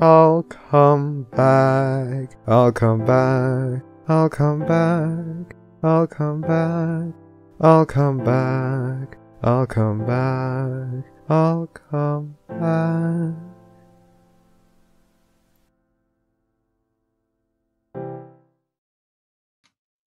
I'll 0.00 0.42
come 0.42 1.22
back. 1.34 2.36
I'll 2.46 2.70
come 2.70 3.06
back. 3.06 3.82
I'll 4.08 4.28
come 4.28 4.60
back. 4.60 5.56
I'll 5.82 6.06
come 6.06 6.42
back. 6.42 7.14
I'll 7.62 7.86
come 7.86 8.18
back. 8.18 9.16
I'll 9.42 9.66
come 9.66 10.04
back. 10.04 11.04
I'll 11.30 11.66
come 11.68 12.36
back. 12.46 13.34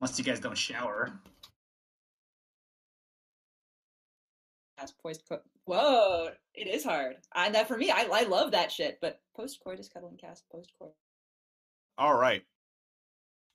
Unless 0.00 0.18
you 0.18 0.24
guys 0.24 0.40
don't 0.40 0.59
shower. 0.59 1.12
That's 4.78 4.90
poised 4.92 5.23
co- 5.28 5.40
Whoa, 5.66 6.28
it 6.54 6.68
is 6.68 6.84
hard. 6.84 7.16
And 7.34 7.54
that 7.56 7.66
for 7.66 7.76
me, 7.76 7.90
I, 7.90 8.08
I 8.12 8.22
love 8.22 8.52
that 8.52 8.70
shit. 8.70 8.98
But 9.00 9.20
post 9.36 9.58
coitus 9.62 9.88
cuddling 9.88 10.16
cast 10.16 10.44
post 10.50 10.70
coitus. 10.78 10.96
All 11.98 12.14
right. 12.16 12.42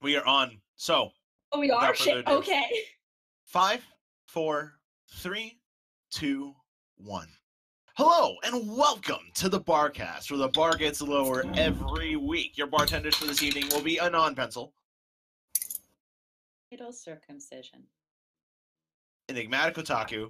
We 0.01 0.17
are 0.17 0.25
on. 0.25 0.59
So, 0.75 1.11
Oh, 1.53 1.59
we 1.59 1.71
are 1.71 1.95
shit. 1.95 2.27
Okay. 2.27 2.63
five, 3.45 3.81
four, 4.27 4.73
three, 5.15 5.59
two, 6.11 6.53
one. 6.97 7.27
Hello 7.95 8.35
and 8.43 8.75
welcome 8.75 9.19
to 9.35 9.47
the 9.47 9.59
Barcast, 9.59 10.31
where 10.31 10.37
the 10.37 10.47
bar 10.49 10.75
gets 10.75 11.01
lower 11.01 11.43
every 11.55 12.15
week. 12.15 12.57
Your 12.57 12.67
bartenders 12.67 13.15
for 13.15 13.25
this 13.25 13.43
evening 13.43 13.65
will 13.71 13.83
be 13.83 13.99
Anon 13.99 14.33
Pencil, 14.35 14.73
Fatal 16.69 16.91
circumcision. 16.93 17.83
Enigmatic 19.29 19.75
Otaku, 19.75 20.29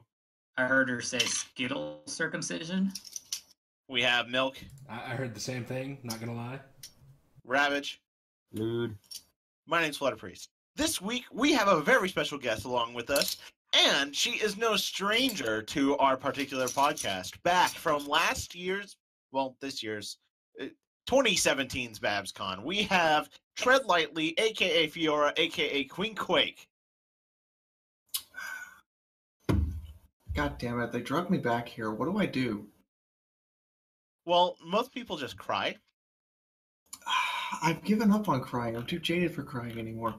I 0.58 0.66
heard 0.66 0.90
her 0.90 1.02
say 1.02 1.20
Skittle 1.20 2.02
circumcision. 2.06 2.92
we 3.88 4.02
have 4.02 4.30
Milk, 4.30 4.58
I, 4.90 4.96
I 4.96 5.16
heard 5.16 5.34
the 5.34 5.40
same 5.40 5.64
thing. 5.64 5.98
Not 6.04 6.20
gonna 6.20 6.36
lie. 6.36 6.60
Ravage, 7.46 8.02
Lude. 8.54 8.96
My 9.66 9.82
name's 9.82 9.98
Flutter 9.98 10.16
Priest. 10.16 10.50
This 10.76 11.02
week 11.02 11.24
we 11.32 11.54
have 11.54 11.68
a 11.68 11.82
very 11.82 12.10
special 12.10 12.38
guest 12.38 12.66
along 12.66 12.94
with 12.94 13.10
us, 13.10 13.38
and 13.74 14.16
she 14.16 14.32
is 14.32 14.58
no 14.58 14.76
stranger 14.76 15.62
to 15.64 15.98
our 15.98 16.18
particular 16.18 16.68
podcast. 16.68 17.42
Back 17.44 17.72
from 17.72 18.06
last 18.08 18.54
year's, 18.56 18.98
well, 19.32 19.56
this 19.62 19.82
year's, 19.82 20.18
uh, 20.62 20.66
2017's 21.10 22.00
BabsCon, 22.00 22.64
we 22.64 22.84
have 22.84 23.30
Tread 23.56 23.86
Lightly, 23.86 24.34
aka 24.38 24.88
Fiaura, 24.88 25.34
aka 25.38 25.84
Queen 25.86 26.16
Quake. 26.16 26.68
God 30.34 30.58
damn 30.58 30.80
it, 30.80 30.92
they 30.92 31.02
drug 31.02 31.30
me 31.30 31.38
back 31.38 31.68
here. 31.68 31.92
What 31.92 32.06
do 32.06 32.18
I 32.18 32.26
do? 32.26 32.66
Well, 34.26 34.56
most 34.66 34.94
people 34.94 35.18
just 35.18 35.38
cry. 35.38 35.76
I've 37.64 37.84
given 37.84 38.12
up 38.12 38.30
on 38.30 38.42
crying. 38.42 38.76
I'm 38.76 38.86
too 38.86 39.00
jaded 39.00 39.34
for 39.34 39.44
crying 39.44 39.78
anymore. 39.78 40.16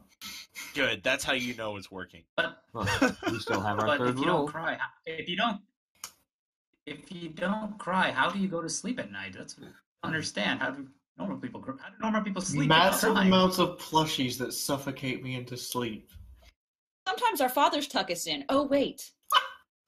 Good, 0.74 1.02
that's 1.02 1.24
how 1.24 1.32
you 1.32 1.54
know 1.54 1.76
it's 1.76 1.90
working. 1.90 2.22
But 2.36 2.62
Well, 2.72 2.88
we 3.30 3.38
still 3.38 3.60
have 3.60 3.78
our 3.78 3.86
but 3.86 3.98
third 3.98 4.08
if 4.10 4.16
you 4.16 4.24
rule. 4.24 4.38
don't 4.38 4.46
cry, 4.48 4.78
if 5.06 5.28
you 5.28 5.36
don't, 5.36 5.60
if 6.86 7.12
you 7.12 7.28
don't 7.28 7.78
cry, 7.78 8.10
how 8.10 8.30
do 8.30 8.38
you 8.38 8.48
go 8.48 8.62
to 8.62 8.68
sleep 8.68 8.98
at 8.98 9.12
night? 9.12 9.34
That's 9.36 9.56
I 10.02 10.06
understand. 10.06 10.60
How 10.60 10.70
do 10.70 10.88
normal 11.18 11.36
people? 11.38 11.62
How 11.62 11.90
do 11.90 11.94
normal 12.00 12.22
people 12.22 12.40
sleep? 12.42 12.68
without 12.68 12.92
Massive 12.92 13.16
amounts 13.16 13.58
of 13.58 13.78
plushies 13.78 14.38
that 14.38 14.52
suffocate 14.52 15.22
me 15.22 15.36
into 15.36 15.56
sleep. 15.56 16.10
Sometimes 17.06 17.40
our 17.40 17.48
fathers 17.50 17.86
tuck 17.86 18.10
us 18.10 18.26
in. 18.26 18.44
Oh 18.48 18.64
wait. 18.64 19.10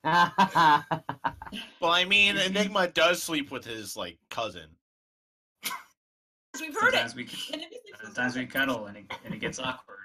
Well, 1.81 1.93
I 1.93 2.05
mean, 2.05 2.37
Enigma 2.37 2.89
does 2.89 3.23
sleep 3.23 3.51
with 3.53 3.65
his, 3.65 3.97
like, 3.97 4.19
cousin. 4.29 4.69
We've 6.61 6.75
heard 6.75 6.95
it. 6.95 7.09
Sometimes 7.11 7.15
we, 7.15 7.23
And 7.53 7.63
it 7.63 7.73
is- 7.75 8.01
sometimes 8.03 8.37
we 8.37 8.47
cuddle, 8.47 8.87
and 8.87 8.97
it, 8.97 9.05
and 9.25 9.35
it 9.35 9.39
gets 9.39 9.59
awkward. 9.59 9.99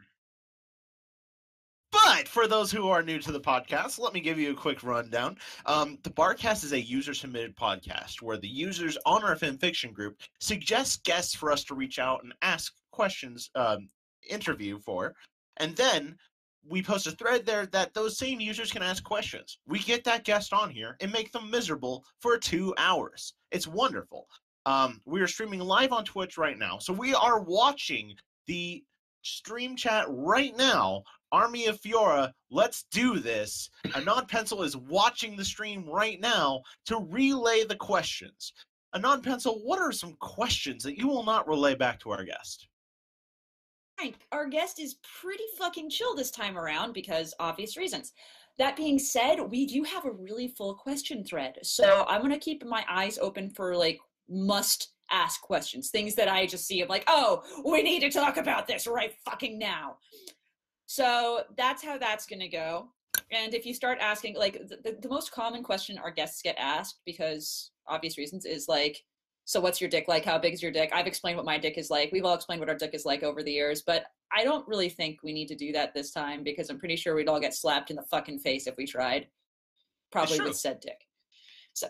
But 1.91 2.27
for 2.27 2.47
those 2.47 2.71
who 2.71 2.87
are 2.89 3.01
new 3.01 3.17
to 3.19 3.31
the 3.31 3.39
podcast, 3.41 3.97
let 3.99 4.13
me 4.13 4.19
give 4.19 4.37
you 4.37 4.51
a 4.51 4.55
quick 4.55 4.83
rundown. 4.83 5.37
Um, 5.65 5.97
the 6.03 6.11
Barcast 6.11 6.63
is 6.63 6.71
a 6.71 6.79
user 6.79 7.13
submitted 7.15 7.55
podcast 7.55 8.21
where 8.21 8.37
the 8.37 8.47
users 8.47 8.97
on 9.07 9.23
our 9.23 9.35
fanfiction 9.35 9.91
group 9.91 10.21
suggest 10.39 11.03
guests 11.03 11.33
for 11.35 11.51
us 11.51 11.63
to 11.65 11.73
reach 11.75 11.97
out 11.97 12.23
and 12.23 12.33
ask 12.43 12.73
questions, 12.91 13.49
um, 13.55 13.89
interview 14.29 14.77
for, 14.79 15.15
and 15.57 15.75
then 15.75 16.15
we 16.67 16.81
post 16.81 17.07
a 17.07 17.11
thread 17.11 17.45
there 17.45 17.65
that 17.67 17.93
those 17.93 18.17
same 18.17 18.39
users 18.39 18.71
can 18.71 18.83
ask 18.83 19.03
questions. 19.03 19.59
We 19.67 19.79
get 19.79 20.03
that 20.03 20.23
guest 20.23 20.53
on 20.53 20.69
here 20.69 20.97
and 21.01 21.11
make 21.11 21.31
them 21.31 21.49
miserable 21.49 22.05
for 22.19 22.37
two 22.37 22.73
hours. 22.77 23.33
It's 23.51 23.67
wonderful. 23.67 24.27
Um, 24.65 25.01
we 25.05 25.21
are 25.21 25.27
streaming 25.27 25.61
live 25.61 25.91
on 25.91 26.05
Twitch 26.05 26.37
right 26.37 26.57
now, 26.57 26.77
so 26.79 26.93
we 26.93 27.13
are 27.13 27.41
watching 27.41 28.15
the 28.45 28.83
stream 29.21 29.75
chat 29.75 30.05
right 30.09 30.55
now 30.55 31.03
Army 31.31 31.67
of 31.67 31.79
Fiaura, 31.79 32.31
let's 32.49 32.83
do 32.91 33.19
this. 33.19 33.69
Anon 33.95 34.25
Pencil 34.25 34.63
is 34.63 34.75
watching 34.75 35.35
the 35.35 35.45
stream 35.45 35.87
right 35.87 36.19
now 36.19 36.61
to 36.85 36.97
relay 36.97 37.63
the 37.63 37.75
questions. 37.75 38.53
Anon 38.95 39.21
Pencil, 39.21 39.61
what 39.63 39.79
are 39.79 39.91
some 39.91 40.15
questions 40.19 40.83
that 40.83 40.97
you 40.97 41.07
will 41.07 41.23
not 41.23 41.47
relay 41.47 41.75
back 41.75 41.99
to 41.99 42.09
our 42.11 42.23
guest? 42.23 42.67
Frank, 43.99 44.15
our 44.31 44.47
guest 44.47 44.79
is 44.79 44.95
pretty 45.21 45.43
fucking 45.57 45.89
chill 45.89 46.15
this 46.15 46.31
time 46.31 46.57
around 46.57 46.93
because 46.93 47.33
obvious 47.37 47.75
reasons. 47.75 48.13
That 48.57 48.77
being 48.77 48.97
said, 48.97 49.41
we 49.41 49.65
do 49.65 49.83
have 49.83 50.05
a 50.05 50.11
really 50.11 50.47
full 50.47 50.75
question 50.75 51.25
thread. 51.25 51.57
So 51.63 52.05
I'm 52.07 52.21
going 52.21 52.31
to 52.31 52.39
keep 52.39 52.63
my 52.65 52.85
eyes 52.89 53.17
open 53.17 53.49
for 53.49 53.75
like 53.75 53.99
must 54.29 54.93
ask 55.11 55.41
questions, 55.41 55.89
things 55.89 56.15
that 56.15 56.29
I 56.29 56.45
just 56.45 56.65
see 56.65 56.81
of 56.81 56.87
like, 56.87 57.03
oh, 57.07 57.43
we 57.65 57.83
need 57.83 57.99
to 57.99 58.09
talk 58.09 58.37
about 58.37 58.67
this 58.67 58.87
right 58.87 59.13
fucking 59.25 59.59
now. 59.59 59.97
So 60.85 61.41
that's 61.57 61.83
how 61.83 61.97
that's 61.97 62.25
going 62.25 62.39
to 62.39 62.47
go. 62.47 62.87
And 63.33 63.53
if 63.53 63.65
you 63.65 63.73
start 63.73 63.97
asking, 63.99 64.35
like, 64.35 64.53
the, 64.69 64.77
the, 64.83 64.97
the 65.01 65.09
most 65.09 65.31
common 65.31 65.61
question 65.61 65.97
our 65.97 66.11
guests 66.11 66.41
get 66.41 66.55
asked, 66.57 67.01
because 67.05 67.71
obvious 67.87 68.17
reasons, 68.17 68.45
is 68.45 68.67
like, 68.67 69.03
so 69.49 69.59
what's 69.59 69.81
your 69.81 69.89
dick 69.89 70.07
like? 70.07 70.23
How 70.23 70.37
big 70.37 70.53
is 70.53 70.61
your 70.61 70.71
dick? 70.71 70.91
I've 70.93 71.07
explained 71.07 71.35
what 71.35 71.45
my 71.45 71.57
dick 71.57 71.79
is 71.79 71.89
like. 71.89 72.11
We've 72.11 72.23
all 72.23 72.35
explained 72.35 72.59
what 72.59 72.69
our 72.69 72.75
dick 72.75 72.91
is 72.93 73.03
like 73.03 73.23
over 73.23 73.41
the 73.41 73.51
years, 73.51 73.81
but 73.81 74.03
I 74.31 74.43
don't 74.43 74.67
really 74.67 74.89
think 74.89 75.23
we 75.23 75.33
need 75.33 75.47
to 75.47 75.55
do 75.55 75.71
that 75.71 75.91
this 75.91 76.11
time 76.11 76.43
because 76.43 76.69
I'm 76.69 76.77
pretty 76.77 76.95
sure 76.95 77.15
we'd 77.15 77.27
all 77.27 77.39
get 77.39 77.55
slapped 77.55 77.89
in 77.89 77.95
the 77.95 78.03
fucking 78.03 78.37
face 78.37 78.67
if 78.67 78.77
we 78.77 78.85
tried. 78.85 79.25
Probably 80.11 80.39
with 80.39 80.55
said 80.55 80.81
dick. 80.81 81.03
So 81.73 81.87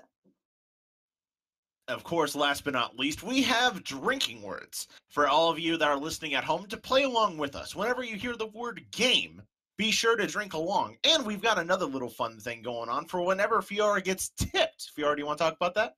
of 1.90 2.06
course, 2.06 2.34
last 2.34 2.64
but 2.64 2.72
not 2.72 2.98
least, 2.98 3.24
we 3.24 3.42
have 3.42 3.84
drinking 3.84 4.42
words 4.42 4.88
for 5.10 5.28
all 5.28 5.50
of 5.50 5.60
you 5.60 5.76
that 5.76 5.90
are 5.90 6.00
listening 6.00 6.36
at 6.36 6.46
home 6.46 6.66
to 6.68 6.78
play 6.78 7.04
along 7.04 7.38
with 7.38 7.58
us. 7.58 7.76
Whenever 7.76 8.06
you 8.06 8.16
hear 8.16 8.38
the 8.38 8.48
word 8.48 8.86
game, 8.92 9.42
be 9.78 9.92
sure 9.92 10.16
to 10.16 10.28
drink 10.28 10.54
along. 10.54 10.96
And 11.04 11.26
we've 11.26 11.42
got 11.42 11.60
another 11.60 11.86
little 11.86 12.10
fun 12.10 12.40
thing 12.40 12.62
going 12.62 12.88
on 12.88 13.04
for 13.04 13.22
whenever 13.22 13.62
Fiaura 13.62 14.02
gets 14.02 14.30
tipped. 14.38 14.92
Fiaura, 14.98 15.18
do 15.18 15.24
you 15.24 15.26
want 15.26 15.40
to 15.40 15.44
talk 15.44 15.58
about 15.58 15.76
that? 15.76 15.96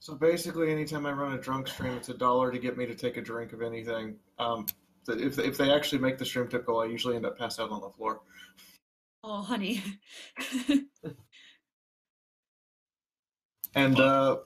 So 0.00 0.14
basically, 0.14 0.70
anytime 0.70 1.06
I 1.06 1.12
run 1.12 1.32
a 1.32 1.38
drunk 1.38 1.68
stream, 1.68 1.92
it's 1.94 2.08
a 2.08 2.14
dollar 2.14 2.50
to 2.52 2.58
get 2.58 2.76
me 2.78 2.86
to 2.86 2.94
take 2.94 3.16
a 3.16 3.20
drink 3.22 3.52
of 3.52 3.62
anything. 3.62 4.16
Um, 4.38 4.66
if, 5.08 5.38
if 5.38 5.56
they 5.56 5.72
actually 5.72 5.98
make 5.98 6.18
the 6.18 6.24
stream 6.24 6.48
typical, 6.48 6.78
I 6.80 6.86
usually 6.86 7.16
end 7.16 7.26
up 7.26 7.36
passed 7.38 7.58
out 7.60 7.70
on 7.70 7.80
the 7.80 7.90
floor. 7.90 8.20
Oh, 9.24 9.42
honey. 9.42 9.82
And 13.74 14.00
uh, 14.00 14.38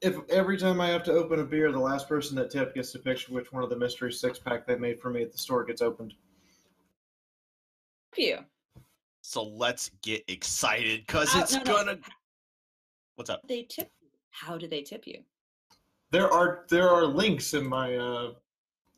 if 0.00 0.16
every 0.30 0.56
time 0.56 0.80
I 0.80 0.88
have 0.88 1.02
to 1.04 1.12
open 1.12 1.40
a 1.40 1.44
beer, 1.44 1.72
the 1.72 1.78
last 1.78 2.08
person 2.08 2.36
that 2.36 2.50
tipped 2.50 2.74
gets 2.74 2.92
to 2.92 2.98
pick 2.98 3.18
which 3.22 3.52
one 3.52 3.62
of 3.64 3.68
the 3.68 3.76
mystery 3.76 4.12
six 4.12 4.38
pack 4.38 4.66
they 4.66 4.76
made 4.76 5.00
for 5.00 5.10
me 5.10 5.22
at 5.22 5.32
the 5.32 5.38
store 5.38 5.64
gets 5.64 5.82
opened. 5.82 6.14
you. 8.16 8.38
So 9.22 9.42
let's 9.44 9.90
get 10.02 10.24
excited 10.28 11.04
because 11.06 11.34
Uh, 11.34 11.40
it's 11.40 11.52
no, 11.54 11.62
no. 11.64 11.76
gonna. 11.76 11.98
What's 13.16 13.28
up? 13.28 13.42
They 13.46 13.64
tip 13.64 13.90
you. 13.99 13.99
How 14.30 14.56
do 14.56 14.66
they 14.66 14.82
tip 14.82 15.06
you? 15.06 15.20
There 16.10 16.32
are 16.32 16.64
there 16.68 16.88
are 16.88 17.04
links 17.04 17.54
in 17.54 17.66
my 17.66 17.96
uh, 17.96 18.32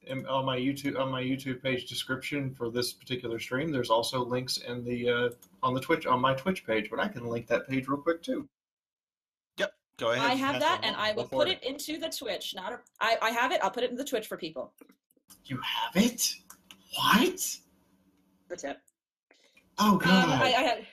in, 0.04 0.26
on 0.26 0.44
my 0.44 0.58
YouTube 0.58 0.98
on 0.98 1.10
my 1.10 1.22
YouTube 1.22 1.62
page 1.62 1.86
description 1.86 2.54
for 2.54 2.70
this 2.70 2.92
particular 2.92 3.38
stream. 3.38 3.70
There's 3.70 3.90
also 3.90 4.24
links 4.24 4.58
in 4.58 4.84
the 4.84 5.08
uh, 5.08 5.28
on 5.62 5.74
the 5.74 5.80
Twitch 5.80 6.06
on 6.06 6.20
my 6.20 6.34
Twitch 6.34 6.66
page, 6.66 6.88
but 6.90 6.98
I 7.00 7.08
can 7.08 7.26
link 7.26 7.46
that 7.48 7.68
page 7.68 7.88
real 7.88 8.00
quick 8.00 8.22
too. 8.22 8.48
Yep, 9.58 9.74
go 9.98 10.12
ahead. 10.12 10.30
I 10.30 10.34
have 10.34 10.60
that, 10.60 10.80
and. 10.82 10.96
I 10.96 11.12
will 11.12 11.24
put 11.28 11.48
it 11.48 11.62
into 11.62 11.98
the 11.98 12.08
Twitch. 12.08 12.54
Not 12.54 12.72
a, 12.72 12.80
I, 13.00 13.16
I 13.20 13.30
have 13.30 13.52
it. 13.52 13.60
I'll 13.62 13.70
put 13.70 13.82
it 13.84 13.90
in 13.90 13.96
the 13.96 14.04
Twitch 14.04 14.26
for 14.26 14.36
people. 14.36 14.72
You 15.44 15.58
have 15.62 16.02
it? 16.02 16.34
What? 16.96 17.40
The 18.48 18.56
tip. 18.56 18.78
Oh 19.78 19.92
Um, 19.92 19.98
god! 19.98 20.28
I, 20.28 20.44
I 20.46 20.62
had. 20.62 20.86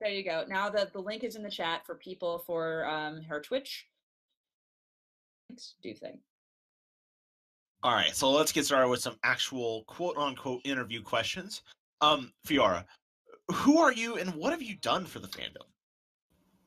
There 0.00 0.10
you 0.10 0.24
go. 0.24 0.44
Now 0.48 0.70
the 0.70 0.88
the 0.92 1.00
link 1.00 1.24
is 1.24 1.36
in 1.36 1.42
the 1.42 1.50
chat 1.50 1.84
for 1.84 1.94
people 1.94 2.42
for 2.46 2.86
um 2.86 3.22
her 3.22 3.40
Twitch. 3.40 3.86
Thanks. 5.48 5.74
Do 5.82 5.92
thing. 5.94 6.18
All 7.82 7.94
right, 7.94 8.14
so 8.14 8.30
let's 8.30 8.52
get 8.52 8.66
started 8.66 8.88
with 8.88 9.00
some 9.00 9.16
actual 9.24 9.84
quote 9.84 10.16
unquote 10.16 10.60
interview 10.64 11.02
questions. 11.02 11.62
Um, 12.02 12.32
Fiaura, 12.46 12.84
who 13.52 13.78
are 13.78 13.92
you 13.92 14.16
and 14.16 14.34
what 14.34 14.52
have 14.52 14.62
you 14.62 14.76
done 14.76 15.06
for 15.06 15.18
the 15.18 15.28
fandom? 15.28 15.64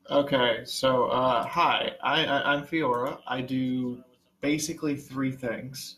Okay, 0.10 0.62
so 0.66 1.06
uh, 1.06 1.46
hi, 1.46 1.92
I, 2.04 2.26
I 2.26 2.54
I'm 2.54 2.66
Fiaura. 2.66 3.20
I 3.28 3.42
do 3.42 4.04
basically 4.42 4.96
three 4.96 5.32
things. 5.32 5.98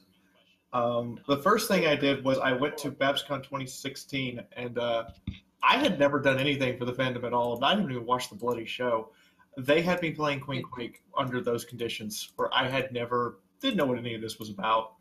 Um, 0.73 1.17
the 1.27 1.37
first 1.37 1.69
thing 1.69 1.87
I 1.87 1.95
did 1.95 2.23
was 2.23 2.37
I 2.37 2.51
went 2.51 2.77
to 2.79 2.91
BabsCon 2.91 3.41
2016, 3.41 4.41
and 4.57 4.77
uh, 4.77 5.05
I 5.67 5.77
had 5.77 5.97
never 5.97 6.19
done 6.19 6.37
anything 6.37 6.77
for 6.77 6.85
the 6.85 6.93
fandom 6.93 7.23
at 7.23 7.33
all. 7.33 7.55
and 7.55 7.65
I 7.65 7.75
didn't 7.75 7.91
even 7.91 8.05
watch 8.05 8.29
the 8.29 8.35
bloody 8.35 8.65
show. 8.65 9.09
They 9.57 9.81
had 9.81 10.01
me 10.01 10.11
playing 10.11 10.41
Queen 10.41 10.61
Quake 10.61 11.01
under 11.17 11.41
those 11.41 11.65
conditions, 11.65 12.31
where 12.35 12.53
I 12.53 12.67
had 12.67 12.91
never 12.91 13.39
didn't 13.61 13.77
know 13.77 13.85
what 13.85 13.97
any 13.97 14.13
of 14.13 14.21
this 14.21 14.37
was 14.37 14.49
about. 14.49 14.95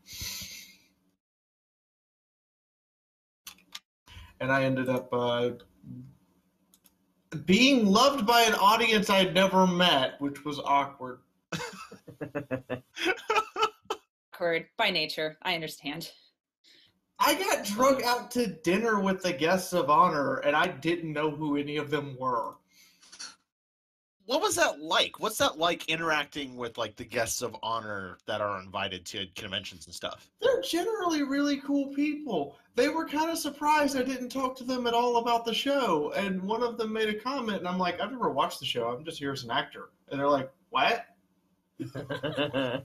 And 4.41 4.51
I 4.51 4.65
ended 4.65 4.89
up 4.89 5.09
uh, 5.13 5.51
being 7.45 7.87
loved 7.87 8.27
by 8.27 8.43
an 8.43 8.55
audience 8.55 9.11
I'd 9.11 9.35
never 9.35 9.67
met, 9.67 10.21
which 10.21 10.45
was 10.45 10.61
awkward. 10.61 11.21
Awkward 14.35 14.67
by 14.77 14.91
nature. 14.91 15.37
I 15.43 15.55
understand. 15.55 16.11
I 17.19 17.35
got 17.35 17.65
drug 17.65 18.03
out 18.03 18.31
to 18.33 18.47
dinner 18.47 19.01
with 19.01 19.23
the 19.23 19.33
guests 19.33 19.73
of 19.73 19.89
honor, 19.89 20.37
and 20.39 20.55
I 20.57 20.67
didn't 20.67 21.13
know 21.13 21.31
who 21.31 21.57
any 21.57 21.77
of 21.77 21.91
them 21.91 22.17
were. 22.19 22.55
what 24.27 24.41
was 24.41 24.57
that 24.57 24.81
like? 24.81 25.21
What's 25.21 25.39
that 25.39 25.59
like 25.59 25.89
interacting 25.89 26.57
with 26.57 26.79
like 26.79 26.97
the 26.97 27.05
guests 27.05 27.43
of 27.43 27.55
honor 27.63 28.19
that 28.27 28.41
are 28.41 28.61
invited 28.61 29.05
to 29.07 29.27
conventions 29.37 29.87
and 29.87 29.95
stuff? 29.95 30.31
They're 30.41 30.63
generally 30.63 31.23
really 31.23 31.59
cool 31.59 31.89
people. 31.95 32.57
They 32.75 32.89
were 32.89 33.07
kind 33.07 33.31
of 33.31 33.39
surprised 33.39 33.97
I 33.97 34.03
didn't 34.03 34.31
talk 34.31 34.57
to 34.57 34.65
them 34.65 34.87
at 34.87 34.95
all 34.95 35.19
about 35.19 35.45
the 35.45 35.55
show, 35.55 36.13
and 36.17 36.43
one 36.43 36.63
of 36.63 36.79
them 36.79 36.93
made 36.93 37.09
a 37.09 37.19
comment, 37.19 37.59
and 37.59 37.69
I'm 37.69 37.79
like, 37.79 38.01
I've 38.01 38.11
never 38.11 38.31
watched 38.31 38.61
the 38.61 38.67
show. 38.67 38.89
I'm 38.89 39.05
just 39.05 39.19
here 39.19 39.33
as 39.33 39.45
an 39.45 39.51
actor, 39.51 39.91
and 40.11 40.19
they're 40.19 40.29
like, 40.29 40.51
What? 40.71 41.07
I 41.81 42.81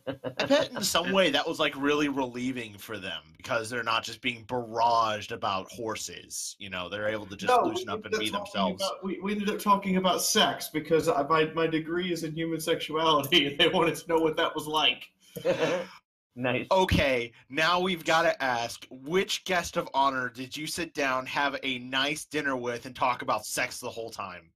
bet 0.47 0.71
in 0.71 0.81
some 0.83 1.11
way 1.11 1.29
that 1.29 1.47
was 1.47 1.59
like 1.59 1.75
really 1.77 2.09
relieving 2.09 2.77
for 2.77 2.97
them 2.97 3.21
because 3.37 3.69
they're 3.69 3.83
not 3.83 4.03
just 4.03 4.21
being 4.21 4.45
barraged 4.45 5.31
about 5.31 5.71
horses. 5.71 6.55
You 6.59 6.69
know, 6.69 6.89
they're 6.89 7.07
able 7.07 7.27
to 7.27 7.35
just 7.35 7.49
No, 7.55 7.67
loosen 7.67 7.89
up 7.89 8.03
and 8.05 8.17
be 8.17 8.29
themselves. 8.29 8.81
about- 8.81 9.03
we, 9.03 9.19
we 9.21 9.33
ended 9.33 9.49
up 9.49 9.59
talking 9.59 9.97
about 9.97 10.21
sex 10.21 10.69
because 10.69 11.07
I, 11.07 11.21
my 11.23 11.45
my 11.53 11.67
degree 11.67 12.11
is 12.11 12.23
in 12.23 12.33
human 12.33 12.59
sexuality, 12.59 13.47
and 13.47 13.59
they 13.59 13.67
wanted 13.67 13.95
to 13.95 14.07
know 14.07 14.19
what 14.19 14.35
that 14.37 14.53
was 14.55 14.65
like. 14.65 15.11
nice. 16.35 16.65
Okay, 16.71 17.31
now 17.49 17.79
we've 17.79 18.03
got 18.03 18.23
to 18.23 18.43
ask 18.43 18.87
which 18.89 19.43
guest 19.45 19.77
of 19.77 19.87
honor 19.93 20.29
did 20.29 20.57
you 20.57 20.65
sit 20.65 20.95
down, 20.95 21.27
have 21.27 21.55
a 21.61 21.77
nice 21.79 22.25
dinner 22.25 22.55
with, 22.57 22.87
and 22.87 22.95
talk 22.95 23.21
about 23.21 23.45
sex 23.45 23.79
the 23.79 23.89
whole 23.89 24.09
time? 24.09 24.49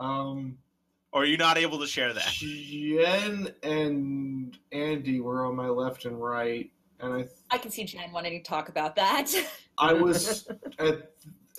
Um, 0.00 0.56
Or 1.12 1.22
are 1.22 1.26
you 1.26 1.36
not 1.36 1.58
able 1.58 1.78
to 1.80 1.86
share 1.86 2.12
that? 2.12 2.28
Jen 2.32 3.52
and 3.62 4.56
Andy 4.70 5.20
were 5.20 5.44
on 5.44 5.56
my 5.56 5.68
left 5.68 6.04
and 6.04 6.20
right, 6.20 6.70
and 7.00 7.12
I 7.12 7.28
I 7.50 7.58
can 7.58 7.70
see 7.70 7.84
Jen 7.84 8.12
wanting 8.12 8.40
to 8.40 8.48
talk 8.48 8.68
about 8.68 8.94
that. 8.96 9.32
I 9.78 9.92
was 9.92 10.48
at, 10.78 11.10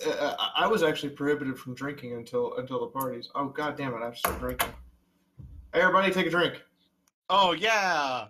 uh, 0.06 0.36
I 0.56 0.66
was 0.66 0.82
actually 0.82 1.10
prohibited 1.10 1.58
from 1.58 1.74
drinking 1.74 2.14
until 2.14 2.56
until 2.56 2.80
the 2.80 2.86
parties. 2.86 3.28
Oh 3.34 3.46
god 3.46 3.76
damn 3.76 3.92
it! 3.92 3.98
I 3.98 4.04
have 4.06 4.14
to 4.14 4.18
start 4.18 4.40
drinking. 4.40 4.68
Hey, 5.74 5.80
everybody, 5.80 6.12
take 6.12 6.26
a 6.26 6.30
drink. 6.30 6.62
Oh 7.28 7.52
yeah. 7.52 8.26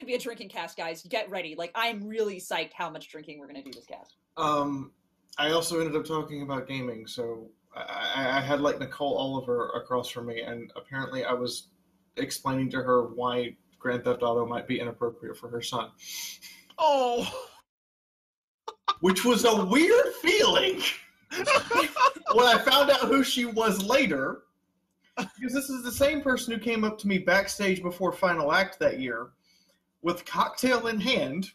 Could 0.00 0.06
be 0.06 0.14
a 0.14 0.18
drinking 0.18 0.48
cast, 0.48 0.76
guys. 0.76 1.02
Get 1.04 1.30
ready. 1.30 1.54
Like 1.54 1.70
I'm 1.76 2.06
really 2.06 2.40
psyched 2.40 2.72
how 2.74 2.90
much 2.90 3.08
drinking 3.08 3.38
we're 3.38 3.46
gonna 3.46 3.62
do 3.62 3.72
this 3.72 3.86
cast. 3.86 4.16
Um, 4.36 4.90
I 5.38 5.52
also 5.52 5.78
ended 5.80 5.94
up 5.94 6.04
talking 6.04 6.42
about 6.42 6.66
gaming, 6.66 7.06
so 7.06 7.48
I, 7.88 8.38
I- 8.38 8.40
had 8.40 8.60
like 8.60 8.78
Nicole 8.78 9.16
Oliver 9.16 9.70
across 9.74 10.08
from 10.08 10.26
me, 10.26 10.40
and 10.42 10.72
apparently 10.76 11.24
I 11.24 11.32
was 11.32 11.68
explaining 12.16 12.70
to 12.70 12.78
her 12.82 13.04
why 13.08 13.56
Grand 13.78 14.04
Theft 14.04 14.22
Auto 14.22 14.46
might 14.46 14.66
be 14.66 14.80
inappropriate 14.80 15.36
for 15.36 15.48
her 15.48 15.62
son, 15.62 15.90
Oh. 16.78 17.46
which 19.00 19.24
was 19.24 19.44
a 19.44 19.64
weird 19.64 20.06
feeling. 20.22 20.82
when 22.32 22.46
I 22.46 22.58
found 22.58 22.90
out 22.90 23.00
who 23.00 23.22
she 23.22 23.44
was 23.44 23.82
later, 23.84 24.42
because 25.16 25.52
this 25.52 25.68
is 25.68 25.82
the 25.82 25.92
same 25.92 26.22
person 26.22 26.52
who 26.54 26.58
came 26.58 26.84
up 26.84 26.98
to 26.98 27.08
me 27.08 27.18
backstage 27.18 27.82
before 27.82 28.12
Final 28.12 28.52
Act 28.52 28.78
that 28.78 28.98
year 29.00 29.30
with 30.02 30.24
cocktail 30.24 30.86
in 30.86 30.98
hand 31.00 31.50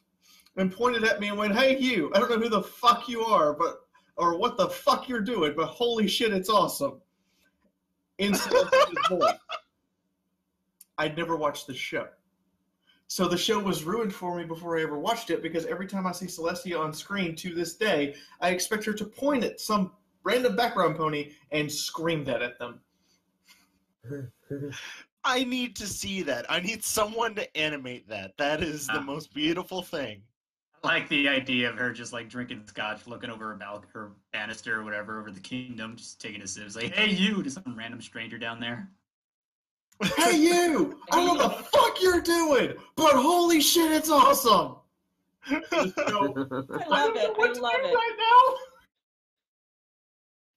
and 0.58 0.72
pointed 0.72 1.04
at 1.06 1.20
me 1.20 1.30
and 1.30 1.38
went, 1.38 1.56
Hey, 1.56 1.78
you, 1.80 2.12
I 2.14 2.20
don't 2.20 2.30
know 2.30 2.38
who 2.38 2.50
the 2.50 2.62
fuck 2.62 3.08
you 3.10 3.24
are, 3.24 3.54
but 3.54 3.83
or 4.18 4.38
what 4.38 4.58
the 4.58 4.68
fuck 4.70 5.10
you're 5.10 5.22
doing, 5.22 5.54
but 5.56 5.66
holy 5.68 6.08
shit, 6.08 6.34
it's 6.34 6.50
awesome. 6.50 7.02
In 8.20 8.34
Celestia's 8.34 9.08
voice. 9.10 9.34
I'd 10.98 11.18
never 11.18 11.36
watched 11.36 11.66
the 11.68 11.74
show. 11.74 12.08
So 13.08 13.28
the 13.28 13.38
show 13.38 13.60
was 13.60 13.84
ruined 13.84 14.14
for 14.14 14.36
me 14.38 14.44
before 14.44 14.78
I 14.78 14.84
ever 14.84 14.98
watched 15.00 15.30
it 15.30 15.42
because 15.42 15.66
every 15.66 15.88
time 15.88 16.06
I 16.08 16.12
see 16.12 16.26
Celestia 16.28 16.80
on 16.80 16.94
screen 16.94 17.36
to 17.38 17.54
this 17.54 17.76
day, 17.76 18.16
I 18.42 18.50
expect 18.50 18.86
her 18.86 18.94
to 18.94 19.06
point 19.06 19.44
at 19.44 19.60
some 19.60 19.92
random 20.24 20.56
background 20.56 20.96
pony 20.96 21.32
and 21.52 21.72
scream 21.72 22.24
that 22.26 22.42
at 22.42 22.58
them. 22.60 22.80
I 25.26 25.44
need 25.44 25.76
to 25.78 25.88
see 25.88 26.22
that. 26.24 26.46
I 26.50 26.60
need 26.60 26.84
someone 26.84 27.34
to 27.36 27.58
animate 27.58 28.08
that. 28.10 28.38
That 28.38 28.62
is 28.62 28.88
the 28.88 28.98
Ah. 29.00 29.02
most 29.02 29.34
beautiful 29.34 29.82
thing. 29.82 30.22
I 30.84 30.88
like 30.88 31.08
the 31.10 31.30
idea 31.30 31.70
of 31.70 31.78
her 31.78 31.94
just 31.94 32.12
like 32.12 32.28
drinking 32.30 32.64
scotch, 32.66 33.08
looking 33.08 33.30
over 33.30 33.48
her, 33.50 33.56
bal- 33.56 33.86
her 33.94 34.12
banister 34.34 34.80
or 34.82 34.84
whatever 34.84 35.20
over 35.20 35.32
the 35.32 35.40
kingdom, 35.40 35.96
just 35.96 36.20
taking 36.20 36.42
a 36.42 36.48
sip. 36.48 36.66
It's 36.66 36.76
like, 36.76 36.94
hey, 36.94 37.10
you, 37.10 37.42
to 37.42 37.50
some 37.50 37.74
random 37.78 38.02
stranger 38.02 38.38
down 38.38 38.60
there. 38.60 38.90
Hey 40.18 40.36
you! 40.36 41.00
I 41.12 41.18
don't 41.18 41.38
know 41.38 41.46
what 41.48 41.58
the 41.60 41.64
fuck 41.64 42.02
you're 42.02 42.20
doing, 42.20 42.74
but 42.98 43.14
holy 43.14 43.62
shit, 43.62 43.92
it's 43.92 44.10
awesome! 44.10 44.76
So, 45.48 45.56
I 45.72 45.80
love 45.80 45.94
don't 46.08 46.36
know 46.36 47.22
it. 47.22 47.38
what 47.38 47.52
I 47.52 47.54
to 47.54 47.62
love 47.62 47.74
do 47.76 47.88
it. 47.88 47.94
right 47.94 48.58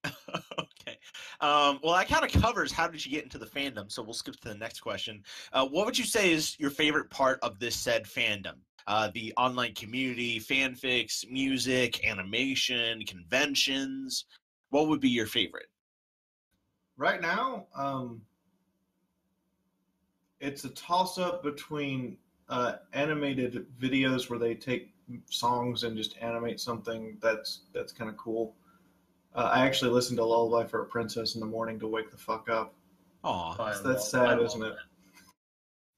now. 0.04 0.10
okay. 0.58 0.98
Um, 1.40 1.78
well, 1.84 1.94
that 1.94 2.08
kind 2.08 2.24
of 2.24 2.32
covers 2.42 2.72
how 2.72 2.88
did 2.88 3.04
you 3.04 3.12
get 3.12 3.24
into 3.24 3.38
the 3.38 3.46
fandom. 3.46 3.92
So 3.92 4.02
we'll 4.02 4.14
skip 4.14 4.36
to 4.40 4.48
the 4.48 4.54
next 4.54 4.80
question. 4.80 5.22
Uh, 5.52 5.66
what 5.66 5.84
would 5.86 5.98
you 5.98 6.04
say 6.04 6.32
is 6.32 6.58
your 6.58 6.70
favorite 6.70 7.10
part 7.10 7.38
of 7.42 7.58
this 7.58 7.76
said 7.76 8.04
fandom? 8.04 8.54
Uh, 8.86 9.10
the 9.14 9.32
online 9.36 9.74
community, 9.74 10.38
fanfics, 10.38 11.28
music, 11.28 12.06
animation, 12.06 13.02
conventions. 13.04 14.26
What 14.70 14.88
would 14.88 15.00
be 15.00 15.08
your 15.08 15.26
favorite? 15.26 15.66
Right 16.96 17.20
now, 17.20 17.66
um, 17.74 18.22
it's 20.40 20.64
a 20.64 20.70
toss 20.70 21.18
up 21.18 21.42
between 21.42 22.16
uh, 22.48 22.76
animated 22.92 23.66
videos 23.80 24.30
where 24.30 24.38
they 24.38 24.54
take 24.54 24.92
songs 25.28 25.82
and 25.82 25.96
just 25.96 26.16
animate 26.20 26.60
something 26.60 27.16
that's 27.20 27.62
that's 27.72 27.92
kind 27.92 28.08
of 28.08 28.16
cool. 28.16 28.54
Uh, 29.34 29.50
I 29.52 29.66
actually 29.66 29.90
listened 29.90 30.16
to 30.18 30.24
Lullaby 30.24 30.66
for 30.68 30.82
a 30.82 30.86
Princess 30.86 31.34
in 31.34 31.40
the 31.40 31.46
morning 31.46 31.78
to 31.80 31.86
wake 31.86 32.10
the 32.10 32.16
fuck 32.16 32.48
up. 32.48 32.74
Aw, 33.24 33.56
I 33.58 33.82
That's 33.82 34.08
sad, 34.08 34.40
isn't 34.40 34.62
it? 34.62 34.68
that. 34.70 34.76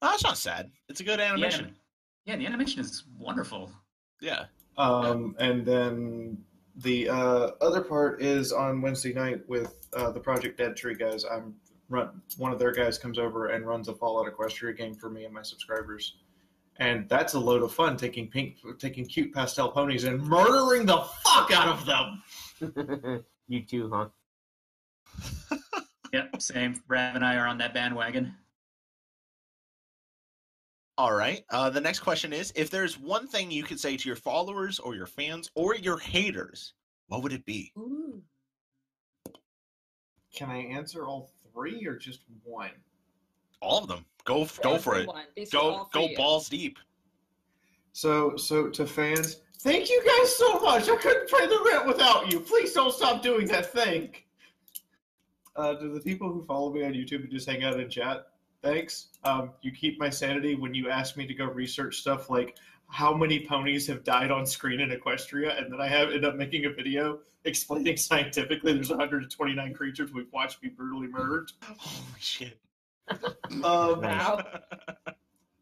Oh, 0.02 0.10
that's 0.10 0.24
not 0.24 0.38
sad. 0.38 0.70
It's 0.88 1.00
a 1.00 1.04
good 1.04 1.18
The 1.18 1.24
animation. 1.24 1.74
Anim- 2.28 2.40
yeah, 2.40 2.48
the 2.48 2.52
animation 2.52 2.80
is 2.80 3.04
wonderful. 3.18 3.70
Yeah. 4.20 4.44
Um, 4.76 5.34
and 5.38 5.64
then 5.64 6.38
the 6.76 7.08
uh, 7.08 7.50
other 7.60 7.80
part 7.80 8.22
is 8.22 8.52
on 8.52 8.80
Wednesday 8.80 9.12
night 9.12 9.40
with 9.48 9.88
uh, 9.94 10.10
the 10.10 10.20
Project 10.20 10.58
Dead 10.58 10.76
Tree 10.76 10.94
guys. 10.94 11.24
I'm 11.24 11.54
run 11.88 12.20
one 12.36 12.52
of 12.52 12.58
their 12.58 12.72
guys 12.72 12.98
comes 12.98 13.18
over 13.18 13.48
and 13.48 13.66
runs 13.66 13.88
a 13.88 13.94
Fallout 13.94 14.30
Equestria 14.32 14.76
game 14.76 14.94
for 14.94 15.08
me 15.08 15.24
and 15.24 15.32
my 15.32 15.42
subscribers, 15.42 16.16
and 16.76 17.08
that's 17.08 17.34
a 17.34 17.38
load 17.38 17.62
of 17.62 17.72
fun 17.72 17.96
taking 17.96 18.28
pink, 18.28 18.58
taking 18.78 19.06
cute 19.06 19.32
pastel 19.32 19.70
ponies 19.70 20.04
and 20.04 20.22
murdering 20.22 20.86
the 20.86 20.98
fuck 21.24 21.50
out 21.50 21.68
of 21.68 21.86
them. 21.86 23.24
you 23.48 23.62
too, 23.62 23.90
huh? 23.92 24.08
Yep, 26.12 26.40
same. 26.40 26.82
Rav 26.88 27.16
and 27.16 27.24
I 27.24 27.36
are 27.36 27.46
on 27.46 27.58
that 27.58 27.74
bandwagon. 27.74 28.34
All 30.98 31.14
right. 31.14 31.44
Uh, 31.50 31.70
the 31.70 31.80
next 31.80 32.00
question 32.00 32.32
is 32.32 32.52
if 32.56 32.70
there's 32.70 32.98
one 32.98 33.28
thing 33.28 33.52
you 33.52 33.62
could 33.62 33.78
say 33.78 33.96
to 33.96 34.08
your 34.08 34.16
followers 34.16 34.80
or 34.80 34.96
your 34.96 35.06
fans 35.06 35.48
or 35.54 35.76
your 35.76 35.96
haters, 35.98 36.74
what 37.06 37.22
would 37.22 37.32
it 37.32 37.46
be? 37.46 37.72
Ooh. 37.78 38.20
Can 40.34 40.50
I 40.50 40.56
answer 40.56 41.06
all 41.06 41.30
three 41.54 41.86
or 41.86 41.96
just 41.96 42.22
one? 42.42 42.72
All 43.60 43.78
of 43.78 43.88
them. 43.88 44.04
Go 44.24 44.42
f- 44.42 44.60
go 44.60 44.76
for 44.76 44.94
it. 44.96 45.02
Everyone. 45.02 45.24
These 45.36 45.54
are 45.54 45.60
Go 45.60 45.88
go 45.92 46.08
you. 46.08 46.16
balls 46.16 46.48
deep. 46.48 46.78
So, 47.92 48.36
so 48.36 48.68
to 48.68 48.84
fans, 48.84 49.40
thank 49.60 49.88
you 49.88 50.02
guys 50.04 50.36
so 50.36 50.58
much. 50.60 50.88
I 50.88 50.96
couldn't 50.96 51.30
pay 51.30 51.46
the 51.46 51.64
rent 51.72 51.86
without 51.86 52.30
you. 52.32 52.40
Please 52.40 52.72
don't 52.72 52.92
stop 52.92 53.22
doing 53.22 53.46
that 53.48 53.72
thing. 53.72 54.10
Uh, 55.54 55.74
to 55.74 55.88
the 55.88 56.00
people 56.00 56.32
who 56.32 56.44
follow 56.44 56.72
me 56.72 56.82
on 56.84 56.92
YouTube 56.92 57.22
and 57.22 57.30
just 57.30 57.48
hang 57.48 57.62
out 57.64 57.78
and 57.78 57.90
chat, 57.90 58.26
Thanks. 58.62 59.08
Um, 59.24 59.52
you 59.62 59.70
keep 59.70 59.98
my 59.98 60.10
sanity 60.10 60.54
when 60.54 60.74
you 60.74 60.90
ask 60.90 61.16
me 61.16 61.26
to 61.26 61.34
go 61.34 61.46
research 61.46 61.96
stuff 61.98 62.28
like 62.28 62.56
how 62.88 63.14
many 63.14 63.40
ponies 63.46 63.86
have 63.86 64.02
died 64.02 64.30
on 64.30 64.46
screen 64.46 64.80
in 64.80 64.90
Equestria, 64.90 65.58
and 65.58 65.72
then 65.72 65.80
I 65.80 65.88
have 65.88 66.10
end 66.10 66.24
up 66.24 66.36
making 66.36 66.64
a 66.64 66.70
video 66.70 67.20
explaining 67.44 67.96
scientifically 67.98 68.72
there's 68.72 68.90
129 68.90 69.74
creatures 69.74 70.12
we've 70.12 70.32
watched 70.32 70.60
be 70.60 70.68
brutally 70.68 71.08
murdered. 71.08 71.52
Holy 71.62 72.04
shit. 72.18 72.58
Um, 73.64 74.02
Wow. 74.02 74.44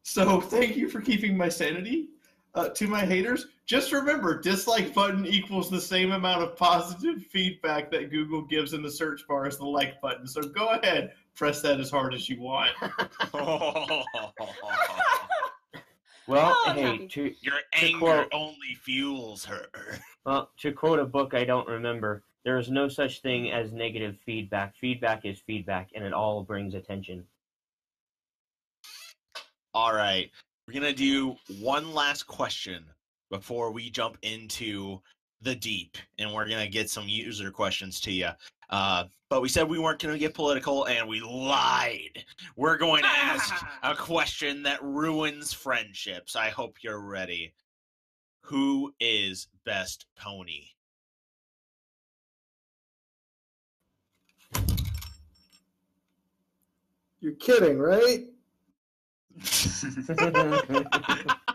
So 0.03 0.41
thank 0.41 0.77
you 0.77 0.89
for 0.89 1.01
keeping 1.01 1.37
my 1.37 1.49
sanity. 1.49 2.11
Uh, 2.55 2.69
to 2.71 2.87
my 2.87 3.05
haters, 3.05 3.49
just 3.67 3.91
remember 3.91 4.41
dislike 4.41 4.95
button 4.95 5.27
equals 5.27 5.69
the 5.69 5.81
same 5.81 6.13
amount 6.13 6.43
of 6.45 6.57
positive 6.57 7.27
feedback 7.27 7.91
that 7.91 8.11
Google 8.11 8.43
gives 8.43 8.73
in 8.73 8.83
the 8.83 8.91
search 8.91 9.27
bar 9.27 9.47
as 9.47 9.59
the 9.59 9.67
like 9.67 10.01
button. 10.01 10.27
So 10.29 10.43
go 10.43 10.69
ahead, 10.69 11.13
press 11.37 11.61
that 11.63 11.79
as 11.81 11.91
hard 11.91 12.15
as 12.15 12.29
you 12.29 12.41
want. 12.41 12.71
Well, 16.29 16.57
Oh, 16.67 16.73
hey, 16.73 17.07
to, 17.07 17.33
Your 17.41 17.55
To 17.55 17.85
anger 17.85 17.99
quote- 18.01 18.29
only 18.33 18.75
fuels 18.83 19.45
her. 19.45 19.69
well, 20.25 20.51
to 20.59 20.73
quote 20.73 20.99
a 20.99 21.05
book 21.05 21.35
I 21.35 21.45
don't 21.45 21.69
remember, 21.69 22.25
there 22.45 22.59
is 22.59 22.69
no 22.69 22.89
such 22.89 23.23
thing 23.23 23.53
as 23.53 23.71
negative 23.73 24.17
feedback. 24.27 24.75
Feedback 24.75 25.25
is 25.25 25.39
feedback, 25.47 25.91
and 25.95 26.05
it 26.05 26.13
all 26.13 26.43
brings 26.43 26.75
attention. 26.75 27.25
All 29.73 29.95
right. 29.95 30.29
We're 30.67 30.73
going 30.81 30.93
to 30.93 30.93
do 30.93 31.37
one 31.61 31.95
last 31.95 32.25
question 32.27 32.85
before 33.31 33.71
we 33.71 33.89
jump 33.89 34.19
into 34.23 35.01
the 35.43 35.55
deep, 35.55 35.97
and 36.19 36.33
we're 36.33 36.49
going 36.49 36.65
to 36.65 36.71
get 36.71 36.91
some 36.91 37.09
user 37.09 37.51
questions 37.51 38.01
to 38.01 38.13
you. 38.13 38.29
Uh, 38.71 39.05
but 39.29 39.43
we 39.43 39.49
said 39.49 39.69
we 39.69 39.79
weren't 39.79 40.01
going 40.01 40.15
to 40.15 40.19
get 40.19 40.35
political, 40.35 40.87
and 40.87 41.09
we 41.09 41.21
lied. 41.21 42.25
We're 42.57 42.77
going 42.77 43.03
to 43.03 43.09
ask 43.09 43.55
a 43.83 43.95
question 43.95 44.63
that 44.65 44.83
ruins 44.83 45.53
friendships. 45.53 46.37
I 46.37 46.49
hope 46.49 46.77
you're 46.83 47.01
ready. 47.01 47.53
Who 48.43 48.95
is 49.01 49.49
best 49.65 50.07
pony? 50.17 50.67
You're 57.21 57.33
kidding, 57.33 57.79
right? 57.79 58.27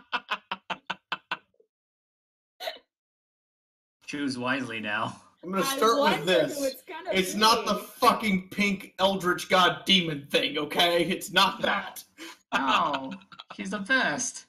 Choose 4.12 4.36
wisely 4.36 4.78
now. 4.78 5.16
I'm 5.42 5.52
gonna 5.52 5.64
start 5.64 5.98
with 5.98 6.26
this. 6.26 6.62
it's 6.62 6.82
It's 7.14 7.34
not 7.34 7.64
the 7.64 7.76
fucking 7.76 8.50
pink 8.50 8.92
eldritch 8.98 9.48
god 9.48 9.86
demon 9.86 10.26
thing, 10.30 10.58
okay? 10.58 11.02
It's 11.04 11.32
not 11.32 11.62
that. 11.62 12.04
Oh, 12.52 13.14
she's 13.56 13.70
the 13.70 13.78
best. 13.78 14.44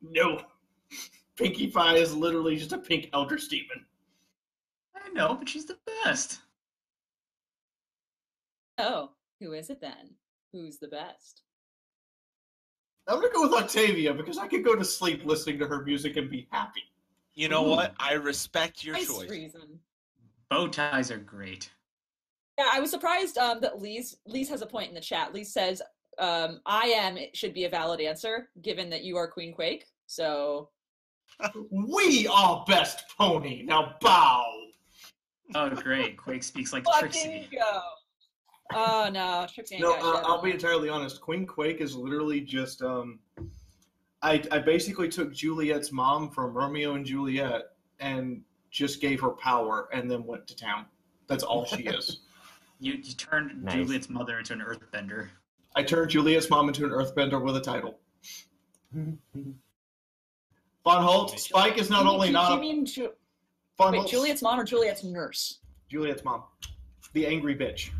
No. 0.00 0.40
Pinkie 1.36 1.66
Pie 1.66 1.96
is 1.96 2.16
literally 2.16 2.56
just 2.56 2.72
a 2.72 2.78
pink 2.78 3.10
eldritch 3.12 3.46
demon. 3.50 3.84
I 4.96 5.10
know, 5.10 5.34
but 5.34 5.50
she's 5.50 5.66
the 5.66 5.76
best. 6.02 6.40
Oh, 8.78 9.10
who 9.38 9.52
is 9.52 9.68
it 9.68 9.82
then? 9.82 10.14
Who's 10.50 10.78
the 10.78 10.88
best? 10.88 11.42
I'm 13.06 13.20
gonna 13.20 13.34
go 13.34 13.42
with 13.42 13.52
Octavia 13.52 14.14
because 14.14 14.38
I 14.38 14.48
could 14.48 14.64
go 14.64 14.74
to 14.74 14.84
sleep 14.84 15.26
listening 15.26 15.58
to 15.58 15.66
her 15.66 15.84
music 15.84 16.16
and 16.16 16.30
be 16.30 16.48
happy. 16.50 16.84
You 17.34 17.48
know 17.48 17.66
Ooh. 17.66 17.70
what? 17.70 17.94
I 17.98 18.14
respect 18.14 18.84
your 18.84 18.94
Nice 18.94 19.08
choice. 19.08 19.28
reason. 19.30 19.80
Bow 20.50 20.68
ties 20.68 21.10
are 21.10 21.18
great. 21.18 21.70
Yeah, 22.58 22.68
I 22.72 22.80
was 22.80 22.90
surprised 22.90 23.38
um, 23.38 23.60
that 23.60 23.80
Lee's 23.80 24.16
Lee's 24.26 24.48
has 24.48 24.62
a 24.62 24.66
point 24.66 24.88
in 24.88 24.94
the 24.94 25.00
chat. 25.00 25.34
Lee 25.34 25.42
says, 25.42 25.82
um, 26.18 26.60
"I 26.66 26.86
am." 26.88 27.16
It 27.16 27.36
should 27.36 27.52
be 27.54 27.64
a 27.64 27.68
valid 27.68 28.00
answer, 28.00 28.50
given 28.62 28.88
that 28.90 29.02
you 29.02 29.16
are 29.16 29.26
Queen 29.26 29.52
Quake. 29.52 29.86
So 30.06 30.70
We 31.70 32.28
are 32.28 32.64
best 32.68 33.04
pony. 33.18 33.62
Now 33.64 33.96
bow. 34.00 34.44
Oh, 35.56 35.68
great. 35.70 36.16
Quake 36.16 36.42
speaks 36.44 36.72
like 36.72 36.84
fucking 36.84 37.00
Trixie. 37.10 37.48
go. 37.52 37.80
Oh 38.72 39.10
no, 39.12 39.46
Trixie 39.52 39.78
No, 39.78 39.94
uh, 39.94 40.22
I'll 40.24 40.40
be 40.40 40.50
entirely 40.52 40.88
honest. 40.88 41.20
Queen 41.20 41.46
Quake 41.46 41.80
is 41.80 41.94
literally 41.96 42.40
just 42.40 42.80
um, 42.82 43.18
I 44.24 44.42
I 44.50 44.58
basically 44.58 45.08
took 45.08 45.32
Juliet's 45.32 45.92
mom 45.92 46.30
from 46.30 46.54
Romeo 46.54 46.94
and 46.94 47.04
Juliet 47.04 47.64
and 48.00 48.42
just 48.70 49.00
gave 49.00 49.20
her 49.20 49.28
power 49.30 49.88
and 49.92 50.10
then 50.10 50.24
went 50.24 50.46
to 50.48 50.56
town. 50.56 50.86
That's 51.28 51.44
all 51.44 51.64
she 51.66 51.84
is. 51.84 52.20
You, 52.80 52.94
you 52.94 53.14
turned 53.14 53.62
Nice. 53.62 53.74
Juliet's 53.76 54.10
mother 54.10 54.38
into 54.40 54.52
an 54.52 54.58
earthbender. 54.60 55.28
I 55.76 55.84
turned 55.84 56.10
Juliet's 56.10 56.50
mom 56.50 56.66
into 56.68 56.84
an 56.84 56.90
earthbender 56.90 57.40
with 57.42 57.56
a 57.56 57.60
title. 57.60 57.98
Von 58.92 59.16
Holt, 60.84 61.38
Spike 61.38 61.78
is 61.78 61.88
not 61.88 62.04
You 62.04 62.10
only 62.10 62.26
you, 62.26 62.32
not 62.32 62.52
you 62.56 62.60
mean 62.60 62.84
Ju- 62.84 63.12
Von 63.78 63.92
wait, 63.92 63.98
Holt's- 63.98 64.10
Juliet's 64.10 64.42
mom 64.42 64.58
or 64.60 64.64
Juliet's 64.64 65.04
nurse? 65.04 65.60
Juliet's 65.88 66.24
mom, 66.24 66.42
the 67.12 67.26
angry 67.26 67.54
bitch. 67.54 67.90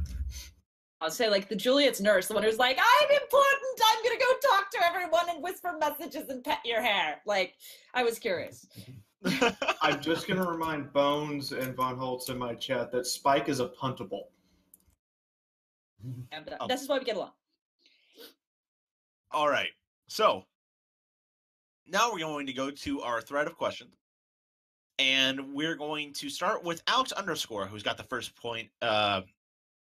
I'll 1.04 1.10
say 1.10 1.28
like 1.28 1.50
the 1.50 1.54
Juliet's 1.54 2.00
nurse, 2.00 2.28
the 2.28 2.34
one 2.34 2.42
who's 2.42 2.58
like, 2.58 2.78
"I'm 2.78 3.10
important. 3.10 3.80
I'm 3.86 4.02
gonna 4.02 4.18
go 4.18 4.48
talk 4.48 4.70
to 4.70 4.78
everyone 4.86 5.28
and 5.28 5.42
whisper 5.42 5.76
messages 5.78 6.30
and 6.30 6.42
pet 6.42 6.60
your 6.64 6.80
hair." 6.80 7.20
Like, 7.26 7.56
I 7.92 8.02
was 8.02 8.18
curious. 8.18 8.66
I'm 9.82 10.00
just 10.00 10.26
gonna 10.26 10.48
remind 10.48 10.94
Bones 10.94 11.52
and 11.52 11.76
Von 11.76 11.98
Holtz 11.98 12.30
in 12.30 12.38
my 12.38 12.54
chat 12.54 12.90
that 12.92 13.06
Spike 13.06 13.50
is 13.50 13.60
a 13.60 13.68
puntable. 13.68 14.28
And, 16.32 16.48
uh, 16.48 16.56
Oh. 16.60 16.66
This 16.66 16.80
is 16.80 16.88
why 16.88 16.98
we 16.98 17.04
get 17.04 17.16
along. 17.16 17.32
All 19.30 19.48
right. 19.48 19.70
So 20.06 20.44
now 21.86 22.12
we're 22.12 22.20
going 22.20 22.46
to 22.46 22.52
go 22.54 22.70
to 22.70 23.02
our 23.02 23.20
thread 23.20 23.46
of 23.46 23.56
questions. 23.56 23.94
And 24.98 25.52
we're 25.52 25.74
going 25.74 26.12
to 26.14 26.30
start 26.30 26.62
with 26.62 26.82
Alex 26.86 27.12
underscore, 27.12 27.66
who's 27.66 27.82
got 27.82 27.96
the 27.96 28.04
first 28.04 28.36
point, 28.36 28.70
uh, 28.80 29.22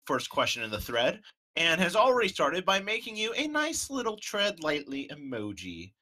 first 0.07 0.31
question 0.31 0.63
in 0.63 0.71
the 0.71 0.81
thread, 0.81 1.21
and 1.57 1.81
has 1.81 1.97
already 1.97 2.29
started 2.29 2.65
by 2.65 2.81
making 2.81 3.17
you 3.17 3.33
a 3.35 3.47
nice 3.47 3.91
little 3.91 4.17
tread 4.17 4.63
lightly 4.63 5.11
emoji. 5.13 5.93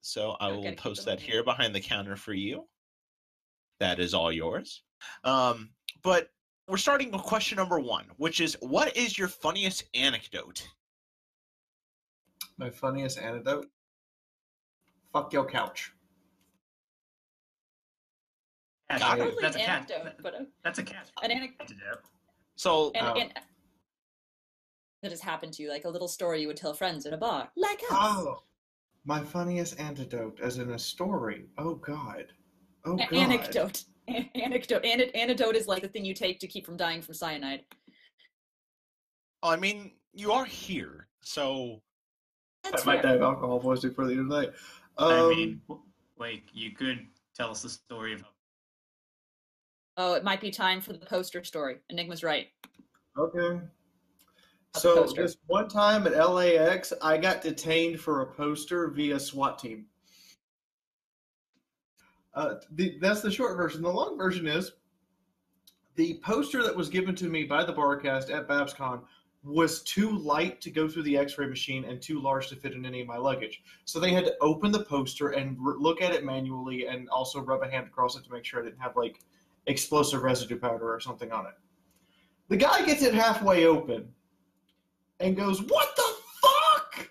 So 0.00 0.36
I 0.38 0.48
will 0.48 0.62
gotta 0.62 0.76
post 0.76 1.04
that 1.06 1.20
here 1.20 1.42
behind 1.42 1.74
the 1.74 1.80
counter 1.80 2.16
for 2.16 2.32
you. 2.32 2.68
That 3.80 3.98
is 3.98 4.14
all 4.14 4.30
yours. 4.30 4.82
Um, 5.24 5.70
but 6.02 6.30
we're 6.68 6.76
starting 6.76 7.10
with 7.10 7.22
question 7.22 7.56
number 7.56 7.78
one, 7.78 8.06
which 8.16 8.40
is 8.40 8.56
what 8.60 8.96
is 8.96 9.18
your 9.18 9.28
funniest 9.28 9.84
anecdote? 9.94 10.66
My 12.58 12.70
funniest 12.70 13.18
anecdote. 13.18 13.66
Fuck 15.12 15.32
your 15.32 15.46
couch. 15.46 15.92
Cat. 18.90 19.00
Probably 19.00 19.34
That's 19.40 19.56
a 19.56 19.60
an 19.60 19.66
cat. 19.66 19.90
anecdote, 19.90 20.12
but 20.22 20.34
uh, 20.34 20.38
That's 20.64 20.78
a 20.78 20.82
cat. 20.82 21.10
an 21.22 21.30
anecdote 21.30 21.60
Antidote. 21.60 22.02
So 22.56 22.92
and, 22.94 23.06
Oh. 23.06 23.14
and 23.20 23.32
that 25.02 25.10
has 25.10 25.20
happened 25.20 25.52
to 25.54 25.62
you, 25.62 25.70
like 25.70 25.84
a 25.84 25.88
little 25.88 26.08
story 26.08 26.40
you 26.40 26.46
would 26.48 26.56
tell 26.56 26.72
friends 26.74 27.04
at 27.06 27.12
a 27.12 27.16
bar, 27.16 27.50
like 27.56 27.80
us. 27.82 27.88
Oh, 27.90 28.42
my 29.04 29.22
funniest 29.22 29.78
anecdote, 29.80 30.38
as 30.40 30.58
in 30.58 30.70
a 30.70 30.78
story. 30.78 31.46
Oh 31.58 31.74
God. 31.74 32.26
Oh 32.84 32.94
A- 32.94 32.96
God. 32.98 33.12
anecdote. 33.14 33.84
A- 34.08 34.30
anecdote. 34.36 34.84
An- 34.84 35.00
antidote 35.14 35.56
is 35.56 35.66
like 35.66 35.82
the 35.82 35.88
thing 35.88 36.04
you 36.04 36.14
take 36.14 36.38
to 36.40 36.46
keep 36.46 36.64
from 36.64 36.76
dying 36.76 37.02
from 37.02 37.14
cyanide. 37.14 37.64
I 39.42 39.56
mean, 39.56 39.92
you 40.12 40.32
are 40.32 40.44
here, 40.44 41.08
so 41.20 41.82
That's 42.64 42.82
I 42.82 42.86
might 42.86 43.02
fair. 43.02 43.12
die 43.12 43.16
of 43.16 43.22
alcohol 43.22 43.60
poisoning 43.60 43.94
for 43.94 44.06
the 44.06 44.12
end 44.12 44.20
of 44.20 44.28
the 44.28 44.40
night. 44.42 44.50
Um, 44.98 45.12
I 45.12 45.28
mean, 45.34 45.60
w- 45.68 45.86
like, 46.18 46.44
you 46.52 46.70
could 46.72 47.06
tell 47.34 47.50
us 47.50 47.62
the 47.62 47.68
story 47.68 48.14
of 48.14 48.24
Oh, 49.96 50.14
it 50.14 50.24
might 50.24 50.40
be 50.40 50.50
time 50.50 50.80
for 50.80 50.92
the 50.92 50.98
poster 50.98 51.42
story. 51.42 51.78
Enigma's 51.90 52.22
right. 52.22 52.48
Okay. 53.18 53.60
So 54.74 55.06
this 55.16 55.38
one 55.46 55.68
time 55.68 56.06
at 56.06 56.12
LAX, 56.12 56.92
I 57.00 57.16
got 57.16 57.40
detained 57.40 57.98
for 57.98 58.20
a 58.20 58.26
poster 58.26 58.88
via 58.88 59.18
SWAT 59.18 59.58
team. 59.58 59.86
Uh, 62.34 62.56
the, 62.72 62.98
that's 63.00 63.22
the 63.22 63.30
short 63.30 63.56
version. 63.56 63.80
The 63.80 63.90
long 63.90 64.18
version 64.18 64.46
is 64.46 64.72
the 65.94 66.20
poster 66.22 66.62
that 66.62 66.76
was 66.76 66.90
given 66.90 67.14
to 67.14 67.30
me 67.30 67.44
by 67.44 67.64
the 67.64 67.72
Barcast 67.72 68.30
at 68.30 68.46
BabsCon 68.46 69.00
was 69.42 69.82
too 69.82 70.10
light 70.18 70.60
to 70.60 70.70
go 70.70 70.86
through 70.88 71.04
the 71.04 71.16
X-ray 71.16 71.46
machine 71.46 71.84
and 71.86 72.02
too 72.02 72.20
large 72.20 72.48
to 72.48 72.56
fit 72.56 72.74
in 72.74 72.84
any 72.84 73.00
of 73.00 73.06
my 73.06 73.16
luggage. 73.16 73.62
So 73.86 73.98
they 73.98 74.12
had 74.12 74.26
to 74.26 74.36
open 74.42 74.72
the 74.72 74.84
poster 74.84 75.28
and 75.30 75.56
r- 75.64 75.78
look 75.78 76.02
at 76.02 76.12
it 76.12 76.24
manually, 76.24 76.86
and 76.86 77.08
also 77.08 77.40
rub 77.40 77.62
a 77.62 77.70
hand 77.70 77.86
across 77.86 78.16
it 78.16 78.24
to 78.24 78.32
make 78.32 78.44
sure 78.44 78.60
I 78.60 78.64
didn't 78.64 78.80
have 78.80 78.96
like 78.96 79.20
explosive 79.66 80.22
residue 80.22 80.58
powder 80.58 80.92
or 80.92 81.00
something 81.00 81.32
on 81.32 81.46
it. 81.46 81.54
The 82.48 82.56
guy 82.56 82.84
gets 82.84 83.02
it 83.02 83.14
halfway 83.14 83.66
open 83.66 84.08
and 85.20 85.36
goes, 85.36 85.62
What 85.62 85.96
the 85.96 86.14
fuck? 86.42 87.10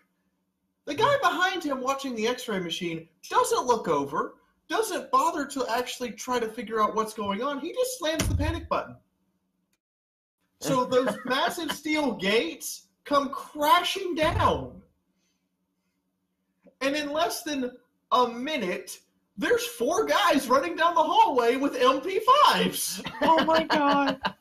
The 0.85 0.93
guy 0.93 1.17
behind 1.21 1.63
him 1.63 1.81
watching 1.81 2.15
the 2.15 2.27
x 2.27 2.47
ray 2.47 2.59
machine 2.59 3.07
doesn't 3.29 3.65
look 3.65 3.87
over, 3.87 4.35
doesn't 4.69 5.11
bother 5.11 5.45
to 5.45 5.65
actually 5.69 6.11
try 6.11 6.39
to 6.39 6.47
figure 6.47 6.81
out 6.81 6.95
what's 6.95 7.13
going 7.13 7.43
on. 7.43 7.59
He 7.59 7.73
just 7.73 7.99
slams 7.99 8.27
the 8.27 8.35
panic 8.35 8.69
button. 8.69 8.95
So 10.61 10.85
those 10.85 11.15
massive 11.25 11.71
steel 11.71 12.13
gates 12.13 12.87
come 13.03 13.29
crashing 13.29 14.15
down. 14.15 14.81
And 16.81 16.95
in 16.95 17.11
less 17.11 17.43
than 17.43 17.71
a 18.11 18.27
minute, 18.27 18.99
there's 19.37 19.65
four 19.65 20.05
guys 20.05 20.47
running 20.47 20.75
down 20.75 20.95
the 20.95 21.03
hallway 21.03 21.55
with 21.55 21.75
MP5s. 21.75 23.05
Oh 23.21 23.43
my 23.45 23.63
god! 23.63 24.19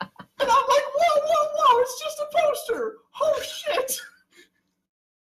And 0.41 0.51
I'm 0.51 0.65
like, 0.69 0.85
whoa, 0.95 1.21
whoa, 1.23 1.49
whoa, 1.55 1.81
it's 1.81 2.03
just 2.03 2.19
a 2.19 2.27
poster. 2.37 2.97
Oh 3.21 3.41
shit. 3.41 4.01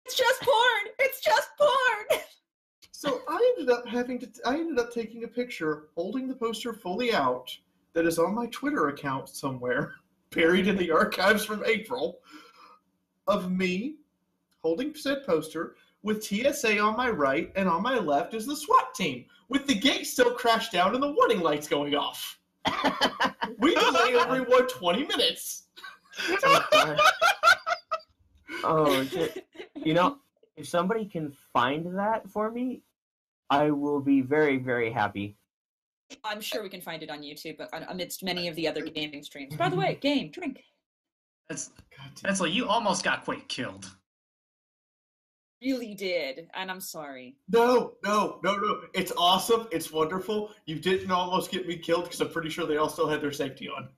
It's 0.06 0.16
just 0.16 0.40
porn. 0.40 0.94
It's 1.00 1.20
just 1.20 1.50
porn. 1.58 2.20
So 2.92 3.22
I 3.28 3.54
ended 3.58 3.74
up 3.74 3.86
having 3.88 4.18
to 4.20 4.28
I 4.46 4.54
ended 4.54 4.78
up 4.78 4.92
taking 4.92 5.24
a 5.24 5.28
picture 5.28 5.88
holding 5.96 6.28
the 6.28 6.34
poster 6.34 6.72
fully 6.72 7.12
out 7.12 7.50
that 7.92 8.06
is 8.06 8.18
on 8.18 8.34
my 8.34 8.46
Twitter 8.46 8.88
account 8.88 9.28
somewhere, 9.28 9.94
buried 10.30 10.68
in 10.68 10.76
the 10.76 10.90
archives 10.90 11.44
from 11.44 11.64
April, 11.66 12.20
of 13.26 13.50
me 13.50 13.96
holding 14.62 14.94
said 14.94 15.26
poster 15.26 15.74
with 16.02 16.24
TSA 16.24 16.78
on 16.78 16.96
my 16.96 17.10
right 17.10 17.52
and 17.56 17.68
on 17.68 17.82
my 17.82 17.98
left 17.98 18.34
is 18.34 18.46
the 18.46 18.56
SWAT 18.56 18.94
team, 18.94 19.24
with 19.48 19.66
the 19.66 19.74
gate 19.74 20.06
still 20.06 20.32
crashed 20.32 20.72
down 20.72 20.94
and 20.94 21.02
the 21.02 21.12
warning 21.12 21.40
lights 21.40 21.68
going 21.68 21.94
off. 21.94 22.38
We 23.58 23.74
delay 23.74 24.14
everyone 24.18 24.66
20 24.68 25.06
minutes. 25.06 25.64
Oh, 28.62 28.84
oh 28.88 29.04
shit! 29.04 29.46
You 29.74 29.94
know, 29.94 30.18
if 30.56 30.68
somebody 30.68 31.06
can 31.06 31.32
find 31.52 31.96
that 31.96 32.28
for 32.28 32.50
me, 32.50 32.82
I 33.48 33.70
will 33.70 34.00
be 34.00 34.20
very, 34.20 34.58
very 34.58 34.90
happy. 34.90 35.36
I'm 36.24 36.42
sure 36.42 36.62
we 36.62 36.68
can 36.68 36.82
find 36.82 37.02
it 37.02 37.08
on 37.08 37.22
YouTube 37.22 37.56
but 37.56 37.70
amidst 37.88 38.22
many 38.22 38.48
of 38.48 38.56
the 38.56 38.68
other 38.68 38.82
gaming 38.82 39.22
streams. 39.22 39.56
By 39.56 39.70
the 39.70 39.76
way, 39.76 39.98
game, 40.02 40.30
drink. 40.30 40.64
That's 41.48 41.68
God 41.68 42.10
that's 42.22 42.40
like 42.40 42.52
you 42.52 42.68
almost 42.68 43.02
got 43.02 43.24
Quake 43.24 43.48
killed. 43.48 43.90
Really 45.62 45.94
did, 45.94 46.48
and 46.54 46.70
I'm 46.70 46.80
sorry. 46.80 47.36
No, 47.50 47.92
no, 48.02 48.40
no, 48.42 48.56
no. 48.56 48.80
It's 48.94 49.12
awesome. 49.18 49.68
It's 49.70 49.92
wonderful. 49.92 50.52
You 50.64 50.76
didn't 50.78 51.10
almost 51.10 51.50
get 51.50 51.68
me 51.68 51.76
killed 51.76 52.04
because 52.04 52.20
I'm 52.22 52.30
pretty 52.30 52.48
sure 52.48 52.66
they 52.66 52.78
all 52.78 52.88
still 52.88 53.08
had 53.08 53.20
their 53.20 53.32
safety 53.32 53.68
on. 53.68 53.88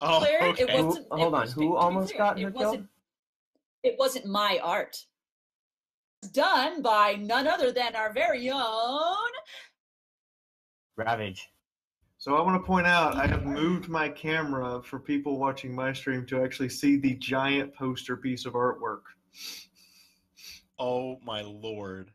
Oh, 0.00 0.18
Claire, 0.20 0.42
okay. 0.50 0.62
it 0.62 0.84
wasn't. 0.84 1.06
Who- 1.10 1.16
hold 1.16 1.32
it 1.32 1.36
on, 1.36 1.40
was- 1.42 1.52
who 1.54 1.76
almost 1.76 2.10
clear, 2.10 2.18
got 2.18 2.38
it 2.38 2.42
her 2.44 2.50
killed? 2.52 2.86
It 3.82 3.96
wasn't 3.98 4.26
my 4.26 4.60
art. 4.62 5.04
It's 6.22 6.30
done 6.30 6.82
by 6.82 7.14
none 7.14 7.48
other 7.48 7.72
than 7.72 7.96
our 7.96 8.12
very 8.12 8.48
own. 8.48 9.16
Ravage. 10.96 11.48
So 12.18 12.36
I 12.36 12.42
want 12.42 12.60
to 12.60 12.66
point 12.66 12.86
out 12.86 13.16
I 13.16 13.26
have 13.26 13.44
moved 13.44 13.88
my 13.88 14.08
camera 14.08 14.82
for 14.82 14.98
people 14.98 15.38
watching 15.38 15.74
my 15.74 15.92
stream 15.92 16.24
to 16.26 16.42
actually 16.42 16.68
see 16.68 16.96
the 16.96 17.14
giant 17.14 17.74
poster 17.74 18.16
piece 18.16 18.46
of 18.46 18.54
artwork. 18.54 19.02
Oh 20.78 21.18
my 21.24 21.40
lord. 21.42 22.10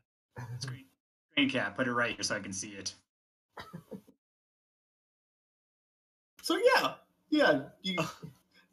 Screen, 0.60 0.86
screen 1.32 1.50
cap, 1.50 1.75
put 1.77 1.88
it 1.88 1.94
right 1.94 2.13
here 2.15 2.24
so 2.24 2.36
I 2.36 2.39
can 2.39 2.53
see 2.53 2.70
it. 2.70 2.94
So 6.41 6.58
yeah, 6.75 6.94
yeah. 7.30 7.62
You, 7.84 7.98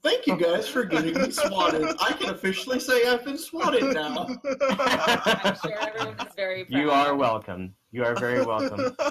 thank 0.03 0.27
you 0.27 0.37
guys 0.37 0.67
for 0.69 0.85
getting 0.85 1.15
me 1.21 1.31
swatted. 1.31 1.87
I 2.01 2.13
can 2.15 2.31
officially 2.31 2.81
say 2.81 3.07
I've 3.07 3.25
been 3.25 3.37
swatted 3.39 3.83
now. 3.95 4.27
I'm 4.61 5.57
sure 5.63 5.79
everyone 5.79 6.15
is 6.27 6.35
very 6.35 6.65
proud. 6.65 6.81
You 6.81 6.91
are 6.91 7.15
welcome. 7.15 7.75
You 7.91 8.05
are 8.05 8.15
very 8.15 8.45
welcome. 8.45 8.97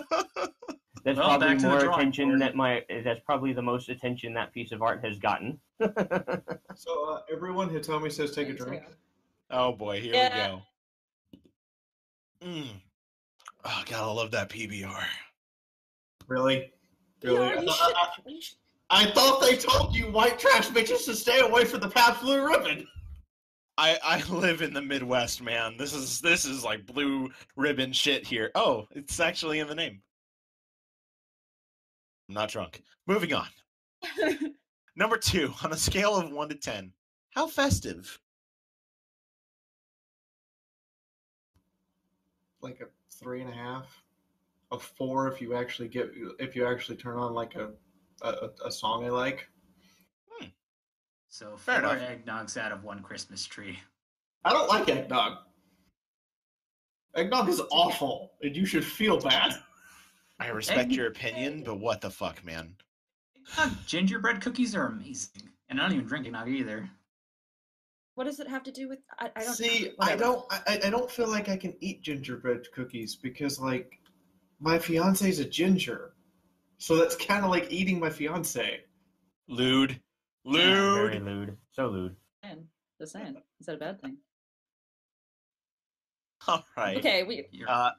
That's 1.04 1.18
Well, 1.20 1.28
probably 1.30 1.48
back 1.48 1.58
to 1.60 1.64
the 1.64 1.70
more 1.70 1.90
attention 1.94 2.30
board. 2.30 2.42
that 2.42 2.56
my. 2.56 2.84
That's 3.06 3.22
probably 3.26 3.54
the 3.54 3.62
most 3.62 3.88
attention 3.90 4.34
that 4.34 4.52
piece 4.54 4.72
of 4.74 4.82
art 4.82 5.04
has 5.06 5.18
gotten. 5.20 5.60
So 6.76 7.12
uh, 7.12 7.22
everyone, 7.32 7.70
Hitomi 7.72 8.12
says 8.12 8.32
take 8.36 8.50
a 8.50 8.54
drink. 8.54 8.84
Oh 9.52 9.72
boy, 9.74 10.00
here 10.02 10.14
Yeah. 10.14 10.56
we 10.56 11.40
go. 11.40 12.48
Mm. 12.48 12.68
Oh 13.66 13.84
god, 13.90 14.04
I 14.04 14.12
love 14.12 14.32
that 14.32 14.50
PBR. 14.50 15.04
Really? 16.28 16.72
Really? 17.24 17.38
Yeah, 17.38 17.60
I, 17.62 17.66
thought, 17.66 17.94
I- 17.96 18.42
I 18.90 19.12
thought 19.12 19.42
they 19.42 19.58
told 19.58 19.94
you 19.96 20.06
white 20.12 20.40
trash 20.40 20.68
bitches 20.70 21.04
to 21.06 21.16
stay 21.16 21.40
away 21.42 21.66
from 21.66 21.82
the 21.82 21.90
Pabst 21.90 22.22
Blue 22.22 22.46
Ribbon. 22.46 22.88
I 23.78 23.98
I 24.04 24.24
live 24.30 24.62
in 24.62 24.74
the 24.74 24.82
Midwest, 24.82 25.42
man. 25.42 25.76
This 25.78 25.94
is 25.94 26.22
this 26.22 26.46
is 26.46 26.64
like 26.64 26.86
blue 26.86 27.30
ribbon 27.56 27.92
shit 27.94 28.26
here. 28.26 28.50
Oh, 28.56 28.88
it's 28.92 29.20
actually 29.20 29.60
in 29.60 29.68
the 29.68 29.76
name. 29.76 30.02
I'm 32.30 32.36
not 32.36 32.50
drunk. 32.50 32.82
Moving 33.08 33.34
on. 33.34 33.48
Number 34.96 35.18
two, 35.18 35.54
on 35.64 35.74
a 35.74 35.78
scale 35.78 36.16
of 36.16 36.32
one 36.32 36.50
to 36.50 36.56
ten, 36.56 36.92
how 37.32 37.46
festive? 37.48 38.18
Like 42.68 42.82
a 42.82 42.88
three 43.10 43.40
and 43.40 43.50
a 43.50 43.54
half, 43.54 44.04
a 44.74 44.78
four 44.78 45.30
if 45.30 45.42
you 45.42 45.56
actually 45.56 45.88
get 45.88 46.12
if 46.38 46.54
you 46.54 46.68
actually 46.68 46.98
turn 46.98 47.18
on 47.18 47.34
like 47.34 47.56
a 47.56 47.70
a, 48.22 48.50
a 48.66 48.70
song 48.70 49.06
I 49.06 49.10
like. 49.10 49.48
Hmm. 50.30 50.48
So 51.30 51.56
Fair 51.56 51.80
four 51.82 51.96
enough. 51.96 52.10
eggnogs 52.10 52.58
out 52.58 52.74
of 52.74 52.84
one 52.84 53.02
Christmas 53.02 53.46
tree. 53.46 53.80
I 54.44 54.52
don't 54.52 54.68
like 54.68 54.90
eggnog. 54.90 55.38
Eggnog 57.16 57.48
is 57.48 57.62
awful, 57.72 58.34
and 58.42 58.54
you 58.54 58.66
should 58.66 58.84
feel 58.84 59.18
bad. 59.18 59.54
I 60.38 60.50
respect 60.50 60.92
Egg- 60.92 60.96
your 60.98 61.08
opinion, 61.08 61.64
but 61.64 61.80
what 61.80 62.02
the 62.02 62.10
fuck, 62.10 62.44
man? 62.44 62.76
Eggnog 63.58 63.78
gingerbread 63.86 64.42
cookies 64.42 64.76
are 64.76 64.88
amazing, 64.88 65.44
and 65.70 65.80
I 65.80 65.84
don't 65.84 65.94
even 65.94 66.06
drink 66.06 66.26
eggnog 66.26 66.50
either. 66.50 66.90
What 68.18 68.24
does 68.26 68.40
it 68.40 68.48
have 68.48 68.64
to 68.64 68.72
do 68.72 68.90
with? 68.90 68.98
I, 69.20 69.30
I 69.36 69.44
don't 69.44 69.54
See, 69.54 69.92
I 70.00 70.16
don't, 70.16 70.44
I, 70.50 70.80
I 70.86 70.90
don't 70.90 71.10
feel 71.10 71.28
like 71.28 71.50
I 71.50 71.56
can 71.56 71.76
eat 71.82 72.02
gingerbread 72.02 72.66
cookies 72.74 73.16
because, 73.16 73.60
like, 73.60 74.00
my 74.60 74.80
fiance's 74.80 75.38
a 75.38 75.46
ginger, 75.46 76.14
so 76.80 76.96
that's 76.96 77.16
kind 77.16 77.46
of 77.46 77.52
like 77.52 77.72
eating 77.72 78.00
my 78.00 78.10
fiance. 78.10 78.80
Lewd. 79.48 80.02
Lewd. 80.46 80.96
Very 80.96 81.20
Lewd. 81.20 81.26
lewd. 81.50 81.58
So 81.74 81.90
lewd. 81.90 82.16
Man, 82.44 82.64
Just 83.00 83.14
saying, 83.14 83.38
is 83.60 83.68
that 83.68 83.76
a 83.76 83.78
bad 83.78 84.02
thing? 84.02 84.18
All 86.48 86.66
right. 86.76 86.98
Okay, 86.98 87.22
we 87.22 87.46
Your 87.52 87.70
Uh, 87.70 87.92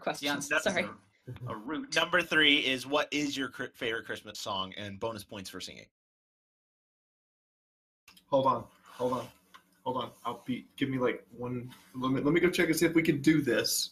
questions. 0.00 0.48
fiance 0.48 0.56
is 0.56 0.62
Sorry. 0.64 0.86
A, 1.46 1.52
a 1.52 1.56
root. 1.56 1.94
number 1.94 2.20
three 2.20 2.56
is 2.58 2.84
what 2.84 3.06
is 3.12 3.36
your 3.36 3.50
favorite 3.74 4.06
Christmas 4.06 4.40
song 4.40 4.72
and 4.76 4.98
bonus 4.98 5.22
points 5.22 5.50
for 5.50 5.60
singing? 5.60 5.86
Hold 8.26 8.46
on, 8.46 8.64
hold 8.96 9.12
on, 9.12 9.26
hold 9.84 9.96
on. 9.98 10.10
I'll 10.24 10.42
be. 10.44 10.66
Give 10.76 10.88
me 10.88 10.98
like 10.98 11.24
one. 11.36 11.70
Let 11.94 12.12
me 12.12 12.20
let 12.20 12.32
me 12.32 12.40
go 12.40 12.50
check 12.50 12.68
and 12.68 12.76
see 12.76 12.86
if 12.86 12.94
we 12.94 13.02
can 13.02 13.20
do 13.20 13.40
this. 13.42 13.90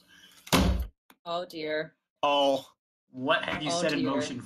Oh 1.27 1.45
dear. 1.49 1.95
Oh, 2.23 2.65
What 3.11 3.45
have 3.45 3.63
you 3.63 3.71
Oh, 3.71 3.81
set 3.81 3.93
in 3.93 4.05
motion? 4.05 4.43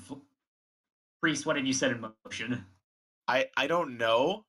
Priest, 1.21 1.47
what 1.47 1.57
have 1.57 1.67
you 1.67 1.73
set 1.73 1.91
in 1.93 2.05
motion? 2.25 2.65
I 3.27 3.47
I 3.57 3.67
don't 3.67 3.97
know, 3.97 4.45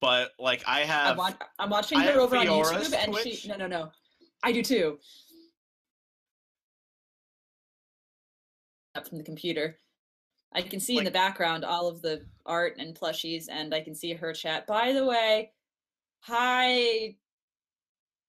but 0.00 0.32
like 0.38 0.62
I 0.66 0.82
I'm, 0.82 0.86
have. 0.88 1.36
I'm 1.58 1.70
watching 1.70 1.98
I 1.98 2.04
her 2.04 2.12
have 2.12 2.20
over 2.20 2.36
on 2.36 2.46
Fiaura's 2.46 2.90
YouTube, 2.90 3.04
and 3.06 3.16
she. 3.18 3.48
No, 3.48 3.56
no, 3.56 3.66
no. 3.66 3.90
I 4.42 4.52
do 4.52 4.62
too. 4.62 4.98
Up 8.94 9.08
from 9.08 9.18
the 9.18 9.24
computer. 9.24 9.78
I 10.54 10.62
can 10.62 10.80
see 10.80 10.98
in 10.98 11.04
the 11.04 11.10
background 11.10 11.64
all 11.64 11.88
of 11.88 12.00
the 12.00 12.24
art 12.46 12.76
and 12.78 12.94
plushies, 12.94 13.46
and 13.50 13.74
I 13.74 13.80
can 13.80 13.94
see 13.94 14.12
her 14.12 14.32
chat. 14.32 14.66
By 14.66 14.92
the 14.92 15.04
way, 15.04 15.50
hi, 16.20 17.16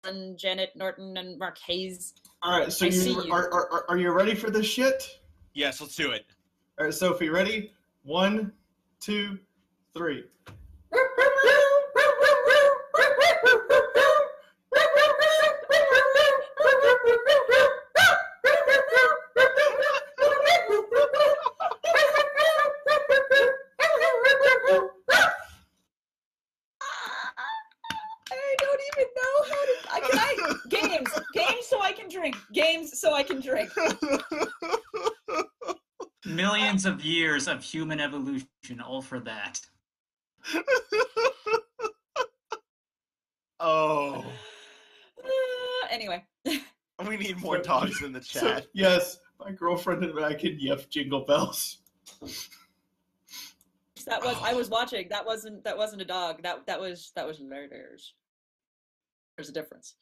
and 0.04 0.38
Janet 0.38 0.72
Norton 0.76 1.18
and 1.18 1.38
Mark 1.38 1.58
Hayes. 1.68 2.14
All 2.42 2.60
right, 2.60 2.72
so 2.72 2.86
you, 2.86 3.24
you. 3.24 3.32
Are, 3.32 3.52
are 3.54 3.72
are- 3.72 3.86
are 3.90 3.98
you 3.98 4.12
ready 4.12 4.36
for 4.36 4.50
this 4.50 4.66
shit? 4.66 5.20
Yes, 5.54 5.82
let's 5.82 5.96
do 5.96 6.12
it. 6.12 6.26
All 6.80 6.86
right, 6.86 6.94
Sophie, 6.94 7.30
ready? 7.30 7.72
One, 8.04 8.52
two, 9.00 9.40
three. 9.94 10.26
even 28.98 29.08
know 29.16 29.44
how 29.44 29.66
to. 29.66 29.74
I, 29.94 30.00
can 30.00 30.20
I 30.20 30.56
games, 30.70 31.10
games, 31.34 31.66
so 31.68 31.82
I 31.82 31.92
can 31.92 32.10
drink. 32.10 32.36
Games, 32.54 33.00
so 33.00 33.14
I 33.14 33.24
can 33.24 33.40
drink. 33.42 33.70
Millions 36.26 36.86
of 36.86 37.04
years 37.04 37.48
of 37.48 37.64
human 37.64 38.00
evolution, 38.00 38.82
all 38.84 39.02
for 39.02 39.20
that. 39.22 39.60
oh, 43.60 44.26
Uh, 45.24 45.88
anyway, 45.90 46.24
we 47.08 47.18
need 47.18 47.40
more 47.40 47.58
dogs 47.60 48.02
in 48.02 48.12
the 48.12 48.22
So, 48.24 48.40
chat. 48.40 48.68
yes, 48.74 49.20
my 49.40 49.52
girlfriend 49.52 50.04
and 50.04 50.20
I 50.24 50.34
can 50.34 50.58
yep 50.60 50.90
jingle 50.90 51.26
bells. 51.26 51.80
That 54.06 54.24
was 54.24 54.38
I 54.44 54.54
was 54.54 54.70
watching. 54.70 55.08
That 55.10 55.26
wasn't 55.26 55.64
that 55.64 55.78
wasn't 55.78 56.02
a 56.02 56.06
dog. 56.06 56.44
That 56.44 56.66
that 56.68 56.80
was 56.80 57.12
that 57.16 57.26
was 57.26 57.40
murders. 57.40 58.14
There's 59.38 59.50
a 59.50 59.54
difference. 59.54 59.96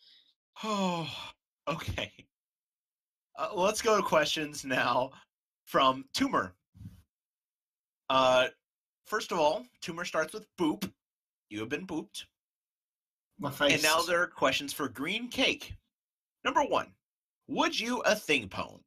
Oh, 0.64 1.10
okay. 1.68 2.12
Uh, 3.38 3.50
let's 3.54 3.82
go 3.82 3.98
to 3.98 4.04
questions 4.04 4.64
now 4.64 5.12
from 5.66 6.06
Tumor. 6.14 6.54
Uh, 8.10 8.48
first 9.06 9.32
of 9.32 9.40
all, 9.40 9.66
Tumor 9.82 10.06
starts 10.06 10.34
with 10.34 10.46
boop. 10.60 10.90
You 11.50 11.60
have 11.60 11.70
been 11.70 11.88
booped. 11.88 12.26
My 13.40 13.50
face. 13.50 13.74
And 13.74 13.84
now 13.84 14.02
there 14.02 14.22
are 14.22 14.28
questions 14.28 14.72
for 14.72 14.88
Green 14.88 15.28
Cake. 15.28 15.74
Number 16.46 16.64
one, 16.64 16.88
would 17.48 17.78
you 17.78 18.00
a 18.02 18.16
thing 18.16 18.48
pone? 18.48 18.80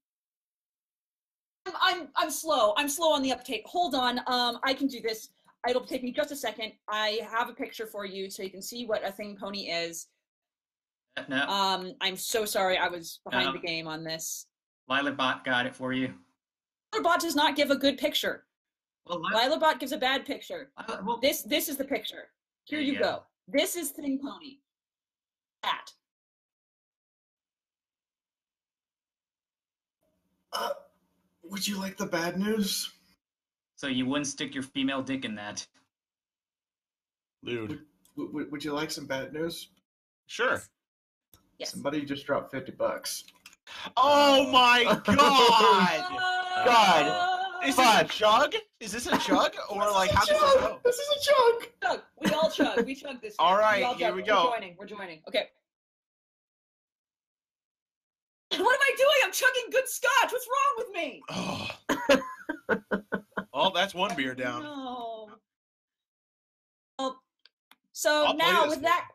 I'm, 1.66 1.74
I'm 1.80 2.09
I'm 2.14 2.30
slow. 2.30 2.72
I'm 2.76 2.88
slow 2.88 3.12
on 3.12 3.22
the 3.22 3.32
uptake. 3.32 3.62
Hold 3.66 3.94
on. 3.94 4.20
Um, 4.26 4.59
I 4.62 4.72
can 4.72 4.87
do 4.87 5.00
this. 5.00 5.30
It'll 5.68 5.85
take 5.85 6.04
me 6.04 6.12
just 6.12 6.30
a 6.30 6.37
second. 6.37 6.72
I 6.88 7.20
have 7.28 7.48
a 7.48 7.52
picture 7.52 7.87
for 7.87 8.06
you 8.06 8.30
so 8.30 8.42
you 8.42 8.50
can 8.50 8.62
see 8.62 8.87
what 8.87 9.04
a 9.04 9.11
thing 9.11 9.37
pony 9.40 9.68
is. 9.68 10.06
No, 11.29 11.46
Um, 11.48 11.94
I'm 12.00 12.16
so 12.16 12.44
sorry. 12.44 12.76
I 12.76 12.88
was 12.88 13.20
behind 13.24 13.46
No. 13.46 13.52
the 13.52 13.59
game 13.66 13.87
on 13.88 14.05
this. 14.05 14.46
Lilabot 14.90 15.44
got 15.44 15.66
it 15.66 15.74
for 15.74 15.92
you. 15.92 16.14
Lilabot 16.94 17.20
does 17.20 17.35
not 17.35 17.57
give 17.57 17.70
a 17.70 17.76
good 17.76 17.98
picture. 17.98 18.46
Well, 19.07 19.20
Lil- 19.20 19.33
Lilabot 19.59 19.79
gives 19.81 19.92
a 19.92 19.98
bad 19.98 20.26
picture. 20.26 20.72
Lil- 20.88 21.05
well, 21.05 21.18
This 21.20 21.42
this 21.42 21.68
is 21.68 21.76
the 21.76 21.85
picture. 21.85 22.31
Here 22.64 22.81
you 22.81 22.92
you 22.94 22.98
go. 22.98 23.05
go. 23.05 23.26
This 23.48 23.76
is 23.76 23.90
thing 23.92 24.18
pony. 24.22 24.59
That. 25.62 25.90
Uh, 30.52 30.70
would 31.42 31.66
you 31.66 31.79
like 31.79 31.96
the 31.96 32.07
bad 32.07 32.38
news? 32.38 32.92
so 33.79 33.88
you 33.88 34.07
wouldn't 34.07 34.26
stick 34.26 34.55
your 34.55 34.62
female 34.62 35.02
dick 35.02 35.26
in 35.26 35.35
that. 35.35 35.66
Lude. 37.42 37.85
W- 38.16 38.33
w- 38.33 38.48
would 38.50 38.64
you 38.64 38.72
like 38.72 38.90
some 38.90 39.07
bad 39.07 39.35
news? 39.35 39.68
Sure. 40.29 40.62
Yes. 41.58 41.70
Somebody 41.72 42.04
just 42.04 42.26
dropped 42.26 42.50
fifty 42.50 42.72
bucks. 42.72 43.24
Oh 43.96 44.50
my 44.50 44.84
god! 45.06 46.64
God. 46.64 47.36
Is 47.66 47.76
this 47.76 47.86
a 48.00 48.04
jug? 48.04 48.54
Is 48.80 48.92
this 48.92 49.06
a 49.06 49.18
jug? 49.26 49.54
Or 49.70 49.90
like 49.90 50.10
how 50.10 50.24
does 50.24 50.28
this 50.28 50.54
go? 50.54 50.78
This 50.84 50.96
is 50.96 51.08
a 51.08 51.20
chug. 51.24 51.70
Chug. 51.82 52.00
We 52.20 52.30
all 52.30 52.50
chug. 52.50 52.86
We 52.86 52.94
chug 52.94 53.20
this. 53.20 53.34
All 53.40 53.56
right, 53.56 53.78
year. 53.78 53.86
right, 53.86 53.92
all 53.92 53.94
here 53.94 54.08
chug. 54.08 54.16
we 54.16 54.22
We're 54.22 54.26
joining. 54.26 54.76
We're 54.78 54.86
joining. 54.86 55.20
Okay. 55.28 55.48
What 58.50 58.60
am 58.60 58.64
I 58.64 58.94
doing? 58.96 59.16
I'm 59.24 59.32
chugging 59.32 59.64
good 59.72 59.88
scotch. 59.88 60.32
What's 60.32 60.46
wrong 60.48 60.74
with 60.78 60.90
me? 60.94 61.22
Oh. 61.30 61.68
well, 63.52 63.70
that's 63.72 63.94
one 63.94 64.14
beer 64.16 64.34
down. 64.34 64.62
No. 64.62 65.30
Well, 66.98 67.20
so 67.92 68.26
I'll 68.28 68.36
now 68.36 68.66
with 68.66 68.76
game. 68.76 68.84
that, 68.84 69.08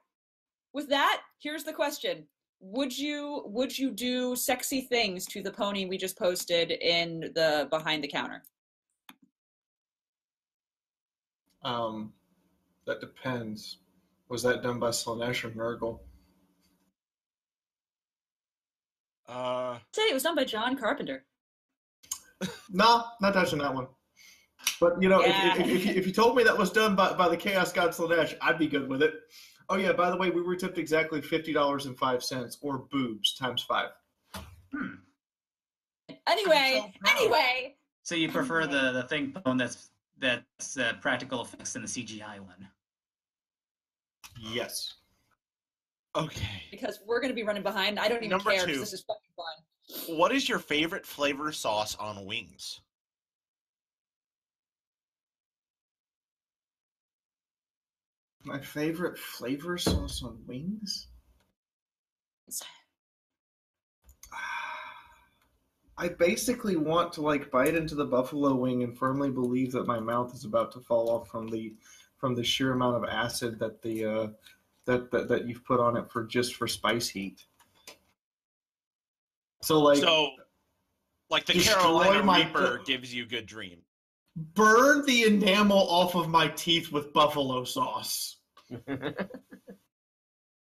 with 0.73 0.89
that, 0.89 1.21
here's 1.39 1.63
the 1.63 1.73
question: 1.73 2.25
Would 2.63 2.95
you 2.95 3.41
would 3.47 3.77
you 3.77 3.89
do 3.89 4.35
sexy 4.35 4.81
things 4.81 5.25
to 5.27 5.41
the 5.41 5.51
pony 5.51 5.85
we 5.85 5.97
just 5.97 6.17
posted 6.17 6.69
in 6.71 7.31
the 7.33 7.67
behind 7.71 8.03
the 8.03 8.07
counter? 8.07 8.43
Um, 11.63 12.13
that 12.85 13.01
depends. 13.01 13.79
Was 14.29 14.43
that 14.43 14.61
done 14.61 14.79
by 14.79 14.89
Slaanesh 14.89 15.43
or 15.43 15.49
Nurgle? 15.51 15.99
Uh, 19.27 19.77
Say 19.93 20.03
it 20.03 20.13
was 20.13 20.23
done 20.23 20.35
by 20.35 20.43
John 20.45 20.77
Carpenter. 20.77 21.25
No, 22.73 23.03
not 23.21 23.33
touching 23.33 23.59
that 23.59 23.73
one. 23.73 23.87
But 24.79 24.99
you 25.01 25.09
know, 25.09 25.21
Yeah. 25.23 25.53
if, 25.55 25.59
if, 25.59 25.67
if, 25.67 25.85
you, 25.85 25.91
if 25.93 26.07
you 26.07 26.13
told 26.13 26.35
me 26.35 26.43
that 26.43 26.57
was 26.57 26.71
done 26.71 26.95
by, 26.95 27.13
by 27.13 27.27
the 27.29 27.37
Chaos 27.37 27.71
God 27.71 27.91
Slaanesh, 27.91 28.35
I'd 28.41 28.57
be 28.57 28.67
good 28.67 28.87
with 28.89 29.03
it. 29.03 29.13
Oh 29.69 29.75
yeah, 29.77 29.91
by 29.93 30.09
the 30.09 30.17
way, 30.17 30.29
we 30.29 30.41
were 30.41 30.55
tipped 30.55 30.77
exactly 30.77 31.21
fifty 31.21 31.53
dollars 31.53 31.85
and 31.85 31.97
five 31.97 32.23
cents, 32.23 32.57
or 32.61 32.79
boobs 32.91 33.35
times 33.35 33.63
five. 33.63 33.89
Hmm. 34.73 34.95
Anyway, 36.27 36.93
so 37.05 37.11
anyway, 37.17 37.75
So 38.03 38.15
you 38.15 38.29
prefer 38.29 38.67
the 38.67 38.91
the 38.91 39.03
thing 39.03 39.33
phone 39.43 39.57
that's 39.57 39.89
that's 40.19 40.77
uh, 40.77 40.93
practical 41.01 41.41
effects 41.41 41.73
than 41.73 41.81
the 41.81 41.87
CGI 41.87 42.39
one. 42.39 42.67
Yes. 44.39 44.93
okay. 46.15 46.63
because 46.71 46.99
we're 47.05 47.21
gonna 47.21 47.33
be 47.33 47.43
running 47.43 47.63
behind. 47.63 47.99
I 47.99 48.07
don't 48.07 48.17
even 48.19 48.29
Number 48.29 48.51
care 48.51 48.59
'cause 48.65 48.73
two. 48.73 48.79
this 48.79 48.93
is 48.93 49.01
fucking 49.03 49.21
fun. 49.35 50.17
What 50.17 50.31
is 50.31 50.47
your 50.47 50.59
favorite 50.59 51.05
flavor 51.05 51.51
sauce 51.51 51.95
on 51.95 52.25
wings? 52.25 52.81
My 58.43 58.59
favorite 58.59 59.17
flavor 59.17 59.77
sauce 59.77 60.23
on 60.23 60.39
wings. 60.47 61.07
I 65.97 66.09
basically 66.09 66.75
want 66.75 67.13
to 67.13 67.21
like 67.21 67.51
bite 67.51 67.75
into 67.75 67.95
the 67.95 68.05
buffalo 68.05 68.55
wing 68.55 68.83
and 68.83 68.97
firmly 68.97 69.29
believe 69.29 69.71
that 69.73 69.85
my 69.85 69.99
mouth 69.99 70.33
is 70.33 70.45
about 70.45 70.71
to 70.73 70.79
fall 70.79 71.09
off 71.09 71.29
from 71.29 71.47
the 71.47 71.75
from 72.17 72.35
the 72.35 72.43
sheer 72.43 72.71
amount 72.71 72.95
of 72.95 73.09
acid 73.09 73.59
that 73.59 73.81
the 73.81 74.05
uh, 74.05 74.27
that, 74.85 75.11
that 75.11 75.27
that 75.27 75.47
you've 75.47 75.63
put 75.63 75.79
on 75.79 75.97
it 75.97 76.11
for 76.11 76.23
just 76.23 76.55
for 76.55 76.67
spice 76.67 77.09
heat. 77.09 77.45
So 79.61 79.79
like 79.79 79.99
so, 79.99 80.31
like 81.29 81.45
the 81.45 81.53
Carolina 81.53 82.23
my- 82.23 82.45
Reaper 82.45 82.81
gives 82.85 83.13
you 83.13 83.25
good 83.25 83.45
dream. 83.45 83.79
Burn 84.35 85.05
the 85.05 85.23
enamel 85.23 85.77
off 85.89 86.15
of 86.15 86.29
my 86.29 86.47
teeth 86.49 86.91
with 86.91 87.13
buffalo 87.13 87.63
sauce. 87.63 88.37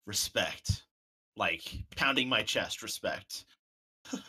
Respect. 0.05 0.83
Like 1.37 1.63
pounding 1.95 2.29
my 2.29 2.43
chest, 2.43 2.81
respect. 2.81 3.45
All 4.13 4.19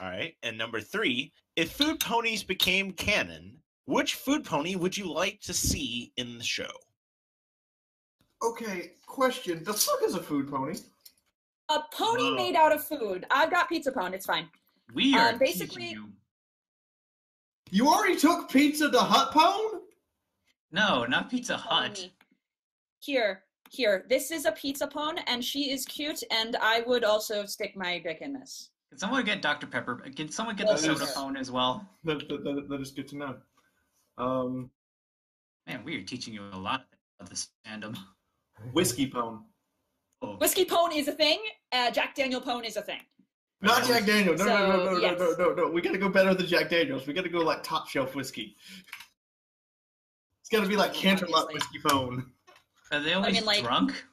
right. 0.00 0.34
And 0.42 0.56
number 0.58 0.80
three, 0.80 1.32
if 1.56 1.72
food 1.72 1.98
ponies 2.00 2.42
became 2.44 2.92
canon, 2.92 3.56
which 3.86 4.14
food 4.14 4.44
pony 4.44 4.76
would 4.76 4.96
you 4.96 5.12
like 5.12 5.40
to 5.40 5.52
see 5.54 6.12
in 6.16 6.38
the 6.38 6.44
show? 6.44 6.70
Okay, 8.44 8.92
question: 9.06 9.64
The 9.64 9.72
fuck 9.72 10.00
is 10.04 10.14
a 10.14 10.22
food 10.22 10.48
pony? 10.50 10.76
A 11.70 11.80
pony 11.92 12.22
Whoa. 12.24 12.34
made 12.36 12.54
out 12.54 12.72
of 12.74 12.84
food. 12.84 13.24
I've 13.30 13.50
got 13.50 13.68
pizza 13.68 13.90
pone. 13.90 14.12
It's 14.14 14.26
fine. 14.26 14.48
We 14.94 15.16
are 15.16 15.30
Um, 15.30 15.38
basically- 15.38 15.88
teaching 15.88 16.12
you. 17.70 17.84
You 17.84 17.90
already 17.90 18.16
took 18.16 18.50
pizza 18.50 18.90
to 18.90 18.98
Hut 18.98 19.32
Pone? 19.32 19.80
No, 20.72 21.04
not 21.04 21.30
Pizza 21.30 21.56
Hut. 21.56 22.10
Here, 23.00 23.44
here. 23.70 24.04
This 24.08 24.30
is 24.30 24.44
a 24.46 24.52
pizza 24.52 24.86
pone, 24.86 25.18
and 25.26 25.44
she 25.44 25.70
is 25.70 25.84
cute. 25.84 26.22
And 26.30 26.56
I 26.56 26.82
would 26.86 27.04
also 27.04 27.44
stick 27.46 27.76
my 27.76 27.98
dick 28.00 28.18
in 28.20 28.32
this. 28.32 28.70
Can 28.90 28.98
someone 28.98 29.24
get 29.24 29.42
Dr. 29.42 29.66
Pepper? 29.66 29.96
Can 30.14 30.28
someone 30.28 30.56
get 30.56 30.66
the 30.66 30.74
That 30.74 30.80
soda 30.80 31.04
is- 31.04 31.12
phone 31.12 31.36
as 31.36 31.50
well? 31.50 31.88
That, 32.04 32.28
that, 32.28 32.44
that, 32.44 32.66
that 32.68 32.80
is 32.80 32.90
good 32.90 33.08
to 33.08 33.16
know. 33.16 33.36
Um, 34.18 34.70
Man, 35.66 35.82
we 35.84 35.96
are 35.96 36.02
teaching 36.02 36.32
you 36.32 36.42
a 36.52 36.56
lot 36.58 36.86
about 37.18 37.28
this 37.30 37.48
fandom. 37.66 37.96
whiskey 38.72 39.08
Pone. 39.08 39.42
Oh, 40.22 40.36
Whiskey 40.36 40.64
pone 40.64 40.92
is 40.92 41.08
a 41.08 41.12
thing. 41.12 41.40
Uh, 41.72 41.90
Jack 41.90 42.14
Daniel 42.14 42.40
pone 42.40 42.64
is 42.64 42.76
a 42.78 42.82
thing. 42.82 43.00
Not 43.62 43.82
um, 43.82 43.88
Jack 43.88 44.06
Daniels. 44.06 44.38
No, 44.40 44.46
no, 44.46 44.54
no, 44.54 44.76
no, 44.76 44.90
no, 44.92 44.98
yes. 44.98 45.18
no, 45.18 45.34
no, 45.38 45.54
no. 45.54 45.68
We 45.70 45.80
gotta 45.80 45.98
go 45.98 46.08
better 46.08 46.34
than 46.34 46.46
Jack 46.46 46.70
Daniels. 46.70 47.06
We 47.06 47.14
gotta 47.14 47.28
go 47.28 47.38
like 47.38 47.62
top 47.62 47.88
shelf 47.88 48.14
whiskey. 48.14 48.56
It's 50.40 50.50
gotta 50.50 50.68
be 50.68 50.76
like 50.76 50.92
Canterlot 50.94 51.52
whiskey 51.52 51.78
phone. 51.78 52.26
are 52.92 53.00
they 53.00 53.14
always 53.14 53.34
mean, 53.34 53.44
like- 53.44 53.62
drunk? 53.62 54.04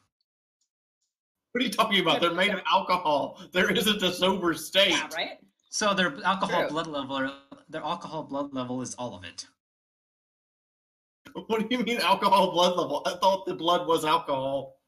What 1.51 1.61
are 1.61 1.65
you 1.65 1.71
talking 1.71 2.01
about? 2.01 2.19
They're 2.19 2.33
made 2.33 2.49
of 2.49 2.61
alcohol. 2.71 3.39
There 3.51 3.69
isn't 3.71 4.01
a 4.01 4.11
sober 4.11 4.55
state. 4.55 4.89
Yeah, 4.89 5.07
right. 5.15 5.37
So 5.69 5.93
their 5.93 6.15
alcohol 6.25 6.61
True. 6.61 6.69
blood 6.69 6.87
level, 6.87 7.31
their 7.69 7.83
alcohol 7.83 8.23
blood 8.23 8.55
level 8.55 8.81
is 8.81 8.95
all 8.95 9.15
of 9.15 9.23
it. 9.23 9.45
What 11.47 11.69
do 11.69 11.75
you 11.77 11.83
mean 11.83 11.99
alcohol 11.99 12.51
blood 12.51 12.75
level? 12.75 13.03
I 13.05 13.15
thought 13.17 13.45
the 13.45 13.53
blood 13.53 13.87
was 13.87 14.03
alcohol. 14.03 14.79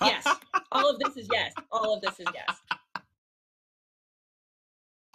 Yes. 0.00 0.26
All 0.72 0.90
of 0.90 0.98
this 1.00 1.16
is 1.16 1.28
yes. 1.32 1.52
All 1.70 1.94
of 1.94 2.00
this 2.02 2.18
is 2.20 2.26
yes. 2.34 2.56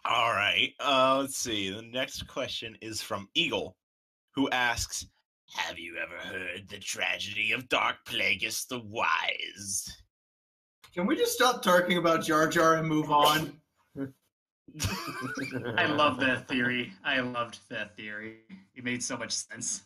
All 0.05 0.31
right. 0.31 0.73
Uh, 0.79 1.19
let's 1.21 1.37
see. 1.37 1.69
The 1.69 1.83
next 1.83 2.27
question 2.27 2.75
is 2.81 3.01
from 3.01 3.27
Eagle, 3.35 3.77
who 4.33 4.49
asks, 4.49 5.05
"Have 5.55 5.77
you 5.77 5.97
ever 5.97 6.17
heard 6.17 6.67
the 6.69 6.79
tragedy 6.79 7.51
of 7.51 7.69
Darth 7.69 7.97
Plagueis 8.05 8.67
the 8.67 8.79
Wise?" 8.79 10.01
Can 10.93 11.05
we 11.05 11.15
just 11.15 11.33
stop 11.33 11.61
talking 11.61 11.97
about 11.97 12.23
Jar 12.23 12.47
Jar 12.47 12.75
and 12.75 12.87
move 12.87 13.11
on? 13.11 13.61
I 15.77 15.85
love 15.85 16.19
that 16.19 16.47
theory. 16.47 16.93
I 17.03 17.19
loved 17.19 17.59
that 17.69 17.95
theory. 17.95 18.39
It 18.75 18.83
made 18.83 19.03
so 19.03 19.17
much 19.17 19.31
sense. 19.31 19.83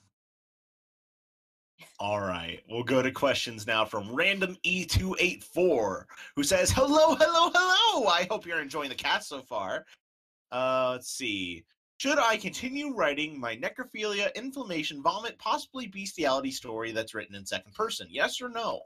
All 2.00 2.22
right, 2.22 2.62
we'll 2.70 2.84
go 2.84 3.02
to 3.02 3.12
questions 3.12 3.68
now 3.68 3.84
from 3.86 4.14
Random 4.14 4.56
E284, 4.66 6.06
who 6.36 6.44
says, 6.44 6.72
"Hello, 6.72 7.16
hello, 7.16 7.52
hello! 7.54 8.08
I 8.08 8.28
hope 8.30 8.46
you're 8.46 8.62
enjoying 8.62 8.90
the 8.90 8.96
cast 8.96 9.28
so 9.28 9.42
far." 9.42 9.86
Uh, 10.52 10.90
let's 10.94 11.10
see. 11.10 11.66
Should 11.98 12.20
I 12.20 12.38
continue 12.38 12.94
writing 12.94 13.40
my 13.40 13.56
necrophilia, 13.56 14.34
inflammation, 14.36 15.02
vomit, 15.02 15.38
possibly 15.40 15.88
bestiality 15.88 16.52
story 16.52 16.92
that's 16.92 17.14
written 17.14 17.36
in 17.36 17.46
second 17.46 17.74
person? 17.74 18.08
Yes 18.10 18.42
or 18.42 18.50
no? 18.50 18.82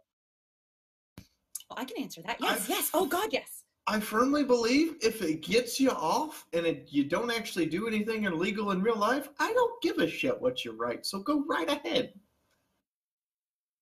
Well, 1.69 1.77
I 1.79 1.85
can 1.85 2.01
answer 2.01 2.21
that. 2.25 2.37
Yes, 2.39 2.61
I've- 2.61 2.71
yes. 2.73 2.89
Oh 2.93 3.05
God, 3.05 3.29
yes. 3.31 3.63
I 3.87 3.99
firmly 3.99 4.43
believe 4.43 4.97
if 5.01 5.23
it 5.23 5.41
gets 5.41 5.79
you 5.79 5.89
off 5.89 6.45
and 6.53 6.63
it, 6.67 6.87
you 6.91 7.03
don't 7.05 7.31
actually 7.31 7.65
do 7.65 7.87
anything 7.87 8.25
illegal 8.25 8.69
in 8.69 8.83
real 8.83 8.97
life, 8.97 9.29
I 9.39 9.51
don't 9.53 9.81
give 9.81 9.97
a 9.97 10.07
shit 10.07 10.39
what 10.39 10.63
you 10.63 10.73
write. 10.73 11.07
So 11.07 11.19
go 11.19 11.43
right 11.49 11.67
ahead. 11.67 12.13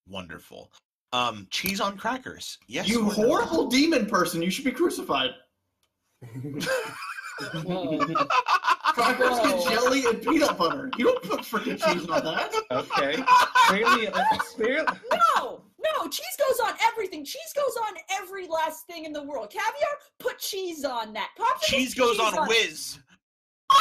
Wonderful. 0.08 0.72
Um, 1.12 1.48
cheese 1.50 1.82
on 1.82 1.98
crackers. 1.98 2.58
Yes. 2.68 2.88
you 2.88 3.02
or 3.02 3.04
no? 3.04 3.10
horrible 3.10 3.68
demon 3.68 4.06
person, 4.06 4.42
you 4.42 4.50
should 4.50 4.64
be 4.64 4.72
crucified. 4.72 5.32
Whoa. 7.64 8.00
Crackers 8.94 9.30
Whoa. 9.40 9.44
get 9.64 9.70
jelly 9.70 10.06
and 10.06 10.22
peanut 10.22 10.58
butter. 10.58 10.90
You 10.98 11.06
don't 11.06 11.24
put 11.24 11.40
freaking 11.42 11.78
cheese 11.84 12.08
on 12.10 12.24
that. 12.24 12.52
Okay. 12.72 13.24
Clearly, 13.68 14.08
clearly, 14.56 14.86
No, 15.38 15.62
no, 15.84 16.08
cheese 16.10 16.26
goes 16.40 16.60
on 16.66 16.74
everything. 16.82 17.24
Cheese 17.26 17.54
goes 17.56 17.76
on 17.88 17.96
every 18.22 18.48
last 18.48 18.88
thing 18.88 19.04
in 19.06 19.12
the 19.14 19.22
world. 19.24 19.50
Caviar, 19.52 19.90
put 20.20 20.40
cheese 20.40 20.84
on 20.86 21.14
that. 21.14 21.30
Popsicles, 21.38 21.62
Cheese 21.64 21.94
goes 21.94 22.18
on 22.20 22.34
it. 22.34 22.48
whiz. 22.48 23.00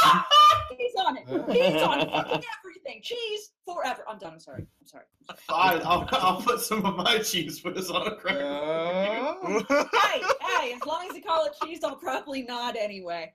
Cheese 0.70 0.92
on 1.04 1.16
it. 1.16 1.26
Cheese 1.26 1.82
on 1.82 2.00
fucking 2.10 2.42
everything. 2.58 3.00
Cheese 3.02 3.52
forever. 3.64 4.02
I'm 4.08 4.18
done. 4.18 4.34
I'm 4.34 4.40
sorry. 4.40 4.66
I'm 4.80 4.86
sorry. 4.86 5.04
I'm 5.28 5.36
sorry. 5.48 5.80
Fine, 5.80 5.86
I'll, 5.86 6.08
I'll 6.12 6.42
put 6.42 6.60
some 6.60 6.84
of 6.84 6.96
my 6.96 7.18
cheese 7.18 7.62
whiz 7.64 7.90
on 7.90 8.06
a 8.06 8.16
cracker. 8.16 8.44
uh, 8.44 9.84
hey, 9.92 10.22
hey, 10.40 10.72
as 10.74 10.86
long 10.86 11.06
as 11.08 11.16
you 11.16 11.22
call 11.22 11.44
it 11.46 11.52
cheese, 11.62 11.80
I'll 11.84 11.96
probably 11.96 12.42
nod 12.42 12.76
anyway. 12.76 13.32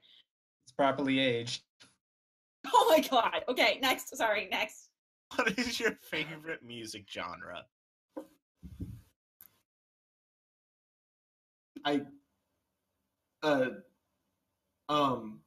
it's 0.64 0.72
properly 0.72 1.18
aged. 1.18 1.62
Oh 2.72 2.86
my 2.90 3.06
god. 3.08 3.44
Okay, 3.48 3.78
next. 3.82 4.16
Sorry, 4.16 4.48
next. 4.50 4.90
what 5.34 5.58
is 5.58 5.80
your 5.80 5.92
favorite 6.10 6.62
music 6.64 7.04
genre? 7.10 7.64
I, 11.84 12.02
uh, 13.42 13.66
um, 14.88 15.41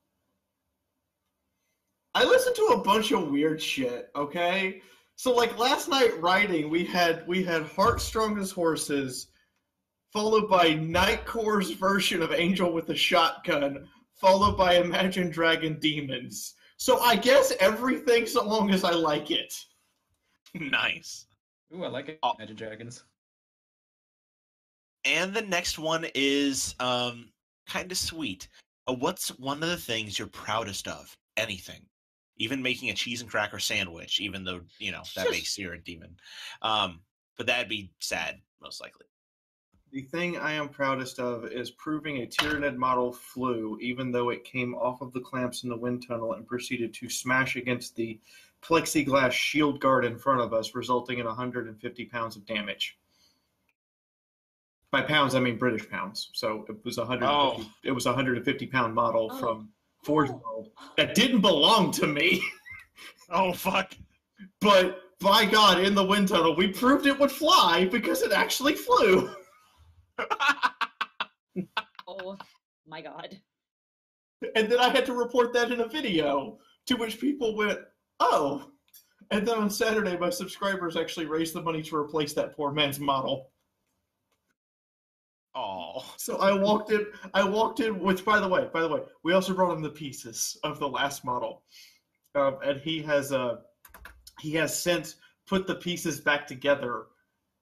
I 2.15 2.23
listened 2.23 2.55
to 2.55 2.67
a 2.67 2.77
bunch 2.77 3.11
of 3.11 3.27
weird 3.27 3.61
shit. 3.61 4.09
Okay, 4.15 4.81
so 5.17 5.33
like 5.33 5.57
last 5.59 5.89
night 5.89 6.19
writing, 6.21 6.69
we 6.69 6.85
had 6.85 7.27
we 7.27 7.43
had 7.43 7.63
Heart 7.63 7.99
Strong 7.99 8.39
as 8.39 8.51
Horses, 8.51 9.27
followed 10.13 10.49
by 10.49 10.69
Nightcore's 10.69 11.71
version 11.71 12.21
of 12.21 12.31
Angel 12.31 12.71
with 12.71 12.89
a 12.89 12.95
Shotgun, 12.95 13.89
followed 14.13 14.57
by 14.57 14.75
Imagine 14.75 15.29
Dragon 15.29 15.77
Demons. 15.81 16.53
So 16.77 16.99
I 16.99 17.17
guess 17.17 17.51
everything, 17.59 18.25
so 18.25 18.45
long 18.45 18.71
as 18.71 18.85
I 18.85 18.91
like 18.91 19.29
it. 19.29 19.53
nice. 20.53 21.25
Ooh, 21.75 21.83
I 21.83 21.89
like 21.89 22.07
it. 22.07 22.19
Imagine 22.39 22.55
Dragons. 22.55 23.03
And 25.03 25.33
the 25.33 25.41
next 25.41 25.77
one 25.77 26.05
is 26.15 26.75
um 26.79 27.27
kind 27.67 27.91
of 27.91 27.97
sweet. 27.97 28.47
Uh, 28.87 28.93
what's 28.93 29.37
one 29.37 29.61
of 29.63 29.67
the 29.67 29.75
things 29.75 30.17
you're 30.17 30.29
proudest 30.29 30.87
of? 30.87 31.13
Anything. 31.35 31.81
Even 32.37 32.61
making 32.61 32.89
a 32.89 32.93
cheese 32.93 33.21
and 33.21 33.29
cracker 33.29 33.59
sandwich, 33.59 34.19
even 34.19 34.43
though, 34.43 34.61
you 34.77 34.91
know, 34.91 35.03
that 35.15 35.29
makes 35.31 35.57
you 35.57 35.71
a 35.71 35.77
demon. 35.77 36.17
Um, 36.61 36.99
but 37.37 37.47
that'd 37.47 37.69
be 37.69 37.91
sad, 37.99 38.41
most 38.61 38.81
likely. 38.81 39.05
The 39.91 40.01
thing 40.01 40.35
I 40.37 40.51
am 40.53 40.67
proudest 40.67 41.19
of 41.19 41.45
is 41.45 41.71
proving 41.71 42.17
a 42.17 42.27
Tyranid 42.27 42.75
model 42.75 43.13
flew, 43.13 43.77
even 43.79 44.11
though 44.11 44.29
it 44.29 44.43
came 44.43 44.75
off 44.75 45.01
of 45.01 45.13
the 45.13 45.21
clamps 45.21 45.63
in 45.63 45.69
the 45.69 45.77
wind 45.77 46.05
tunnel 46.05 46.33
and 46.33 46.45
proceeded 46.45 46.93
to 46.95 47.09
smash 47.09 47.55
against 47.55 47.95
the 47.95 48.19
plexiglass 48.61 49.31
shield 49.31 49.79
guard 49.79 50.03
in 50.03 50.17
front 50.17 50.41
of 50.41 50.53
us, 50.53 50.75
resulting 50.75 51.19
in 51.19 51.25
150 51.25 52.05
pounds 52.05 52.35
of 52.35 52.45
damage. 52.45 52.97
By 54.91 55.01
pounds, 55.01 55.35
I 55.35 55.39
mean 55.39 55.57
British 55.57 55.89
pounds. 55.89 56.29
So 56.33 56.65
it 56.67 56.83
was 56.83 56.97
a 56.97 57.05
150. 57.05 57.71
It 57.83 57.91
was 57.91 58.05
a 58.05 58.09
150 58.09 58.67
pound 58.67 58.93
model 58.93 59.29
Oh. 59.31 59.39
from 59.39 59.69
Forge 60.05 60.29
Oh. 60.29 60.41
World 60.45 60.69
that 60.97 61.15
didn't 61.15 61.41
belong 61.41 61.91
to 61.91 62.07
me. 62.07 62.41
Oh 63.29 63.51
fuck. 63.51 63.93
But 64.61 65.01
by 65.19 65.45
God, 65.45 65.79
in 65.79 65.95
the 65.95 66.05
wind 66.05 66.27
tunnel, 66.27 66.55
we 66.55 66.67
proved 66.67 67.07
it 67.07 67.19
would 67.19 67.31
fly 67.31 67.85
because 67.85 68.21
it 68.21 68.31
actually 68.31 68.75
flew. 68.75 69.29
Oh 72.07 72.37
my 72.87 73.01
god. 73.01 73.39
And 74.55 74.71
then 74.71 74.79
I 74.79 74.89
had 74.89 75.05
to 75.07 75.13
report 75.13 75.53
that 75.53 75.71
in 75.71 75.81
a 75.81 75.87
video, 75.87 76.59
to 76.85 76.95
which 76.95 77.19
people 77.19 77.55
went, 77.55 77.79
oh. 78.19 78.69
And 79.31 79.47
then 79.47 79.57
on 79.57 79.69
Saturday, 79.69 80.17
my 80.17 80.29
subscribers 80.29 80.95
actually 80.95 81.25
raised 81.25 81.53
the 81.53 81.61
money 81.61 81.81
to 81.81 81.95
replace 81.95 82.33
that 82.33 82.55
poor 82.55 82.71
man's 82.71 82.99
model. 82.99 83.49
Oh. 85.55 86.03
So 86.17 86.37
I 86.37 86.53
walked 86.53 86.91
in. 86.91 87.05
I 87.33 87.43
walked 87.43 87.79
in. 87.79 87.99
Which, 87.99 88.25
by 88.25 88.39
the 88.39 88.47
way, 88.47 88.67
by 88.73 88.81
the 88.81 88.89
way, 88.89 89.01
we 89.23 89.33
also 89.33 89.53
brought 89.53 89.73
him 89.75 89.81
the 89.81 89.89
pieces 89.89 90.57
of 90.63 90.79
the 90.79 90.87
last 90.87 91.23
model, 91.23 91.63
um, 92.35 92.57
and 92.63 92.79
he 92.81 93.01
has 93.03 93.31
uh, 93.31 93.57
he 94.39 94.51
has 94.53 94.77
since 94.77 95.15
put 95.47 95.65
the 95.65 95.75
pieces 95.75 96.19
back 96.19 96.45
together 96.45 97.05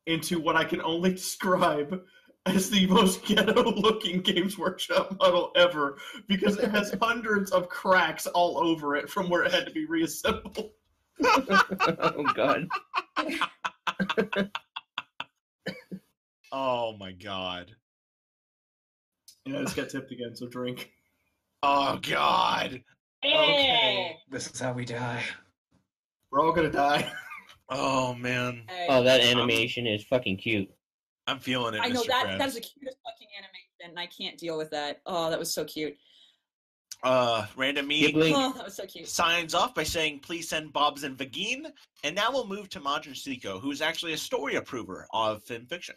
into 0.07 0.39
what 0.39 0.55
I 0.55 0.63
can 0.63 0.81
only 0.81 1.11
describe 1.11 2.01
as 2.45 2.69
the 2.69 2.87
most 2.87 3.25
ghetto-looking 3.25 4.21
Games 4.21 4.57
Workshop 4.57 5.15
model 5.19 5.51
ever, 5.55 5.97
because 6.27 6.57
it 6.57 6.71
has 6.71 6.93
hundreds 7.01 7.51
of 7.51 7.69
cracks 7.69 8.25
all 8.27 8.57
over 8.57 8.95
it 8.95 9.09
from 9.09 9.29
where 9.29 9.43
it 9.43 9.53
had 9.53 9.65
to 9.65 9.71
be 9.71 9.85
reassembled. 9.85 10.71
oh 11.23 12.23
god. 12.33 12.67
Oh 16.55 16.95
my 16.99 17.11
god. 17.11 17.75
Yeah, 19.45 19.59
I 19.59 19.63
just 19.63 19.75
got 19.75 19.89
tipped 19.89 20.11
again. 20.11 20.35
So 20.35 20.47
drink. 20.47 20.91
Oh 21.61 21.99
god. 22.01 22.81
Okay. 23.25 24.17
This 24.29 24.49
is 24.51 24.59
how 24.59 24.73
we 24.73 24.85
die. 24.85 25.23
We're 26.31 26.41
all 26.41 26.51
gonna 26.53 26.71
die. 26.71 27.11
Oh 27.69 28.13
man. 28.15 28.63
Oh, 28.89 29.03
that 29.03 29.21
animation 29.21 29.87
is 29.87 30.03
fucking 30.03 30.37
cute. 30.37 30.69
I'm 31.27 31.39
feeling 31.39 31.73
it, 31.73 31.79
I 31.81 31.87
know 31.87 32.01
Mr. 32.01 32.07
that 32.07 32.25
Krabs. 32.27 32.37
that 32.37 32.47
is 32.49 32.53
the 32.55 32.59
cutest 32.59 32.97
fucking 33.03 33.27
animation, 33.37 33.89
and 33.89 33.97
I 33.97 34.05
can't 34.05 34.37
deal 34.37 34.57
with 34.57 34.69
that. 34.71 34.99
Oh, 35.05 35.29
that 35.29 35.39
was 35.39 35.53
so 35.53 35.63
cute. 35.63 35.95
Uh, 37.03 37.45
Random 37.55 37.87
Me 37.87 38.11
Ghibli. 38.11 38.33
Oh, 38.35 38.53
that 38.53 38.65
was 38.65 38.75
so 38.75 38.85
cute. 38.85 39.07
signs 39.07 39.55
off 39.55 39.73
by 39.73 39.83
saying, 39.83 40.19
please 40.19 40.49
send 40.49 40.73
Bob's 40.73 41.03
and 41.03 41.17
Vagine. 41.17 41.65
And 42.03 42.13
now 42.15 42.31
we'll 42.31 42.47
move 42.47 42.69
to 42.69 42.81
Majin 42.81 43.13
Syeekoh, 43.13 43.61
who 43.61 43.71
is 43.71 43.81
actually 43.81 44.13
a 44.13 44.17
story 44.17 44.55
approver 44.55 45.07
of 45.13 45.41
fan 45.43 45.65
fiction. 45.65 45.95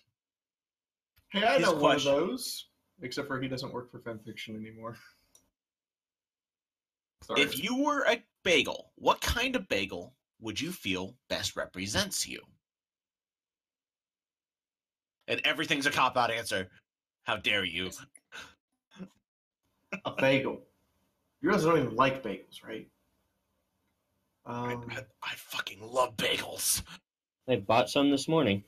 Hey, 1.30 1.44
I 1.44 1.58
His 1.58 1.66
know 1.66 1.74
one 1.74 1.96
of 1.96 2.04
those. 2.04 2.66
Except 3.02 3.28
for 3.28 3.40
he 3.40 3.48
doesn't 3.48 3.72
work 3.72 3.90
for 3.90 3.98
fanfiction 4.00 4.56
anymore. 4.56 4.96
Sorry. 7.22 7.42
If 7.42 7.62
you 7.62 7.82
were 7.82 8.04
a 8.08 8.22
bagel, 8.44 8.92
what 8.96 9.20
kind 9.20 9.56
of 9.56 9.68
bagel 9.68 10.14
would 10.40 10.60
you 10.60 10.70
feel 10.70 11.16
best 11.28 11.56
represents 11.56 12.26
you? 12.28 12.40
And 15.28 15.40
everything's 15.44 15.86
a 15.86 15.90
cop 15.90 16.16
out 16.16 16.30
answer. 16.30 16.68
How 17.24 17.36
dare 17.36 17.64
you? 17.64 17.90
a 20.04 20.12
bagel. 20.12 20.60
You 21.42 21.50
guys 21.50 21.64
don't 21.64 21.78
even 21.78 21.96
like 21.96 22.22
bagels, 22.22 22.64
right? 22.64 22.88
I, 24.46 24.74
Um, 24.74 24.86
I, 24.90 24.98
I 25.22 25.34
fucking 25.34 25.80
love 25.82 26.16
bagels. 26.16 26.82
I 27.48 27.56
bought 27.56 27.90
some 27.90 28.10
this 28.10 28.28
morning. 28.28 28.62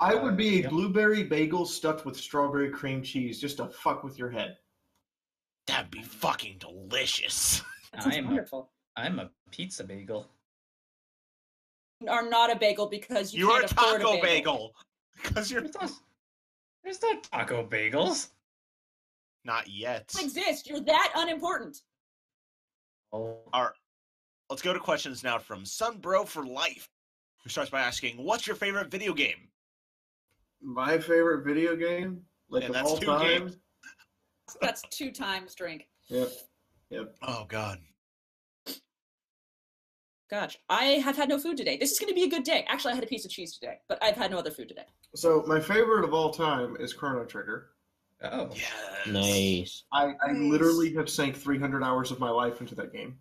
I 0.00 0.14
would 0.14 0.36
be 0.36 0.60
a 0.60 0.62
yeah. 0.62 0.68
blueberry 0.68 1.24
bagel 1.24 1.66
stuffed 1.66 2.06
with 2.06 2.16
strawberry 2.16 2.70
cream 2.70 3.02
cheese 3.02 3.40
just 3.40 3.56
to 3.56 3.66
fuck 3.66 4.04
with 4.04 4.18
your 4.18 4.30
head. 4.30 4.56
That'd 5.66 5.90
be 5.90 6.02
fucking 6.02 6.58
delicious. 6.58 7.62
I'm- 7.94 8.26
wonderful. 8.26 8.70
I'm 8.96 9.18
a 9.18 9.30
pizza 9.50 9.84
bagel. 9.84 10.28
You 12.00 12.08
Are 12.08 12.28
not 12.28 12.50
a 12.50 12.56
bagel 12.56 12.86
because 12.86 13.32
you 13.32 13.46
You're 13.46 13.58
a 13.58 13.60
can't 13.60 13.72
afford 13.72 14.00
taco 14.00 14.18
a 14.18 14.22
bagel. 14.22 14.74
Because 15.22 15.50
you're 15.52 15.62
There's 15.62 15.74
no, 15.80 15.88
there's 16.84 17.02
no 17.02 17.20
taco 17.20 17.66
bagels. 17.66 18.28
not 19.44 19.68
yet. 19.68 20.08
Don't 20.14 20.24
exist. 20.24 20.68
You're 20.68 20.80
that 20.80 21.12
unimportant. 21.16 21.82
Oh, 23.12 23.38
Let's 24.50 24.62
go 24.62 24.72
to 24.72 24.80
questions 24.80 25.22
now 25.22 25.38
from 25.38 25.64
Sunbro 25.64 26.26
for 26.26 26.44
Life, 26.46 26.88
who 27.42 27.50
starts 27.50 27.70
by 27.70 27.80
asking, 27.80 28.16
"What's 28.16 28.46
your 28.46 28.56
favorite 28.56 28.90
video 28.90 29.12
game?" 29.12 29.47
My 30.62 30.98
favorite 30.98 31.44
video 31.44 31.76
game, 31.76 32.22
like 32.50 32.64
And 32.64 32.70
of 32.70 32.74
that's 32.74 32.90
all 32.90 32.96
two 32.98 33.06
time. 33.06 33.26
games. 33.26 33.56
That's 34.62 34.82
two 34.90 35.10
times 35.12 35.54
drink. 35.54 35.88
Yep. 36.08 36.30
Yep. 36.90 37.14
Oh 37.22 37.44
God. 37.48 37.78
Gosh, 40.30 40.56
I 40.70 40.84
have 40.84 41.16
had 41.16 41.28
no 41.28 41.38
food 41.38 41.56
today. 41.58 41.76
This 41.76 41.92
is 41.92 41.98
going 41.98 42.08
to 42.08 42.14
be 42.14 42.24
a 42.24 42.28
good 42.30 42.44
day. 42.44 42.64
Actually, 42.68 42.92
I 42.92 42.94
had 42.96 43.04
a 43.04 43.08
piece 43.08 43.24
of 43.26 43.30
cheese 43.30 43.54
today, 43.54 43.78
but 43.88 44.02
I've 44.02 44.16
had 44.16 44.30
no 44.30 44.38
other 44.38 44.50
food 44.50 44.68
today. 44.68 44.86
So 45.14 45.42
my 45.46 45.60
favorite 45.60 46.04
of 46.04 46.12
all 46.14 46.30
time 46.32 46.76
is 46.80 46.92
Chrono 46.94 47.24
Trigger. 47.24 47.70
oh. 48.22 48.50
Yes. 48.54 49.06
Nice. 49.06 49.84
I, 49.92 50.14
I 50.22 50.32
Nice. 50.32 50.50
literally 50.50 50.94
have 50.94 51.08
sank 51.10 51.36
300 51.36 51.82
hours 51.82 52.10
of 52.10 52.18
my 52.18 52.30
life 52.30 52.60
into 52.62 52.74
that 52.76 52.92
game. 52.92 53.18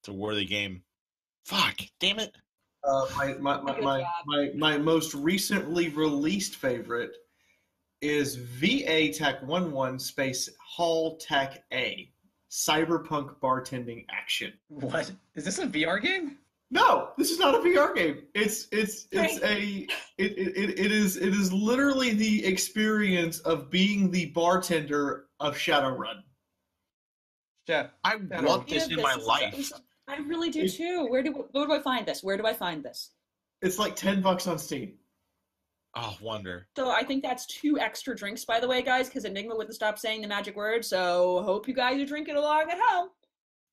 It's 0.00 0.08
a 0.08 0.12
worthy 0.12 0.44
game. 0.46 0.82
Fuck, 1.46 1.80
damn 2.00 2.18
it. 2.18 2.34
Uh, 2.82 3.06
my 3.16 3.34
my 3.34 3.60
my, 3.60 3.80
my, 3.80 4.04
my 4.26 4.50
my 4.56 4.78
most 4.78 5.14
recently 5.14 5.88
released 5.90 6.56
favorite 6.56 7.12
is 8.00 8.36
VA 8.36 9.12
Tech 9.12 9.42
11 9.42 9.98
space 9.98 10.48
Hall 10.58 11.18
Tech 11.18 11.62
A 11.72 12.10
cyberpunk 12.50 13.36
bartending 13.42 14.06
action. 14.10 14.52
What 14.68 15.12
is 15.34 15.44
this 15.44 15.58
a 15.58 15.66
VR 15.66 16.00
game? 16.02 16.38
No, 16.70 17.10
this 17.18 17.30
is 17.30 17.38
not 17.38 17.54
a 17.54 17.58
VR 17.58 17.94
game. 17.94 18.22
It's 18.34 18.66
it's 18.72 19.08
it's 19.12 19.42
a 19.42 19.86
it, 20.18 20.38
it, 20.38 20.56
it, 20.56 20.78
it 20.78 20.92
is 20.92 21.16
it 21.16 21.34
is 21.34 21.52
literally 21.52 22.14
the 22.14 22.46
experience 22.46 23.40
of 23.40 23.70
being 23.70 24.10
the 24.10 24.26
bartender 24.26 25.26
of 25.40 25.54
Shadowrun. 25.56 26.22
Yeah. 27.66 27.88
I 28.04 28.16
Yeah, 28.30 28.42
want 28.42 28.68
this 28.68 28.88
in 28.88 29.02
my 29.02 29.14
is- 29.16 29.26
life. 29.26 29.72
This- 30.10 30.24
I 30.26 30.28
really 30.28 30.50
do 30.50 30.68
too. 30.68 31.06
Where 31.08 31.22
do 31.22 31.46
where 31.52 31.66
do 31.66 31.72
I 31.72 31.80
find 31.80 32.06
this? 32.06 32.22
Where 32.22 32.36
do 32.36 32.46
I 32.46 32.52
find 32.54 32.82
this? 32.82 33.10
It's 33.62 33.78
like 33.78 33.96
ten 33.96 34.22
bucks 34.22 34.46
on 34.46 34.58
Steam. 34.58 34.94
Oh, 35.94 36.16
wonder. 36.20 36.68
So 36.76 36.90
I 36.90 37.02
think 37.02 37.22
that's 37.22 37.46
two 37.46 37.78
extra 37.78 38.14
drinks, 38.14 38.44
by 38.44 38.60
the 38.60 38.68
way, 38.68 38.80
guys, 38.80 39.08
because 39.08 39.24
Enigma 39.24 39.56
wouldn't 39.56 39.74
stop 39.74 39.98
saying 39.98 40.20
the 40.22 40.28
magic 40.28 40.54
word. 40.54 40.84
So 40.84 41.42
hope 41.42 41.66
you 41.66 41.74
guys 41.74 42.00
are 42.00 42.06
drinking 42.06 42.36
along 42.36 42.70
at 42.70 42.78
home. 42.80 43.08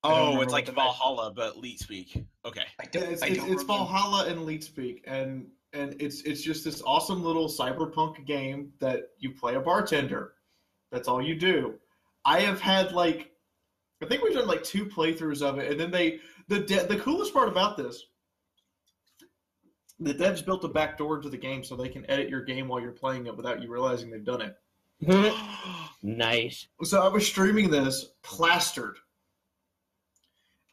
Oh, 0.04 0.42
it's 0.42 0.52
like 0.52 0.66
what 0.66 0.76
the- 0.76 0.82
Valhalla, 0.82 1.32
but 1.36 1.58
leet 1.58 1.80
speak. 1.80 2.26
Okay. 2.46 2.64
I 2.80 2.86
don't. 2.86 3.04
it's 3.12 3.22
I 3.22 3.28
don't 3.30 3.38
it's 3.38 3.44
remember. 3.46 3.66
Valhalla 3.66 4.26
and 4.28 4.40
Leetspeak, 4.48 5.02
and 5.06 5.48
and 5.74 5.96
it's 6.02 6.22
it's 6.22 6.42
just 6.42 6.64
this 6.64 6.82
awesome 6.84 7.24
little 7.24 7.48
cyberpunk 7.48 8.26
game 8.26 8.72
that 8.80 9.10
you 9.20 9.32
play 9.34 9.56
a 9.56 9.60
bartender. 9.60 10.34
That's 10.92 11.08
all 11.08 11.22
you 11.22 11.36
do. 11.36 11.76
I 12.26 12.40
have 12.42 12.60
had 12.62 12.94
like, 12.94 13.32
I 14.02 14.06
think 14.06 14.24
we've 14.24 14.34
done 14.34 14.48
like 14.48 14.64
two 14.64 14.86
playthroughs 14.86 15.42
of 15.42 15.58
it, 15.58 15.72
and 15.72 15.80
then 15.80 15.92
they 15.92 16.20
the 16.48 16.60
de- 16.60 16.86
the 16.86 16.98
coolest 16.98 17.34
part 17.34 17.48
about 17.48 17.78
this, 17.78 18.06
the 20.00 20.14
devs 20.14 20.46
built 20.46 20.64
a 20.64 20.68
back 20.68 20.98
door 20.98 21.16
into 21.18 21.30
the 21.30 21.38
game 21.38 21.64
so 21.64 21.76
they 21.76 21.90
can 21.90 22.10
edit 22.10 22.30
your 22.30 22.44
game 22.44 22.68
while 22.68 22.80
you're 22.80 22.92
playing 22.92 23.26
it 23.26 23.36
without 23.36 23.62
you 23.62 23.72
realizing 23.72 24.12
they've 24.12 24.24
done 24.24 24.42
it. 24.42 24.56
Mm-hmm. 25.04 25.86
nice. 26.18 26.68
So 26.84 27.02
I 27.02 27.08
was 27.08 27.26
streaming 27.26 27.72
this 27.72 28.12
plastered, 28.22 28.98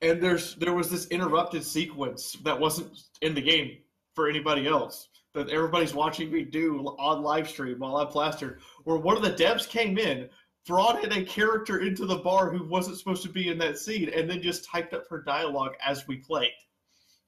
and 0.02 0.22
there's 0.22 0.54
there 0.56 0.74
was 0.74 0.90
this 0.90 1.06
interrupted 1.08 1.64
sequence 1.64 2.36
that 2.44 2.58
wasn't 2.58 2.90
in 3.22 3.34
the 3.34 3.42
game 3.42 3.78
for 4.14 4.28
anybody 4.28 4.66
else 4.66 5.08
that 5.34 5.48
everybody's 5.48 5.94
watching 5.94 6.30
me 6.30 6.44
do 6.44 6.78
on 6.98 7.22
live 7.22 7.48
stream 7.48 7.80
while 7.80 7.96
I'm 7.96 8.06
plastered. 8.06 8.60
Where 8.84 8.96
one 8.96 9.16
of 9.16 9.22
the 9.22 9.32
devs 9.32 9.68
came 9.68 9.98
in, 9.98 10.28
brought 10.66 11.04
in 11.04 11.12
a 11.12 11.24
character 11.24 11.80
into 11.80 12.06
the 12.06 12.16
bar 12.16 12.50
who 12.50 12.66
wasn't 12.66 12.98
supposed 12.98 13.22
to 13.22 13.28
be 13.28 13.48
in 13.48 13.58
that 13.58 13.78
scene, 13.78 14.10
and 14.14 14.28
then 14.28 14.40
just 14.40 14.64
typed 14.64 14.94
up 14.94 15.04
her 15.08 15.22
dialogue 15.22 15.74
as 15.84 16.06
we 16.08 16.16
played. 16.16 16.52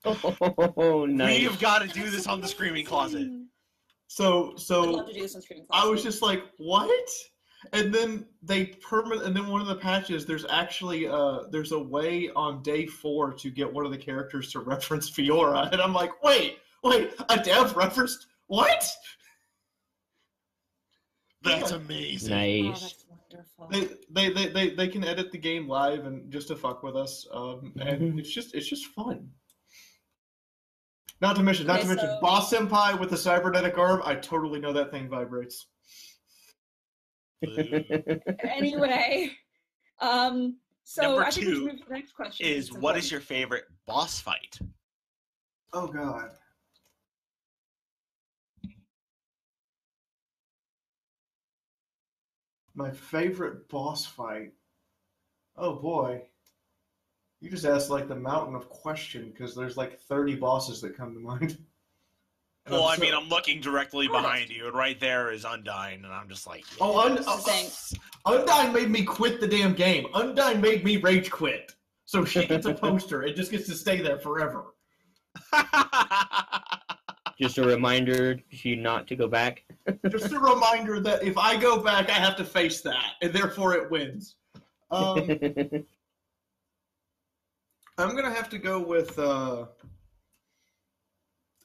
Oh, 0.78 1.04
nice. 1.04 1.40
We've 1.40 1.58
got 1.58 1.82
to 1.82 1.88
do 1.88 2.10
this 2.10 2.28
on 2.28 2.40
the 2.40 2.46
screaming 2.46 2.84
closet. 2.84 3.28
So 4.06 4.52
I'd 4.52 4.60
so 4.60 4.82
love 4.82 5.08
to 5.08 5.12
do 5.12 5.22
this 5.22 5.34
on 5.34 5.42
screen. 5.42 5.66
I 5.70 5.86
was 5.86 6.02
just 6.02 6.22
like, 6.22 6.42
what? 6.58 7.08
And 7.72 7.92
then 7.92 8.26
they 8.42 8.66
permanent, 8.66 9.26
and 9.26 9.34
then 9.34 9.48
one 9.48 9.60
of 9.60 9.66
the 9.66 9.74
patches, 9.74 10.24
there's 10.24 10.46
actually 10.48 11.08
uh, 11.08 11.44
there's 11.50 11.72
a 11.72 11.78
way 11.78 12.30
on 12.36 12.62
day 12.62 12.86
four 12.86 13.32
to 13.32 13.50
get 13.50 13.72
one 13.72 13.84
of 13.84 13.90
the 13.90 13.98
characters 13.98 14.52
to 14.52 14.60
reference 14.60 15.10
Fiaura, 15.10 15.72
and 15.72 15.80
I'm 15.80 15.92
like, 15.92 16.22
wait, 16.22 16.58
wait, 16.84 17.14
a 17.28 17.36
dev 17.38 17.74
referenced 17.74 18.26
what? 18.46 18.88
That's 21.42 21.72
amazing. 21.72 22.32
Oh, 22.32 22.36
nice. 22.36 22.80
that's 22.80 23.04
wonderful. 23.58 23.68
They, 23.70 23.88
they 24.10 24.32
they, 24.32 24.52
they 24.52 24.74
they 24.74 24.88
can 24.88 25.04
edit 25.04 25.32
the 25.32 25.38
game 25.38 25.68
live 25.68 26.04
and 26.06 26.30
just 26.30 26.48
to 26.48 26.56
fuck 26.56 26.82
with 26.82 26.96
us, 26.96 27.26
um, 27.32 27.72
and 27.80 28.18
it's 28.18 28.30
just 28.32 28.54
it's 28.54 28.68
just 28.68 28.86
fun. 28.86 29.28
Not 31.20 31.36
to 31.36 31.42
mention, 31.42 31.66
not 31.66 31.76
Okay, 31.80 31.82
to 31.82 31.88
mention, 31.88 32.06
so- 32.08 32.18
Boss 32.20 32.52
Senpai 32.52 32.98
with 32.98 33.10
the 33.10 33.16
cybernetic 33.16 33.78
arm. 33.78 34.02
I 34.04 34.14
totally 34.16 34.60
know 34.60 34.72
that 34.72 34.90
thing 34.90 35.08
vibrates. 35.08 35.66
anyway, 38.44 39.30
um, 40.00 40.56
so 40.84 41.02
Number 41.02 41.24
I 41.24 41.30
think 41.30 41.46
we 41.46 41.52
should 41.52 41.58
two 41.60 41.66
move 41.66 41.78
to 41.80 41.84
the 41.88 41.94
next 41.94 42.12
question. 42.12 42.46
Is 42.46 42.68
It's 42.68 42.76
what 42.78 42.96
is 42.96 43.04
important. 43.06 43.10
your 43.12 43.20
favorite 43.20 43.64
boss 43.86 44.20
fight? 44.20 44.58
Oh 45.72 45.86
God. 45.86 46.30
My 52.76 52.90
favorite 52.90 53.68
boss 53.68 54.04
fight. 54.06 54.52
Oh 55.56 55.74
boy. 55.76 56.22
You 57.40 57.50
just 57.50 57.64
asked 57.64 57.90
like 57.90 58.06
the 58.06 58.16
mountain 58.16 58.54
of 58.54 58.68
question 58.68 59.30
because 59.30 59.56
there's 59.56 59.76
like 59.76 59.98
30 60.00 60.36
bosses 60.36 60.80
that 60.82 60.96
come 60.96 61.14
to 61.14 61.20
mind. 61.20 61.42
And 61.42 61.58
Well, 62.74 62.84
I'm 62.84 62.98
I 62.98 63.02
mean, 63.02 63.14
I'm 63.14 63.28
looking 63.28 63.60
directly 63.60 64.08
oh, 64.10 64.12
behind 64.12 64.50
you, 64.50 64.66
and 64.66 64.74
right 64.76 64.98
there 64.98 65.30
is 65.30 65.44
Undyne, 65.44 66.04
and 66.04 66.06
I'm 66.12 66.28
just 66.28 66.46
like, 66.46 66.64
Oh, 66.80 66.98
Un- 66.98 67.12
uh, 67.12 67.36
This 67.36 67.92
is 67.92 67.98
Undyne 68.26 68.74
made 68.74 68.90
me 68.90 69.04
quit 69.04 69.40
the 69.40 69.46
damn 69.46 69.72
game. 69.72 70.06
Undyne 70.14 70.60
made 70.60 70.84
me 70.84 70.98
rage 70.98 71.30
quit. 71.30 71.72
So 72.04 72.24
she 72.24 72.46
gets 72.46 72.66
a 72.66 72.74
poster. 72.84 73.22
It 73.22 73.36
just 73.36 73.50
gets 73.50 73.66
to 73.66 73.74
stay 73.74 74.00
there 74.02 74.18
forever. 74.18 74.74
Just 77.40 77.58
a 77.58 77.62
reminder 77.62 78.34
to 78.36 78.68
you 78.68 78.76
not 78.76 79.06
to 79.08 79.16
go 79.16 79.28
back. 79.28 79.64
Just 80.10 80.32
a 80.32 80.38
reminder 80.38 81.00
that 81.00 81.22
if 81.22 81.36
I 81.36 81.56
go 81.56 81.78
back, 81.78 82.08
I 82.08 82.14
have 82.14 82.36
to 82.36 82.44
face 82.44 82.80
that, 82.82 83.12
and 83.20 83.32
therefore 83.32 83.74
it 83.74 83.90
wins. 83.90 84.36
Um, 84.90 85.18
I'm 87.98 88.14
gonna 88.14 88.32
have 88.32 88.48
to 88.50 88.58
go 88.58 88.80
with 88.80 89.18
uh, 89.18 89.66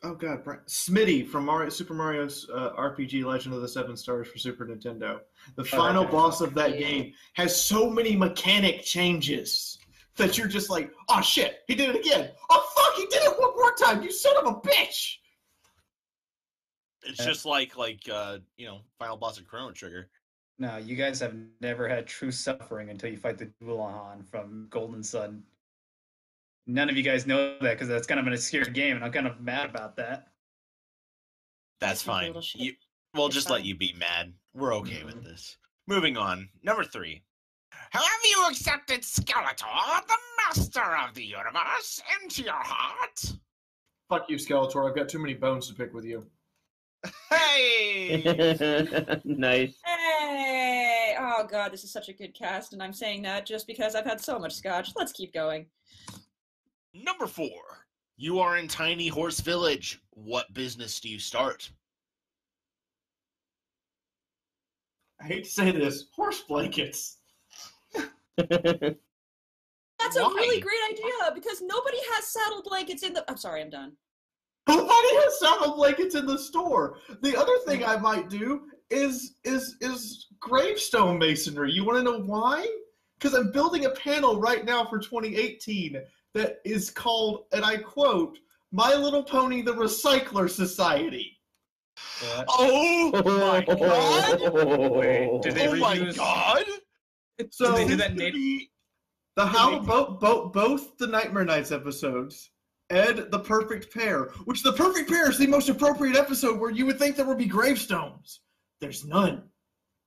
oh 0.04 0.14
god, 0.16 0.44
Bri- 0.44 0.58
Smithy 0.66 1.24
from 1.24 1.46
Mario, 1.46 1.70
Super 1.70 1.94
Mario's 1.94 2.50
uh, 2.54 2.72
RPG 2.72 3.24
Legend 3.24 3.56
of 3.56 3.62
the 3.62 3.68
Seven 3.68 3.96
Stars 3.96 4.28
for 4.28 4.38
Super 4.38 4.66
Nintendo. 4.66 5.20
The 5.56 5.64
final 5.64 6.04
okay. 6.04 6.12
boss 6.12 6.42
of 6.42 6.54
that 6.56 6.78
game 6.78 7.14
has 7.34 7.56
so 7.56 7.90
many 7.90 8.16
mechanic 8.16 8.84
changes 8.84 9.78
that 10.18 10.38
you're 10.38 10.48
just 10.48 10.70
like, 10.70 10.92
oh 11.10 11.22
shit, 11.22 11.60
he 11.68 11.76
did 11.76 11.96
it 11.96 12.06
again. 12.06 12.32
Oh 12.50 12.70
fuck, 12.76 12.96
he 12.96 13.06
did 13.06 13.24
it 13.24 13.40
one 13.40 13.56
more 13.56 13.74
time. 13.76 14.04
You 14.04 14.12
son 14.12 14.36
of 14.38 14.48
a 14.48 14.60
bitch. 14.60 15.18
It's 17.04 17.24
just 17.24 17.46
like 17.46 17.78
like 17.78 18.08
uh, 18.12 18.40
you 18.58 18.68
know, 18.68 18.82
final 19.00 19.18
boss 19.18 19.40
of 19.40 19.48
Chrono 19.48 19.72
Trigger. 19.72 20.10
No, 20.60 20.78
you 20.78 20.96
guys 20.96 21.20
have 21.20 21.36
never 21.60 21.88
had 21.88 22.06
true 22.06 22.32
suffering 22.32 22.90
until 22.90 23.10
you 23.10 23.18
fight 23.18 23.38
the 23.38 23.50
Dullahan 23.64 24.24
from 24.30 24.68
Golden 24.70 25.04
Sun. 25.04 25.44
None 26.68 26.90
of 26.90 26.96
you 26.96 27.02
guys 27.04 27.26
know 27.26 27.58
that 27.62 27.74
because 27.74 27.88
that's 27.88 28.06
kind 28.06 28.20
of 28.20 28.28
an 28.28 28.34
obscure 28.34 28.66
game, 28.66 28.96
and 28.96 29.04
I'm 29.04 29.12
kind 29.12 29.26
of 29.26 29.42
mad 29.42 29.70
about 29.70 29.96
that. 29.96 30.28
That's 31.80 32.04
That's 32.04 32.04
fine. 32.04 32.36
You, 32.54 32.74
we'll 33.16 33.26
It's 33.26 33.36
just 33.36 33.50
let 33.50 33.66
you 33.66 33.76
be 33.76 33.96
mad. 33.98 34.34
We're 34.54 34.76
okay 34.76 35.04
with 35.04 35.24
this. 35.24 35.58
Moving 35.88 36.16
on. 36.16 36.48
Number 36.62 36.84
three. 36.84 37.24
Have 37.90 38.04
you 38.24 38.46
accepted 38.48 39.02
Skeletor, 39.02 40.08
the 40.08 40.18
master 40.46 40.96
of 41.08 41.16
the 41.16 41.26
universe, 41.26 42.02
into 42.22 42.44
your 42.44 42.54
heart? 42.54 43.34
Fuck 44.10 44.30
you, 44.30 44.38
Skeletor. 44.38 44.88
I've 44.88 44.96
got 44.96 45.10
too 45.10 45.20
many 45.20 45.34
bones 45.34 45.68
to 45.70 45.74
pick 45.74 45.94
with 45.94 46.06
you. 46.06 46.26
Hey! 47.30 48.24
nice. 49.24 49.76
Hey! 49.86 51.16
Oh 51.20 51.46
god, 51.50 51.72
this 51.72 51.84
is 51.84 51.92
such 51.92 52.10
a 52.10 52.14
good 52.14 52.34
cast, 52.34 52.74
and 52.74 52.84
I'm 52.84 52.94
saying 52.94 53.22
that 53.24 53.46
just 53.46 53.68
because 53.68 53.96
I've 53.96 54.06
had 54.06 54.22
so 54.22 54.38
much 54.38 54.54
scotch. 54.54 54.92
Let's 54.96 55.12
keep 55.12 55.34
going. 55.34 55.66
Number 56.94 57.28
four. 57.28 57.86
You 58.18 58.40
are 58.40 58.58
in 58.58 58.68
Tiny 58.68 59.08
Horse 59.08 59.40
Village. 59.40 60.00
What 60.12 60.54
business 60.54 61.00
do 61.00 61.10
you 61.10 61.18
start? 61.18 61.72
I 65.20 65.26
hate 65.26 65.46
to 65.46 65.50
say 65.50 65.72
this, 65.72 66.06
horse 66.16 66.42
blankets. 66.42 67.18
That's 70.02 70.18
a 70.18 70.24
Why? 70.24 70.34
really 70.36 70.60
great 70.60 70.80
idea 70.92 71.32
because 71.34 71.62
nobody 71.62 71.98
has 72.14 72.28
saddle 72.28 72.64
blankets 72.64 73.04
in 73.04 73.14
the. 73.14 73.24
I'm 73.30 73.38
sorry, 73.38 73.62
I'm 73.62 73.70
done. 73.70 73.94
Nobody 74.78 75.16
has 75.16 75.40
saddle 75.40 75.76
blankets 75.76 76.16
in 76.16 76.26
the 76.26 76.38
store. 76.38 76.98
The 77.22 77.38
other 77.38 77.58
thing 77.66 77.84
I 77.84 77.98
might 77.98 78.30
do 78.30 78.64
is 78.90 79.36
is 79.44 79.78
is 79.82 80.28
gravestone 80.40 81.18
masonry. 81.20 81.72
You 81.72 81.86
want 81.86 81.98
to 82.00 82.04
know 82.04 82.20
why? 82.20 82.68
Because 83.20 83.38
I'm 83.38 83.52
building 83.52 83.86
a 83.86 83.92
panel 83.92 84.40
right 84.40 84.66
now 84.66 84.86
for 84.86 85.00
2018 85.00 86.02
that 86.34 86.60
is 86.66 86.90
called, 86.90 87.46
and 87.52 87.64
I 87.64 87.78
quote, 87.78 88.40
"My 88.72 88.96
Little 88.96 89.24
Pony: 89.24 89.62
The 89.62 89.74
Recycler 89.74 90.50
Society." 90.50 91.38
What? 92.22 92.46
Oh 92.50 93.12
my 93.26 93.64
god! 93.76 94.94
Wait, 94.96 95.42
did 95.42 95.56
they 95.56 95.68
oh 95.68 95.76
my 95.76 95.98
reuse- 95.98 96.18
god! 96.18 96.66
So 97.50 97.76
Did 97.76 97.78
they 97.78 97.88
do 97.88 97.96
that 97.98 98.10
could 98.10 98.34
be 98.34 98.70
the 99.36 99.46
how 99.46 99.72
native- 99.72 99.88
both 99.88 100.20
both 100.20 100.54
both 100.54 100.98
the 100.98 101.08
Nightmare 101.08 101.46
Nights 101.46 101.72
episodes. 101.72 102.52
Ed, 102.92 103.32
the 103.32 103.40
perfect 103.40 103.94
pair, 103.94 104.26
which 104.46 104.64
the 104.64 104.74
perfect 104.74 105.10
pair 105.10 105.30
is 105.30 105.38
the 105.38 105.48
most 105.48 105.70
appropriate 105.70 106.16
episode 106.18 106.60
where 106.60 106.70
you 106.70 106.86
would 106.86 107.00
think 107.00 107.16
there 107.16 107.26
would 107.26 107.38
be 107.38 107.46
gravestones. 107.46 108.42
There's 108.80 109.06
none. 109.06 109.44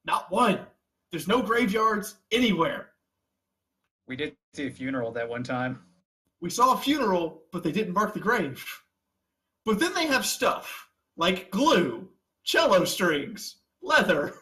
Not 0.05 0.30
one. 0.30 0.61
There's 1.11 1.26
no 1.26 1.41
graveyards 1.43 2.16
anywhere. 2.30 2.91
We 4.07 4.16
did 4.16 4.37
see 4.53 4.66
a 4.66 4.70
funeral 4.70 5.12
that 5.12 5.28
one 5.28 5.43
time. 5.43 5.80
we 6.41 6.51
saw 6.51 6.74
a 6.74 6.78
funeral, 6.78 7.43
but 7.53 7.62
they 7.62 7.72
didn't 7.72 7.95
mark 7.95 8.12
the 8.12 8.20
grave. 8.20 8.62
But 9.64 9.78
then 9.80 9.95
they 9.95 10.07
have 10.07 10.26
stuff 10.26 10.91
like 11.16 11.51
glue, 11.51 12.07
cello 12.43 12.85
strings, 12.85 13.57
leather, 13.80 14.35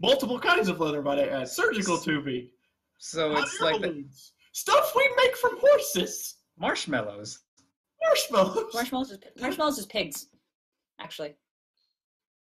multiple 0.00 0.38
kinds 0.38 0.68
of 0.68 0.78
leather, 0.78 1.00
might 1.00 1.18
I 1.18 1.28
add, 1.28 1.48
surgical 1.48 1.96
tubing, 1.96 2.50
So 2.98 3.34
it's 3.36 3.60
like 3.62 3.80
the 3.80 4.04
stuff 4.52 4.92
we 4.94 5.08
make 5.16 5.36
from 5.36 5.58
horses, 5.58 6.36
marshmallows. 6.58 7.38
Marshmallows. 8.02 8.74
Marshmallows 8.74 9.10
is 9.10 9.18
marshmallows 9.40 9.78
is 9.78 9.86
pigs, 9.86 10.26
actually. 10.98 11.34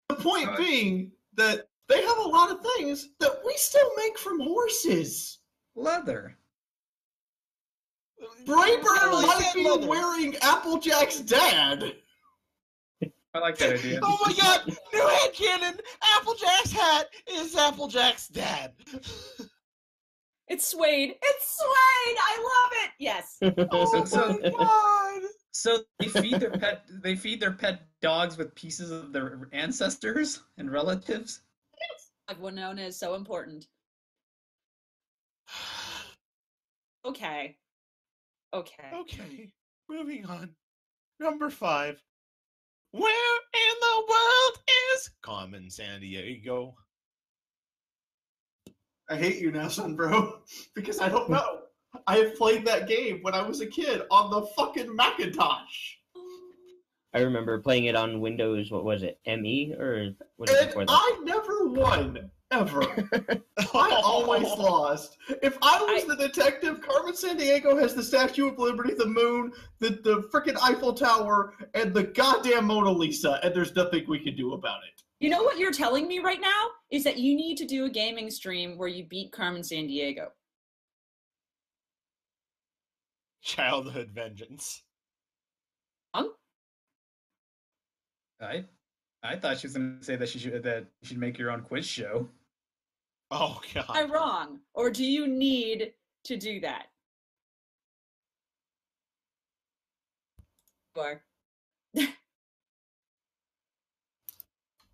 The 0.08 0.14
point 0.16 0.48
Right. 0.48 0.58
being 0.58 1.12
that 1.34 1.68
they 1.88 2.02
have 2.02 2.18
a 2.18 2.22
lot 2.28 2.50
of 2.50 2.64
things 2.76 3.08
that 3.18 3.40
we 3.44 3.54
still 3.56 3.90
make 3.96 4.18
from 4.18 4.40
horses. 4.40 5.38
Leather. 5.74 6.36
Braeburn 8.44 8.82
Literally 8.82 9.26
might 9.26 9.50
be 9.54 9.68
leather. 9.68 9.86
wearing 9.88 10.36
Applejack's 10.42 11.20
dad. 11.20 11.96
I 13.34 13.38
like 13.38 13.56
that 13.58 13.78
idea. 13.78 13.98
Oh 14.02 14.18
my 14.24 14.32
god! 14.34 14.66
New 14.92 15.06
head 15.08 15.32
headcanon! 15.32 15.80
Applejack's 16.16 16.70
hat 16.70 17.08
is 17.26 17.56
Applejack's 17.56 18.28
dad. 18.28 18.74
It's 20.48 20.66
suede. 20.66 21.14
It's 21.22 21.56
suede. 21.58 22.18
I 22.20 22.36
love 22.42 22.72
it. 22.84 22.90
Yes. 22.98 23.38
Oh 23.72 24.04
so- 24.04 24.04
so- 24.04 24.50
God! 24.50 25.11
So 25.52 25.84
they 26.00 26.08
feed 26.08 26.40
their 26.40 26.50
pet. 26.50 26.84
They 27.02 27.14
feed 27.14 27.40
their 27.40 27.52
pet 27.52 27.82
dogs 28.00 28.36
with 28.36 28.54
pieces 28.54 28.90
of 28.90 29.12
their 29.12 29.48
ancestors 29.52 30.40
and 30.58 30.70
relatives. 30.70 31.42
I've 32.28 32.38
one 32.38 32.54
known 32.54 32.78
is 32.78 32.98
so 32.98 33.14
important. 33.14 33.66
Okay. 37.04 37.56
Okay. 38.54 38.90
Okay, 38.94 39.50
moving 39.88 40.24
on. 40.26 40.54
Number 41.18 41.50
five. 41.50 42.00
Where 42.92 43.36
in 43.54 43.74
the 43.80 44.04
world 44.08 44.58
is 44.94 45.10
Carmen 45.20 45.64
Sandiego? 45.64 46.74
I 49.10 49.16
hate 49.16 49.40
you 49.40 49.50
now, 49.50 49.66
son, 49.66 49.96
bro, 49.96 50.42
because 50.76 51.00
I 51.00 51.08
don't 51.08 51.28
know. 51.28 51.61
I 52.06 52.16
have 52.18 52.36
played 52.36 52.66
that 52.66 52.88
game 52.88 53.20
when 53.22 53.34
I 53.34 53.42
was 53.42 53.60
a 53.60 53.66
kid 53.66 54.02
on 54.10 54.30
the 54.30 54.42
fucking 54.56 54.94
Macintosh. 54.94 55.96
I 57.14 57.20
remember 57.20 57.58
playing 57.60 57.84
it 57.84 57.96
on 57.96 58.20
Windows. 58.20 58.70
What 58.70 58.84
was 58.84 59.02
it? 59.02 59.18
ME 59.26 59.74
or 59.78 60.14
what 60.36 60.48
was 60.48 60.50
it 60.50 60.58
And 60.60 60.68
before 60.68 60.86
that? 60.86 60.92
I 60.92 61.20
never 61.24 61.68
won, 61.68 62.30
ever. 62.50 62.82
I 63.74 64.00
always 64.02 64.44
lost. 64.44 65.18
If 65.42 65.58
I 65.60 65.82
was 65.82 66.04
I- 66.04 66.06
the 66.06 66.16
detective, 66.16 66.80
Carmen 66.80 67.12
Sandiego 67.12 67.78
has 67.78 67.94
the 67.94 68.02
Statue 68.02 68.48
of 68.48 68.58
Liberty, 68.58 68.94
the 68.94 69.06
moon, 69.06 69.52
the, 69.78 69.90
the 69.90 70.28
freaking 70.32 70.56
Eiffel 70.62 70.94
Tower, 70.94 71.54
and 71.74 71.92
the 71.92 72.04
goddamn 72.04 72.66
Mona 72.66 72.90
Lisa, 72.90 73.38
and 73.42 73.54
there's 73.54 73.76
nothing 73.76 74.04
we 74.08 74.18
can 74.18 74.34
do 74.34 74.54
about 74.54 74.80
it. 74.84 75.02
You 75.20 75.30
know 75.30 75.42
what 75.42 75.58
you're 75.58 75.70
telling 75.70 76.08
me 76.08 76.18
right 76.18 76.40
now 76.40 76.68
is 76.90 77.04
that 77.04 77.18
you 77.18 77.36
need 77.36 77.56
to 77.58 77.66
do 77.66 77.84
a 77.84 77.90
gaming 77.90 78.30
stream 78.30 78.76
where 78.76 78.88
you 78.88 79.04
beat 79.04 79.32
Carmen 79.32 79.62
San 79.62 79.86
Childhood 83.42 84.10
vengeance. 84.14 84.82
Huh? 86.14 86.28
I, 88.40 88.64
I 89.22 89.36
thought 89.36 89.58
she 89.58 89.66
was 89.66 89.74
going 89.74 89.98
to 89.98 90.04
say 90.04 90.16
that 90.16 90.28
she 90.28 90.38
should 90.38 90.62
that 90.62 90.86
you 91.00 91.08
should 91.08 91.18
make 91.18 91.38
your 91.38 91.50
own 91.50 91.62
quiz 91.62 91.86
show. 91.86 92.28
Oh 93.30 93.60
God! 93.74 93.86
Am 93.88 93.96
I 93.96 94.12
wrong? 94.12 94.60
Or 94.74 94.90
do 94.90 95.04
you 95.04 95.26
need 95.26 95.92
to 96.24 96.36
do 96.36 96.60
that? 96.60 96.86
Or 100.94 101.22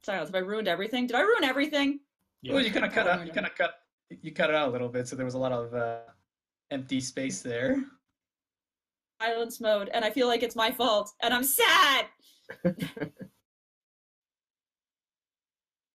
Silence. 0.03 0.31
Have 0.31 0.35
I 0.35 0.39
ruined 0.39 0.69
everything? 0.69 1.07
Did 1.07 1.17
I 1.17 1.21
ruin 1.21 1.45
everything? 1.45 2.01
Well, 2.49 2.61
you 2.63 2.71
kind 2.71 2.87
of 2.87 2.93
cut 2.93 3.09
out. 3.09 3.27
You 3.27 3.33
kind 3.33 3.47
of 3.47 3.55
cut. 3.55 3.75
You 4.23 4.33
cut 4.33 4.51
it 4.51 4.57
out 4.57 4.69
a 4.69 4.73
little 4.73 4.89
bit, 4.89 5.07
so 5.07 5.17
there 5.17 5.27
was 5.27 5.35
a 5.35 5.39
lot 5.39 5.53
of 5.53 5.75
uh, 5.75 5.99
empty 6.71 7.01
space 7.01 7.43
there. 7.43 7.85
Silence 9.21 9.61
mode, 9.61 9.91
and 9.93 10.05
I 10.05 10.11
feel 10.11 10.29
like 10.29 10.43
it's 10.43 10.57
my 10.57 10.71
fault, 10.71 11.13
and 11.23 11.35
I'm 11.35 11.43
sad. 11.43 12.07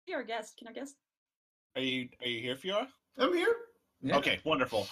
Be 0.07 0.15
our 0.15 0.23
guest. 0.23 0.57
Can 0.59 0.69
I 0.69 0.73
guess? 0.73 0.95
Are 1.77 1.83
you 1.83 2.09
are 2.23 2.29
you 2.29 2.41
here, 2.41 2.57
Fiaura? 2.57 2.87
I'm 3.19 3.35
here. 3.35 3.55
Yeah. 4.03 4.17
Okay, 4.17 4.39
wonderful. 4.45 4.89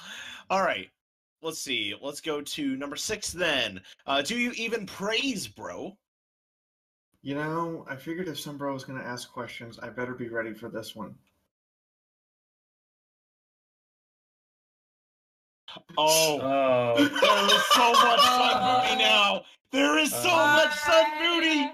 All 0.50 0.62
right. 0.62 0.88
Let's 1.40 1.60
see. 1.60 1.94
Let's 2.00 2.20
go 2.20 2.40
to 2.40 2.76
number 2.76 2.96
six 2.96 3.32
then. 3.32 3.80
Uh, 4.06 4.22
do 4.22 4.36
you 4.36 4.50
even 4.52 4.86
praise, 4.86 5.46
bro? 5.46 5.96
You 7.22 7.34
know, 7.34 7.86
I 7.88 7.96
figured 7.96 8.28
if 8.28 8.36
Sunbro 8.36 8.74
was 8.74 8.84
going 8.84 8.98
to 8.98 9.06
ask 9.06 9.32
questions, 9.32 9.78
I 9.78 9.88
better 9.88 10.14
be 10.14 10.28
ready 10.28 10.52
for 10.52 10.68
this 10.68 10.94
one. 10.94 11.14
Oh, 15.96 16.40
Oh. 16.40 16.94
there 16.96 17.44
is 17.56 17.64
so 17.66 17.92
much 17.92 18.20
sun 18.20 18.82
booty 18.82 18.96
now. 19.02 19.42
There 19.72 19.98
is 19.98 20.10
so 20.12 20.30
Uh, 20.30 20.64
much 20.64 20.74
sun 20.78 21.04
booty. 21.18 21.70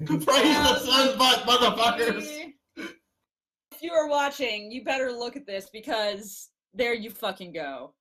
Praise 0.24 0.56
the 0.56 0.78
sun 0.78 1.18
butt, 1.18 1.40
motherfuckers! 1.46 2.52
If 2.76 3.82
you 3.82 3.92
are 3.92 4.08
watching, 4.08 4.70
you 4.70 4.82
better 4.84 5.10
look 5.12 5.36
at 5.36 5.46
this 5.46 5.68
because 5.70 6.50
there 6.74 6.94
you 6.94 7.10
fucking 7.10 7.52
go. 7.52 7.94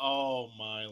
Oh 0.00 0.48
my. 0.58 0.86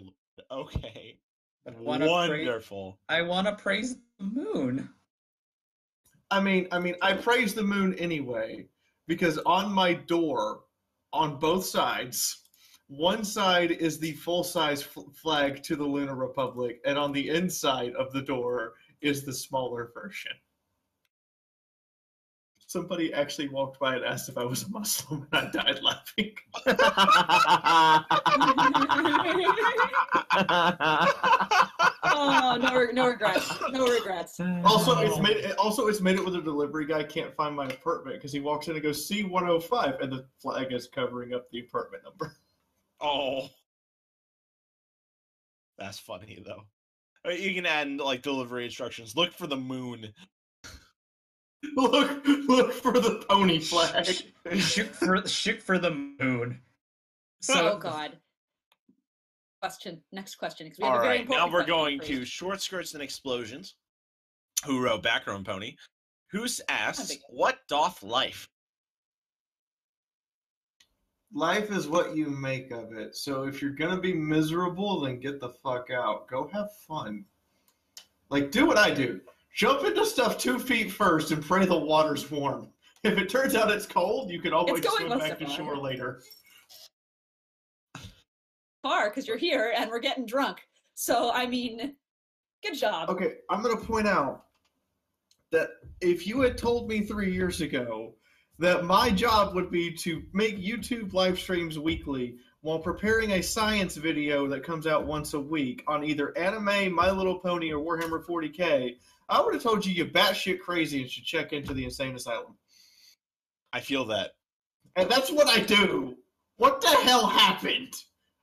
Okay. 0.50 1.18
I 1.66 1.70
wanna 1.72 2.06
praise- 2.06 2.10
Wonderful. 2.46 2.98
I 3.08 3.22
want 3.22 3.46
to 3.46 3.54
praise 3.54 3.96
the 4.18 4.24
moon. 4.24 4.88
I 6.30 6.40
mean, 6.40 6.68
I 6.72 6.78
mean, 6.78 6.94
I 7.02 7.12
praise 7.14 7.54
the 7.54 7.62
moon 7.62 7.94
anyway 7.94 8.66
because 9.08 9.36
on 9.38 9.70
my 9.72 9.92
door, 9.94 10.64
on 11.12 11.38
both 11.38 11.64
sides, 11.66 12.44
one 12.90 13.24
side 13.24 13.70
is 13.70 13.98
the 14.00 14.12
full-size 14.12 14.82
f- 14.82 15.04
flag 15.14 15.62
to 15.62 15.76
the 15.76 15.84
Lunar 15.84 16.16
Republic, 16.16 16.80
and 16.84 16.98
on 16.98 17.12
the 17.12 17.28
inside 17.28 17.94
of 17.94 18.12
the 18.12 18.20
door 18.20 18.74
is 19.00 19.24
the 19.24 19.32
smaller 19.32 19.92
version. 19.94 20.32
Somebody 22.58 23.14
actually 23.14 23.48
walked 23.48 23.78
by 23.80 23.94
and 23.96 24.04
asked 24.04 24.28
if 24.28 24.36
I 24.36 24.44
was 24.44 24.64
a 24.64 24.70
Muslim, 24.70 25.26
and 25.32 25.48
I 25.48 25.50
died 25.50 25.82
laughing. 25.82 26.34
oh, 32.04 32.58
no, 32.60 32.84
no 32.92 33.06
regrets. 33.08 33.52
No 33.72 33.86
regrets. 33.86 34.38
Also, 34.64 34.98
it's 34.98 35.18
made. 35.18 35.38
It, 35.38 35.56
also, 35.58 35.86
it's 35.88 36.00
made 36.00 36.16
it 36.16 36.24
with 36.24 36.36
a 36.36 36.42
delivery 36.42 36.86
guy 36.86 37.02
can't 37.02 37.34
find 37.34 37.56
my 37.56 37.66
apartment 37.66 38.16
because 38.16 38.32
he 38.32 38.40
walks 38.40 38.68
in 38.68 38.74
and 38.74 38.82
goes 38.82 39.06
C 39.06 39.24
one 39.24 39.44
hundred 39.44 39.64
five, 39.64 40.00
and 40.00 40.12
the 40.12 40.26
flag 40.38 40.72
is 40.72 40.86
covering 40.86 41.34
up 41.34 41.50
the 41.50 41.60
apartment 41.60 42.04
number. 42.04 42.36
Oh. 43.00 43.48
That's 45.78 45.98
funny 45.98 46.42
though. 46.44 46.64
Uh, 47.26 47.30
You 47.32 47.54
can 47.54 47.66
add 47.66 47.88
like 47.98 48.22
delivery 48.22 48.64
instructions. 48.64 49.16
Look 49.16 49.32
for 49.32 49.46
the 49.46 49.56
moon. 49.56 50.12
look, 51.76 52.24
look 52.26 52.72
for 52.72 52.92
the 52.92 53.24
pony 53.28 53.58
flag. 53.60 54.06
shoot 54.58 54.94
for 54.94 55.26
shoot 55.26 55.60
for 55.62 55.78
the 55.78 55.90
moon. 55.90 56.60
So 57.40 57.72
oh 57.74 57.78
God. 57.78 58.18
Question. 59.62 60.00
Next 60.12 60.36
question. 60.36 60.66
Because 60.66 60.78
we 60.78 60.84
have 60.84 60.94
All 60.94 61.00
a 61.00 61.02
very 61.02 61.18
right, 61.18 61.28
now 61.28 61.50
we're 61.50 61.66
going 61.66 62.00
to. 62.00 62.24
Short 62.24 62.62
Skirts 62.62 62.94
and 62.94 63.02
Explosions, 63.02 63.74
who 64.64 64.82
wrote 64.82 65.02
Background 65.02 65.44
Pony, 65.44 65.76
who 66.30 66.44
s- 66.44 66.62
asks, 66.68 67.14
"What 67.28 67.58
doth 67.68 68.02
life?" 68.02 68.48
Life 71.32 71.70
is 71.70 71.86
what 71.86 72.16
you 72.16 72.26
make 72.26 72.72
of 72.72 72.92
it. 72.92 73.14
So 73.14 73.44
if 73.44 73.62
you're 73.62 73.70
gonna 73.70 74.00
be 74.00 74.12
miserable, 74.12 75.00
then 75.00 75.20
get 75.20 75.40
the 75.40 75.50
fuck 75.62 75.90
out. 75.90 76.28
Go 76.28 76.48
have 76.52 76.68
fun. 76.88 77.24
Like 78.30 78.50
do 78.50 78.66
what 78.66 78.78
I 78.78 78.90
do. 78.90 79.20
Jump 79.54 79.84
into 79.84 80.04
stuff 80.04 80.38
two 80.38 80.58
feet 80.58 80.90
first 80.90 81.30
and 81.30 81.44
pray 81.44 81.66
the 81.66 81.78
water's 81.78 82.30
warm. 82.30 82.68
If 83.02 83.18
it 83.18 83.28
turns 83.28 83.54
out 83.54 83.70
it's 83.70 83.86
cold, 83.86 84.30
you 84.30 84.40
can 84.40 84.52
always 84.52 84.84
swim 84.86 85.18
back 85.18 85.38
to 85.38 85.48
shore 85.48 85.76
later. 85.76 86.22
Far 88.82 89.10
because 89.10 89.26
you're 89.26 89.36
here 89.36 89.72
and 89.76 89.90
we're 89.90 90.00
getting 90.00 90.26
drunk. 90.26 90.66
So 90.94 91.30
I 91.32 91.46
mean, 91.46 91.94
good 92.62 92.74
job. 92.74 93.08
Okay, 93.08 93.36
I'm 93.48 93.62
going 93.62 93.76
to 93.76 93.82
point 93.84 94.06
out 94.06 94.44
that 95.50 95.70
if 96.00 96.26
you 96.26 96.40
had 96.40 96.56
told 96.56 96.88
me 96.88 97.00
three 97.00 97.32
years 97.32 97.60
ago 97.60 98.14
that 98.60 98.84
my 98.84 99.10
job 99.10 99.54
would 99.54 99.70
be 99.70 99.90
to 99.90 100.22
make 100.34 100.62
YouTube 100.62 101.14
live 101.14 101.38
streams 101.38 101.78
weekly 101.78 102.36
while 102.60 102.78
preparing 102.78 103.32
a 103.32 103.42
science 103.42 103.96
video 103.96 104.46
that 104.46 104.62
comes 104.62 104.86
out 104.86 105.06
once 105.06 105.32
a 105.32 105.40
week 105.40 105.82
on 105.88 106.04
either 106.04 106.36
anime, 106.36 106.94
My 106.94 107.10
Little 107.10 107.38
Pony, 107.38 107.72
or 107.72 107.82
Warhammer 107.82 108.22
40k, 108.22 108.96
I 109.30 109.40
would 109.40 109.54
have 109.54 109.62
told 109.62 109.86
you 109.86 109.94
you're 109.94 110.06
batshit 110.06 110.60
crazy 110.60 111.00
and 111.00 111.10
should 111.10 111.24
check 111.24 111.54
into 111.54 111.72
the 111.72 111.84
insane 111.84 112.14
asylum. 112.14 112.54
I 113.72 113.80
feel 113.80 114.04
that. 114.06 114.32
And 114.94 115.08
that's 115.08 115.30
what 115.30 115.48
I 115.48 115.60
do. 115.60 116.16
What 116.58 116.82
the 116.82 116.88
hell 116.88 117.26
happened? 117.26 117.94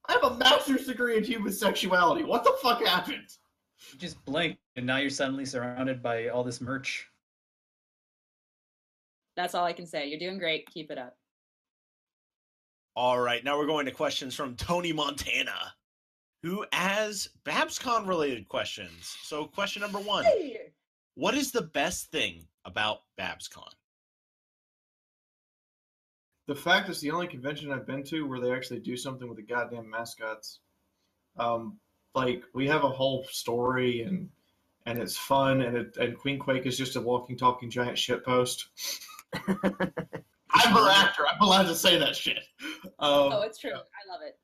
I 0.10 0.14
have 0.14 0.24
a 0.24 0.38
master's 0.38 0.88
degree 0.88 1.18
in 1.18 1.24
human 1.24 1.54
sexuality. 1.54 2.24
What 2.24 2.44
the 2.44 2.56
fuck 2.64 2.84
happened? 2.84 3.28
You 3.92 4.00
just 4.00 4.26
blink, 4.26 4.58
and 4.78 4.88
now 4.88 4.98
you're 4.98 5.12
suddenly 5.12 5.46
surrounded 5.46 6.02
by 6.02 6.30
all 6.30 6.44
this 6.44 6.60
merch. 6.60 7.08
That's 9.38 9.54
all 9.54 9.64
I 9.64 9.72
can 9.72 9.86
say. 9.86 10.08
You're 10.08 10.20
doing 10.20 10.40
great. 10.40 10.68
Keep 10.74 10.92
it 10.92 10.98
up. 10.98 11.16
All 12.96 13.20
right, 13.20 13.44
now 13.44 13.60
we're 13.60 13.68
going 13.68 13.86
to 13.86 13.92
questions 13.92 14.34
from 14.34 14.56
Tony 14.56 14.92
Montana, 14.92 15.76
who 16.42 16.66
has 16.74 17.30
BabsCon 17.46 18.08
related 18.08 18.50
questions. 18.50 19.16
So, 19.22 19.46
question 19.46 19.84
number 19.84 20.00
one 20.00 20.26
What 21.14 21.36
is 21.36 21.52
the 21.52 21.62
best 21.62 22.12
thing 22.12 22.48
about 22.66 23.02
BabsCon? 23.20 23.70
The 26.48 26.56
fact 26.56 26.90
it's 26.90 27.02
the 27.02 27.12
only 27.12 27.28
convention 27.28 27.72
I've 27.72 27.86
been 27.86 28.04
to 28.06 28.28
where 28.28 28.40
they 28.40 28.52
actually 28.52 28.80
do 28.80 28.98
something 28.98 29.28
with 29.28 29.38
the 29.38 29.44
goddamn 29.44 29.88
mascots. 29.88 30.60
Um, 31.38 31.78
like 32.16 32.42
we 32.56 32.68
have 32.68 32.84
a 32.84 32.90
whole 32.90 33.26
story 33.30 34.02
and 34.02 34.30
and 34.88 34.98
it's 34.98 35.18
fun 35.18 35.62
and 35.62 35.78
it, 35.78 35.98
and 35.98 36.18
Queen 36.18 36.40
Quake 36.40 36.66
is 36.66 36.78
just 36.78 36.96
a 36.96 37.02
walking, 37.02 37.38
talking 37.38 37.70
giant 37.70 37.98
shitpost. 37.98 38.64
I'm 39.34 40.74
her 40.74 40.90
actor. 40.90 41.24
I'm 41.28 41.42
allowed 41.42 41.68
to 41.68 41.76
say 41.76 41.98
that 41.98 42.16
shit. 42.16 42.44
Um, 43.00 43.32
Oh, 43.32 43.42
it's 43.44 43.60
true. 43.60 43.72
I 43.72 44.12
love 44.12 44.22
it. 44.26 44.38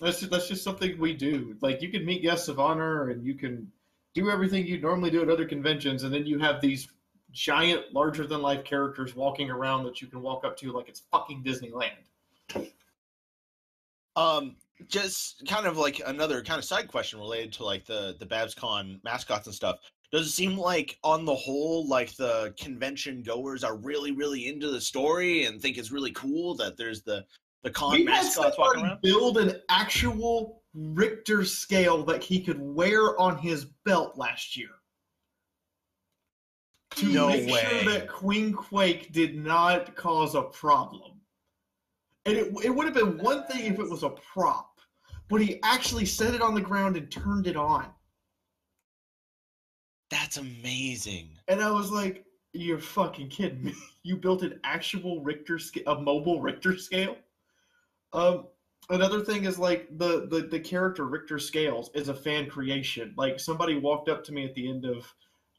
That's 0.00 0.20
just, 0.20 0.32
that's 0.32 0.48
just 0.48 0.64
something 0.64 0.98
we 0.98 1.14
do. 1.14 1.56
Like 1.60 1.80
you 1.82 1.90
can 1.90 2.04
meet 2.04 2.22
guests 2.22 2.48
of 2.48 2.58
honor 2.58 3.10
and 3.10 3.24
you 3.24 3.34
can 3.34 3.70
do 4.14 4.30
everything 4.30 4.66
you 4.66 4.80
normally 4.80 5.10
do 5.10 5.22
at 5.22 5.30
other 5.30 5.46
conventions, 5.46 6.02
and 6.02 6.12
then 6.12 6.26
you 6.26 6.38
have 6.38 6.60
these 6.60 6.88
giant, 7.30 7.94
larger 7.94 8.26
than 8.26 8.42
life 8.42 8.64
characters 8.64 9.14
walking 9.16 9.50
around 9.50 9.84
that 9.84 10.02
you 10.02 10.06
can 10.08 10.20
walk 10.20 10.44
up 10.44 10.56
to 10.58 10.72
like 10.72 10.88
it's 10.88 11.02
fucking 11.10 11.42
Disneyland. 11.44 11.92
Um, 14.16 14.56
just 14.88 15.42
kind 15.48 15.66
of 15.66 15.78
like 15.78 16.02
another 16.04 16.42
kind 16.42 16.58
of 16.58 16.64
side 16.64 16.88
question 16.88 17.18
related 17.18 17.52
to 17.54 17.64
like 17.64 17.86
the 17.86 18.16
the 18.18 18.26
BabsCon 18.26 19.02
mascots 19.04 19.46
and 19.46 19.54
stuff. 19.54 19.78
Does 20.12 20.26
it 20.26 20.30
seem 20.30 20.58
like 20.58 20.98
on 21.02 21.24
the 21.24 21.34
whole, 21.34 21.88
like 21.88 22.14
the 22.16 22.54
convention 22.58 23.22
goers 23.22 23.64
are 23.64 23.76
really, 23.76 24.12
really 24.12 24.46
into 24.46 24.70
the 24.70 24.80
story 24.80 25.46
and 25.46 25.60
think 25.60 25.78
it's 25.78 25.90
really 25.90 26.12
cool 26.12 26.54
that 26.56 26.76
there's 26.76 27.02
the 27.02 27.24
the 27.62 27.70
con 27.70 27.92
We 27.92 28.04
mascots 28.04 28.58
walking 28.58 28.82
around? 28.84 29.00
build 29.02 29.38
an 29.38 29.60
actual 29.70 30.62
Richter 30.74 31.44
scale 31.44 32.02
that 32.04 32.22
he 32.22 32.40
could 32.42 32.60
wear 32.60 33.18
on 33.20 33.38
his 33.38 33.66
belt 33.84 34.18
last 34.18 34.56
year. 34.56 34.70
To 36.96 37.06
No 37.06 37.28
make 37.28 37.48
way. 37.50 37.60
sure 37.62 37.92
that 37.92 38.08
Queen 38.08 38.52
Quake 38.52 39.12
did 39.12 39.36
not 39.36 39.94
cause 39.96 40.34
a 40.34 40.42
problem. 40.42 41.20
And 42.26 42.36
it, 42.36 42.52
it 42.64 42.70
would 42.70 42.84
have 42.84 42.94
been 42.94 43.16
one 43.18 43.46
thing 43.46 43.64
if 43.72 43.78
it 43.78 43.88
was 43.88 44.02
a 44.02 44.10
prop, 44.10 44.78
but 45.28 45.40
he 45.40 45.58
actually 45.62 46.04
set 46.04 46.34
it 46.34 46.42
on 46.42 46.54
the 46.54 46.60
ground 46.60 46.96
and 46.96 47.10
turned 47.10 47.46
it 47.46 47.56
on. 47.56 47.86
That's 50.12 50.36
amazing. 50.36 51.30
And 51.48 51.62
I 51.62 51.70
was 51.70 51.90
like, 51.90 52.26
"You're 52.52 52.78
fucking 52.78 53.30
kidding 53.30 53.64
me! 53.64 53.74
You 54.04 54.16
built 54.16 54.42
an 54.42 54.60
actual 54.64 55.22
Richter 55.22 55.58
scale, 55.58 55.84
a 55.86 56.00
mobile 56.00 56.42
Richter 56.42 56.76
scale." 56.76 57.16
Um, 58.12 58.48
another 58.90 59.20
thing 59.20 59.44
is 59.44 59.58
like 59.58 59.88
the, 59.96 60.26
the 60.28 60.48
the 60.50 60.60
character 60.60 61.06
Richter 61.06 61.38
Scales 61.38 61.90
is 61.94 62.08
a 62.08 62.14
fan 62.14 62.50
creation. 62.50 63.14
Like 63.16 63.40
somebody 63.40 63.78
walked 63.78 64.10
up 64.10 64.22
to 64.24 64.32
me 64.32 64.44
at 64.44 64.54
the 64.54 64.68
end 64.68 64.84
of 64.84 65.10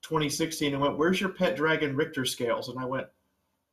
2016 0.03 0.73
and 0.73 0.81
went, 0.81 0.99
"Where's 0.99 1.19
your 1.19 1.31
pet 1.31 1.55
dragon 1.55 1.95
Richter 1.95 2.23
Scales?" 2.23 2.69
And 2.69 2.77
I 2.77 2.85
went, 2.85 3.07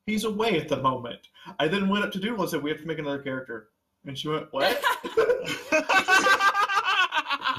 "He's 0.07 0.24
away 0.24 0.59
at 0.59 0.68
the 0.68 0.81
moment." 0.81 1.28
I 1.59 1.68
then 1.68 1.91
went 1.91 2.05
up 2.05 2.12
to 2.12 2.20
Doodle 2.20 2.41
and 2.41 2.51
said, 2.51 2.62
"We 2.62 2.70
have 2.70 2.81
to 2.81 2.87
make 2.87 2.99
another 2.99 3.22
character," 3.22 3.68
and 4.07 4.16
she 4.16 4.28
went, 4.28 4.47
"What?" 4.51 4.83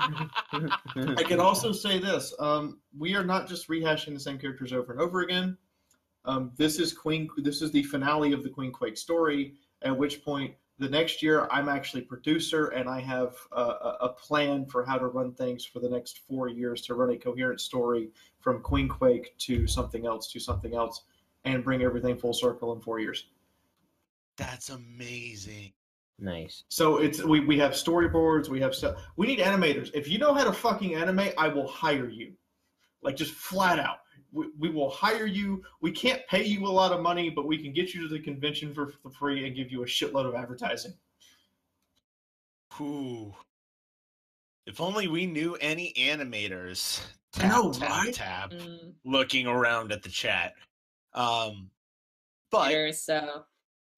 I 0.02 1.24
can 1.24 1.40
also 1.40 1.72
say 1.72 2.00
this: 2.00 2.34
um, 2.40 2.80
we 2.98 3.16
are 3.16 3.24
not 3.24 3.48
just 3.48 3.68
rehashing 3.70 4.14
the 4.14 4.20
same 4.20 4.38
characters 4.38 4.74
over 4.74 4.92
and 4.92 5.02
over 5.02 5.22
again. 5.22 5.58
Um, 6.26 6.52
this 6.56 6.80
is 6.80 6.94
Queen. 6.94 7.30
This 7.38 7.62
is 7.62 7.72
the 7.72 7.84
finale 7.84 8.34
of 8.34 8.44
the 8.44 8.50
Queen 8.50 8.72
Quake 8.72 8.98
story. 8.98 9.56
At 9.84 9.98
which 9.98 10.24
point, 10.24 10.54
the 10.78 10.90
next 10.90 11.24
year, 11.24 11.48
I'm 11.52 11.70
actually 11.70 12.02
producer, 12.02 12.68
and 12.68 12.90
I 12.90 13.00
have 13.02 13.36
a, 13.52 13.62
a, 13.62 13.98
a 14.02 14.10
plan 14.10 14.66
for 14.66 14.84
how 14.86 14.98
to 14.98 15.08
run 15.08 15.32
things 15.32 15.66
for 15.66 15.80
the 15.80 15.90
next 15.90 16.22
four 16.28 16.50
years 16.50 16.82
to 16.84 16.94
run 16.94 17.10
a 17.12 17.18
coherent 17.18 17.62
story 17.62 18.10
from 18.40 18.62
Queen 18.62 18.88
Quake 18.88 19.38
to 19.40 19.68
something 19.68 20.06
else 20.06 20.32
to 20.32 20.40
something 20.40 20.76
else, 20.76 21.04
and 21.46 21.64
bring 21.64 21.82
everything 21.82 22.18
full 22.18 22.34
circle 22.34 22.74
in 22.74 22.82
four 22.82 23.00
years. 23.00 23.28
That's 24.38 24.70
amazing. 24.70 25.74
Nice. 26.22 26.66
So 26.70 26.98
it's 26.98 27.24
we, 27.24 27.40
we 27.40 27.58
have 27.58 27.72
storyboards, 27.72 28.48
we 28.48 28.62
have 28.62 28.76
stuff. 28.76 29.02
We 29.18 29.26
need 29.26 29.40
animators. 29.40 29.90
If 29.96 30.08
you 30.08 30.20
know 30.20 30.36
how 30.36 30.44
to 30.44 30.54
fucking 30.54 30.94
animate, 30.94 31.34
I 31.36 31.48
will 31.48 31.68
hire 31.68 32.08
you. 32.08 32.34
Like 33.02 33.16
just 33.16 33.34
flat 33.34 33.80
out. 33.80 33.98
We, 34.32 34.46
we 34.60 34.70
will 34.70 34.92
hire 34.92 35.26
you. 35.26 35.64
We 35.82 35.92
can't 35.92 36.22
pay 36.28 36.46
you 36.46 36.68
a 36.68 36.70
lot 36.70 36.92
of 36.92 37.02
money, 37.02 37.32
but 37.32 37.48
we 37.48 37.58
can 37.58 37.74
get 37.74 37.96
you 37.96 38.04
to 38.04 38.08
the 38.08 38.20
convention 38.20 38.72
for, 38.72 38.94
for 39.02 39.10
free 39.10 39.48
and 39.48 39.56
give 39.56 39.72
you 39.72 39.82
a 39.82 39.86
shitload 39.88 40.28
of 40.28 40.36
advertising. 40.36 40.94
Whew. 42.78 43.34
If 44.68 44.80
only 44.80 45.08
we 45.08 45.26
knew 45.26 45.56
any 45.56 45.92
animators. 45.98 47.02
I 47.40 47.48
know, 47.48 47.72
tap, 47.72 47.90
right? 47.90 48.14
tap, 48.14 48.52
Mm, 48.52 48.94
looking 49.06 49.48
around 49.48 49.92
at 49.92 50.04
the 50.04 50.10
chat. 50.10 50.54
Um, 51.14 51.72
but 52.52 52.70
sure, 52.70 52.94
so 52.94 53.46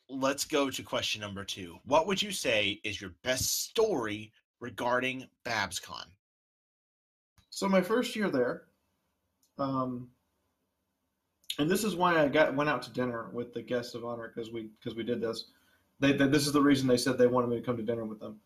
let's 0.09 0.45
go 0.45 0.69
to 0.69 0.83
question 0.83 1.21
number 1.21 1.43
two. 1.43 1.77
What 1.85 2.07
would 2.07 2.21
you 2.21 2.31
say 2.31 2.79
is 2.83 2.99
your 3.01 3.11
best 3.23 3.63
story 3.63 4.31
regarding 4.59 5.27
BabsCon? 5.45 6.05
So 7.49 7.69
my 7.69 7.81
first 7.81 8.15
year 8.15 8.29
there, 8.29 8.63
um, 9.59 10.09
and 11.59 11.69
this 11.69 11.83
is 11.83 11.95
why 11.95 12.19
I 12.19 12.27
got 12.27 12.55
went 12.55 12.69
out 12.69 12.81
to 12.83 12.91
dinner 12.91 13.29
with 13.31 13.53
the 13.53 13.61
guests 13.61 13.93
of 13.93 14.05
honor 14.05 14.31
because 14.33 14.51
we 14.51 14.69
because 14.79 14.95
we 14.95 15.03
did 15.03 15.21
this. 15.21 15.45
They, 15.99 16.13
they 16.13 16.27
this 16.27 16.47
is 16.47 16.53
the 16.53 16.61
reason 16.61 16.87
they 16.87 16.97
said 16.97 17.17
they 17.17 17.27
wanted 17.27 17.49
me 17.49 17.57
to 17.57 17.61
come 17.61 17.77
to 17.77 17.83
dinner 17.83 18.05
with 18.05 18.19
them. 18.19 18.39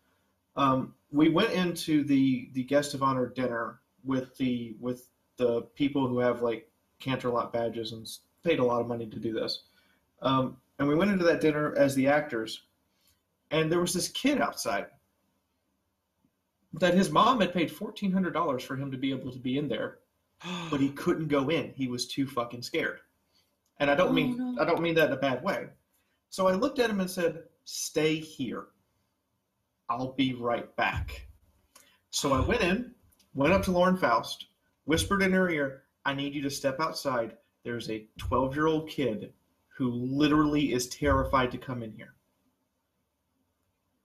Um, 0.56 0.94
we 1.10 1.30
went 1.30 1.52
into 1.52 2.04
the 2.04 2.50
the 2.52 2.64
guest 2.64 2.92
of 2.94 3.02
honor 3.02 3.26
dinner 3.26 3.80
with 4.04 4.36
the 4.36 4.76
with 4.78 5.08
the 5.38 5.62
people 5.74 6.06
who 6.06 6.18
have 6.18 6.42
like 6.42 6.68
Canterlot 7.00 7.52
badges 7.52 7.92
and 7.92 8.06
paid 8.42 8.58
a 8.58 8.64
lot 8.64 8.80
of 8.80 8.88
money 8.88 9.06
to 9.06 9.18
do 9.18 9.32
this. 9.32 9.62
Um, 10.20 10.56
and 10.78 10.88
we 10.88 10.94
went 10.94 11.10
into 11.10 11.24
that 11.24 11.40
dinner 11.40 11.74
as 11.76 11.94
the 11.94 12.06
actors, 12.08 12.62
and 13.50 13.70
there 13.70 13.80
was 13.80 13.94
this 13.94 14.08
kid 14.08 14.40
outside 14.40 14.86
that 16.74 16.94
his 16.94 17.10
mom 17.10 17.40
had 17.40 17.52
paid 17.52 17.70
fourteen 17.72 18.12
hundred 18.12 18.32
dollars 18.34 18.62
for 18.62 18.76
him 18.76 18.90
to 18.90 18.98
be 18.98 19.10
able 19.10 19.32
to 19.32 19.38
be 19.38 19.58
in 19.58 19.68
there, 19.68 19.98
but 20.70 20.80
he 20.80 20.90
couldn't 20.90 21.28
go 21.28 21.48
in. 21.48 21.72
He 21.74 21.88
was 21.88 22.06
too 22.06 22.26
fucking 22.26 22.62
scared. 22.62 23.00
And 23.80 23.90
I 23.90 23.94
don't 23.94 24.10
Oh, 24.10 24.12
mean 24.12 24.36
no. 24.54 24.62
I 24.62 24.64
don't 24.64 24.82
mean 24.82 24.94
that 24.96 25.06
in 25.08 25.12
a 25.12 25.16
bad 25.16 25.42
way. 25.42 25.68
So 26.30 26.46
I 26.48 26.52
looked 26.52 26.78
at 26.78 26.90
him 26.90 27.00
and 27.00 27.10
said, 27.10 27.44
"Stay 27.64 28.16
here. 28.16 28.66
I'll 29.88 30.12
be 30.12 30.34
right 30.34 30.74
back." 30.76 31.26
So 32.10 32.32
I 32.32 32.40
went 32.40 32.62
in, 32.62 32.94
went 33.34 33.52
up 33.52 33.62
to 33.64 33.70
Lauren 33.70 33.96
Faust, 33.96 34.46
whispered 34.84 35.22
in 35.22 35.32
her 35.32 35.48
ear, 35.48 35.84
"I 36.04 36.14
need 36.14 36.34
you 36.34 36.42
to 36.42 36.50
step 36.50 36.80
outside. 36.80 37.36
There's 37.64 37.90
a 37.90 38.06
12-year-old 38.18 38.88
kid 38.88 39.32
who 39.78 39.90
literally 39.90 40.72
is 40.72 40.88
terrified 40.88 41.50
to 41.52 41.58
come 41.58 41.82
in 41.82 41.92
here." 41.92 42.14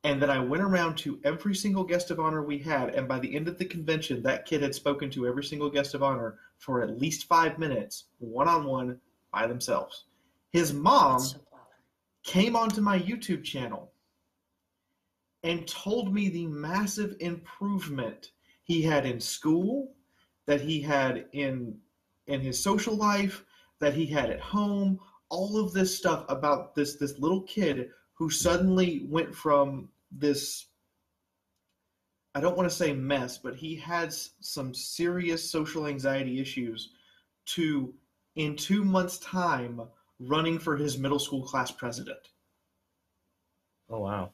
and 0.06 0.22
then 0.22 0.30
I 0.30 0.40
went 0.40 0.64
around 0.64 0.98
to 1.00 1.20
every 1.24 1.56
single 1.56 1.84
guest 1.84 2.12
of 2.12 2.20
honor 2.20 2.44
we 2.44 2.60
had, 2.60 2.94
and 2.94 3.08
by 3.08 3.20
the 3.20 3.34
end 3.36 3.48
of 3.48 3.58
the 3.58 3.66
convention, 3.66 4.22
that 4.24 4.46
kid 4.46 4.62
had 4.62 4.76
spoken 4.76 5.10
to 5.12 5.26
every 5.26 5.44
single 5.44 5.70
guest 5.70 5.94
of 5.94 6.04
honor 6.04 6.40
for 6.58 6.82
at 6.82 7.00
least 7.00 7.26
five 7.26 7.58
minutes, 7.58 8.06
one 8.20 8.50
on 8.50 8.66
one, 8.66 9.00
by 9.32 9.48
themselves. 9.48 10.06
His 10.52 10.74
mom 10.74 11.20
so 11.20 11.40
came 12.24 12.56
onto 12.56 12.82
my 12.82 13.00
YouTube 13.00 13.44
channel 13.44 13.92
and 15.44 15.68
told 15.68 16.14
me 16.14 16.30
the 16.30 16.48
massive 16.48 17.16
improvement 17.20 18.32
he 18.64 18.82
had 18.82 19.06
in 19.06 19.20
school, 19.20 19.96
that 20.46 20.62
he 20.62 20.82
had 20.82 21.28
in 21.32 21.78
in 22.28 22.40
his 22.42 22.62
social 22.62 22.96
life, 22.96 23.44
that 23.80 23.94
he 23.94 24.06
had 24.06 24.30
at 24.30 24.40
home, 24.40 25.00
all 25.34 25.58
of 25.58 25.74
this 25.74 25.98
stuff 25.98 26.26
about 26.30 26.76
this 26.76 26.96
this 26.98 27.18
little 27.18 27.42
kid 27.42 27.90
who 28.14 28.30
suddenly 28.30 29.08
went 29.10 29.34
from 29.34 29.90
this 30.12 30.68
I 32.36 32.40
don't 32.40 32.56
want 32.58 32.70
to 32.70 32.76
say 32.76 32.94
mess, 32.94 33.38
but 33.38 33.56
he 33.56 33.76
had 33.76 34.14
some 34.14 34.74
serious 34.74 35.52
social 35.52 35.88
anxiety 35.88 36.40
issues 36.40 36.92
to 37.48 37.94
in 38.36 38.56
2 38.56 38.84
months 38.84 39.18
time 39.20 39.82
running 40.20 40.60
for 40.60 40.78
his 40.78 40.98
middle 41.00 41.20
school 41.20 41.44
class 41.44 41.72
president. 41.72 42.30
Oh 43.90 44.02
wow. 44.02 44.34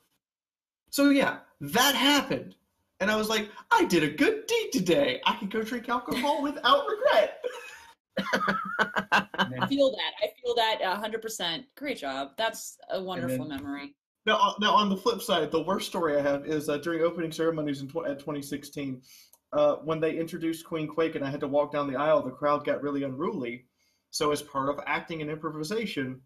So 0.90 1.12
yeah, 1.12 1.40
that 1.62 1.96
happened. 1.96 2.56
And 3.00 3.10
I 3.10 3.16
was 3.16 3.30
like, 3.30 3.50
I 3.72 3.86
did 3.86 4.04
a 4.04 4.10
good 4.10 4.48
deed 4.48 4.72
today. 4.74 5.22
I 5.26 5.36
can 5.36 5.48
go 5.48 5.64
drink 5.64 5.88
alcohol 5.88 6.42
without 6.42 6.86
regret. 6.90 7.42
I 8.80 9.68
feel 9.68 9.92
that. 9.92 10.12
I 10.22 10.30
feel 10.42 10.56
that 10.56 10.80
a 10.82 10.96
hundred 10.96 11.22
percent. 11.22 11.66
Great 11.76 11.98
job. 11.98 12.32
That's 12.38 12.78
a 12.92 13.02
wonderful 13.02 13.48
then- 13.48 13.58
memory. 13.58 13.96
Now, 14.26 14.38
uh, 14.38 14.54
now 14.60 14.76
on 14.76 14.90
the 14.90 14.98
flip 14.98 15.22
side, 15.22 15.50
the 15.50 15.64
worst 15.64 15.88
story 15.88 16.18
I 16.18 16.22
have 16.22 16.46
is 16.46 16.70
uh, 16.70 16.78
during 16.78 17.02
opening 17.02 17.32
ceremonies 17.32 17.82
in 17.82 17.88
tw- 17.88 18.06
at 18.06 18.20
2016, 18.20 19.02
uh, 19.54 19.76
when 19.78 20.00
they 20.00 20.18
introduced 20.18 20.66
Queen 20.66 20.88
Quake 20.88 21.16
and 21.16 21.26
I 21.26 21.32
had 21.32 21.40
to 21.40 21.48
walk 21.48 21.72
down 21.72 21.92
the 21.92 21.98
aisle, 21.98 22.22
the 22.22 22.30
crowd 22.30 22.66
got 22.66 22.84
really 22.84 23.04
unruly. 23.04 23.66
So, 24.12 24.32
as 24.32 24.42
part 24.42 24.70
of 24.70 24.80
acting 24.86 25.22
and 25.22 25.32
improvisation, 25.32 26.22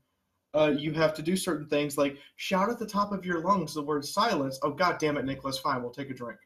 uh, 0.56 0.74
you 0.76 0.92
have 0.94 1.14
to 1.14 1.22
do 1.22 1.36
certain 1.36 1.68
things 1.68 1.98
like 1.98 2.18
shout 2.36 2.70
at 2.70 2.80
the 2.80 2.86
top 2.86 3.12
of 3.12 3.26
your 3.26 3.42
lungs 3.42 3.74
the 3.74 3.82
word 3.82 4.06
silence. 4.06 4.60
Oh, 4.64 4.72
god 4.72 4.98
damn 5.00 5.18
it, 5.18 5.26
Nicholas, 5.26 5.60
fine, 5.60 5.82
we'll 5.82 5.92
take 5.92 6.10
a 6.10 6.14
drink. 6.14 6.40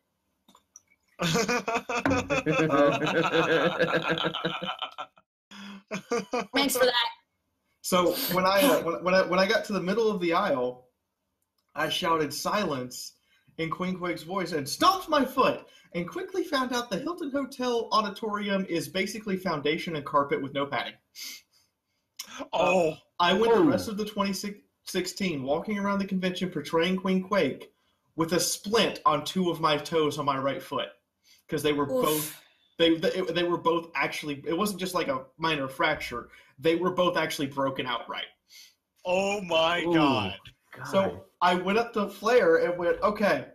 Thanks 6.54 6.76
for 6.78 6.86
that. 6.86 6.94
So 7.82 8.12
when 8.34 8.46
I, 8.46 8.60
uh, 8.64 8.82
when, 8.84 9.02
when 9.06 9.14
I 9.14 9.22
when 9.22 9.40
I 9.40 9.48
got 9.48 9.64
to 9.66 9.72
the 9.74 9.80
middle 9.80 10.12
of 10.12 10.20
the 10.20 10.34
aisle, 10.34 10.90
I 11.74 11.88
shouted 11.88 12.34
silence 12.34 13.14
in 13.60 13.70
Queen 13.70 13.98
Quake's 13.98 14.24
voice 14.24 14.52
and 14.52 14.68
stomped 14.68 15.08
my 15.08 15.24
foot 15.24 15.66
and 15.94 16.06
quickly 16.06 16.44
found 16.44 16.74
out 16.74 16.90
the 16.90 17.00
Hilton 17.00 17.32
Hotel 17.32 17.88
auditorium 17.94 18.66
is 18.68 18.90
basically 18.90 19.38
foundation 19.38 19.96
and 19.96 20.04
carpet 20.06 20.42
with 20.42 20.54
no 20.54 20.66
padding. 20.66 20.96
oh, 22.52 22.98
I 23.22 23.32
went 23.34 23.54
the 23.54 23.60
Oh. 23.60 23.64
rest 23.64 23.88
of 23.88 23.96
the 23.96 24.04
2016 24.04 25.42
walking 25.44 25.78
around 25.80 26.00
the 26.00 26.06
convention 26.08 26.50
portraying 26.50 26.98
Queen 26.98 27.24
Quake 27.24 27.72
with 28.18 28.34
a 28.34 28.40
splint 28.40 29.00
on 29.06 29.24
two 29.24 29.50
of 29.50 29.62
my 29.62 29.78
toes 29.78 30.18
on 30.18 30.26
my 30.26 30.38
right 30.38 30.62
foot 30.62 30.90
because 31.48 31.64
they 31.64 31.72
were 31.74 31.86
both 31.86 32.18
Oof. 32.18 32.44
They, 32.78 32.96
they 32.96 33.22
they 33.22 33.44
were 33.44 33.58
both 33.58 33.90
actually 33.96 34.44
it 34.48 34.58
wasn't 34.58 34.80
just 34.80 34.94
like 34.94 35.08
a 35.08 35.26
minor 35.38 35.68
fracture 35.68 36.30
they 36.60 36.76
were 36.76 36.92
both 36.92 37.18
actually 37.18 37.48
broken 37.48 37.86
outright 37.86 38.26
oh 39.06 39.42
my 39.42 39.82
Ooh. 39.84 39.94
god. 39.94 40.36
God. 40.76 40.88
so 40.88 41.26
i 41.42 41.56
went 41.56 41.78
up 41.78 41.94
to 41.94 42.08
flair 42.08 42.58
and 42.58 42.78
went 42.78 43.02
okay 43.02 43.46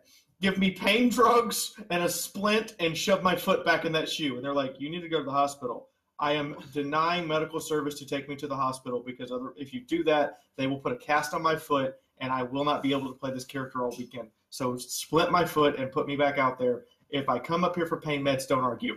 give 0.40 0.58
me 0.58 0.70
pain 0.70 1.08
drugs 1.08 1.74
and 1.90 2.02
a 2.02 2.08
splint 2.08 2.74
and 2.80 2.96
shove 2.96 3.22
my 3.22 3.36
foot 3.36 3.64
back 3.64 3.84
in 3.84 3.92
that 3.92 4.08
shoe 4.08 4.36
and 4.36 4.44
they're 4.44 4.54
like 4.54 4.74
you 4.78 4.90
need 4.90 5.00
to 5.00 5.08
go 5.08 5.18
to 5.18 5.24
the 5.24 5.30
hospital 5.30 5.88
i 6.18 6.32
am 6.32 6.56
denying 6.72 7.26
medical 7.26 7.60
service 7.60 7.98
to 7.98 8.06
take 8.06 8.28
me 8.28 8.36
to 8.36 8.46
the 8.46 8.56
hospital 8.56 9.02
because 9.04 9.30
other, 9.30 9.54
if 9.56 9.72
you 9.72 9.80
do 9.80 10.02
that 10.04 10.38
they 10.56 10.66
will 10.66 10.78
put 10.78 10.92
a 10.92 10.96
cast 10.96 11.32
on 11.32 11.42
my 11.42 11.56
foot 11.56 11.94
and 12.18 12.32
i 12.32 12.42
will 12.42 12.64
not 12.64 12.82
be 12.82 12.92
able 12.92 13.06
to 13.06 13.18
play 13.18 13.30
this 13.30 13.44
character 13.44 13.82
all 13.82 13.94
weekend 13.96 14.28
so 14.50 14.76
split 14.76 15.30
my 15.30 15.44
foot 15.44 15.78
and 15.78 15.90
put 15.90 16.06
me 16.06 16.16
back 16.16 16.38
out 16.38 16.58
there 16.58 16.84
if 17.12 17.28
i 17.28 17.38
come 17.38 17.62
up 17.64 17.76
here 17.76 17.86
for 17.86 17.98
pain 18.00 18.22
meds 18.22 18.46
don't 18.48 18.64
argue 18.64 18.96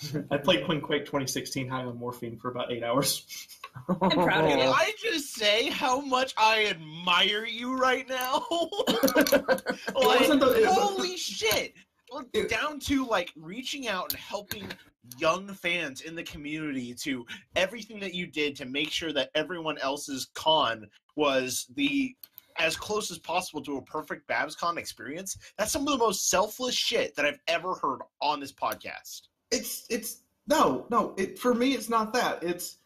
I 0.30 0.36
played 0.38 0.64
Queen 0.64 0.80
Quake 0.80 1.04
2016 1.06 1.68
high 1.68 1.82
on 1.82 1.98
morphine 1.98 2.36
for 2.38 2.52
about 2.52 2.70
eight 2.70 2.84
hours. 2.84 3.26
I'm 3.88 3.96
proud 3.98 4.44
of 4.44 4.50
Can. 4.50 4.60
I 4.60 4.92
just 5.02 5.34
say 5.34 5.70
how 5.70 6.00
much 6.00 6.34
I 6.38 6.66
admire 6.66 7.44
you 7.44 7.76
right 7.76 8.08
now? 8.08 8.46
like, 8.86 9.94
wasn't 9.96 10.40
the- 10.40 10.62
it- 10.62 10.66
holy 10.66 11.16
shit! 11.16 11.74
Well, 12.12 12.24
Down 12.48 12.78
to 12.80 13.06
like 13.06 13.32
reaching 13.36 13.88
out 13.88 14.12
and 14.12 14.20
helping 14.20 14.68
young 15.18 15.48
fans 15.48 16.02
in 16.02 16.14
the 16.14 16.22
community 16.22 16.94
to 17.02 17.26
everything 17.56 17.98
that 18.00 18.14
you 18.14 18.28
did 18.28 18.54
to 18.56 18.66
make 18.66 18.90
sure 18.92 19.12
that 19.12 19.30
everyone 19.34 19.78
else's 19.78 20.28
con 20.34 20.86
was 21.16 21.66
the 21.74 22.14
as 22.58 22.76
close 22.76 23.10
as 23.10 23.18
possible 23.18 23.62
to 23.62 23.76
a 23.76 23.82
perfect 23.82 24.28
BabsCon 24.28 24.76
experience. 24.76 25.36
That's 25.56 25.70
some 25.72 25.86
of 25.86 25.92
the 25.92 26.04
most 26.04 26.28
selfless 26.28 26.74
shit 26.74 27.14
that 27.16 27.24
I've 27.24 27.40
ever 27.46 27.74
heard 27.74 28.00
on 28.20 28.40
this 28.40 28.52
podcast. 28.52 29.22
It's 29.50 29.86
it's 29.88 30.22
no 30.46 30.86
no. 30.90 31.14
It 31.16 31.38
for 31.38 31.54
me 31.54 31.72
it's 31.74 31.88
not 31.88 32.12
that. 32.14 32.42
It's 32.42 32.78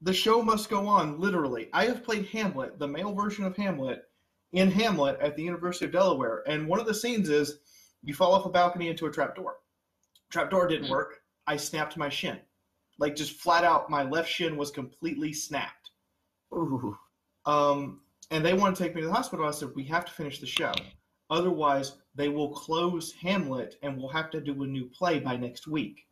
the 0.00 0.12
show 0.14 0.42
must 0.42 0.68
go 0.70 0.86
on. 0.86 1.18
Literally, 1.20 1.68
I 1.72 1.84
have 1.86 2.04
played 2.04 2.26
Hamlet, 2.26 2.78
the 2.78 2.88
male 2.88 3.12
version 3.14 3.44
of 3.44 3.56
Hamlet, 3.56 4.04
in 4.52 4.70
Hamlet 4.70 5.18
at 5.20 5.36
the 5.36 5.42
University 5.42 5.84
of 5.86 5.92
Delaware, 5.92 6.42
and 6.46 6.66
one 6.68 6.80
of 6.80 6.86
the 6.86 6.94
scenes 6.94 7.28
is 7.28 7.58
you 8.02 8.14
fall 8.14 8.32
off 8.32 8.46
a 8.46 8.50
balcony 8.50 8.88
into 8.88 9.06
a 9.06 9.10
trap 9.10 9.34
door. 9.36 9.56
Trap 10.30 10.50
door 10.50 10.66
didn't 10.68 10.86
Mhm. 10.86 10.90
work. 10.90 11.22
I 11.46 11.56
snapped 11.56 11.96
my 11.96 12.08
shin, 12.08 12.38
like 12.98 13.16
just 13.16 13.32
flat 13.32 13.64
out. 13.64 13.90
My 13.90 14.04
left 14.04 14.30
shin 14.30 14.56
was 14.56 14.70
completely 14.70 15.32
snapped. 15.32 15.90
Ooh. 16.54 16.96
Um, 17.44 18.02
and 18.30 18.44
they 18.44 18.52
want 18.52 18.76
to 18.76 18.82
take 18.82 18.94
me 18.94 19.00
to 19.00 19.06
the 19.06 19.12
hospital. 19.12 19.46
I 19.46 19.50
said, 19.50 19.70
we 19.74 19.84
have 19.84 20.04
to 20.04 20.12
finish 20.12 20.38
the 20.38 20.46
show. 20.46 20.72
Otherwise, 21.30 21.96
they 22.14 22.28
will 22.28 22.50
close 22.50 23.12
Hamlet 23.12 23.76
and 23.82 23.96
we'll 23.96 24.08
have 24.08 24.30
to 24.30 24.40
do 24.40 24.62
a 24.62 24.66
new 24.66 24.86
play 24.86 25.18
by 25.18 25.36
next 25.36 25.66
week. 25.66 26.06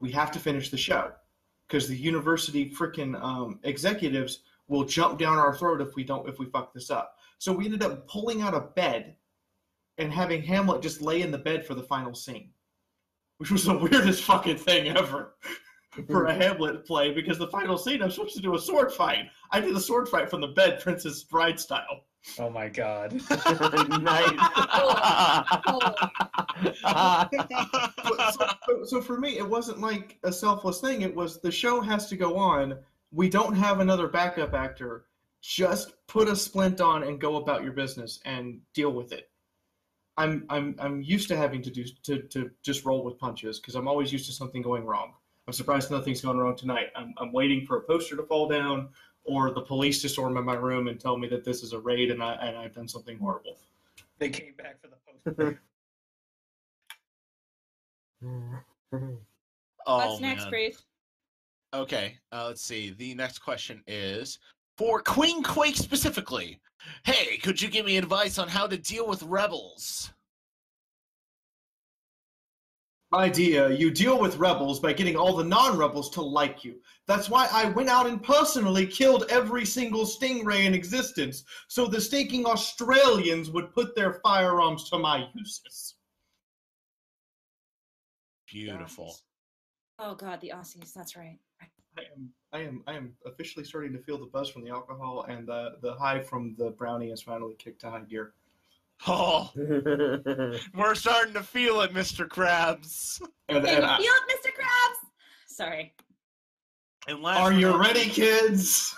We 0.00 0.10
have 0.12 0.30
to 0.32 0.38
finish 0.38 0.70
the 0.70 0.76
show 0.76 1.12
because 1.66 1.88
the 1.88 1.96
university 1.96 2.70
freaking 2.70 3.20
um, 3.22 3.58
executives 3.64 4.40
will 4.68 4.84
jump 4.84 5.18
down 5.18 5.38
our 5.38 5.56
throat 5.56 5.80
if 5.80 5.94
we 5.94 6.04
don't 6.04 6.28
if 6.28 6.38
we 6.38 6.46
fuck 6.46 6.72
this 6.72 6.90
up. 6.90 7.16
So 7.38 7.52
we 7.52 7.66
ended 7.66 7.82
up 7.82 8.06
pulling 8.08 8.42
out 8.42 8.54
a 8.54 8.60
bed 8.60 9.16
and 9.98 10.12
having 10.12 10.42
Hamlet 10.42 10.82
just 10.82 11.00
lay 11.00 11.22
in 11.22 11.30
the 11.30 11.38
bed 11.38 11.64
for 11.66 11.74
the 11.74 11.82
final 11.82 12.14
scene, 12.14 12.50
which 13.38 13.50
was 13.50 13.64
the 13.64 13.76
weirdest 13.90 14.24
fucking 14.24 14.58
thing 14.58 14.96
ever 14.96 15.34
for 16.08 16.24
a 16.26 16.34
Hamlet 16.34 16.84
play 16.86 17.12
because 17.12 17.38
the 17.38 17.48
final 17.48 17.78
scene 17.78 18.02
I'm 18.02 18.10
supposed 18.10 18.36
to 18.36 18.42
do 18.42 18.54
a 18.54 18.58
sword 18.58 18.92
fight. 18.92 19.30
I 19.50 19.60
did 19.60 19.74
a 19.76 19.80
sword 19.80 20.08
fight 20.08 20.30
from 20.30 20.40
the 20.40 20.48
bed, 20.48 20.80
Princess 20.80 21.22
Bride 21.22 21.58
style. 21.58 22.04
Oh 22.38 22.48
my 22.48 22.68
god. 22.68 23.12
nice. 23.30 24.30
But 26.82 28.32
so, 28.32 28.46
so, 28.66 28.84
so 28.84 29.00
for 29.02 29.18
me, 29.18 29.38
it 29.38 29.48
wasn't 29.48 29.80
like 29.80 30.18
a 30.22 30.32
selfless 30.32 30.80
thing. 30.80 31.02
It 31.02 31.14
was 31.14 31.40
the 31.40 31.52
show 31.52 31.80
has 31.80 32.08
to 32.08 32.16
go 32.16 32.36
on. 32.36 32.78
We 33.12 33.28
don't 33.28 33.54
have 33.54 33.80
another 33.80 34.08
backup 34.08 34.54
actor. 34.54 35.04
Just 35.42 35.94
put 36.06 36.28
a 36.28 36.34
splint 36.34 36.80
on 36.80 37.02
and 37.02 37.20
go 37.20 37.36
about 37.36 37.62
your 37.62 37.72
business 37.72 38.20
and 38.24 38.60
deal 38.72 38.90
with 38.90 39.12
it. 39.12 39.28
I'm 40.16 40.46
I'm 40.48 40.76
I'm 40.78 41.02
used 41.02 41.28
to 41.28 41.36
having 41.36 41.60
to 41.62 41.70
do 41.70 41.84
to, 42.04 42.22
to 42.22 42.50
just 42.62 42.84
roll 42.84 43.04
with 43.04 43.18
punches 43.18 43.60
because 43.60 43.74
I'm 43.74 43.88
always 43.88 44.12
used 44.12 44.26
to 44.26 44.32
something 44.32 44.62
going 44.62 44.86
wrong. 44.86 45.12
I'm 45.46 45.52
surprised 45.52 45.90
nothing's 45.90 46.20
gone 46.20 46.38
wrong 46.38 46.56
tonight. 46.56 46.88
I'm 46.96 47.14
I'm 47.18 47.32
waiting 47.32 47.66
for 47.66 47.78
a 47.78 47.80
poster 47.82 48.16
to 48.16 48.22
fall 48.22 48.48
down 48.48 48.88
or 49.24 49.52
the 49.52 49.60
police 49.60 50.00
to 50.02 50.08
storm 50.08 50.36
in 50.36 50.44
my 50.44 50.54
room 50.54 50.88
and 50.88 50.98
tell 50.98 51.16
me 51.16 51.28
that 51.28 51.44
this 51.44 51.62
is 51.62 51.72
a 51.72 51.78
raid 51.78 52.10
and 52.10 52.22
I 52.22 52.34
and 52.34 52.56
I've 52.56 52.74
done 52.74 52.88
something 52.88 53.18
horrible. 53.18 53.56
They 54.18 54.30
came 54.30 54.54
back 54.56 54.80
for 54.80 54.88
the 54.88 54.96
poster. 55.32 55.60
Oh, 59.86 60.12
What's 60.12 60.20
next, 60.20 60.44
man. 60.44 60.50
Priest? 60.50 60.84
Okay, 61.74 62.16
uh, 62.32 62.46
let's 62.46 62.62
see. 62.62 62.94
The 62.96 63.14
next 63.14 63.40
question 63.40 63.82
is 63.86 64.38
for 64.78 65.02
Queen 65.02 65.42
Quake 65.42 65.76
specifically. 65.76 66.58
Hey, 67.04 67.36
could 67.38 67.60
you 67.60 67.68
give 67.68 67.84
me 67.84 67.98
advice 67.98 68.38
on 68.38 68.48
how 68.48 68.66
to 68.66 68.78
deal 68.78 69.06
with 69.06 69.22
rebels? 69.24 70.13
Idea, 73.14 73.70
you 73.70 73.90
deal 73.90 74.18
with 74.18 74.36
rebels 74.36 74.80
by 74.80 74.92
getting 74.92 75.16
all 75.16 75.34
the 75.34 75.44
non-rebels 75.44 76.10
to 76.10 76.20
like 76.20 76.64
you. 76.64 76.80
That's 77.06 77.30
why 77.30 77.48
I 77.52 77.66
went 77.70 77.88
out 77.88 78.06
and 78.06 78.22
personally 78.22 78.86
killed 78.86 79.24
every 79.30 79.64
single 79.64 80.04
stingray 80.04 80.64
in 80.66 80.74
existence, 80.74 81.44
so 81.68 81.86
the 81.86 82.00
stinking 82.00 82.46
Australians 82.46 83.50
would 83.50 83.72
put 83.72 83.94
their 83.94 84.14
firearms 84.14 84.88
to 84.90 84.98
my 84.98 85.28
uses. 85.34 85.94
Beautiful. 88.46 89.16
Oh 89.98 90.14
god, 90.14 90.40
the 90.40 90.52
Aussies. 90.54 90.92
That's 90.92 91.16
right. 91.16 91.38
I 91.96 92.02
am, 92.02 92.30
I 92.52 92.60
am, 92.60 92.82
I 92.86 92.92
am 92.94 93.14
officially 93.26 93.64
starting 93.64 93.92
to 93.92 93.98
feel 93.98 94.18
the 94.18 94.26
buzz 94.26 94.48
from 94.48 94.64
the 94.64 94.70
alcohol, 94.70 95.24
and 95.28 95.46
the 95.46 95.76
the 95.82 95.94
high 95.94 96.20
from 96.20 96.54
the 96.58 96.70
brownie 96.70 97.10
has 97.10 97.22
finally 97.22 97.54
kicked 97.54 97.80
to 97.82 97.90
high 97.90 98.00
gear. 98.00 98.34
Oh, 99.06 99.50
we're 100.74 100.94
starting 100.94 101.34
to 101.34 101.42
feel 101.42 101.82
it, 101.82 101.92
Mr. 101.92 102.26
Krabs. 102.26 103.20
And, 103.48 103.66
and 103.66 103.84
I- 103.84 103.98
feel 103.98 104.06
it, 104.06 104.36
Mr. 104.36 104.48
Krabs? 104.50 105.08
Sorry. 105.46 105.94
And 107.06 107.20
last 107.22 107.40
are 107.40 107.52
you 107.52 107.68
not 107.68 107.80
ready, 107.80 108.08
kids? 108.08 108.94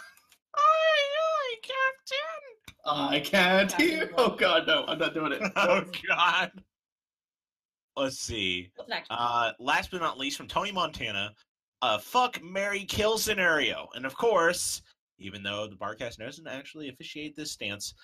Aye, 0.57 0.61
aye, 0.61 1.55
Captain. 1.63 2.87
I 2.87 3.19
can't 3.21 3.69
Captain 3.71 3.89
hear. 3.89 4.07
Blood. 4.07 4.31
Oh 4.33 4.37
God, 4.37 4.67
no! 4.69 4.85
I'm 4.87 4.99
not 4.99 5.13
doing 5.13 5.33
it. 5.33 5.43
Oh 5.57 5.83
God. 6.09 6.53
Let's 7.97 8.21
see. 8.21 8.71
What's 8.77 8.89
next? 8.89 9.09
Uh, 9.11 9.53
last 9.59 9.91
but 9.91 10.01
not 10.01 10.19
least, 10.19 10.37
from 10.37 10.47
Tony 10.47 10.71
Montana, 10.71 11.33
a 11.83 11.99
fuck 11.99 12.41
Mary 12.45 12.85
kill 12.85 13.19
scenario. 13.19 13.89
And 13.95 14.07
of 14.07 14.15
course, 14.17 14.83
even 15.19 15.43
though 15.43 15.67
the 15.67 15.77
Barcast 15.77 16.19
doesn't 16.19 16.47
actually 16.47 16.91
officiate 16.91 17.35
this 17.35 17.51
stance, 17.51 17.95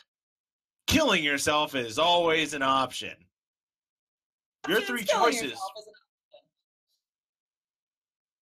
killing 0.86 1.24
yourself 1.24 1.74
is 1.74 1.98
always 1.98 2.54
an 2.54 2.62
option. 2.62 3.14
Your 4.68 4.80
three 4.80 5.04
choices 5.04 5.42
yourself, 5.42 5.72
isn't 5.78 5.88
it? 5.88 6.02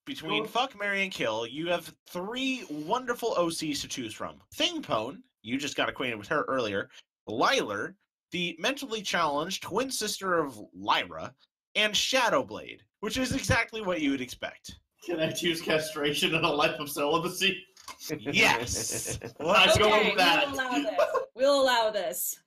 between 0.08 0.42
Well- 0.42 0.50
fuck, 0.50 0.76
Mary, 0.76 1.02
and 1.02 1.12
kill, 1.12 1.46
you 1.46 1.68
have 1.68 1.94
three 2.08 2.64
wonderful 2.70 3.34
OCs 3.36 3.80
to 3.82 3.88
choose 3.88 4.14
from. 4.14 4.40
Thingpone, 4.56 5.22
you 5.42 5.58
just 5.58 5.76
got 5.76 5.88
acquainted 5.88 6.18
with 6.18 6.28
her 6.28 6.44
earlier. 6.48 6.88
Lyler, 7.28 7.94
the 8.32 8.56
mentally 8.58 9.02
challenged 9.02 9.62
twin 9.62 9.90
sister 9.90 10.38
of 10.38 10.58
Lyra, 10.74 11.34
and 11.74 11.94
Shadowblade, 11.94 12.80
which 13.00 13.18
is 13.18 13.32
exactly 13.32 13.82
what 13.82 14.00
you 14.00 14.10
would 14.10 14.22
expect. 14.22 14.76
Can 15.04 15.20
I 15.20 15.30
choose 15.30 15.60
castration 15.60 16.34
and 16.34 16.44
a 16.44 16.48
life 16.48 16.80
of 16.80 16.90
celibacy? 16.90 17.62
Yes. 18.18 19.18
Let's 19.40 19.78
go 19.78 19.88
okay, 19.88 20.08
with 20.08 20.18
that. 20.18 21.26
We'll 21.38 21.62
allow 21.62 21.90
this. 21.90 21.90
We'll 21.90 21.90
allow 21.90 21.90
this. 21.90 22.38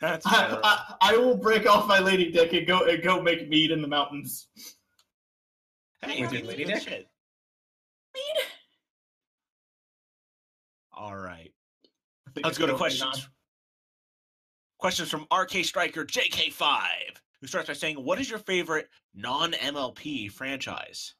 That's 0.00 0.26
I. 0.26 0.60
I, 0.62 0.94
I 1.00 1.16
will 1.16 1.36
break 1.36 1.66
off 1.66 1.88
my 1.88 1.98
lady 1.98 2.30
dick 2.30 2.52
and 2.52 2.66
go 2.66 2.84
and 2.84 3.02
go 3.02 3.20
make 3.22 3.48
mead 3.48 3.70
in 3.70 3.80
the 3.80 3.88
mountains. 3.88 4.48
Hey, 6.02 6.20
you 6.20 6.28
lady 6.28 6.64
dick? 6.64 6.82
shit. 6.82 7.08
All 10.92 11.16
right. 11.16 11.52
Let's 12.42 12.58
go 12.58 12.66
to 12.66 12.74
questions. 12.74 13.02
on. 13.02 13.30
Questions 14.78 15.08
from 15.08 15.26
RK 15.34 15.64
Striker 15.64 16.04
JK5, 16.04 16.80
who 17.40 17.46
starts 17.46 17.68
by 17.68 17.74
saying, 17.74 17.96
"What 17.96 18.20
is 18.20 18.28
your 18.28 18.38
favorite 18.38 18.88
non-MLP 19.14 20.30
franchise?" 20.30 21.14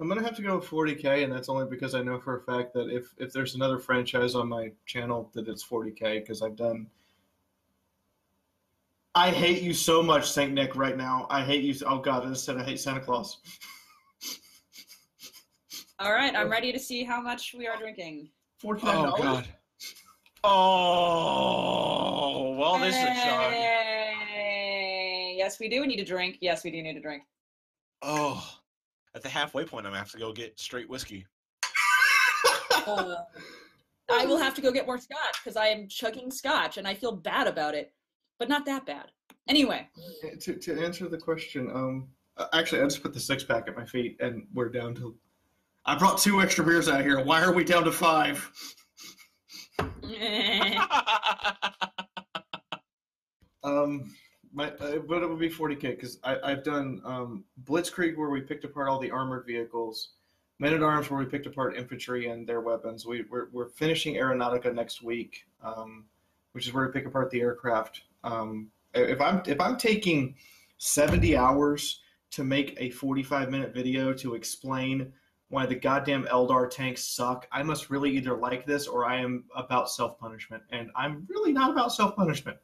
I'm 0.00 0.08
gonna 0.08 0.22
have 0.22 0.36
to 0.36 0.42
go 0.42 0.56
with 0.56 0.68
40k, 0.68 1.22
and 1.22 1.32
that's 1.32 1.48
only 1.48 1.66
because 1.66 1.94
I 1.94 2.02
know 2.02 2.18
for 2.18 2.36
a 2.36 2.42
fact 2.42 2.74
that 2.74 2.90
if 2.90 3.14
if 3.18 3.32
there's 3.32 3.54
another 3.54 3.78
franchise 3.78 4.34
on 4.34 4.48
my 4.48 4.72
channel, 4.86 5.30
that 5.34 5.48
it's 5.48 5.64
40k 5.64 6.20
because 6.20 6.42
I've 6.42 6.56
done. 6.56 6.88
I 9.14 9.30
hate 9.30 9.62
you 9.62 9.72
so 9.72 10.02
much, 10.02 10.28
Saint 10.28 10.52
Nick. 10.52 10.74
Right 10.74 10.96
now, 10.96 11.28
I 11.30 11.44
hate 11.44 11.62
you. 11.62 11.74
Oh 11.86 11.98
God, 11.98 12.26
I 12.26 12.30
just 12.30 12.44
said 12.44 12.56
I 12.56 12.64
hate 12.64 12.80
Santa 12.80 13.00
Claus. 13.00 13.38
All 16.00 16.12
right, 16.12 16.34
I'm 16.34 16.50
ready 16.50 16.72
to 16.72 16.78
see 16.78 17.04
how 17.04 17.20
much 17.20 17.54
we 17.56 17.68
are 17.68 17.76
drinking. 17.76 18.30
Forty-nine 18.58 18.96
oh, 18.96 19.02
dollars. 19.02 19.20
Oh, 19.22 19.22
God. 19.22 19.48
Oh 20.42 22.56
well, 22.58 22.78
this 22.78 22.96
is 22.96 23.02
a 23.02 23.06
chug. 23.06 23.52
Hey, 23.52 25.34
Yes, 25.36 25.60
we 25.60 25.68
do 25.68 25.82
We 25.82 25.86
need 25.86 26.00
a 26.00 26.04
drink. 26.04 26.38
Yes, 26.40 26.64
we 26.64 26.70
do 26.70 26.82
need 26.82 26.96
a 26.96 27.00
drink. 27.00 27.22
Oh, 28.02 28.53
at 29.14 29.22
the 29.22 29.28
halfway 29.28 29.64
point, 29.64 29.86
I'm 29.86 29.92
gonna 29.92 29.98
have 29.98 30.10
to 30.12 30.18
go 30.18 30.32
get 30.32 30.58
straight 30.58 30.88
whiskey. 30.88 31.26
Uh, 32.86 33.16
I 34.10 34.26
will 34.26 34.38
have 34.38 34.54
to 34.54 34.60
go 34.60 34.70
get 34.70 34.86
more 34.86 34.98
scotch 34.98 35.36
because 35.42 35.56
I 35.56 35.68
am 35.68 35.88
chugging 35.88 36.30
scotch 36.30 36.76
and 36.76 36.86
I 36.86 36.94
feel 36.94 37.12
bad 37.12 37.46
about 37.46 37.74
it, 37.74 37.92
but 38.38 38.48
not 38.48 38.66
that 38.66 38.84
bad. 38.84 39.06
Anyway, 39.48 39.88
To 40.40 40.54
to 40.56 40.84
answer 40.84 41.08
the 41.08 41.18
question, 41.18 41.70
um, 41.70 42.08
uh, 42.36 42.46
actually, 42.52 42.80
I 42.80 42.84
just 42.84 43.02
put 43.02 43.14
the 43.14 43.20
six 43.20 43.44
pack 43.44 43.68
at 43.68 43.76
my 43.76 43.84
feet, 43.84 44.16
and 44.20 44.46
we're 44.52 44.68
down 44.68 44.94
to. 44.96 45.14
I 45.86 45.96
brought 45.96 46.18
two 46.18 46.40
extra 46.40 46.64
beers 46.64 46.88
out 46.88 47.02
here. 47.02 47.22
Why 47.22 47.42
are 47.42 47.52
we 47.52 47.62
down 47.62 47.84
to 47.84 47.92
five? 47.92 48.50
Um, 53.64 54.14
my, 54.54 54.70
uh, 54.70 54.98
but 55.00 55.22
it 55.22 55.28
would 55.28 55.38
be 55.38 55.50
40k 55.50 55.80
because 55.80 56.18
I've 56.22 56.62
done 56.62 57.02
um, 57.04 57.44
Blitzkrieg 57.64 58.16
where 58.16 58.30
we 58.30 58.40
picked 58.40 58.64
apart 58.64 58.88
all 58.88 59.00
the 59.00 59.10
armored 59.10 59.46
vehicles, 59.46 60.10
Men 60.60 60.72
at 60.72 60.82
Arms 60.82 61.10
where 61.10 61.18
we 61.18 61.26
picked 61.26 61.46
apart 61.46 61.76
infantry 61.76 62.28
and 62.28 62.46
their 62.46 62.60
weapons. 62.60 63.04
We, 63.04 63.24
we're, 63.28 63.48
we're 63.50 63.68
finishing 63.68 64.14
Aeronautica 64.14 64.72
next 64.72 65.02
week, 65.02 65.44
um, 65.62 66.04
which 66.52 66.66
is 66.66 66.72
where 66.72 66.86
we 66.86 66.92
pick 66.92 67.06
apart 67.06 67.30
the 67.30 67.40
aircraft. 67.40 68.02
Um, 68.22 68.70
if 68.94 69.20
I'm 69.20 69.42
if 69.46 69.60
I'm 69.60 69.76
taking 69.76 70.36
70 70.78 71.36
hours 71.36 72.00
to 72.30 72.44
make 72.44 72.76
a 72.78 72.90
45 72.90 73.50
minute 73.50 73.74
video 73.74 74.12
to 74.14 74.34
explain 74.34 75.12
why 75.48 75.66
the 75.66 75.74
goddamn 75.74 76.24
Eldar 76.26 76.70
tanks 76.70 77.02
suck, 77.02 77.48
I 77.50 77.64
must 77.64 77.90
really 77.90 78.10
either 78.16 78.36
like 78.36 78.64
this 78.64 78.86
or 78.86 79.04
I 79.04 79.20
am 79.20 79.44
about 79.56 79.90
self 79.90 80.18
punishment, 80.20 80.62
and 80.70 80.90
I'm 80.94 81.26
really 81.28 81.52
not 81.52 81.70
about 81.70 81.92
self 81.92 82.14
punishment. 82.14 82.56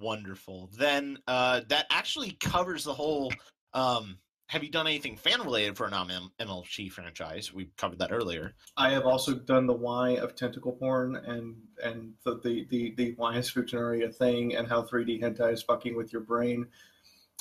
Wonderful. 0.00 0.70
Then 0.76 1.18
uh, 1.26 1.62
that 1.68 1.86
actually 1.90 2.32
covers 2.40 2.84
the 2.84 2.94
whole. 2.94 3.32
Um, 3.74 4.18
have 4.48 4.64
you 4.64 4.70
done 4.70 4.86
anything 4.86 5.16
fan 5.16 5.42
related 5.42 5.76
for 5.76 5.86
a 5.86 5.90
non-MLG 5.90 6.90
franchise? 6.90 7.52
We 7.52 7.70
covered 7.76 7.98
that 7.98 8.12
earlier. 8.12 8.54
I 8.78 8.90
have 8.90 9.04
also 9.04 9.34
done 9.34 9.66
the 9.66 9.74
why 9.74 10.10
of 10.12 10.34
tentacle 10.34 10.72
porn 10.72 11.16
and 11.16 11.56
and 11.84 12.14
the 12.24 12.40
the 12.42 12.66
the, 12.70 12.94
the 12.96 13.14
why 13.16 13.36
is 13.36 13.50
Futanari 13.50 14.04
a 14.04 14.10
thing 14.10 14.56
and 14.56 14.66
how 14.66 14.82
3D 14.82 15.20
hentai 15.20 15.52
is 15.52 15.62
fucking 15.62 15.96
with 15.96 16.12
your 16.12 16.22
brain. 16.22 16.66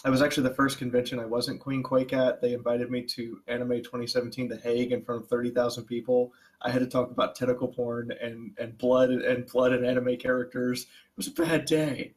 I 0.03 0.09
was 0.09 0.21
actually 0.21 0.49
the 0.49 0.55
first 0.55 0.77
convention 0.77 1.19
I 1.19 1.25
wasn't 1.25 1.59
Queen 1.59 1.81
Quake 1.81 2.13
at. 2.13 2.39
They 2.39 2.53
invited 2.53 2.91
me 2.91 3.03
to 3.03 3.41
Anime 3.47 3.81
2017 3.81 4.47
The 4.47 4.57
Hague 4.57 4.91
in 4.91 5.03
front 5.03 5.23
of 5.23 5.27
30,000 5.27 5.85
people. 5.85 6.33
I 6.61 6.69
had 6.69 6.79
to 6.79 6.87
talk 6.87 7.09
about 7.09 7.35
tentacle 7.35 7.69
porn 7.69 8.11
and 8.21 8.51
and 8.59 8.77
blood 8.77 9.11
and 9.11 9.45
blood 9.47 9.71
and 9.71 9.85
anime 9.85 10.17
characters. 10.17 10.83
It 10.83 11.17
was 11.17 11.27
a 11.27 11.31
bad 11.31 11.65
day 11.65 12.13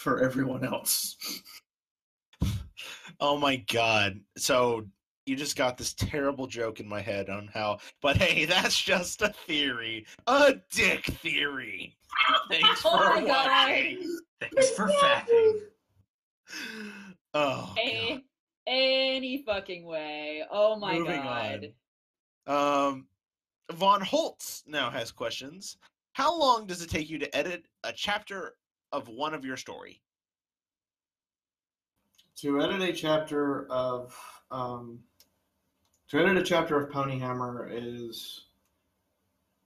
for 0.00 0.20
everyone 0.20 0.64
else. 0.64 1.16
Oh 3.22 3.36
my 3.36 3.56
god. 3.56 4.18
So 4.38 4.86
you 5.26 5.36
just 5.36 5.54
got 5.54 5.76
this 5.76 5.92
terrible 5.92 6.46
joke 6.46 6.80
in 6.80 6.88
my 6.88 7.02
head 7.02 7.28
on 7.28 7.50
how 7.52 7.80
but 8.00 8.16
hey, 8.16 8.44
that's 8.46 8.80
just 8.80 9.20
a 9.20 9.28
theory. 9.28 10.06
A 10.26 10.54
dick 10.72 11.04
theory. 11.04 11.94
Thanks 12.50 12.80
Oh 12.82 12.96
for 12.96 13.20
my 13.20 13.26
God. 13.26 13.46
watching. 13.46 14.18
Thanks 14.40 14.70
for 14.70 14.88
fapping. 14.88 15.58
Oh 17.34 17.74
a, 17.78 18.24
any 18.66 19.42
fucking 19.42 19.84
way. 19.84 20.42
Oh 20.50 20.76
my 20.76 20.94
Moving 20.98 21.20
god. 21.20 21.72
God. 22.46 22.88
Um 22.88 23.06
Von 23.72 24.00
Holtz 24.00 24.62
now 24.66 24.88
has 24.88 25.12
questions. 25.12 25.76
How 26.14 26.34
long 26.34 26.66
does 26.66 26.80
it 26.80 26.88
take 26.88 27.10
you 27.10 27.18
to 27.18 27.36
edit 27.36 27.64
a 27.84 27.92
chapter 27.92 28.54
of 28.92 29.08
one 29.08 29.34
of 29.34 29.44
your 29.44 29.56
story? 29.56 30.00
to 32.40 32.62
edit 32.62 32.80
a 32.80 32.92
chapter 32.92 33.66
of 33.70 34.16
um, 34.50 34.98
to 36.08 36.18
edit 36.18 36.38
a 36.38 36.42
chapter 36.42 36.80
of 36.80 36.90
Pony 36.90 37.18
Hammer 37.18 37.68
is 37.70 38.46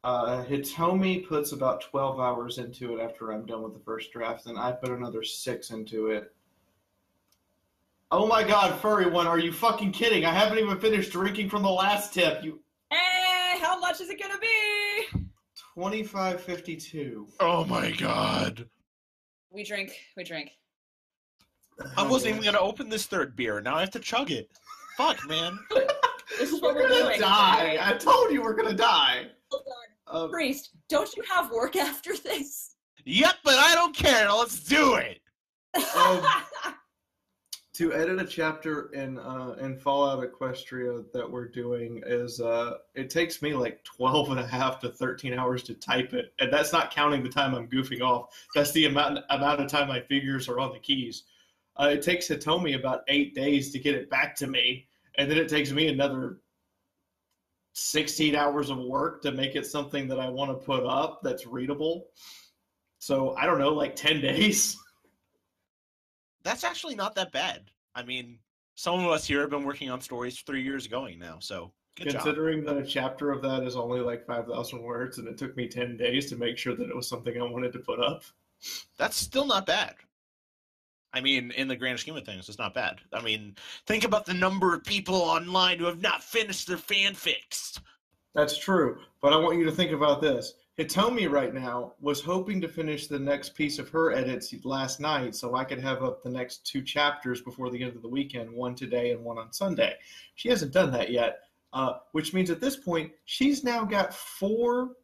uh, 0.02 0.44
Hitomi 0.44 1.26
puts 1.26 1.52
about 1.52 1.82
twelve 1.82 2.18
hours 2.18 2.58
into 2.58 2.96
it 2.96 3.02
after 3.02 3.32
I'm 3.32 3.46
done 3.46 3.62
with 3.62 3.74
the 3.74 3.84
first 3.84 4.12
draft, 4.12 4.46
and 4.46 4.58
I 4.58 4.72
put 4.72 4.90
another 4.90 5.22
six 5.22 5.70
into 5.70 6.08
it. 6.08 6.34
Oh 8.10 8.26
my 8.26 8.42
god, 8.42 8.78
furry 8.80 9.08
one, 9.08 9.26
are 9.26 9.38
you 9.38 9.52
fucking 9.52 9.92
kidding? 9.92 10.24
I 10.24 10.32
haven't 10.32 10.58
even 10.58 10.78
finished 10.78 11.12
drinking 11.12 11.50
from 11.50 11.62
the 11.62 11.70
last 11.70 12.12
tip. 12.12 12.42
You 12.42 12.60
Hey, 12.90 13.58
how 13.60 13.78
much 13.78 14.00
is 14.00 14.10
it 14.10 14.20
gonna 14.20 14.38
be? 14.38 15.26
twenty 15.74 16.02
five 16.02 16.40
fifty 16.40 16.76
two. 16.76 17.28
Oh 17.38 17.64
my 17.64 17.92
god. 17.92 18.68
We 19.54 19.62
drink. 19.62 19.96
We 20.16 20.24
drink. 20.24 20.50
I 21.96 22.06
wasn't 22.06 22.32
even 22.34 22.44
gonna 22.44 22.58
open 22.58 22.88
this 22.88 23.06
third 23.06 23.36
beer. 23.36 23.60
Now 23.60 23.76
I 23.76 23.80
have 23.80 23.90
to 23.92 24.00
chug 24.00 24.30
it. 24.30 24.50
Fuck, 24.96 25.26
man. 25.28 25.58
This 26.38 26.52
is 26.52 26.60
what 26.62 26.74
We're 26.74 26.84
we're 26.84 26.88
gonna 26.88 27.04
doing. 27.04 27.20
die. 27.20 27.76
I 27.80 27.92
told 27.92 28.32
you 28.32 28.42
we're 28.42 28.54
gonna 28.54 28.72
die. 28.74 29.26
Uh, 30.08 30.26
Priest, 30.28 30.70
don't 30.88 31.14
you 31.16 31.22
have 31.30 31.52
work 31.52 31.76
after 31.76 32.16
this? 32.16 32.74
Yep, 33.04 33.34
but 33.44 33.54
I 33.56 33.74
don't 33.74 33.94
care. 33.94 34.32
Let's 34.32 34.58
do 34.64 34.94
it. 34.94 35.20
Um, 35.96 36.24
to 37.74 37.92
edit 37.92 38.20
a 38.20 38.24
chapter 38.24 38.92
in 38.92 39.18
uh, 39.18 39.56
in 39.60 39.76
Fallout 39.76 40.24
Equestria 40.24 41.04
that 41.12 41.28
we're 41.28 41.48
doing 41.48 42.02
is 42.06 42.40
uh, 42.40 42.74
it 42.94 43.10
takes 43.10 43.42
me 43.42 43.52
like 43.52 43.82
12 43.82 44.30
and 44.30 44.40
a 44.40 44.46
half 44.46 44.80
to 44.80 44.90
13 44.90 45.34
hours 45.34 45.64
to 45.64 45.74
type 45.74 46.14
it 46.14 46.32
and 46.38 46.52
that's 46.52 46.72
not 46.72 46.92
counting 46.92 47.22
the 47.22 47.28
time 47.28 47.54
I'm 47.54 47.68
goofing 47.68 48.00
off. 48.00 48.28
That's 48.54 48.70
the 48.72 48.86
amount 48.86 49.18
amount 49.28 49.60
of 49.60 49.68
time 49.68 49.88
my 49.88 50.00
fingers 50.00 50.48
are 50.48 50.60
on 50.60 50.72
the 50.72 50.78
keys. 50.78 51.24
Uh, 51.76 51.90
it 51.92 52.02
takes 52.02 52.28
Hitomi 52.28 52.78
about 52.78 53.02
eight 53.08 53.34
days 53.34 53.72
to 53.72 53.80
get 53.80 53.96
it 53.96 54.08
back 54.08 54.36
to 54.36 54.46
me 54.46 54.86
and 55.18 55.28
then 55.28 55.38
it 55.38 55.48
takes 55.48 55.72
me 55.72 55.88
another 55.88 56.38
16 57.72 58.36
hours 58.36 58.70
of 58.70 58.78
work 58.78 59.20
to 59.22 59.32
make 59.32 59.56
it 59.56 59.66
something 59.66 60.06
that 60.06 60.20
I 60.20 60.28
want 60.28 60.52
to 60.52 60.64
put 60.64 60.86
up 60.86 61.22
that's 61.24 61.44
readable. 61.44 62.06
So 63.00 63.34
I 63.34 63.46
don't 63.46 63.58
know 63.58 63.72
like 63.72 63.96
10 63.96 64.20
days 64.20 64.76
That's 66.44 66.64
actually 66.64 66.94
not 66.94 67.14
that 67.16 67.32
bad. 67.32 67.70
I 67.94 68.02
mean, 68.02 68.38
some 68.74 69.00
of 69.00 69.10
us 69.10 69.26
here 69.26 69.40
have 69.40 69.50
been 69.50 69.64
working 69.64 69.90
on 69.90 70.00
stories 70.00 70.40
three 70.40 70.62
years 70.62 70.86
going 70.86 71.18
now, 71.18 71.38
so 71.40 71.72
good 71.96 72.10
job. 72.10 72.22
Considering 72.22 72.64
that 72.64 72.76
a 72.76 72.84
chapter 72.84 73.30
of 73.30 73.40
that 73.42 73.62
is 73.62 73.76
only 73.76 74.00
like 74.00 74.26
5,000 74.26 74.82
words 74.82 75.18
and 75.18 75.26
it 75.28 75.38
took 75.38 75.56
me 75.56 75.68
10 75.68 75.96
days 75.96 76.28
to 76.30 76.36
make 76.36 76.58
sure 76.58 76.76
that 76.76 76.88
it 76.88 76.94
was 76.94 77.08
something 77.08 77.40
I 77.40 77.44
wanted 77.44 77.72
to 77.72 77.78
put 77.78 78.00
up. 78.00 78.22
That's 78.98 79.16
still 79.16 79.46
not 79.46 79.66
bad. 79.66 79.94
I 81.12 81.20
mean, 81.20 81.52
in 81.52 81.68
the 81.68 81.76
grand 81.76 82.00
scheme 82.00 82.16
of 82.16 82.24
things, 82.24 82.48
it's 82.48 82.58
not 82.58 82.74
bad. 82.74 83.00
I 83.12 83.22
mean, 83.22 83.54
think 83.86 84.02
about 84.02 84.26
the 84.26 84.34
number 84.34 84.74
of 84.74 84.82
people 84.82 85.14
online 85.14 85.78
who 85.78 85.84
have 85.84 86.00
not 86.00 86.24
finished 86.24 86.66
their 86.66 86.76
fanfics. 86.76 87.80
That's 88.34 88.58
true. 88.58 88.98
But 89.22 89.32
I 89.32 89.36
want 89.36 89.58
you 89.58 89.64
to 89.64 89.70
think 89.70 89.92
about 89.92 90.20
this. 90.20 90.54
Hitomi 90.78 91.30
right 91.30 91.54
now 91.54 91.92
was 92.00 92.20
hoping 92.20 92.60
to 92.60 92.68
finish 92.68 93.06
the 93.06 93.18
next 93.18 93.54
piece 93.54 93.78
of 93.78 93.88
her 93.90 94.12
edits 94.12 94.52
last 94.64 94.98
night 94.98 95.36
so 95.36 95.54
I 95.54 95.62
could 95.62 95.78
have 95.78 96.02
up 96.02 96.22
the 96.22 96.30
next 96.30 96.66
two 96.66 96.82
chapters 96.82 97.40
before 97.40 97.70
the 97.70 97.80
end 97.80 97.94
of 97.94 98.02
the 98.02 98.08
weekend, 98.08 98.50
one 98.50 98.74
today 98.74 99.12
and 99.12 99.22
one 99.22 99.38
on 99.38 99.52
Sunday. 99.52 99.94
She 100.34 100.48
hasn't 100.48 100.72
done 100.72 100.90
that 100.92 101.12
yet, 101.12 101.42
uh, 101.72 101.94
which 102.10 102.34
means 102.34 102.50
at 102.50 102.60
this 102.60 102.76
point, 102.76 103.12
she's 103.24 103.62
now 103.62 103.84
got 103.84 104.12
four. 104.12 104.96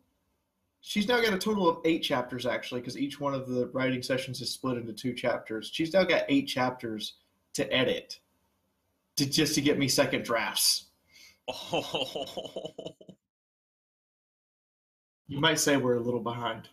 She's 0.80 1.06
now 1.06 1.20
got 1.20 1.34
a 1.34 1.38
total 1.38 1.68
of 1.68 1.78
eight 1.84 2.02
chapters, 2.02 2.46
actually, 2.46 2.80
because 2.80 2.98
each 2.98 3.20
one 3.20 3.34
of 3.34 3.46
the 3.46 3.68
writing 3.68 4.02
sessions 4.02 4.40
is 4.40 4.50
split 4.50 4.76
into 4.76 4.92
two 4.92 5.14
chapters. 5.14 5.70
She's 5.72 5.92
now 5.92 6.02
got 6.02 6.24
eight 6.28 6.48
chapters 6.48 7.14
to 7.54 7.72
edit. 7.72 8.18
to 9.16 9.26
just 9.26 9.54
to 9.54 9.60
get 9.60 9.78
me 9.78 9.86
second 9.86 10.24
drafts. 10.24 10.86
Oh. 11.48 12.94
You 15.30 15.38
might 15.38 15.60
say 15.60 15.76
we're 15.76 15.94
a 15.94 16.00
little 16.00 16.18
behind. 16.18 16.68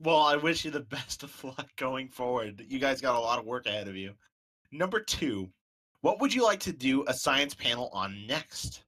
Well, 0.00 0.18
I 0.18 0.34
wish 0.34 0.64
you 0.64 0.72
the 0.72 0.80
best 0.96 1.22
of 1.22 1.44
luck 1.44 1.68
going 1.76 2.08
forward. 2.08 2.66
You 2.68 2.80
guys 2.80 3.00
got 3.00 3.14
a 3.14 3.20
lot 3.20 3.38
of 3.38 3.44
work 3.44 3.66
ahead 3.66 3.86
of 3.86 3.94
you. 3.94 4.14
Number 4.72 4.98
two, 4.98 5.48
what 6.00 6.20
would 6.20 6.34
you 6.34 6.42
like 6.42 6.58
to 6.60 6.72
do 6.72 7.04
a 7.06 7.14
science 7.14 7.54
panel 7.54 7.88
on 7.92 8.26
next? 8.26 8.82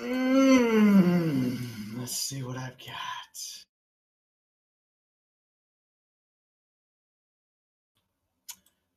Mm, 0.00 1.58
let's 1.98 2.16
see 2.16 2.42
what 2.42 2.56
I've 2.56 2.78
got. 2.78 3.63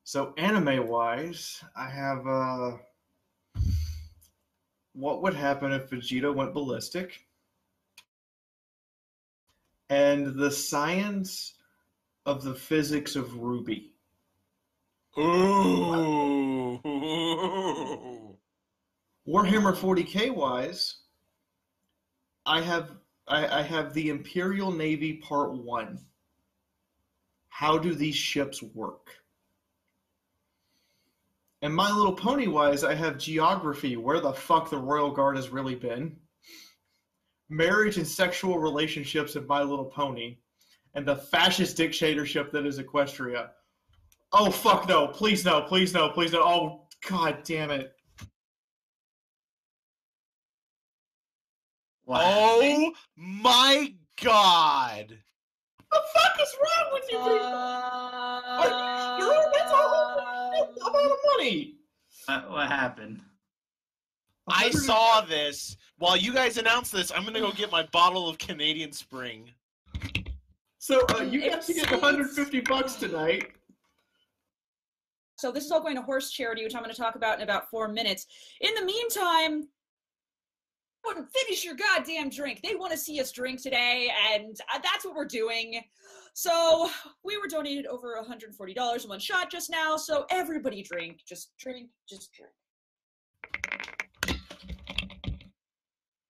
So 0.08 0.34
anime 0.38 0.88
wise, 0.88 1.62
I 1.76 1.89
have 1.89 2.26
uh 2.26 2.78
what 4.93 5.22
would 5.22 5.34
happen 5.34 5.74
if 5.74 5.89
Vegeta 5.89 6.34
went 6.34 6.53
ballistic? 6.53 7.26
And 9.89 10.34
the 10.39 10.49
science 10.49 11.55
of 12.26 12.41
the 12.41 12.53
physics 12.53 13.18
of 13.18 13.36
Ruby. 13.36 13.91
Ooh. 15.18 16.80
Warhammer 19.28 19.76
40k 19.76 20.34
wise, 20.34 20.99
I 22.45 22.62
have 22.62 22.91
I, 23.28 23.60
I 23.60 23.62
have 23.62 23.93
the 23.93 24.08
Imperial 24.08 24.72
Navy 24.72 25.16
Part 25.16 25.51
One. 25.51 25.99
How 27.49 27.78
do 27.78 27.93
these 27.93 28.16
ships 28.16 28.64
work? 28.64 29.10
And 31.62 31.74
My 31.74 31.91
Little 31.91 32.14
Pony 32.14 32.47
wise, 32.47 32.84
I 32.84 32.93
have 32.93 33.18
geography. 33.18 33.97
Where 33.97 34.20
the 34.20 34.34
fuck 34.34 34.70
the 34.70 34.78
Royal 34.78 35.12
Guard 35.12 35.38
has 35.38 35.49
really 35.49 35.76
been? 35.76 36.16
Marriage 37.49 37.97
and 37.97 38.08
sexual 38.08 38.60
relationships 38.60 39.36
in 39.36 39.47
My 39.47 39.64
Little 39.64 39.86
Pony, 39.86 40.38
and 40.93 41.05
the 41.05 41.16
fascist 41.16 41.78
dictatorship 41.78 42.51
that 42.51 42.66
is 42.66 42.80
Equestria. 42.80 43.49
Oh 44.34 44.51
fuck 44.51 44.88
no! 44.88 45.08
Please 45.08 45.45
no! 45.45 45.62
Please 45.62 45.93
no! 45.93 46.10
Please 46.10 46.34
no! 46.34 46.43
Oh 46.43 46.88
god 47.08 47.39
damn 47.43 47.72
it! 47.72 47.93
Wow. 52.05 52.20
Oh 52.22 52.91
my 53.16 53.93
god! 54.22 55.18
the 55.91 56.01
fuck 56.14 56.41
is 56.41 56.55
wrong 56.60 56.93
with 56.93 57.03
you 57.12 57.18
people? 57.18 57.47
Uh, 57.47 58.41
Are 58.43 58.96
amount 60.97 61.11
of 61.11 61.17
money? 61.35 61.75
What, 62.25 62.51
what 62.51 62.67
happened? 62.67 63.21
I 64.47 64.69
saw 64.69 65.21
this. 65.21 65.77
While 65.97 66.17
you 66.17 66.33
guys 66.33 66.57
announced 66.57 66.91
this, 66.91 67.11
I'm 67.11 67.25
gonna 67.25 67.39
go 67.39 67.51
get 67.51 67.71
my 67.71 67.83
bottle 67.91 68.29
of 68.29 68.37
Canadian 68.37 68.91
Spring. 68.91 69.51
So 70.77 71.05
uh, 71.15 71.23
you 71.23 71.49
got 71.49 71.61
to 71.63 71.73
get 71.73 71.91
150 71.91 72.61
bucks 72.61 72.95
tonight. 72.95 73.51
So 75.35 75.51
this 75.51 75.65
is 75.65 75.71
all 75.71 75.81
going 75.81 75.95
to 75.95 76.01
horse 76.01 76.31
charity, 76.31 76.63
which 76.63 76.73
I'm 76.75 76.81
going 76.81 76.95
to 76.95 76.99
talk 76.99 77.15
about 77.15 77.37
in 77.37 77.43
about 77.43 77.69
four 77.69 77.87
minutes. 77.87 78.25
In 78.61 78.73
the 78.73 78.85
meantime, 78.85 79.67
finish 81.33 81.63
your 81.63 81.75
goddamn 81.75 82.29
drink. 82.29 82.61
They 82.63 82.75
want 82.75 82.91
to 82.91 82.97
see 82.97 83.19
us 83.19 83.31
drink 83.31 83.61
today, 83.61 84.11
and 84.33 84.57
uh, 84.73 84.79
that's 84.83 85.05
what 85.05 85.15
we're 85.15 85.25
doing. 85.25 85.81
So 86.38 86.88
we 87.23 87.35
were 87.39 87.47
donated 87.47 87.88
over 87.88 88.15
$140 88.15 89.03
in 89.03 89.09
one 89.09 89.19
shot 89.19 89.49
just 89.49 89.71
now. 89.71 89.97
So 89.97 90.27
everybody 90.29 90.83
drink, 90.83 91.21
just 91.27 91.57
drink, 91.57 91.89
just 92.07 92.29
drink. 92.31 92.53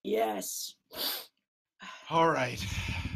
Yes. 0.05 0.75
All 2.09 2.29
right. 2.29 2.65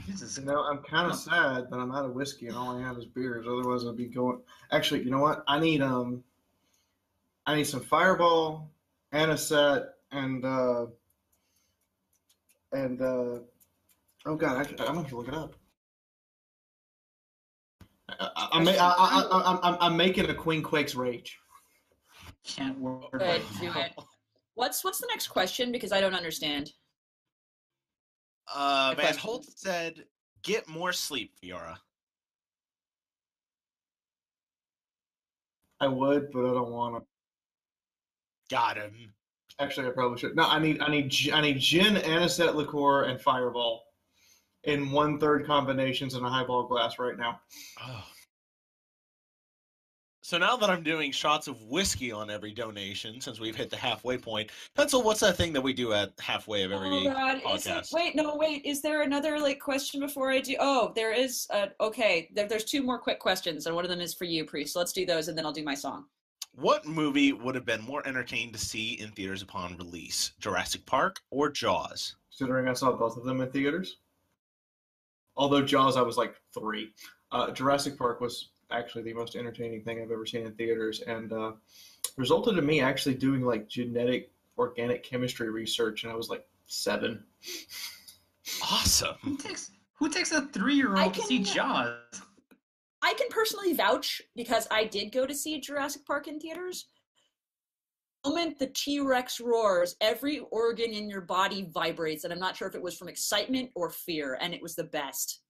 Jesus. 0.06 0.38
You 0.38 0.44
know, 0.44 0.64
I'm 0.64 0.80
kind 0.80 1.10
of 1.10 1.18
sad 1.18 1.72
that 1.72 1.80
I'm 1.80 1.94
out 1.94 2.04
of 2.04 2.12
whiskey 2.12 2.48
and 2.48 2.58
all 2.58 2.78
I 2.78 2.82
have 2.82 2.98
is 2.98 3.06
beers. 3.06 3.46
Otherwise, 3.48 3.86
I'd 3.86 3.96
be 3.96 4.08
going. 4.08 4.42
Actually, 4.74 5.04
you 5.04 5.12
know 5.12 5.22
what? 5.22 5.46
I 5.48 5.62
need 5.62 5.82
um, 5.82 6.22
I 7.46 7.56
need 7.56 7.68
some 7.68 7.80
Fireball, 7.80 8.70
Anisette, 9.14 9.86
and 10.12 10.44
uh, 10.44 10.88
and 12.74 13.02
uh, 13.02 13.40
oh 14.26 14.36
god, 14.36 14.58
I, 14.58 14.70
I'm 14.84 14.88
gonna 14.88 14.98
have 15.00 15.08
to 15.08 15.16
look 15.16 15.30
it 15.30 15.34
up. 15.34 15.56
I, 18.20 18.30
I, 18.36 18.50
I'm, 18.54 18.68
I, 18.68 18.72
I, 18.74 18.78
I, 18.78 19.60
I'm, 19.64 19.78
I'm 19.80 19.98
making 19.98 20.30
a 20.30 20.34
Queen 20.34 20.62
Quakes 20.62 20.96
Rage. 20.96 21.38
Can't 22.46 22.80
work 22.80 23.12
Good, 23.12 23.22
right 23.22 23.42
do 23.60 23.66
now. 23.68 23.80
it. 23.82 23.92
What's 24.56 24.84
what's 24.84 25.00
the 25.00 25.08
next 25.10 25.28
question? 25.28 25.72
Because 25.72 25.92
I 25.92 26.02
don't 26.02 26.16
understand. 26.16 26.72
Uh, 28.54 28.92
The 28.92 28.96
Van 28.96 29.06
question. 29.06 29.22
Holt 29.22 29.46
said, 29.56 30.04
"Get 30.44 30.68
more 30.68 30.92
sleep, 30.92 31.34
Fiaura." 31.42 31.78
I 35.80 35.88
would, 35.88 36.32
but 36.32 36.42
I 36.42 36.54
don't 36.54 36.72
want 36.72 36.96
to. 36.96 37.08
Got 38.54 38.78
him. 38.78 39.14
Actually, 39.60 39.88
I 39.88 39.92
probably 39.92 40.20
should. 40.20 40.36
No, 40.36 40.44
I 40.44 40.60
need, 40.60 40.82
I 40.82 40.90
need, 40.90 41.14
I 41.32 41.42
need 41.42 41.60
gin, 41.60 41.96
anisette 41.98 42.56
liqueur, 42.56 43.04
and 43.04 43.20
Fireball 43.20 43.84
in 44.64 44.92
one 44.92 45.20
third 45.20 45.46
combinations 45.46 46.14
in 46.14 46.24
a 46.24 46.30
highball 46.30 46.64
glass 46.64 47.00
right 47.00 47.18
now. 47.18 47.40
Oh. 47.82 48.04
So 50.24 50.38
now 50.38 50.56
that 50.56 50.70
I'm 50.70 50.82
doing 50.84 51.12
shots 51.12 51.48
of 51.48 51.62
whiskey 51.64 52.12
on 52.12 52.30
every 52.30 52.54
donation, 52.54 53.20
since 53.20 53.40
we've 53.40 53.56
hit 53.56 53.70
the 53.70 53.76
halfway 53.76 54.18
point, 54.18 54.50
Pencil, 54.76 55.04
what's 55.04 55.20
that 55.20 55.36
thing 55.36 55.52
that 55.52 55.62
we 55.62 55.74
do 55.74 55.92
at 55.92 56.14
halfway 56.22 56.64
of 56.64 56.72
every 56.72 56.88
oh 56.88 57.04
God! 57.04 57.42
Is 57.54 57.66
it, 57.66 57.70
podcast? 57.70 57.94
wait, 57.94 58.16
no, 58.16 58.36
wait. 58.38 58.64
Is 58.64 58.82
there 58.82 59.02
another 59.02 59.40
like 59.40 59.60
question 59.60 60.00
before 60.00 60.32
I 60.32 60.40
do? 60.40 60.56
Oh, 60.60 60.94
there 60.96 61.12
is. 61.12 61.48
Uh, 61.50 61.68
okay, 61.82 62.30
there, 62.34 62.48
there's 62.48 62.64
two 62.64 62.82
more 62.82 63.00
quick 63.00 63.20
questions, 63.20 63.66
and 63.66 63.76
one 63.76 63.84
of 63.84 63.90
them 63.90 64.00
is 64.00 64.14
for 64.14 64.26
you, 64.26 64.46
Priest. 64.46 64.74
So 64.74 64.80
let's 64.80 64.94
do 64.94 65.06
those, 65.06 65.28
and 65.28 65.38
then 65.38 65.46
I'll 65.46 65.52
do 65.52 65.64
my 65.64 65.76
song. 65.76 66.06
What 66.54 66.86
movie 66.86 67.34
would 67.34 67.56
have 67.56 67.66
been 67.66 67.82
more 67.82 68.08
entertaining 68.08 68.54
to 68.54 68.60
see 68.60 68.94
in 69.02 69.12
theaters 69.12 69.42
upon 69.42 69.76
release? 69.78 70.32
Jurassic 70.40 70.86
Park 70.86 71.20
or 71.30 71.50
Jaws? 71.50 72.16
Considering 72.30 72.68
I 72.68 72.74
saw 72.74 72.92
both 72.92 73.18
of 73.18 73.24
them 73.26 73.42
in 73.42 73.52
theaters. 73.52 73.98
Although 75.38 75.62
Jaws, 75.64 75.98
I 75.98 76.02
was 76.02 76.18
like 76.18 76.36
three. 76.54 76.94
Uh, 77.32 77.52
Jurassic 77.52 77.98
Park 77.98 78.22
was 78.22 78.50
actually 78.70 79.04
the 79.04 79.14
most 79.14 79.36
entertaining 79.36 79.84
thing 79.84 80.02
I've 80.02 80.12
ever 80.12 80.26
seen 80.26 80.46
in 80.46 80.54
theaters, 80.54 81.02
and 81.02 81.32
uh, 81.34 81.52
resulted 82.18 82.58
in 82.58 82.66
me 82.66 82.82
actually 82.82 83.16
doing 83.16 83.42
like 83.42 83.68
genetic 83.68 84.32
organic 84.58 85.04
chemistry 85.04 85.50
research, 85.50 86.04
and 86.04 86.12
I 86.12 86.16
was 86.16 86.30
like 86.30 86.46
seven. 86.68 87.24
Who 87.44 88.66
Awesome. 88.76 89.38
takes 89.38 89.72
who 89.94 90.10
takes 90.10 90.32
a 90.32 90.42
three 90.48 90.76
year 90.76 90.96
old 90.98 91.14
to 91.14 91.22
see 91.22 91.40
Jaws? 91.40 91.96
I 93.04 93.14
can 93.14 93.28
personally 93.30 93.74
vouch 93.74 94.22
because 94.36 94.68
I 94.70 94.84
did 94.86 95.12
go 95.12 95.26
to 95.26 95.34
see 95.34 95.60
Jurassic 95.60 96.06
Park 96.06 96.28
in 96.28 96.40
theaters. 96.40 96.86
The 98.24 98.30
moment 98.30 98.60
the 98.60 98.68
T 98.68 99.00
Rex 99.00 99.40
roars, 99.40 99.96
every 100.00 100.40
organ 100.52 100.92
in 100.92 101.10
your 101.10 101.22
body 101.22 101.68
vibrates, 101.74 102.24
and 102.24 102.32
I'm 102.32 102.40
not 102.40 102.56
sure 102.56 102.68
if 102.68 102.76
it 102.76 102.82
was 102.82 102.98
from 102.98 103.10
excitement 103.10 103.72
or 103.76 103.90
fear, 103.90 104.38
and 104.40 104.54
it 104.54 104.62
was 104.62 104.76
the 104.76 104.84
best. 104.84 105.42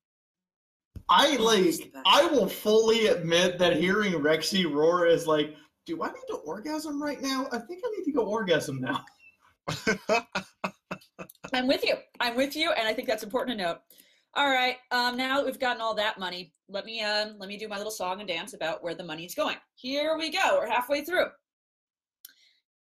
I 1.09 1.35
like. 1.37 1.91
I 2.05 2.27
will 2.27 2.47
fully 2.47 3.07
admit 3.07 3.59
that 3.59 3.75
hearing 3.75 4.13
Rexy 4.13 4.71
roar 4.71 5.05
is 5.05 5.27
like, 5.27 5.55
do 5.85 6.01
I 6.01 6.07
need 6.07 6.23
to 6.29 6.35
orgasm 6.35 7.01
right 7.01 7.21
now? 7.21 7.47
I 7.51 7.57
think 7.59 7.83
I 7.85 7.89
need 7.97 8.05
to 8.05 8.11
go 8.13 8.25
orgasm 8.25 8.79
now. 8.79 9.03
I'm 11.53 11.67
with 11.67 11.83
you. 11.83 11.95
I'm 12.19 12.35
with 12.35 12.55
you, 12.55 12.71
and 12.71 12.87
I 12.87 12.93
think 12.93 13.07
that's 13.07 13.23
important 13.23 13.57
to 13.57 13.63
note. 13.63 13.79
All 14.33 14.49
right, 14.49 14.77
um, 14.91 15.17
now 15.17 15.37
that 15.37 15.45
we've 15.45 15.59
gotten 15.59 15.81
all 15.81 15.93
that 15.95 16.17
money, 16.17 16.53
let 16.69 16.85
me 16.85 17.01
um, 17.01 17.35
let 17.37 17.49
me 17.49 17.57
do 17.57 17.67
my 17.67 17.75
little 17.75 17.91
song 17.91 18.19
and 18.19 18.27
dance 18.27 18.53
about 18.53 18.81
where 18.81 18.95
the 18.95 19.03
money's 19.03 19.35
going. 19.35 19.57
Here 19.75 20.17
we 20.17 20.31
go. 20.31 20.57
We're 20.57 20.69
halfway 20.69 21.03
through. 21.03 21.25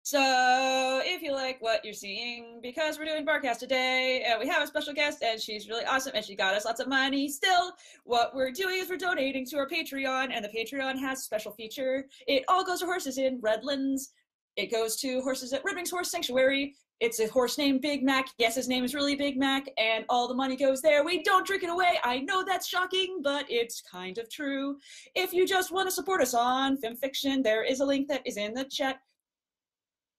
So, 0.06 1.02
if 1.04 1.24
you 1.24 1.34
like 1.34 1.60
what 1.62 1.84
you're 1.84 1.96
seeing, 1.96 2.60
because 2.62 3.00
we're 3.00 3.06
doing 3.06 3.26
Barcast 3.26 3.58
today, 3.58 4.24
and 4.24 4.40
we 4.40 4.48
have 4.48 4.62
a 4.62 4.68
special 4.68 4.94
guest, 4.94 5.24
and 5.24 5.42
she's 5.42 5.68
really 5.68 5.84
awesome, 5.84 6.12
and 6.14 6.24
she 6.24 6.36
got 6.36 6.54
us 6.54 6.64
lots 6.64 6.80
of 6.80 6.88
money. 6.88 7.28
Still, 7.28 7.74
what 8.04 8.36
we're 8.36 8.52
doing 8.52 8.78
is 8.78 8.88
we're 8.88 8.98
donating 8.98 9.48
to 9.48 9.58
our 9.58 9.68
Patreon, 9.68 10.30
and 10.32 10.46
the 10.46 10.50
Patreon 10.50 11.00
has 11.00 11.22
a 11.22 11.24
special 11.24 11.54
feature. 11.54 12.06
It 12.28 12.44
all 12.48 12.64
goes 12.64 12.82
to 12.82 12.86
horses 12.86 13.18
in 13.18 13.40
Redlands. 13.42 14.12
It 14.58 14.72
goes 14.72 14.96
to 14.98 15.22
horses 15.22 15.54
at 15.54 15.66
Ribbings 15.66 15.90
Horse 15.90 16.12
Sanctuary. 16.12 16.76
It's 17.00 17.20
a 17.20 17.26
horse 17.26 17.58
named 17.58 17.82
Big 17.82 18.04
Mac. 18.04 18.28
Yes, 18.38 18.54
his 18.54 18.68
name 18.68 18.84
is 18.84 18.94
really 18.94 19.16
Big 19.16 19.40
Mac, 19.40 19.68
and 19.80 20.06
all 20.08 20.28
the 20.28 20.36
money 20.36 20.56
goes 20.56 20.84
there. 20.84 21.04
We 21.04 21.24
don't 21.24 21.48
drink 21.48 21.64
it 21.64 21.72
away. 21.72 21.98
I 22.04 22.20
know 22.20 22.46
that's 22.46 22.68
shocking, 22.68 23.22
but 23.24 23.48
it's 23.50 23.82
kind 23.82 24.20
of 24.20 24.30
true. 24.30 24.78
If 25.16 25.34
you 25.34 25.48
just 25.48 25.72
want 25.72 25.88
to 25.90 25.92
support 25.92 26.22
us 26.22 26.36
on 26.36 26.78
FimFiction, 26.78 27.42
there 27.42 27.64
is 27.64 27.80
a 27.80 27.86
link 27.86 28.08
that 28.10 28.22
is 28.24 28.38
in 28.38 28.54
the 28.54 28.66
chat. 28.66 29.00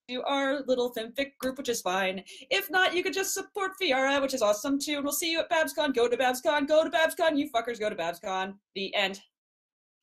To 0.09 0.23
our 0.23 0.61
little 0.69 0.95
fanfic 0.95 1.37
group, 1.39 1.59
which 1.59 1.69
is 1.69 1.83
fine. 1.83 2.23
If 2.49 2.71
not, 2.71 2.95
you 2.95 3.03
could 3.03 3.13
just 3.13 3.35
support 3.35 3.73
Fiaura, 3.83 4.23
which 4.23 4.35
is 4.35 4.43
awesome 4.43 4.79
too. 4.79 4.95
And 4.97 5.05
we'll 5.05 5.13
see 5.13 5.33
you 5.33 5.41
at 5.41 5.51
BabsCon. 5.51 5.97
Go 5.97 6.09
to 6.09 6.17
BabsCon. 6.17 6.69
Go 6.69 6.85
to 6.85 6.91
BabsCon. 6.91 7.37
You 7.37 7.51
fuckers 7.51 7.81
go 7.81 7.91
to 7.91 7.97
BabsCon. 7.97 8.55
The 8.77 8.95
end. 8.95 9.21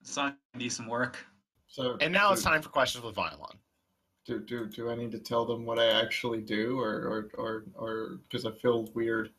Song 0.01 0.35
do 0.57 0.69
some 0.69 0.87
work. 0.87 1.25
So 1.67 1.95
And 2.01 2.11
now 2.11 2.27
do, 2.27 2.33
it's 2.33 2.43
time 2.43 2.61
for 2.61 2.67
questions 2.67 3.05
with 3.05 3.15
Violon. 3.15 3.55
Do, 4.25 4.41
do 4.41 4.67
do 4.67 4.89
I 4.89 4.95
need 4.95 5.13
to 5.13 5.19
tell 5.19 5.45
them 5.45 5.65
what 5.65 5.79
I 5.79 5.87
actually 5.87 6.41
do, 6.41 6.77
or 6.77 6.91
or 7.07 7.29
or 7.37 7.63
or 7.75 8.19
because 8.29 8.45
I 8.45 8.51
feel 8.51 8.89
weird? 8.93 9.29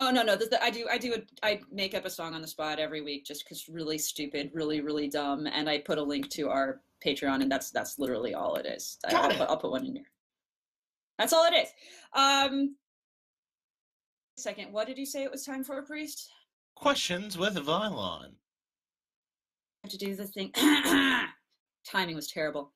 Oh 0.00 0.10
no 0.10 0.22
no, 0.24 0.34
the, 0.34 0.46
the, 0.46 0.62
I 0.62 0.70
do 0.70 0.88
I 0.90 0.98
do 0.98 1.14
a, 1.14 1.46
I 1.46 1.60
make 1.70 1.94
up 1.94 2.06
a 2.06 2.10
song 2.10 2.34
on 2.34 2.42
the 2.42 2.48
spot 2.48 2.80
every 2.80 3.02
week 3.02 3.24
just 3.24 3.44
because 3.44 3.68
really 3.68 3.98
stupid, 3.98 4.50
really 4.52 4.80
really 4.80 5.08
dumb, 5.08 5.46
and 5.46 5.70
I 5.70 5.78
put 5.78 5.98
a 5.98 6.02
link 6.02 6.28
to 6.30 6.48
our 6.48 6.80
Patreon, 7.04 7.42
and 7.42 7.50
that's 7.50 7.70
that's 7.70 7.98
literally 7.98 8.34
all 8.34 8.56
it 8.56 8.66
is. 8.66 8.98
I, 9.06 9.10
Got 9.10 9.24
I'll, 9.24 9.30
it. 9.30 9.38
put, 9.38 9.48
I'll 9.50 9.56
put 9.56 9.70
one 9.70 9.86
in 9.86 9.94
here. 9.96 10.10
That's 11.18 11.32
all 11.32 11.46
it 11.46 11.54
is. 11.54 11.68
Um, 12.14 12.76
second, 14.36 14.72
what 14.72 14.86
did 14.86 14.98
you 14.98 15.06
say 15.06 15.22
it 15.22 15.30
was 15.30 15.44
time 15.44 15.64
for 15.64 15.78
a 15.78 15.82
priest? 15.82 16.30
Questions 16.76 17.36
with 17.36 17.54
Violon. 17.56 18.32
I 19.82 19.84
have 19.84 19.90
to 19.92 19.98
do 19.98 20.14
the 20.14 20.26
thing. 20.26 20.50
Timing 21.86 22.16
was 22.16 22.30
terrible. 22.30 22.72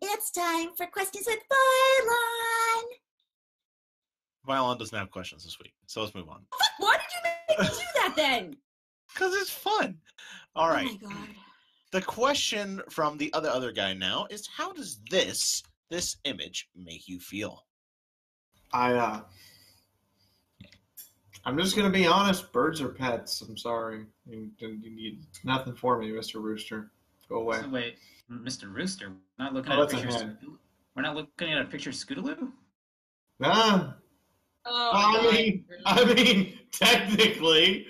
It's 0.00 0.30
time 0.30 0.68
for 0.76 0.86
questions 0.86 1.26
with 1.26 1.38
Bylon. 1.50 2.84
Violon 4.46 4.78
doesn't 4.78 4.96
have 4.96 5.10
questions 5.10 5.44
this 5.44 5.58
week, 5.58 5.74
so 5.86 6.00
let's 6.02 6.14
move 6.14 6.28
on. 6.28 6.46
Fuck, 6.58 6.68
why 6.78 6.96
did 6.96 7.06
you 7.12 7.20
make 7.58 7.70
me 7.70 7.76
do 7.76 7.84
that 7.96 8.14
then? 8.16 8.56
Because 9.14 9.34
it's 9.36 9.50
fun. 9.50 9.96
All 10.54 10.68
right. 10.68 10.88
Oh 11.02 11.08
my 11.08 11.14
god. 11.14 11.28
The 11.92 12.02
question 12.02 12.82
from 12.90 13.16
the 13.16 13.32
other 13.32 13.48
other 13.48 13.72
guy 13.72 13.94
now 13.94 14.26
is 14.30 14.46
how 14.46 14.72
does 14.72 14.98
this 15.10 15.62
this 15.88 16.16
image 16.24 16.68
make 16.74 17.08
you 17.08 17.20
feel? 17.20 17.64
I 18.72 18.92
uh, 18.94 19.20
I'm 21.44 21.56
just 21.56 21.76
gonna 21.76 21.90
be 21.90 22.06
honest. 22.06 22.52
Birds 22.52 22.80
are 22.80 22.88
pets. 22.88 23.40
I'm 23.42 23.56
sorry. 23.56 24.04
You, 24.28 24.50
you 24.58 24.68
need 24.94 25.20
nothing 25.44 25.74
for 25.76 25.98
me, 25.98 26.10
Mister 26.12 26.40
Rooster. 26.40 26.90
Go 27.28 27.36
away. 27.36 27.60
So 27.60 27.68
wait, 27.68 27.98
Mr. 28.30 28.72
Rooster, 28.72 29.08
we're 29.10 29.44
not 29.44 29.54
looking 29.54 29.72
Oh, 29.72 29.82
at 29.82 29.88
that's 29.88 29.94
a 29.94 30.04
pictures. 30.04 30.22
hen. 30.22 30.38
We're 30.94 31.02
not 31.02 31.14
looking 31.14 31.52
at 31.52 31.60
a 31.60 31.64
picture 31.66 31.90
of 31.90 31.96
Scootaloo. 31.96 32.50
Ah, 33.42 33.96
Oh 34.68 34.90
I 34.94 35.32
mean, 35.32 35.64
I 35.84 36.04
mean, 36.14 36.58
technically. 36.72 37.86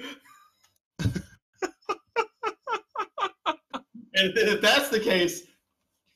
And 4.17 4.37
if 4.37 4.61
that's 4.63 4.89
the 4.89 4.99
case, 4.99 5.43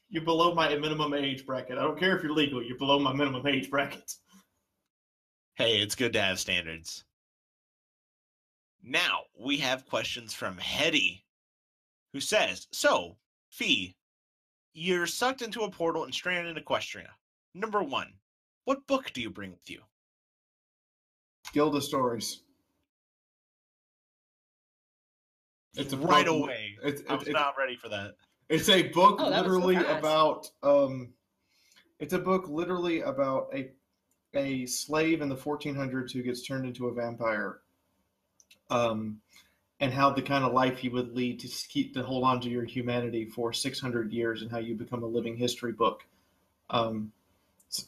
you're 0.09 0.25
below 0.25 0.55
my 0.55 0.75
minimum 0.75 1.15
age 1.15 1.45
bracket. 1.47 1.79
I 1.79 1.83
don't 1.83 1.99
care 1.99 2.17
if 2.17 2.23
you're 2.23 2.33
legal. 2.33 2.63
You're 2.63 2.79
below 2.79 2.99
my 2.99 3.13
minimum 3.13 3.47
age 3.47 3.71
bracket. 3.71 4.13
Hey, 5.55 5.81
it's 5.81 5.95
good 5.95 6.15
to 6.15 6.23
have 6.23 6.41
standards. 6.41 7.05
Now 8.83 9.21
we 9.39 9.59
have 9.59 9.87
questions 9.87 10.33
from 10.33 10.57
Hetty, 10.57 11.27
who 12.15 12.21
says, 12.21 12.67
"So, 12.73 13.19
Fee, 13.51 13.95
you're 14.73 15.07
sucked 15.07 15.43
into 15.43 15.63
a 15.63 15.71
portal 15.71 16.05
and 16.05 16.15
stranded 16.15 16.57
in 16.57 16.65
Equestria. 16.65 17.09
Number 17.55 17.83
one, 17.83 18.19
what 18.65 18.87
book 18.87 19.13
do 19.13 19.21
you 19.21 19.29
bring 19.31 19.51
with 19.51 19.69
you? 19.69 19.83
Gilda 21.53 21.83
Stories. 21.83 22.43
It's 25.77 25.93
a 25.93 25.97
right 25.97 26.27
book- 26.27 26.45
away. 26.45 26.77
It's, 26.83 27.03
I 27.09 27.15
was 27.15 27.27
it's, 27.27 27.33
not 27.33 27.55
ready 27.59 27.77
for 27.77 27.89
that. 27.89 28.17
it's 28.49 28.69
a 28.69 28.83
book 28.89 29.17
Oh, 29.21 29.31
that 29.31 29.45
was 29.45 29.53
so 29.53 29.67
literally 29.67 29.77
about 29.99 30.51
um, 30.63 31.13
it's 31.99 32.13
a 32.13 32.19
book 32.19 32.49
literally 32.49 33.01
about 33.01 33.49
a 33.55 33.71
a 34.35 34.67
slave 34.67 35.23
in 35.23 35.29
the 35.29 35.37
1400s 35.37 36.13
who 36.13 36.23
gets 36.23 36.43
turned 36.43 36.65
into 36.65 36.87
a 36.87 36.93
vampire. 36.93 37.61
Um, 38.69 39.21
and 39.81 39.93
how 39.93 40.11
the 40.11 40.23
kind 40.23 40.45
of 40.45 40.53
life 40.53 40.79
he 40.79 40.89
would 40.89 41.17
lead 41.17 41.41
to 41.41 41.49
keep 41.49 41.95
to 41.95 42.03
hold 42.03 42.23
on 42.23 42.41
to 42.43 42.51
your 42.51 42.65
humanity 42.65 43.25
for 43.25 43.53
600 43.53 44.13
years, 44.13 44.43
and 44.43 44.51
how 44.51 44.59
you 44.59 44.75
become 44.75 45.03
a 45.03 45.07
living 45.07 45.37
history 45.37 45.73
book. 45.73 46.05
Um, 46.69 47.13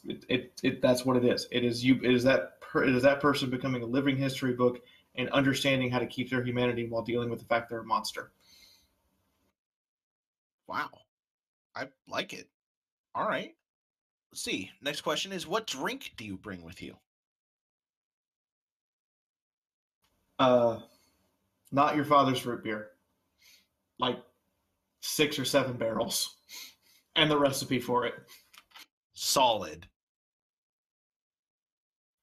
it, 0.07 0.25
it, 0.27 0.59
it 0.63 0.81
that's 0.81 1.05
what 1.05 1.17
it 1.17 1.25
is. 1.25 1.47
It 1.51 1.63
is 1.63 1.85
you. 1.85 1.99
It 2.03 2.13
is 2.13 2.23
that 2.23 2.59
per, 2.61 2.83
it 2.83 2.95
is 2.95 3.03
that 3.03 3.21
person 3.21 3.49
becoming 3.49 3.83
a 3.83 3.85
living 3.85 4.17
history 4.17 4.53
book 4.53 4.81
and 5.15 5.29
understanding 5.29 5.91
how 5.91 5.99
to 5.99 6.07
keep 6.07 6.29
their 6.29 6.43
humanity 6.43 6.87
while 6.87 7.01
dealing 7.01 7.29
with 7.29 7.39
the 7.39 7.45
fact 7.45 7.69
they're 7.69 7.79
a 7.79 7.85
monster. 7.85 8.31
Wow, 10.67 10.89
I 11.75 11.87
like 12.07 12.33
it. 12.33 12.49
All 13.13 13.27
right. 13.27 13.53
Let's 14.31 14.41
see. 14.41 14.71
Next 14.81 15.01
question 15.01 15.31
is, 15.31 15.45
what 15.45 15.67
drink 15.67 16.13
do 16.17 16.25
you 16.25 16.37
bring 16.37 16.63
with 16.63 16.81
you? 16.81 16.95
Uh, 20.39 20.79
not 21.71 21.95
your 21.95 22.05
father's 22.05 22.45
root 22.45 22.63
beer. 22.63 22.89
Like 23.99 24.17
six 25.01 25.37
or 25.37 25.45
seven 25.45 25.73
barrels, 25.77 26.37
and 27.15 27.29
the 27.29 27.37
recipe 27.37 27.79
for 27.79 28.05
it. 28.07 28.15
Solid. 29.13 29.87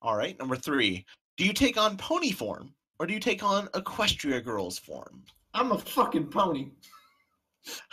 All 0.03 0.16
right. 0.16 0.36
Number 0.38 0.57
three. 0.57 1.05
Do 1.36 1.47
you 1.47 1.53
take 1.53 1.78
on 1.78 1.97
pony 1.97 2.32
form 2.32 2.74
or 3.01 3.07
do 3.07 3.14
you 3.14 3.18
take 3.18 3.42
on 3.42 3.66
Equestria 3.68 4.44
Girls 4.44 4.78
form? 4.78 5.22
I'm 5.55 5.72
a 5.72 5.78
fucking 5.78 6.26
pony. 6.26 6.68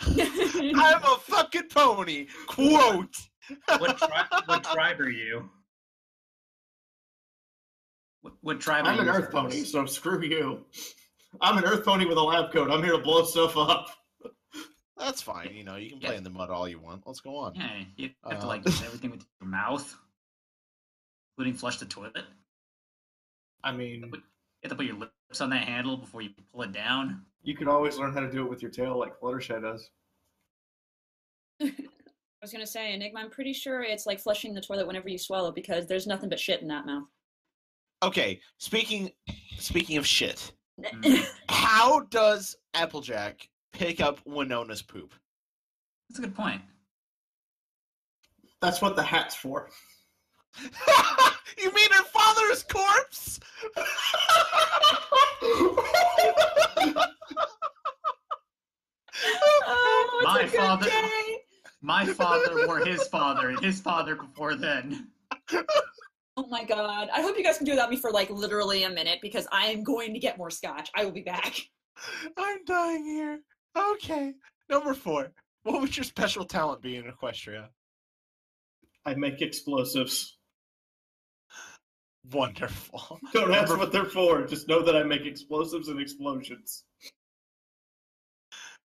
I'm 0.00 1.02
a 1.02 1.16
fucking 1.22 1.68
pony. 1.70 2.26
Quote. 2.46 3.16
What, 3.78 3.96
tri- 3.96 4.26
what 4.44 4.64
tribe 4.64 5.00
are 5.00 5.08
you? 5.08 5.48
What, 8.20 8.34
what 8.42 8.60
tribe 8.60 8.84
I'm 8.84 8.96
you? 8.96 9.00
an 9.02 9.08
earth 9.08 9.30
pony, 9.32 9.64
so 9.64 9.86
screw 9.86 10.22
you. 10.22 10.66
I'm 11.40 11.56
an 11.56 11.64
earth 11.64 11.86
pony 11.86 12.04
with 12.04 12.18
a 12.18 12.22
lab 12.22 12.52
coat. 12.52 12.70
I'm 12.70 12.82
here 12.82 12.92
to 12.92 12.98
blow 12.98 13.24
stuff 13.24 13.56
up. 13.56 13.88
That's 14.98 15.22
fine. 15.22 15.54
You 15.54 15.64
know, 15.64 15.76
you 15.76 15.88
can 15.88 16.00
play 16.00 16.10
Yeah. 16.12 16.18
in 16.18 16.24
the 16.24 16.30
mud 16.30 16.50
all 16.50 16.68
you 16.68 16.80
want. 16.80 17.04
Let's 17.06 17.20
go 17.20 17.34
on. 17.34 17.54
Yeah, 17.54 17.70
you 17.96 18.10
have 18.28 18.40
to 18.40 18.46
like 18.46 18.66
um, 18.66 18.72
do 18.72 18.84
everything 18.84 19.10
with 19.10 19.24
your 19.40 19.48
mouth, 19.48 19.96
including 21.32 21.56
flush 21.58 21.78
the 21.78 21.86
toilet. 21.86 22.24
I 23.64 23.72
mean, 23.72 24.12
You 24.62 24.68
have 24.68 24.70
to 24.72 24.76
put 24.76 24.86
your 24.86 24.96
lips 24.96 25.40
on 25.40 25.50
that 25.50 25.68
handle 25.68 25.96
before 25.96 26.20
you 26.22 26.30
pull 26.52 26.62
it 26.62 26.72
down. 26.72 27.22
you 27.42 27.54
can 27.56 27.68
always 27.68 27.96
learn 27.96 28.12
how 28.12 28.20
to 28.20 28.30
do 28.30 28.44
it 28.44 28.50
with 28.50 28.60
your 28.60 28.70
tail, 28.70 28.98
like 28.98 29.18
Fluttershy 29.20 29.60
does. 29.62 29.90
I 31.62 31.72
was 32.42 32.52
gonna 32.52 32.66
say, 32.66 32.92
Enigma, 32.92 33.20
I'm 33.20 33.30
pretty 33.30 33.52
sure 33.52 33.82
it's 33.82 34.06
like 34.06 34.20
flushing 34.20 34.54
the 34.54 34.60
toilet 34.60 34.86
whenever 34.86 35.08
you 35.08 35.18
swallow 35.18 35.50
because 35.52 35.86
there's 35.86 36.06
nothing 36.06 36.28
but 36.28 36.38
shit 36.40 36.60
in 36.62 36.68
that 36.68 36.86
mouth. 36.86 37.04
Okay. 38.02 38.40
Speaking 38.58 39.10
speaking 39.58 39.96
of 39.96 40.06
shit, 40.06 40.52
Mm. 40.80 41.26
how 41.48 42.00
does 42.10 42.54
Applejack 42.74 43.48
pick 43.72 44.00
up 44.00 44.20
Winona's 44.24 44.82
poop? 44.82 45.12
That's 46.08 46.20
a 46.20 46.22
good 46.22 46.34
point. 46.36 46.62
That's 48.60 48.80
what 48.80 48.94
the 48.94 49.02
hat's 49.02 49.34
for. 49.34 49.68
you 51.58 51.72
mean 51.72 51.90
her 51.92 52.04
father's 52.04 52.62
corpse? 52.64 53.40
oh, 59.24 60.20
My 60.24 60.46
father- 60.46 60.86
day. 60.86 61.36
My 61.80 62.04
father 62.04 62.66
wore 62.66 62.84
his 62.84 63.06
father, 63.06 63.50
and 63.50 63.60
his 63.60 63.80
father 63.80 64.16
before 64.16 64.56
then. 64.56 65.08
Oh 66.36 66.46
my 66.48 66.64
god. 66.64 67.08
I 67.12 67.20
hope 67.22 67.38
you 67.38 67.44
guys 67.44 67.56
can 67.56 67.66
do 67.66 67.72
without 67.72 67.88
me 67.90 67.96
for 67.96 68.10
like 68.10 68.30
literally 68.30 68.82
a 68.82 68.90
minute 68.90 69.20
because 69.22 69.46
I 69.52 69.66
am 69.66 69.84
going 69.84 70.12
to 70.12 70.18
get 70.18 70.38
more 70.38 70.50
scotch. 70.50 70.90
I 70.94 71.04
will 71.04 71.12
be 71.12 71.22
back. 71.22 71.54
I'm 72.36 72.64
dying 72.64 73.04
here. 73.04 73.40
Okay. 73.76 74.34
Number 74.68 74.94
four. 74.94 75.32
What 75.62 75.80
would 75.80 75.96
your 75.96 76.04
special 76.04 76.44
talent 76.44 76.82
be 76.82 76.96
in 76.96 77.04
Equestria? 77.04 77.66
I 79.04 79.14
make 79.14 79.40
explosives. 79.40 80.37
Wonderful. 82.32 83.18
Don't 83.32 83.54
ask 83.54 83.76
what 83.76 83.92
they're 83.92 84.04
for. 84.04 84.46
Just 84.46 84.68
know 84.68 84.82
that 84.82 84.96
I 84.96 85.02
make 85.02 85.24
explosives 85.24 85.88
and 85.88 86.00
explosions. 86.00 86.84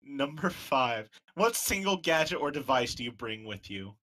Number 0.03 0.51
five. 0.51 1.09
What 1.35 1.57
single 1.57 1.97
gadget 1.97 2.41
or 2.41 2.51
device 2.51 2.95
do 2.95 3.05
you 3.05 3.13
bring 3.13 3.45
with 3.45 3.71
you? 3.71 3.95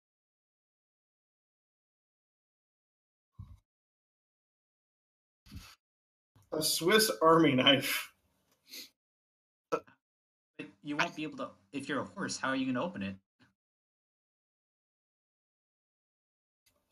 A 6.53 6.63
Swiss 6.63 7.11
Army 7.21 7.53
knife. 7.53 8.11
But 9.69 9.83
you 10.81 10.95
won't 10.95 11.15
be 11.15 11.23
able 11.23 11.37
to. 11.37 11.49
If 11.73 11.89
you're 11.89 12.01
a 12.01 12.05
horse, 12.05 12.37
how 12.37 12.49
are 12.49 12.55
you 12.55 12.65
going 12.65 12.75
to 12.75 12.81
open 12.81 13.03
it? 13.03 13.15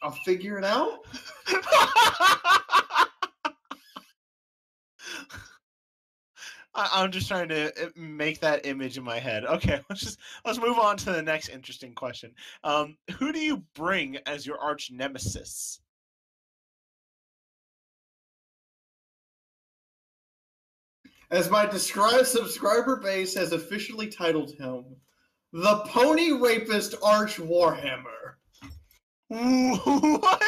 I'll 0.01 0.11
figure 0.11 0.57
it 0.57 0.65
out. 0.65 0.99
I, 6.75 6.89
I'm 6.93 7.11
just 7.11 7.27
trying 7.27 7.49
to 7.49 7.67
uh, 7.67 7.89
make 7.95 8.39
that 8.41 8.65
image 8.65 8.97
in 8.97 9.03
my 9.03 9.19
head. 9.19 9.45
Okay, 9.45 9.79
let's 9.89 10.01
just 10.01 10.19
let's 10.45 10.59
move 10.59 10.77
on 10.77 10.97
to 10.97 11.11
the 11.11 11.21
next 11.21 11.49
interesting 11.49 11.93
question. 11.93 12.31
Um, 12.63 12.97
who 13.17 13.31
do 13.31 13.39
you 13.39 13.63
bring 13.73 14.17
as 14.25 14.45
your 14.45 14.59
arch 14.59 14.91
nemesis? 14.91 15.79
As 21.31 21.49
my 21.49 21.65
described 21.65 22.27
subscriber 22.27 22.97
base 22.97 23.33
has 23.35 23.51
officially 23.51 24.07
titled 24.07 24.51
him, 24.59 24.85
the 25.53 25.77
Pony 25.87 26.33
Rapist 26.33 26.95
Arch 27.01 27.37
Warhammer. 27.37 28.35
What? 29.27 30.41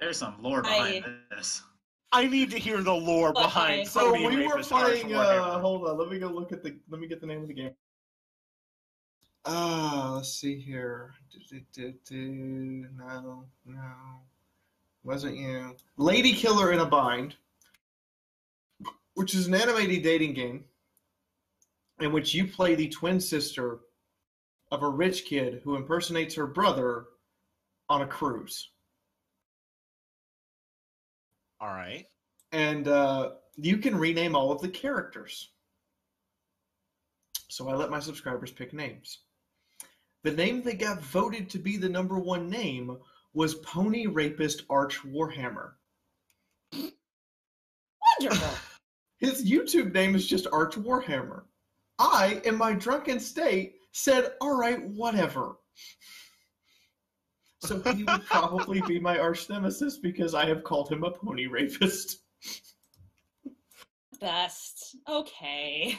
There's 0.00 0.16
some 0.18 0.36
lore 0.42 0.62
I- 0.64 1.00
behind 1.00 1.16
this. 1.30 1.62
I 2.10 2.26
need 2.26 2.50
to 2.52 2.58
hear 2.58 2.82
the 2.82 2.94
lore 2.94 3.32
But 3.34 3.42
behind. 3.42 3.80
I- 3.82 3.84
So 3.84 4.12
Pony 4.12 4.36
we 4.36 4.46
were 4.46 4.52
Rapist 4.54 4.72
Arch 4.72 5.00
playing. 5.02 5.14
Uh, 5.14 5.58
hold 5.60 5.86
on, 5.86 5.98
let 5.98 6.08
me 6.08 6.18
go 6.18 6.28
look 6.28 6.52
at 6.52 6.62
the. 6.62 6.74
Let 6.88 7.00
me 7.00 7.06
get 7.06 7.20
the 7.20 7.26
name 7.26 7.42
of 7.42 7.48
the 7.48 7.54
game. 7.54 7.72
Ah, 9.44 10.12
let's 10.16 10.32
see 10.32 10.58
here. 10.58 11.14
Du- 11.30 11.60
du- 11.60 11.64
du- 11.72 11.98
du. 12.06 12.88
No, 12.96 13.44
no, 13.66 13.92
wasn't 15.04 15.36
you. 15.36 15.76
Lady 15.98 16.32
Killer 16.32 16.72
in 16.72 16.80
a 16.80 16.86
Bind, 16.86 17.36
which 19.14 19.34
is 19.34 19.46
an 19.46 19.54
animated 19.54 20.02
dating 20.02 20.32
game 20.34 20.64
in 22.00 22.10
which 22.12 22.34
you 22.34 22.46
play 22.46 22.74
the 22.74 22.88
twin 22.88 23.20
sister 23.20 23.80
of 24.70 24.82
a 24.82 24.88
rich 24.88 25.24
kid 25.26 25.60
who 25.64 25.76
impersonates 25.76 26.34
her 26.34 26.46
brother 26.46 27.06
on 27.88 28.02
a 28.02 28.06
cruise. 28.06 28.70
All 31.60 31.68
right. 31.68 32.06
and 32.52 32.86
uh, 32.88 33.30
you 33.56 33.78
can 33.78 33.96
rename 33.96 34.34
all 34.36 34.52
of 34.52 34.60
the 34.60 34.68
characters. 34.68 35.50
So 37.48 37.68
I 37.68 37.74
let 37.74 37.90
my 37.90 38.00
subscribers 38.00 38.52
pick 38.52 38.72
names. 38.72 39.20
The 40.22 40.32
name 40.32 40.62
that 40.62 40.78
got 40.78 41.00
voted 41.02 41.50
to 41.50 41.58
be 41.58 41.76
the 41.76 41.88
number 41.88 42.18
one 42.18 42.48
name 42.50 42.96
was 43.34 43.56
Pony 43.56 44.06
Rapist 44.06 44.62
Arch 44.70 45.00
Warhammer. 45.02 45.72
Wonderful. 48.20 48.48
His 49.18 49.50
YouTube 49.50 49.92
name 49.92 50.14
is 50.14 50.26
just 50.26 50.46
Arch 50.52 50.76
Warhammer. 50.76 51.42
I, 51.98 52.40
in 52.44 52.56
my 52.56 52.72
drunken 52.74 53.18
state, 53.18 53.76
said, 53.92 54.32
all 54.40 54.56
right, 54.56 54.80
whatever. 54.90 55.56
So 57.60 57.80
he 57.92 58.04
would 58.04 58.24
probably 58.24 58.80
be 58.82 59.00
my 59.00 59.18
arch 59.18 59.48
nemesis 59.48 59.98
because 59.98 60.34
I 60.34 60.46
have 60.46 60.62
called 60.62 60.90
him 60.90 61.02
a 61.04 61.10
pony 61.10 61.46
rapist. 61.46 62.20
Best. 64.20 64.96
Okay. 65.08 65.98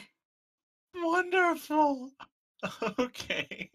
Wonderful. 0.94 2.10
Okay. 2.98 3.70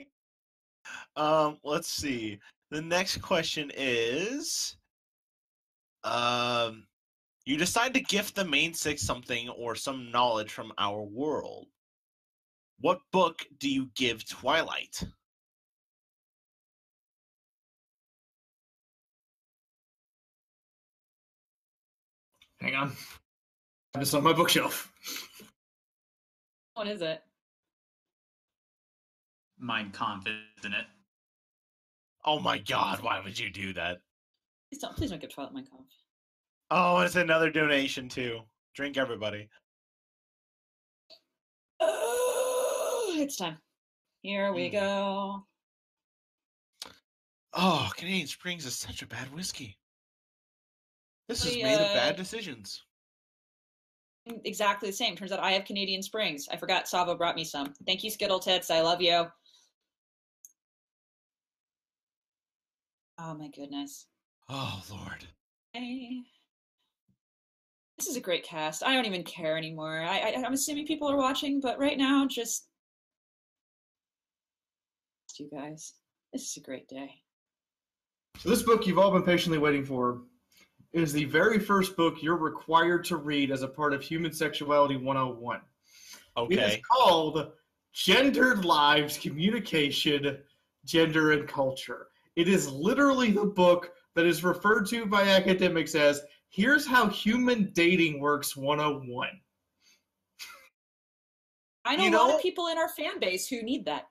Um, 1.15 1.57
let's 1.63 1.87
see. 1.87 2.37
The 2.69 2.83
next 2.83 3.19
question 3.19 3.71
is 3.75 4.77
um 6.03 6.85
you 7.45 7.57
decide 7.57 7.93
to 7.95 7.99
gift 7.99 8.35
the 8.35 8.45
main 8.45 8.73
six 8.73 9.01
something 9.01 9.49
or 9.49 9.75
some 9.75 10.11
knowledge 10.11 10.51
from 10.51 10.71
our 10.77 11.01
world. 11.01 11.67
What 12.79 12.99
book 13.11 13.45
do 13.59 13.69
you 13.69 13.89
give 13.95 14.27
Twilight? 14.27 15.03
Hang 22.65 22.75
on. 22.75 22.91
It's 23.99 24.11
on 24.15 24.23
my 24.23 24.33
bookshelf. 24.33 24.91
What 26.73 26.87
is 26.87 27.03
it? 27.03 27.21
Mein 29.59 29.91
Kampf, 29.91 30.25
isn't 30.57 30.73
it? 30.73 30.85
Oh 32.25 32.39
my 32.39 32.57
god, 32.57 33.03
why 33.03 33.21
would 33.23 33.37
you 33.37 33.51
do 33.51 33.71
that? 33.73 33.99
Please 34.71 34.79
don't, 34.81 34.95
please 34.97 35.11
don't 35.11 35.21
give 35.21 35.31
Twilight 35.31 35.53
Mein 35.53 35.67
Kampf. 35.67 35.91
Oh, 36.71 36.97
it's 37.01 37.15
another 37.15 37.51
donation 37.51 38.09
too. 38.09 38.39
Drink 38.73 38.97
everybody. 38.97 39.47
Oh, 41.79 43.13
it's 43.19 43.35
time. 43.37 43.59
Here 44.23 44.51
we 44.53 44.69
Hmm. 44.69 44.73
go. 44.73 45.45
Oh, 47.53 47.91
Canadian 47.95 48.25
Springs 48.25 48.65
is 48.65 48.75
such 48.75 49.03
a 49.03 49.07
bad 49.07 49.31
whiskey. 49.35 49.77
This 51.27 51.45
is 51.45 51.55
We, 51.55 51.63
made 51.63 51.75
of 51.75 51.81
uh, 51.81 51.93
bad 51.93 52.15
decisions. 52.15 52.83
Exactly 54.43 54.89
the 54.89 54.95
same. 54.95 55.15
Turns 55.15 55.31
out 55.31 55.39
I 55.39 55.51
have 55.51 55.65
Canadian 55.65 56.01
Springs. 56.01 56.47
I 56.51 56.57
forgot 56.57 56.87
Savo 56.87 57.15
brought 57.15 57.35
me 57.35 57.43
some. 57.43 57.73
Thank 57.85 58.03
you, 58.03 58.09
Skittle 58.09 58.39
Tits. 58.39 58.71
I 58.71 58.81
love 58.81 59.01
you. 59.01 59.27
Oh 63.19 63.33
my 63.33 63.49
goodness. 63.49 64.07
Oh 64.49 64.81
Lord. 64.91 65.25
Hey. 65.73 66.21
This 67.97 68.07
is 68.07 68.17
a 68.17 68.21
great 68.21 68.43
cast. 68.43 68.83
I 68.83 68.93
don't 68.93 69.05
even 69.05 69.23
care 69.23 69.57
anymore. 69.57 70.01
I, 70.01 70.19
I 70.19 70.43
I'm 70.45 70.53
assuming 70.53 70.85
people 70.85 71.09
are 71.09 71.17
watching, 71.17 71.61
but 71.61 71.79
right 71.79 71.97
now, 71.97 72.27
just 72.27 72.67
you 75.39 75.49
guys. 75.49 75.93
This 76.33 76.49
is 76.49 76.57
a 76.57 76.61
great 76.61 76.87
day. 76.87 77.09
So 78.39 78.49
this 78.49 78.63
book 78.63 78.85
you've 78.85 78.99
all 78.99 79.11
been 79.11 79.23
patiently 79.23 79.57
waiting 79.57 79.85
for 79.85 80.21
is 80.95 81.11
the 81.11 81.25
very 81.25 81.59
first 81.59 81.97
book 81.97 82.23
you're 82.23 82.37
required 82.37 83.03
to 83.05 83.17
read 83.17 83.51
as 83.51 83.63
a 83.63 83.67
part 83.67 83.93
of 83.93 84.01
Human 84.01 84.31
Sexuality 84.31 84.95
101. 84.95 85.59
Okay. 86.37 86.55
It 86.55 86.59
is 86.59 86.77
called 86.89 87.51
Gendered 87.93 88.63
Lives, 88.63 89.17
Communication, 89.17 90.37
Gender, 90.85 91.33
and 91.33 91.47
Culture. 91.47 92.07
It 92.37 92.47
is 92.47 92.71
literally 92.71 93.31
the 93.31 93.45
book 93.45 93.91
that 94.15 94.25
is 94.25 94.43
referred 94.43 94.87
to 94.87 95.05
by 95.05 95.23
academics 95.23 95.95
as 95.95 96.21
Here's 96.49 96.87
How 96.87 97.09
Human 97.09 97.71
Dating 97.73 98.21
Works 98.21 98.55
101. 98.55 99.29
I 101.83 101.95
know 101.97 102.03
You 102.03 102.09
a 102.09 102.17
lot 102.17 102.35
of 102.35 102.41
people 102.41 102.67
in 102.67 102.77
our 102.77 102.89
fan 102.89 103.19
base 103.19 103.47
who 103.47 103.61
need 103.61 103.85
that. 103.85 104.07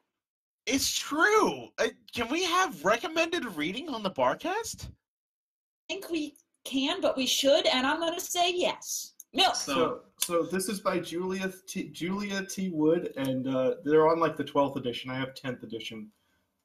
It's 0.67 0.95
true. 0.97 1.69
Uh, 1.79 1.89
can 2.15 2.29
we 2.29 2.45
have 2.45 2.85
recommended 2.85 3.45
reading 3.57 3.89
on 3.89 4.03
the 4.03 4.11
Barcast? 4.11 4.87
I 4.87 5.93
think 5.93 6.11
we 6.11 6.35
can, 6.65 7.01
but 7.01 7.17
we 7.17 7.27
should, 7.27 7.67
and 7.67 7.87
I'm 7.87 8.01
going 8.01 8.15
to 8.15 8.21
say 8.21 8.53
yes. 8.55 9.13
Milk. 9.33 9.57
So, 9.57 9.75
So, 9.75 10.01
so 10.19 10.43
this 10.45 10.69
is 10.69 10.81
by 10.81 10.99
Julia 10.99 11.53
T, 11.67 11.89
Julia 11.91 12.45
T. 12.47 12.71
Wood, 12.71 13.13
and 13.17 13.49
uh, 13.49 13.75
they're 13.85 14.09
on 14.09 14.21
like 14.21 14.37
the 14.37 14.45
12th 14.45 14.77
edition. 14.77 15.11
I 15.11 15.17
have 15.17 15.35
10th 15.35 15.63
edition. 15.63 16.11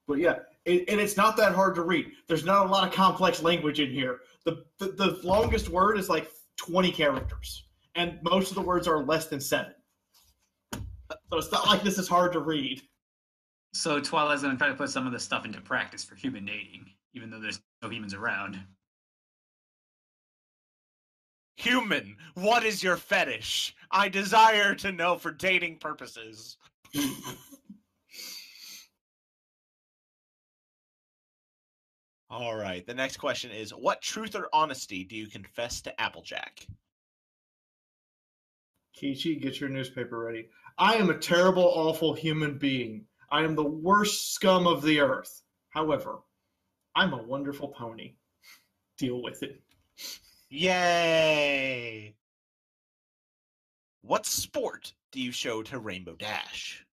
But 0.08 0.18
yeah, 0.18 0.40
it, 0.66 0.90
and 0.90 1.00
it's 1.00 1.18
not 1.18 1.38
that 1.38 1.54
hard 1.54 1.76
to 1.76 1.84
read. 1.84 2.12
There's 2.28 2.44
not 2.44 2.66
a 2.66 2.70
lot 2.70 2.88
of 2.88 2.94
complex 2.94 3.44
language 3.44 3.80
in 3.80 3.92
here. 3.92 4.22
The, 4.46 4.64
the 4.80 4.88
the 4.88 5.20
longest 5.24 5.70
word 5.70 6.00
is 6.00 6.10
like 6.10 6.32
20 6.58 6.92
characters, 6.92 7.66
and 7.94 8.18
most 8.24 8.50
of 8.50 8.56
the 8.56 8.62
words 8.62 8.88
are 8.88 9.04
less 9.04 9.28
than 9.28 9.40
seven. 9.40 9.74
So 10.74 11.38
it's 11.38 11.52
not 11.52 11.68
like 11.68 11.84
this 11.84 12.00
is 12.00 12.08
hard 12.08 12.34
to 12.34 12.40
read. 12.40 12.82
so 13.74 14.00
Twilight's 14.00 14.42
gonna 14.42 14.58
try 14.58 14.70
to 14.70 14.74
put 14.74 14.90
some 14.90 15.06
of 15.06 15.14
this 15.14 15.24
stuff 15.24 15.46
into 15.46 15.62
practice 15.62 16.04
for 16.04 16.16
human 16.16 16.46
dating, 16.46 16.86
even 17.14 17.30
though 17.30 17.40
there's 17.40 17.62
no 17.84 17.90
humans 17.90 18.16
around. 18.16 18.60
Human, 21.60 22.16
what 22.36 22.64
is 22.64 22.82
your 22.82 22.96
fetish? 22.96 23.76
I 23.92 24.08
desire 24.08 24.74
to 24.76 24.94
know 24.94 25.18
for 25.18 25.32
dating 25.32 25.80
purposes. 25.80 26.56
All 32.30 32.56
right. 32.56 32.88
The 32.88 32.94
next 32.94 33.18
question 33.18 33.52
is 33.52 33.72
What 33.72 34.02
truth 34.02 34.36
or 34.36 34.48
honesty 34.54 35.04
do 35.04 35.18
you 35.18 35.28
confess 35.28 35.82
to 35.82 36.00
Applejack? 36.00 36.66
Kichi, 38.96 39.42
get 39.42 39.60
your 39.60 39.68
newspaper 39.70 40.18
ready. 40.18 40.48
I 40.78 40.94
am 40.94 41.10
a 41.10 41.18
terrible, 41.18 41.66
awful 41.76 42.14
human 42.14 42.58
being. 42.58 43.04
I 43.32 43.44
am 43.44 43.56
the 43.56 43.66
worst 43.66 44.34
scum 44.34 44.66
of 44.66 44.82
the 44.82 45.02
earth. 45.02 45.42
However, 45.72 46.20
I'm 46.96 47.12
a 47.12 47.22
wonderful 47.22 47.68
pony. 47.68 48.14
Deal 48.98 49.22
with 49.22 49.44
it. 49.44 49.62
Yay! 50.52 52.16
What 54.02 54.26
sport 54.26 54.94
do 55.12 55.22
you 55.22 55.32
show 55.32 55.62
to 55.64 55.78
Rainbow 55.78 56.16
Dash? 56.16 56.86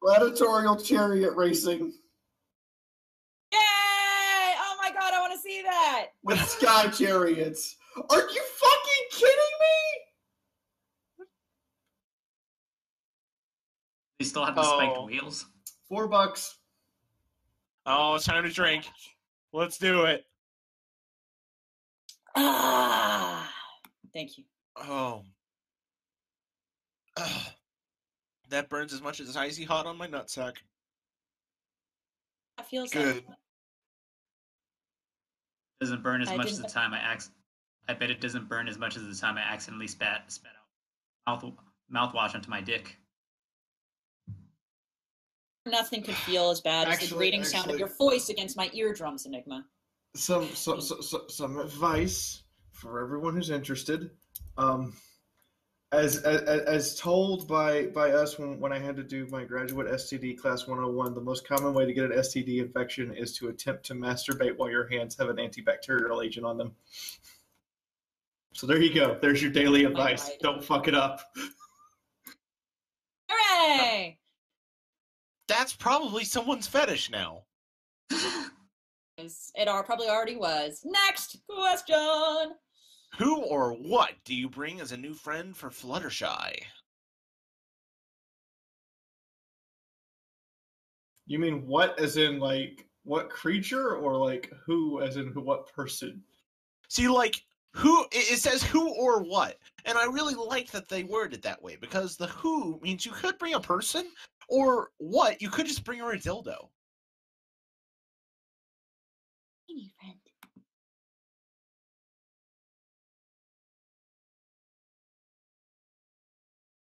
Gladiatorial 0.00 0.76
chariot 0.76 1.34
racing 1.34 1.92
Yay! 3.52 3.58
Oh 3.58 4.76
my 4.80 4.90
god, 4.92 5.14
I 5.14 5.20
want 5.20 5.32
to 5.32 5.38
see 5.38 5.62
that. 5.62 6.08
with 6.22 6.38
sky 6.40 6.88
chariots. 6.88 7.76
Are 7.96 8.20
you 8.20 8.42
fucking 8.42 9.04
kidding 9.10 9.54
me? 9.60 9.83
They 14.18 14.24
still 14.24 14.44
have 14.44 14.54
the 14.54 14.62
spiked 14.62 14.96
Oh. 14.96 15.06
wheels. 15.06 15.46
Four 15.88 16.08
bucks. 16.08 16.58
Oh, 17.86 18.14
it's 18.14 18.24
time 18.24 18.44
to 18.44 18.50
drink. 18.50 18.88
Let's 19.52 19.78
do 19.78 20.04
it. 20.04 20.24
Ah, 22.36 23.52
thank 24.12 24.36
you. 24.38 24.44
Oh. 24.76 25.24
Ugh. 27.16 27.52
That 28.48 28.68
burns 28.68 28.92
as 28.92 29.00
much 29.00 29.20
as 29.20 29.28
it's 29.28 29.36
icy 29.36 29.64
hot 29.64 29.86
on 29.86 29.96
my 29.96 30.08
nutsack. 30.08 30.56
That 32.56 32.68
feels 32.68 32.90
Good. 32.92 33.16
like 33.26 33.36
doesn't 35.80 36.02
burn 36.02 36.22
as 36.22 36.28
I 36.28 36.36
much 36.36 36.50
as 36.50 36.60
the 36.60 36.68
time 36.68 36.94
I 36.94 37.14
ac- 37.14 37.30
I 37.88 37.94
bet 37.94 38.10
it 38.10 38.20
doesn't 38.20 38.48
burn 38.48 38.68
as 38.68 38.78
much 38.78 38.96
as 38.96 39.02
the 39.06 39.14
time 39.14 39.36
I 39.36 39.42
accidentally 39.42 39.88
spat 39.88 40.30
spat 40.32 40.52
out 41.26 41.42
mouth 41.42 41.54
mouthwash 41.92 42.34
onto 42.34 42.48
my 42.48 42.60
dick. 42.60 42.96
Nothing 45.66 46.02
could 46.02 46.14
feel 46.14 46.50
as 46.50 46.60
bad 46.60 46.88
as 46.88 46.98
the 47.00 47.14
grating 47.14 47.44
sound 47.44 47.70
of 47.70 47.78
your 47.78 47.88
voice 47.96 48.28
against 48.28 48.56
my 48.56 48.70
eardrums, 48.72 49.26
Enigma. 49.26 49.64
some 50.14 50.48
some 50.48 50.80
some, 50.80 51.02
some, 51.02 51.22
some 51.28 51.58
advice 51.58 52.42
for 52.70 53.02
everyone 53.02 53.34
who's 53.34 53.50
interested. 53.50 54.10
Um, 54.56 54.94
as, 55.92 56.16
as 56.18 56.42
as 56.42 56.98
told 56.98 57.46
by 57.46 57.86
by 57.86 58.10
us 58.10 58.38
when, 58.38 58.58
when 58.58 58.72
I 58.72 58.78
had 58.78 58.96
to 58.96 59.02
do 59.02 59.26
my 59.30 59.44
graduate 59.44 59.86
STD 59.86 60.36
class 60.38 60.66
101, 60.66 61.14
the 61.14 61.20
most 61.20 61.46
common 61.46 61.72
way 61.72 61.86
to 61.86 61.92
get 61.92 62.04
an 62.04 62.12
STD 62.12 62.58
infection 62.58 63.14
is 63.14 63.36
to 63.38 63.48
attempt 63.48 63.84
to 63.86 63.94
masturbate 63.94 64.56
while 64.56 64.70
your 64.70 64.88
hands 64.88 65.16
have 65.18 65.28
an 65.28 65.36
antibacterial 65.36 66.24
agent 66.24 66.44
on 66.44 66.58
them. 66.58 66.72
So 68.52 68.66
there 68.66 68.80
you 68.80 68.94
go. 68.94 69.18
There's 69.20 69.42
your 69.42 69.50
daily 69.50 69.84
advice. 69.84 70.30
Don't 70.40 70.62
fuck 70.62 70.86
it 70.88 70.94
up. 70.94 71.20
Hooray! 73.28 74.18
That's 75.56 75.72
probably 75.72 76.24
someone's 76.24 76.66
fetish 76.66 77.10
now. 77.10 77.44
It 78.10 79.68
are 79.68 79.84
probably 79.84 80.08
already 80.08 80.34
was. 80.34 80.80
Next 80.84 81.36
question. 81.48 82.56
Who 83.18 83.36
or 83.36 83.70
what 83.72 84.14
do 84.24 84.34
you 84.34 84.48
bring 84.48 84.80
as 84.80 84.90
a 84.90 84.96
new 84.96 85.14
friend 85.14 85.56
for 85.56 85.70
Fluttershy? 85.70 86.60
You 91.26 91.38
mean 91.38 91.68
what 91.68 92.00
as 92.00 92.16
in 92.16 92.40
like 92.40 92.88
what 93.04 93.30
creature 93.30 93.94
or 93.94 94.16
like 94.16 94.52
who 94.66 95.00
as 95.02 95.16
in 95.16 95.28
who 95.28 95.40
what 95.40 95.72
person? 95.72 96.20
See, 96.88 97.06
like, 97.06 97.44
who, 97.74 98.02
it 98.12 98.32
it 98.32 98.38
says 98.38 98.62
who 98.62 98.92
or 98.94 99.22
what. 99.22 99.56
And 99.84 99.96
I 99.98 100.04
really 100.06 100.34
like 100.34 100.70
that 100.72 100.88
they 100.88 101.04
worded 101.04 101.42
that 101.42 101.62
way 101.62 101.76
because 101.80 102.16
the 102.16 102.26
who 102.26 102.80
means 102.82 103.06
you 103.06 103.12
could 103.12 103.38
bring 103.38 103.54
a 103.54 103.60
person, 103.60 104.06
or 104.48 104.90
what, 104.98 105.40
you 105.40 105.50
could 105.50 105.66
just 105.66 105.84
bring 105.84 106.00
her 106.00 106.12
a 106.12 106.18
dildo. 106.18 106.68
Tiny 109.68 109.92
friend. 110.00 110.18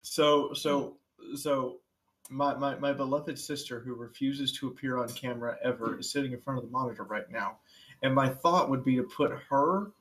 So 0.04 0.50
mm. 0.50 0.58
so 0.58 0.98
so 1.36 1.78
my, 2.30 2.56
my 2.56 2.76
my 2.76 2.94
beloved 2.94 3.38
sister 3.38 3.80
who 3.80 3.94
refuses 3.96 4.52
to 4.54 4.68
appear 4.68 4.98
on 4.98 5.10
camera 5.10 5.58
ever 5.64 6.00
is 6.00 6.12
sitting 6.12 6.34
in 6.34 6.42
front 6.42 6.58
of 6.60 6.66
the 6.66 6.72
monitor 6.72 7.04
right 7.04 7.30
now. 7.32 7.58
And 8.04 8.16
my 8.16 8.28
thought 8.28 8.70
would 8.70 8.84
be 8.84 8.96
to 8.96 9.04
put 9.04 9.32
her 9.50 9.92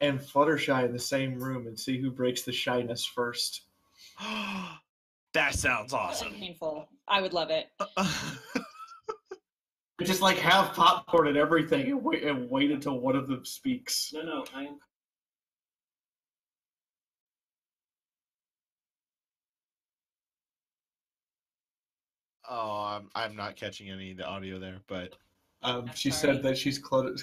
and 0.00 0.18
Fluttershy 0.18 0.84
in 0.84 0.92
the 0.92 0.98
same 0.98 1.38
room 1.38 1.66
and 1.66 1.78
see 1.78 2.00
who 2.00 2.10
breaks 2.10 2.42
the 2.42 2.52
shyness 2.52 3.04
first. 3.04 3.62
that 5.34 5.54
sounds 5.54 5.92
awesome. 5.92 6.32
painful. 6.34 6.88
I 7.08 7.20
would 7.20 7.32
love 7.32 7.50
it. 7.50 7.66
Just 10.02 10.22
like 10.22 10.38
have 10.38 10.72
popcorn 10.72 11.28
and 11.28 11.36
everything 11.36 11.90
and 11.90 12.02
wait 12.02 12.22
and 12.24 12.50
wait 12.50 12.70
until 12.70 12.98
one 13.00 13.16
of 13.16 13.28
them 13.28 13.44
speaks. 13.44 14.12
No, 14.14 14.22
no, 14.22 14.44
I 14.54 14.64
am. 14.64 14.78
oh, 22.48 22.82
I'm, 22.84 23.08
I'm 23.14 23.36
not 23.36 23.56
catching 23.56 23.90
any 23.90 24.12
of 24.12 24.16
the 24.18 24.26
audio 24.26 24.58
there, 24.58 24.78
but 24.88 25.14
Um, 25.62 25.90
she 25.94 26.10
sorry. 26.10 26.34
said 26.34 26.42
that 26.42 26.58
she's 26.58 26.78
clut- 26.78 27.20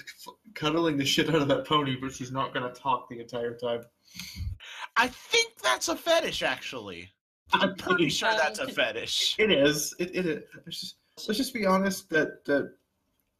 cuddling 0.54 0.96
the 0.96 1.04
shit 1.04 1.28
out 1.28 1.36
of 1.36 1.48
that 1.48 1.66
pony, 1.66 1.96
but 2.00 2.12
she's 2.12 2.32
not 2.32 2.54
going 2.54 2.72
to 2.72 2.80
talk 2.80 3.08
the 3.08 3.20
entire 3.20 3.56
time. 3.56 3.82
I 4.96 5.08
think 5.08 5.58
that's 5.62 5.88
a 5.88 5.96
fetish, 5.96 6.42
actually. 6.42 7.10
I'm 7.52 7.74
pretty 7.76 8.08
sure 8.08 8.30
that's 8.36 8.58
a 8.58 8.68
fetish. 8.68 9.36
It 9.38 9.50
is. 9.50 9.94
It, 9.98 10.14
it 10.14 10.26
is. 10.26 10.42
Let's 10.64 10.80
just, 10.80 10.96
let's 11.26 11.38
just 11.38 11.54
be 11.54 11.66
honest 11.66 12.10
that, 12.10 12.44
that 12.44 12.72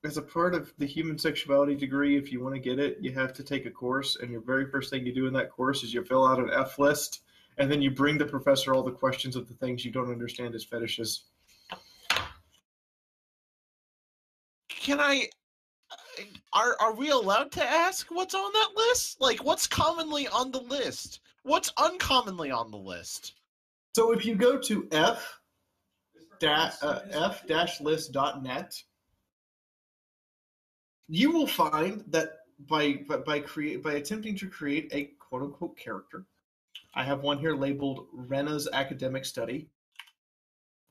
as 0.05 0.17
a 0.17 0.23
part 0.23 0.55
of 0.55 0.73
the 0.79 0.87
human 0.87 1.19
sexuality 1.19 1.75
degree, 1.75 2.17
if 2.17 2.33
you 2.33 2.43
want 2.43 2.55
to 2.55 2.61
get 2.61 2.79
it, 2.79 2.99
you 3.01 3.13
have 3.13 3.33
to 3.35 3.43
take 3.43 3.67
a 3.67 3.71
course. 3.71 4.17
And 4.21 4.31
your 4.31 4.41
very 4.41 4.71
first 4.71 4.91
thing 4.91 5.05
you 5.05 5.15
do 5.15 5.27
in 5.27 5.33
that 5.35 5.51
course 5.51 5.83
is 5.83 5.93
you 5.93 6.05
fill 6.05 6.27
out 6.27 6.39
an 6.39 6.51
F 6.53 6.79
list. 6.79 7.23
And 7.59 7.71
then 7.71 7.83
you 7.83 7.91
bring 7.91 8.17
the 8.17 8.25
professor 8.25 8.73
all 8.73 8.85
the 8.85 8.93
questions 8.93 9.35
of 9.35 9.49
the 9.49 9.55
things 9.55 9.85
you 9.85 9.91
don't 9.91 10.11
understand 10.11 10.55
as 10.55 10.65
fetishes. 10.65 11.25
Can 14.69 15.01
I? 15.01 15.29
uh, 15.91 16.23
Are 16.53 16.77
are 16.81 16.95
we 16.95 17.11
allowed 17.11 17.51
to 17.53 17.63
ask 17.65 18.07
what's 18.11 18.35
on 18.35 18.53
that 18.53 18.71
list? 18.77 19.21
Like, 19.21 19.45
what's 19.45 19.67
commonly 19.67 20.29
on 20.29 20.53
the 20.53 20.61
list? 20.61 21.21
What's 21.43 21.73
uncommonly 21.77 22.53
on 22.53 22.71
the 22.71 22.79
list? 22.79 23.35
So 23.99 24.13
if 24.13 24.25
you 24.25 24.37
go 24.37 24.57
to 24.57 24.87
f 24.93 25.41
da- 26.39 26.71
uh, 26.83 27.01
f-list.net, 27.11 28.83
you 31.09 31.33
will 31.33 31.49
find 31.49 32.05
that 32.07 32.37
by 32.69 33.01
by 33.09 33.17
by, 33.17 33.41
create, 33.41 33.83
by 33.83 33.95
attempting 33.95 34.37
to 34.37 34.49
create 34.49 34.89
a 34.93 35.11
quote 35.19 35.43
unquote 35.43 35.77
character, 35.77 36.27
I 36.95 37.03
have 37.03 37.23
one 37.23 37.39
here 37.41 37.57
labeled 37.57 38.07
Rena's 38.13 38.69
academic 38.73 39.25
study. 39.25 39.69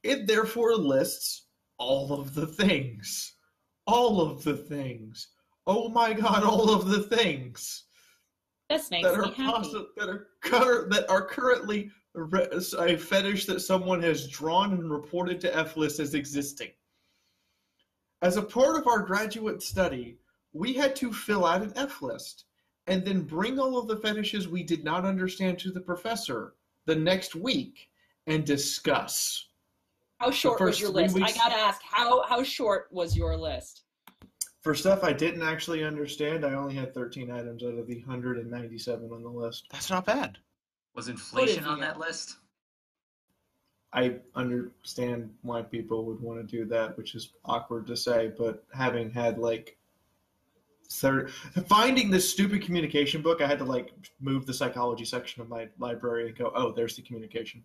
It 0.04 0.28
therefore 0.28 0.76
lists 0.76 1.46
all 1.78 2.12
of 2.12 2.36
the 2.36 2.46
things, 2.46 3.36
all 3.86 4.20
of 4.20 4.44
the 4.44 4.58
things. 4.58 5.30
Oh 5.66 5.88
my 5.88 6.12
god, 6.12 6.44
all 6.44 6.70
of 6.70 6.90
the 6.90 7.04
things 7.04 7.86
This 8.70 8.92
makes 8.92 9.08
that 9.08 9.16
are 9.18 9.22
me 9.22 9.32
happy. 9.32 9.70
possi- 9.70 9.86
that 9.96 10.10
are 10.10 10.28
cur- 10.42 10.90
that 10.90 11.10
are 11.10 11.26
currently 11.26 11.84
re- 11.84 11.92
a 12.18 12.98
fetish 12.98 13.46
that 13.46 13.62
someone 13.62 14.02
has 14.02 14.28
drawn 14.28 14.74
and 14.74 14.92
reported 14.92 15.40
to 15.42 15.56
F 15.56 15.78
list 15.78 16.00
as 16.00 16.14
existing. 16.14 16.72
As 18.22 18.38
a 18.38 18.42
part 18.42 18.78
of 18.78 18.88
our 18.88 19.00
graduate 19.00 19.62
study, 19.62 20.18
we 20.54 20.74
had 20.74 20.96
to 20.98 21.14
fill 21.14 21.46
out 21.46 21.62
an 21.62 21.74
F 21.76 22.02
list 22.02 22.46
and 22.88 23.06
then 23.06 23.22
bring 23.22 23.60
all 23.60 23.78
of 23.78 23.88
the 23.88 23.98
fetishes 23.98 24.48
we 24.48 24.64
did 24.64 24.84
not 24.84 25.06
understand 25.06 25.60
to 25.60 25.72
the 25.72 25.82
professor 25.82 26.56
the 26.86 26.96
next 26.96 27.36
week 27.36 27.90
and 28.26 28.46
discuss. 28.46 29.50
How 30.20 30.32
short 30.32 30.60
was 30.60 30.80
your 30.80 30.92
three 30.92 31.08
list? 31.08 31.18
I 31.18 31.32
gotta 31.32 31.62
ask, 31.62 31.82
how 31.84 32.24
how 32.24 32.42
short 32.42 32.88
was 32.92 33.16
your 33.16 33.38
list? 33.38 33.84
For 34.62 34.74
stuff 34.74 35.04
I 35.04 35.14
didn't 35.14 35.44
actually 35.44 35.84
understand, 35.84 36.44
I 36.44 36.54
only 36.54 36.74
had 36.74 36.94
13 36.94 37.30
items 37.30 37.64
out 37.64 37.78
of 37.78 37.88
the 37.88 38.00
197 38.00 39.12
on 39.12 39.22
the 39.22 39.30
list. 39.30 39.68
That's 39.72 39.90
not 39.90 40.06
bad. 40.06 40.40
Was 40.98 41.10
inflation 41.10 41.64
on 41.66 41.80
that 41.82 42.00
list? 42.00 42.38
I 43.94 44.16
understand 44.34 45.30
why 45.44 45.62
people 45.62 46.06
would 46.06 46.20
want 46.20 46.40
to 46.40 46.44
do 46.58 46.66
that, 46.66 46.98
which 46.98 47.14
is 47.14 47.34
awkward 47.46 47.86
to 47.88 47.96
say, 47.96 48.34
but 48.36 48.66
having 48.74 49.12
had 49.12 49.38
like 49.38 49.78
third 50.90 51.30
finding 51.68 52.10
this 52.10 52.28
stupid 52.28 52.64
communication 52.64 53.22
book, 53.22 53.42
I 53.42 53.48
had 53.48 53.60
to 53.60 53.64
like 53.64 53.94
move 54.20 54.48
the 54.48 54.54
psychology 54.56 55.06
section 55.06 55.40
of 55.44 55.50
my 55.50 55.70
library 55.78 56.30
and 56.30 56.36
go, 56.36 56.52
oh, 56.56 56.72
there's 56.72 56.96
the 56.96 57.04
communication. 57.04 57.64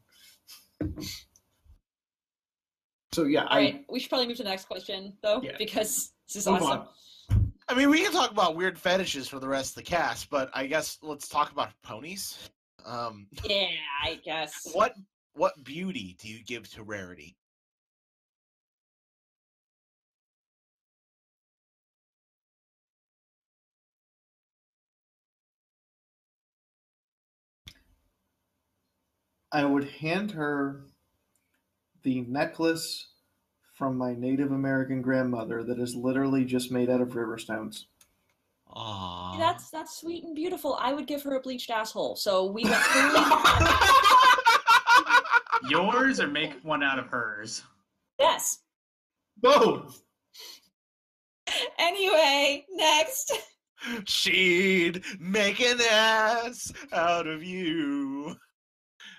So 3.13 3.25
yeah, 3.25 3.45
All 3.45 3.49
I 3.57 3.59
right, 3.59 3.85
we 3.89 3.99
should 3.99 4.11
probably 4.11 4.29
move 4.29 4.37
to 4.37 4.43
the 4.43 4.51
next 4.51 4.67
question 4.67 5.15
though, 5.23 5.41
Yeah. 5.43 5.53
because 5.57 6.13
this 6.29 6.37
is 6.37 6.47
move 6.47 6.63
awesome. 6.63 6.87
on. 7.31 7.53
I 7.67 7.75
mean, 7.75 7.89
we 7.89 8.03
can 8.03 8.13
talk 8.13 8.31
about 8.31 8.57
weird 8.57 8.79
fetishes 8.79 9.27
for 9.27 9.39
the 9.39 9.49
rest 9.49 9.71
of 9.71 9.77
the 9.77 9.91
cast, 9.91 10.29
but 10.29 10.51
I 10.53 10.67
guess 10.67 10.99
let's 11.01 11.29
talk 11.29 11.51
about 11.51 11.71
ponies. 11.83 12.51
Um, 12.85 13.27
Yeah, 13.45 13.69
I 14.03 14.21
guess. 14.25 14.69
what 14.73 14.95
what 15.35 15.65
beauty 15.65 16.17
do 16.21 16.29
you 16.29 16.45
give 16.45 16.69
to 16.75 16.83
rarity? 16.83 17.37
I 29.53 29.65
would 29.65 29.85
hand 29.85 30.33
her 30.33 30.87
the 32.03 32.23
necklace 32.23 33.09
from 33.75 33.97
my 33.97 34.15
Native 34.15 34.51
American 34.53 35.03
grandmother 35.03 35.63
that 35.65 35.79
is 35.79 35.95
literally 35.95 36.45
just 36.45 36.71
made 36.71 36.91
out 36.91 37.01
of 37.01 37.15
river 37.15 37.39
stones. 37.39 37.87
Aww. 38.74 39.39
That's 39.39 39.70
that's 39.70 39.99
sweet 39.99 40.24
and 40.24 40.35
beautiful. 40.35 40.78
I 40.81 40.93
would 40.93 41.07
give 41.07 41.23
her 41.23 41.35
a 41.36 41.40
bleached 41.40 41.70
asshole. 41.70 42.16
So 42.16 42.47
we 42.47 42.65
went 42.65 42.77
through. 42.82 43.15
Yours 45.69 46.20
or 46.20 46.27
make 46.27 46.55
one 46.62 46.82
out 46.82 46.99
of 46.99 47.07
hers? 47.07 47.62
yes. 48.19 48.59
Both. 49.40 50.03
Anyway, 51.78 52.65
next. 52.70 53.32
She'd 54.05 55.03
make 55.19 55.61
an 55.61 55.78
ass 55.90 56.73
out 56.93 57.27
of 57.27 57.43
you. 57.43 58.36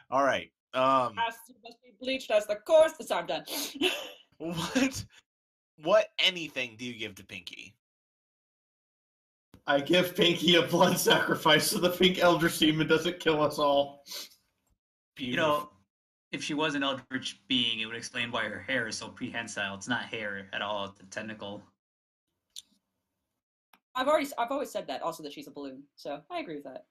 All 0.10 0.24
right. 0.24 0.50
Um, 0.74 1.16
Ass 1.20 1.36
must 1.64 1.82
be 1.84 1.92
bleached 2.00 2.32
as 2.32 2.48
the 2.48 2.56
course. 2.56 2.94
So 3.02 3.16
I'm 3.18 3.26
done. 3.28 3.44
what, 4.38 5.06
what 5.84 6.08
anything 6.20 6.76
do 6.78 6.86
you 6.86 6.94
give 6.94 7.16
to 7.16 7.26
Pinkie? 7.26 7.76
I 9.66 9.80
give 9.80 10.16
Pinkie 10.16 10.56
a 10.56 10.64
blood 10.64 10.98
sacrifice 10.98 11.68
so 11.68 11.80
the 11.80 11.90
pink 11.90 12.20
Eldritch 12.20 12.60
demon 12.60 12.88
doesn't 12.88 13.20
kill 13.20 13.42
us 13.42 13.60
all. 13.60 14.04
You 15.18 15.38
know, 15.38 15.70
if 16.32 16.44
she 16.44 16.54
was 16.54 16.76
an 16.76 16.84
eldritch 16.84 17.40
being, 17.48 17.80
it 17.80 17.86
would 17.86 17.96
explain 17.96 18.32
why 18.32 18.44
her 18.46 18.60
hair 18.60 18.88
is 18.88 18.98
so 18.98 19.08
prehensile. 19.08 19.76
It's 19.76 19.88
not 19.88 20.06
hair 20.06 20.50
at 20.52 20.62
all. 20.62 20.86
It's 20.86 21.00
a 21.00 21.06
technical. 21.06 21.64
I've 23.96 24.08
already, 24.08 24.28
I've 24.38 24.52
always 24.52 24.72
said 24.72 24.88
that. 24.88 25.02
Also, 25.02 25.24
that 25.24 25.32
she's 25.32 25.48
a 25.48 25.52
balloon. 25.52 25.84
So 25.96 26.20
I 26.30 26.40
agree 26.40 26.56
with 26.56 26.64
that. 26.66 26.86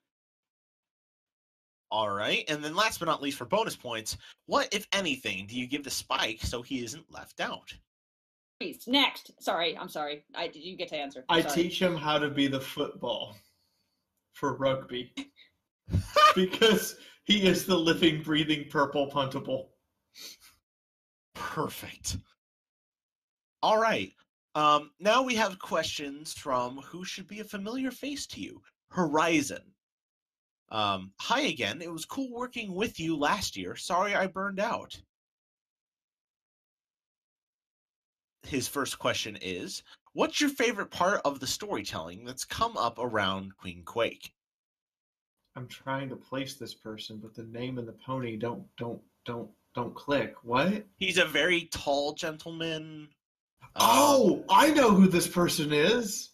All 1.90 2.09
right, 2.09 2.44
and 2.49 2.65
then 2.65 2.74
last 2.74 3.01
but 3.01 3.07
not 3.07 3.20
least, 3.20 3.36
for 3.36 3.44
bonus 3.44 3.77
points, 3.77 4.16
what 4.47 4.66
if 4.73 4.86
anything 4.94 5.47
do 5.47 5.59
you 5.59 5.66
give 5.66 5.85
the 5.85 5.90
Spike 5.90 6.40
so 6.40 6.62
he 6.62 6.82
isn't 6.82 7.12
left 7.12 7.39
out? 7.39 7.74
Please, 8.61 8.85
next. 8.87 9.33
Sorry, 9.41 9.77
I'm 9.77 9.89
sorry. 9.89 10.24
I 10.35 10.47
did 10.47 10.62
you 10.62 10.77
get 10.77 10.89
to 10.89 10.97
answer? 10.97 11.24
I 11.29 11.43
Sorry. 11.43 11.55
teach 11.55 11.83
him 11.83 11.97
how 11.97 12.19
to 12.19 12.31
be 12.31 12.47
the 12.47 12.61
football 12.61 13.37
for 14.35 14.57
rugby 14.57 15.12
because 16.35 16.97
he 17.24 17.47
is 17.47 17.66
the 17.66 17.77
living, 17.77 18.23
breathing 18.23 18.66
purple 18.70 19.11
puntable. 19.11 19.69
Perfect. 21.35 22.19
All 23.62 23.79
right. 23.79 24.12
Um, 24.55 24.91
now 25.01 25.23
we 25.23 25.35
have 25.35 25.59
questions 25.59 26.33
from 26.33 26.77
who 26.79 27.05
should 27.05 27.27
be 27.27 27.41
a 27.41 27.45
familiar 27.45 27.91
face 27.91 28.27
to 28.29 28.41
you. 28.41 28.61
Horizon. 28.91 29.62
Um, 30.70 31.12
hi 31.20 31.43
again. 31.43 31.81
It 31.83 31.93
was 31.93 32.05
cool 32.05 32.31
working 32.33 32.74
with 32.74 32.99
you 32.99 33.16
last 33.16 33.57
year. 33.57 33.77
Sorry 33.77 34.15
I 34.15 34.27
burned 34.27 34.61
out. 34.61 35.01
His 38.47 38.69
first 38.69 38.98
question 38.98 39.36
is 39.40 39.82
What's 40.14 40.40
your 40.40 40.51
favorite 40.51 40.90
part 40.90 41.23
of 41.24 41.40
the 41.40 41.47
storytelling 41.47 42.24
that's 42.24 42.44
come 42.44 42.77
up 42.77 42.98
around 42.98 43.56
Queen 43.56 43.82
Quake? 43.85 44.32
I'm 45.56 45.66
trying 45.69 46.09
to 46.10 46.16
place 46.16 46.55
this 46.55 46.74
person, 46.74 47.19
but 47.23 47.35
the 47.35 47.44
name 47.44 47.78
and 47.78 47.89
the 47.89 47.93
pony 47.93 48.36
don't 48.36 48.64
don't 48.77 49.01
don't 49.24 49.51
don't 49.74 49.94
click. 49.94 50.35
What? 50.43 50.85
He's 50.97 51.19
a 51.19 51.24
very 51.24 51.69
tall 51.73 52.12
gentleman. 52.14 53.09
Um, 53.62 53.69
Oh, 53.77 54.44
I 54.51 54.70
know 54.70 54.90
who 54.90 55.09
this 55.09 55.28
person 55.28 55.73
is. 55.73 56.31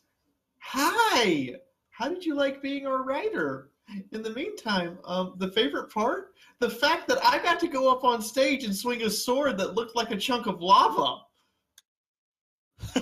Hi. 0.60 1.54
How 1.90 2.08
did 2.08 2.24
you 2.24 2.34
like 2.34 2.62
being 2.62 2.86
our 2.86 3.02
writer? 3.02 3.70
In 4.12 4.22
the 4.22 4.30
meantime, 4.30 4.98
um, 5.04 5.34
the 5.38 5.50
favorite 5.52 5.90
part, 5.90 6.34
the 6.58 6.68
fact 6.68 7.08
that 7.08 7.24
I 7.24 7.42
got 7.42 7.58
to 7.60 7.68
go 7.68 7.90
up 7.90 8.04
on 8.04 8.20
stage 8.20 8.64
and 8.64 8.74
swing 8.76 9.02
a 9.02 9.10
sword 9.10 9.56
that 9.58 9.74
looked 9.74 9.96
like 9.96 10.10
a 10.10 10.16
chunk 10.16 10.46
of 10.46 10.60
lava. 10.60 11.22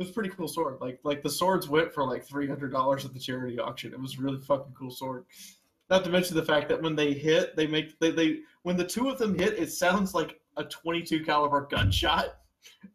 It 0.00 0.04
was 0.04 0.10
a 0.10 0.14
pretty 0.14 0.30
cool 0.30 0.48
sword. 0.48 0.78
Like 0.80 0.98
like 1.04 1.22
the 1.22 1.28
swords 1.28 1.68
went 1.68 1.92
for 1.92 2.04
like 2.04 2.24
three 2.24 2.48
hundred 2.48 2.72
dollars 2.72 3.04
at 3.04 3.12
the 3.12 3.20
charity 3.20 3.58
auction. 3.58 3.92
It 3.92 4.00
was 4.00 4.18
a 4.18 4.22
really 4.22 4.38
fucking 4.38 4.72
cool 4.72 4.90
sword. 4.90 5.26
Not 5.90 6.04
to 6.04 6.10
mention 6.10 6.36
the 6.36 6.44
fact 6.44 6.70
that 6.70 6.80
when 6.80 6.96
they 6.96 7.12
hit, 7.12 7.54
they 7.54 7.66
make 7.66 7.98
they, 7.98 8.10
they 8.10 8.38
when 8.62 8.78
the 8.78 8.86
two 8.86 9.10
of 9.10 9.18
them 9.18 9.38
hit, 9.38 9.58
it 9.58 9.70
sounds 9.70 10.14
like 10.14 10.40
a 10.56 10.64
twenty 10.64 11.02
two 11.02 11.22
caliber 11.22 11.66
gunshot, 11.70 12.36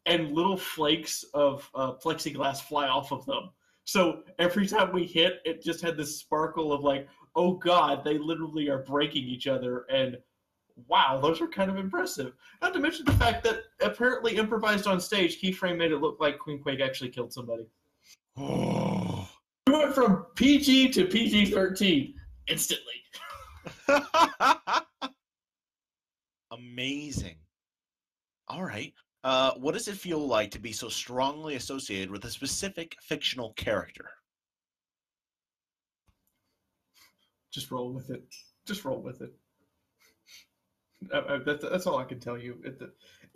and 0.06 0.32
little 0.32 0.56
flakes 0.56 1.24
of 1.32 1.70
uh, 1.76 1.92
plexiglass 1.92 2.60
fly 2.62 2.88
off 2.88 3.12
of 3.12 3.24
them. 3.24 3.50
So 3.84 4.22
every 4.40 4.66
time 4.66 4.92
we 4.92 5.04
hit, 5.04 5.40
it 5.44 5.62
just 5.62 5.82
had 5.82 5.96
this 5.96 6.18
sparkle 6.18 6.72
of 6.72 6.82
like, 6.82 7.06
oh 7.36 7.52
god, 7.54 8.02
they 8.04 8.18
literally 8.18 8.68
are 8.68 8.82
breaking 8.82 9.24
each 9.24 9.46
other, 9.46 9.84
and 9.90 10.16
wow, 10.88 11.20
those 11.22 11.40
are 11.40 11.46
kind 11.46 11.70
of 11.70 11.76
impressive. 11.76 12.32
Not 12.60 12.74
to 12.74 12.80
mention 12.80 13.04
the 13.04 13.12
fact 13.12 13.44
that 13.44 13.65
apparently 13.80 14.36
improvised 14.36 14.86
on 14.86 15.00
stage, 15.00 15.40
Keyframe 15.40 15.78
made 15.78 15.92
it 15.92 15.98
look 15.98 16.18
like 16.20 16.38
Queen 16.38 16.62
Quake 16.62 16.80
actually 16.80 17.10
killed 17.10 17.32
somebody. 17.32 17.66
Oh. 18.36 19.28
We 19.66 19.72
went 19.72 19.94
from 19.94 20.26
PG 20.36 20.90
to 20.92 21.06
PG 21.06 21.46
13 21.52 22.14
instantly. 22.48 22.94
Amazing. 26.52 27.36
All 28.48 28.62
right. 28.62 28.92
Uh, 29.24 29.52
what 29.54 29.74
does 29.74 29.88
it 29.88 29.96
feel 29.96 30.24
like 30.24 30.52
to 30.52 30.60
be 30.60 30.72
so 30.72 30.88
strongly 30.88 31.56
associated 31.56 32.10
with 32.10 32.24
a 32.24 32.30
specific 32.30 32.94
fictional 33.02 33.52
character? 33.54 34.08
Just 37.50 37.70
roll 37.70 37.92
with 37.92 38.10
it. 38.10 38.22
Just 38.66 38.84
roll 38.84 39.00
with 39.00 39.22
it. 39.22 39.32
Uh, 41.12 41.16
uh, 41.16 41.38
that, 41.44 41.60
that's 41.60 41.86
all 41.86 41.98
I 41.98 42.04
can 42.04 42.20
tell 42.20 42.38
you. 42.38 42.56
It, 42.64 42.80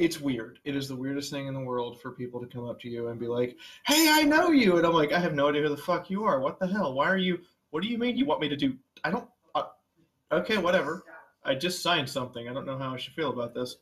it's 0.00 0.18
weird. 0.18 0.58
It 0.64 0.74
is 0.74 0.88
the 0.88 0.96
weirdest 0.96 1.30
thing 1.30 1.46
in 1.46 1.52
the 1.52 1.60
world 1.60 2.00
for 2.00 2.10
people 2.10 2.40
to 2.40 2.46
come 2.46 2.64
up 2.64 2.80
to 2.80 2.88
you 2.88 3.08
and 3.08 3.20
be 3.20 3.28
like, 3.28 3.58
"Hey, 3.86 4.08
I 4.08 4.22
know 4.22 4.50
you," 4.50 4.78
and 4.78 4.86
I'm 4.86 4.94
like, 4.94 5.12
"I 5.12 5.18
have 5.18 5.34
no 5.34 5.50
idea 5.50 5.62
who 5.62 5.68
the 5.68 5.76
fuck 5.76 6.08
you 6.08 6.24
are. 6.24 6.40
What 6.40 6.58
the 6.58 6.66
hell? 6.66 6.94
Why 6.94 7.10
are 7.10 7.18
you? 7.18 7.40
What 7.68 7.82
do 7.82 7.88
you 7.88 7.98
mean 7.98 8.16
you 8.16 8.24
want 8.24 8.40
me 8.40 8.48
to 8.48 8.56
do? 8.56 8.78
I 9.04 9.10
don't. 9.10 9.28
Uh, 9.54 9.64
okay, 10.32 10.56
whatever. 10.56 11.04
I 11.44 11.54
just 11.54 11.82
signed 11.82 12.08
something. 12.08 12.48
I 12.48 12.54
don't 12.54 12.64
know 12.64 12.78
how 12.78 12.94
I 12.94 12.96
should 12.96 13.12
feel 13.12 13.30
about 13.30 13.52
this. 13.52 13.76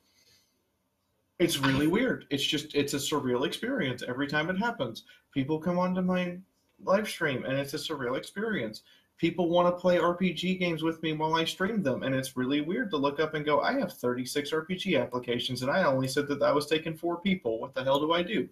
It's 1.38 1.58
really 1.58 1.86
weird. 1.86 2.26
It's 2.30 2.44
just 2.44 2.74
it's 2.74 2.94
a 2.94 2.98
surreal 2.98 3.46
experience 3.46 4.02
every 4.06 4.26
time 4.26 4.50
it 4.50 4.58
happens. 4.58 5.04
People 5.32 5.60
come 5.60 5.78
onto 5.78 6.02
my 6.02 6.38
live 6.82 7.08
stream 7.08 7.44
and 7.44 7.56
it's 7.56 7.74
a 7.74 7.78
surreal 7.78 8.16
experience. 8.16 8.82
People 9.18 9.50
want 9.50 9.66
to 9.66 9.80
play 9.80 9.98
RPG 9.98 10.60
games 10.60 10.84
with 10.84 11.02
me 11.02 11.12
while 11.12 11.34
I 11.34 11.44
stream 11.44 11.82
them, 11.82 12.04
and 12.04 12.14
it's 12.14 12.36
really 12.36 12.60
weird 12.60 12.90
to 12.90 12.96
look 12.96 13.18
up 13.18 13.34
and 13.34 13.44
go, 13.44 13.60
I 13.60 13.72
have 13.78 13.92
36 13.92 14.52
RPG 14.52 15.00
applications, 15.00 15.62
and 15.62 15.70
I 15.70 15.82
only 15.82 16.06
said 16.06 16.28
that 16.28 16.40
I 16.42 16.52
was 16.52 16.66
taking 16.66 16.96
four 16.96 17.20
people. 17.20 17.60
What 17.60 17.74
the 17.74 17.82
hell 17.82 17.98
do 17.98 18.12
I 18.12 18.22
do? 18.22 18.48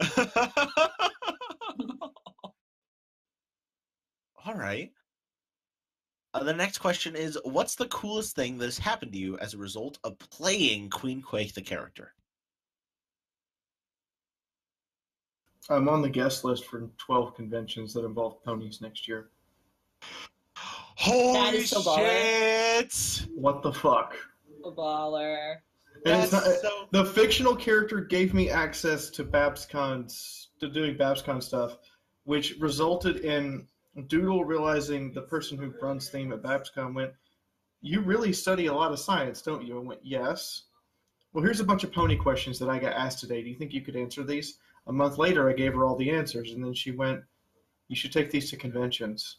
All 4.44 4.54
right. 4.54 4.92
Uh, 6.34 6.42
the 6.42 6.52
next 6.52 6.78
question 6.78 7.16
is 7.16 7.38
What's 7.44 7.76
the 7.76 7.88
coolest 7.88 8.36
thing 8.36 8.58
that 8.58 8.66
has 8.66 8.76
happened 8.76 9.12
to 9.12 9.18
you 9.18 9.38
as 9.38 9.54
a 9.54 9.58
result 9.58 9.98
of 10.04 10.18
playing 10.18 10.90
Queen 10.90 11.22
Quake 11.22 11.54
the 11.54 11.62
character? 11.62 12.12
I'm 15.70 15.88
on 15.88 16.02
the 16.02 16.10
guest 16.10 16.44
list 16.44 16.66
for 16.66 16.90
12 16.98 17.34
conventions 17.34 17.94
that 17.94 18.04
involve 18.04 18.44
ponies 18.44 18.82
next 18.82 19.08
year. 19.08 19.30
Holy 20.56 21.58
is 21.58 21.70
so 21.70 21.82
shit! 21.96 23.26
What 23.34 23.62
the 23.62 23.72
fuck? 23.72 24.16
A 24.64 24.70
baller. 24.70 25.56
That's 26.04 26.32
not, 26.32 26.44
so 26.44 26.88
the 26.90 27.04
fictional 27.04 27.56
character 27.56 28.00
gave 28.00 28.34
me 28.34 28.50
access 28.50 29.10
to 29.10 29.24
BabsCon's 29.24 30.48
to 30.60 30.68
doing 30.68 30.96
BabsCon 30.96 31.42
stuff, 31.42 31.78
which 32.24 32.56
resulted 32.58 33.18
in 33.18 33.66
Doodle 34.06 34.44
realizing 34.44 35.12
the 35.12 35.22
person 35.22 35.56
who 35.56 35.72
runs 35.80 36.08
theme 36.10 36.32
at 36.32 36.42
BabsCon 36.42 36.94
went, 36.94 37.12
"You 37.80 38.00
really 38.00 38.32
study 38.32 38.66
a 38.66 38.72
lot 38.74 38.92
of 38.92 38.98
science, 38.98 39.40
don't 39.40 39.64
you?" 39.64 39.78
I 39.78 39.82
went, 39.82 40.00
"Yes." 40.04 40.64
Well, 41.32 41.44
here's 41.44 41.60
a 41.60 41.64
bunch 41.64 41.84
of 41.84 41.92
pony 41.92 42.16
questions 42.16 42.58
that 42.58 42.68
I 42.68 42.78
got 42.78 42.92
asked 42.92 43.20
today. 43.20 43.42
Do 43.42 43.48
you 43.48 43.56
think 43.56 43.72
you 43.72 43.82
could 43.82 43.96
answer 43.96 44.22
these? 44.22 44.58
A 44.86 44.92
month 44.92 45.18
later, 45.18 45.48
I 45.48 45.52
gave 45.52 45.74
her 45.74 45.84
all 45.84 45.96
the 45.96 46.10
answers, 46.10 46.52
and 46.52 46.64
then 46.64 46.74
she 46.74 46.90
went, 46.90 47.24
"You 47.88 47.96
should 47.96 48.12
take 48.12 48.30
these 48.30 48.50
to 48.50 48.56
conventions." 48.56 49.38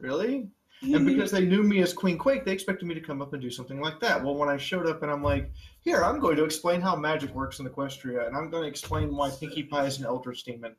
Really? 0.00 0.48
And 0.82 0.94
mm-hmm. 0.94 1.06
because 1.06 1.30
they 1.30 1.44
knew 1.44 1.62
me 1.62 1.82
as 1.82 1.92
Queen 1.92 2.16
Quake, 2.16 2.46
they 2.46 2.52
expected 2.52 2.86
me 2.86 2.94
to 2.94 3.02
come 3.02 3.20
up 3.20 3.34
and 3.34 3.42
do 3.42 3.50
something 3.50 3.82
like 3.82 4.00
that. 4.00 4.24
Well, 4.24 4.34
when 4.34 4.48
I 4.48 4.56
showed 4.56 4.86
up 4.86 5.02
and 5.02 5.12
I'm 5.12 5.22
like, 5.22 5.50
here, 5.80 6.02
I'm 6.02 6.18
going 6.18 6.36
to 6.36 6.44
explain 6.44 6.80
how 6.80 6.96
magic 6.96 7.34
works 7.34 7.58
in 7.58 7.68
Equestria, 7.68 8.26
and 8.26 8.34
I'm 8.34 8.48
going 8.48 8.62
to 8.62 8.68
explain 8.68 9.14
why 9.14 9.30
Pinkie 9.30 9.64
Pie 9.64 9.84
is 9.84 9.98
an 9.98 10.06
Eldritch 10.06 10.42
Demon. 10.44 10.74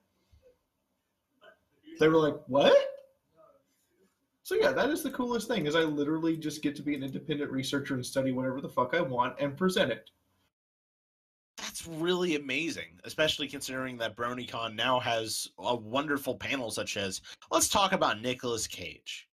They 1.99 2.07
were 2.07 2.18
like, 2.18 2.38
what? 2.48 2.76
So 4.41 4.56
yeah, 4.56 4.72
that 4.72 4.89
is 4.89 5.03
the 5.03 5.11
coolest 5.11 5.48
thing, 5.48 5.68
is 5.68 5.76
I 5.76 5.81
literally 5.81 6.35
just 6.35 6.64
get 6.64 6.76
to 6.77 6.81
be 6.81 6.95
an 6.95 7.03
independent 7.03 7.52
researcher 7.52 7.93
and 7.93 8.03
study 8.03 8.31
whatever 8.31 8.60
the 8.60 8.69
fuck 8.69 8.95
I 8.95 9.02
want 9.02 9.35
and 9.39 9.56
present 9.56 9.91
it. 9.91 10.10
That's 11.81 11.99
really 11.99 12.35
amazing, 12.35 12.99
especially 13.05 13.47
considering 13.47 13.97
that 13.97 14.15
BronyCon 14.15 14.75
now 14.75 14.99
has 14.99 15.47
a 15.57 15.75
wonderful 15.75 16.35
panel 16.35 16.69
such 16.69 16.95
as 16.95 17.21
Let's 17.49 17.69
talk 17.69 17.91
about 17.91 18.21
Nicolas 18.21 18.67
Cage. 18.67 19.27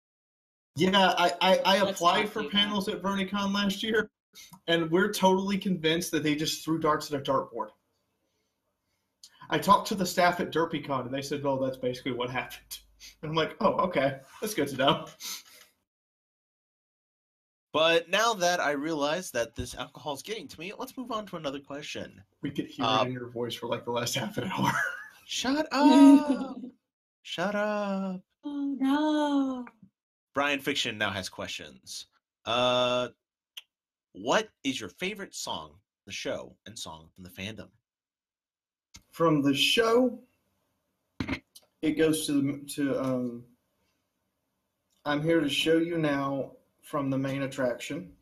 Yeah, 0.76 1.14
I, 1.16 1.32
I, 1.40 1.58
I 1.64 1.76
applied 1.76 2.28
for 2.28 2.44
panels 2.44 2.88
at 2.88 3.00
BronyCon 3.00 3.54
last 3.54 3.82
year, 3.82 4.10
and 4.66 4.90
we're 4.90 5.12
totally 5.12 5.56
convinced 5.56 6.10
that 6.10 6.22
they 6.22 6.34
just 6.34 6.64
threw 6.64 6.78
darts 6.78 7.10
at 7.10 7.18
a 7.18 7.22
dartboard. 7.22 7.68
I 9.48 9.58
talked 9.58 9.88
to 9.88 9.94
the 9.94 10.06
staff 10.06 10.40
at 10.40 10.52
DerpyCon, 10.52 11.06
and 11.06 11.14
they 11.14 11.22
said, 11.22 11.42
"Well, 11.42 11.58
that's 11.58 11.78
basically 11.78 12.12
what 12.12 12.28
happened." 12.28 12.80
And 13.22 13.30
I'm 13.30 13.36
like, 13.36 13.56
"Oh, 13.60 13.74
okay, 13.86 14.18
that's 14.40 14.54
good 14.54 14.68
to 14.68 14.76
know." 14.76 15.06
But 17.74 18.09
now 18.09 18.34
that 18.34 18.60
I 18.60 18.70
realize 18.70 19.32
that 19.32 19.56
this 19.56 19.74
alcohol 19.74 20.14
is 20.14 20.22
getting 20.22 20.46
to 20.46 20.60
me, 20.60 20.72
let's 20.78 20.96
move 20.96 21.10
on 21.10 21.26
to 21.26 21.36
another 21.36 21.59
question. 21.59 22.22
We 22.40 22.52
could 22.52 22.66
hear 22.66 22.86
Uh, 22.86 23.02
it 23.02 23.09
in 23.09 23.12
your 23.12 23.28
voice 23.28 23.56
for 23.56 23.66
like 23.66 23.84
the 23.84 23.90
last 23.90 24.14
half 24.14 24.38
an 24.38 24.44
hour. 24.44 24.70
Shut 25.26 25.66
up! 25.72 26.56
Shut 27.22 27.56
up! 27.56 28.20
oh 28.44 28.76
no. 28.78 29.66
Brian 30.34 30.60
Fiction 30.60 30.98
now 30.98 31.10
has 31.10 31.28
questions. 31.28 32.06
Uh, 32.46 33.09
what 34.12 34.51
is 34.62 34.78
your 34.78 34.90
favorite 34.90 35.34
song, 35.34 35.72
the 36.06 36.12
show, 36.12 36.55
and 36.66 36.78
song 36.78 37.09
from 37.12 37.24
the 37.24 37.30
fandom? 37.30 37.70
From 39.10 39.42
the 39.42 39.55
show, 39.55 40.20
it 41.82 41.98
goes 41.98 42.24
to 42.26 42.40
the 42.40 42.64
to 42.74 43.02
um. 43.02 43.44
I'm 45.05 45.22
here 45.22 45.40
to 45.40 45.48
show 45.48 45.78
you 45.78 45.98
now 45.98 46.52
from 46.85 47.11
the 47.11 47.19
Mane 47.19 47.43
Attraction. 47.43 48.12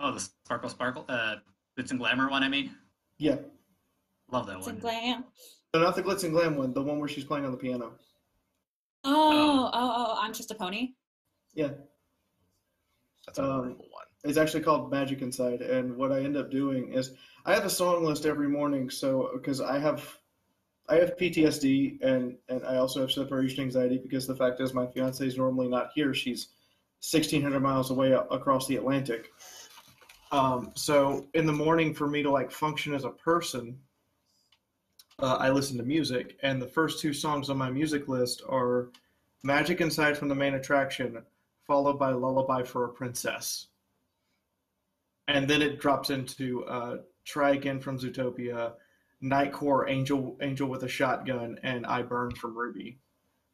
Oh, 0.00 0.12
the 0.12 0.20
Sparkle 0.20 0.68
Sparkle, 0.68 1.04
uh, 1.08 1.36
Glitz 1.78 1.90
and 1.90 1.98
Glamour 2.00 2.28
one. 2.30 2.42
I 2.42 2.48
mean, 2.48 2.74
Yeah, 3.18 3.36
love 4.30 4.46
that 4.46 4.58
It's 4.58 4.66
in 4.66 4.74
one. 4.74 4.80
glam. 4.80 5.24
no, 5.72 5.80
not 5.80 5.94
the 5.96 6.02
glitz 6.02 6.24
and 6.24 6.32
glam 6.32 6.56
one, 6.56 6.72
the 6.72 6.82
one 6.82 6.98
where 6.98 7.08
she's 7.08 7.24
playing 7.24 7.44
on 7.46 7.50
the 7.52 7.56
piano. 7.56 7.92
Oh, 9.04 9.70
oh, 9.72 9.94
oh, 9.96 10.18
I'm 10.20 10.32
just 10.34 10.50
a 10.50 10.54
pony. 10.54 10.94
Yeah, 11.54 11.70
That's 13.26 13.38
a 13.38 13.44
Um, 13.44 13.60
one. 13.60 13.76
it's 14.24 14.36
actually 14.36 14.62
called 14.62 14.90
Magic 14.90 15.22
Inside. 15.22 15.62
And 15.62 15.96
what 15.96 16.12
I 16.12 16.20
end 16.22 16.36
up 16.36 16.50
doing 16.50 16.92
is 16.92 17.12
I 17.46 17.54
have 17.54 17.64
a 17.64 17.70
song 17.70 18.04
list 18.04 18.26
every 18.26 18.48
morning. 18.48 18.90
So 18.90 19.30
because 19.34 19.60
I 19.60 19.78
have 19.78 20.18
I 20.88 20.96
have 20.96 21.16
PTSD 21.16 21.98
and 22.02 22.36
and 22.48 22.64
I 22.64 22.76
also 22.76 23.00
have 23.00 23.10
separation 23.12 23.62
anxiety 23.62 23.98
because 23.98 24.26
the 24.26 24.36
fact 24.36 24.60
is 24.60 24.74
my 24.74 24.86
fiance 24.86 25.26
is 25.26 25.36
normally 25.38 25.68
not 25.68 25.90
here. 25.94 26.12
She's 26.12 26.48
1,600 27.10 27.60
miles 27.60 27.90
away 27.90 28.12
across 28.12 28.66
the 28.66 28.76
Atlantic. 28.76 29.30
Um, 30.32 30.72
so 30.74 31.28
in 31.34 31.46
the 31.46 31.52
morning, 31.52 31.94
for 31.94 32.08
me 32.08 32.22
to 32.24 32.30
like 32.30 32.50
function 32.50 32.94
as 32.94 33.04
a 33.04 33.10
person, 33.10 33.78
uh, 35.20 35.36
I 35.38 35.50
listen 35.50 35.76
to 35.78 35.84
music, 35.84 36.36
and 36.42 36.60
the 36.60 36.66
first 36.66 37.00
two 37.00 37.12
songs 37.12 37.48
on 37.48 37.56
my 37.56 37.70
music 37.70 38.08
list 38.08 38.42
are 38.48 38.90
"Magic 39.44 39.80
Inside" 39.80 40.18
from 40.18 40.28
the 40.28 40.34
Mane 40.34 40.54
Attraction, 40.54 41.22
followed 41.64 41.98
by 41.98 42.10
"Lullaby 42.10 42.64
for 42.64 42.84
a 42.84 42.92
Princess," 42.92 43.68
and 45.28 45.48
then 45.48 45.62
it 45.62 45.80
drops 45.80 46.10
into 46.10 46.64
uh, 46.64 46.98
"Try 47.24 47.50
Again" 47.52 47.80
from 47.80 47.98
Zootopia, 47.98 48.74
"Nightcore," 49.22 49.88
"Angel," 49.88 50.36
"Angel 50.42 50.68
with 50.68 50.82
a 50.82 50.88
Shotgun," 50.88 51.60
and 51.62 51.86
"I 51.86 52.02
Burn" 52.02 52.32
from 52.32 52.56
RWBY. 52.56 52.98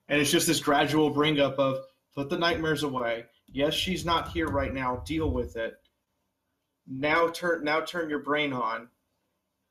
And 0.08 0.20
it's 0.20 0.30
just 0.32 0.46
this 0.46 0.58
gradual 0.58 1.10
bring 1.10 1.38
up 1.38 1.58
of 1.58 1.84
put 2.14 2.30
the 2.30 2.38
nightmares 2.38 2.82
away. 2.82 3.26
Yes, 3.52 3.74
she's 3.74 4.04
not 4.04 4.28
here 4.30 4.48
right 4.48 4.72
now. 4.72 5.02
Deal 5.04 5.30
with 5.30 5.56
it. 5.56 5.74
Now 6.86 7.28
turn 7.28 7.64
now 7.64 7.80
turn 7.80 8.10
your 8.10 8.20
brain 8.20 8.52
on. 8.52 8.88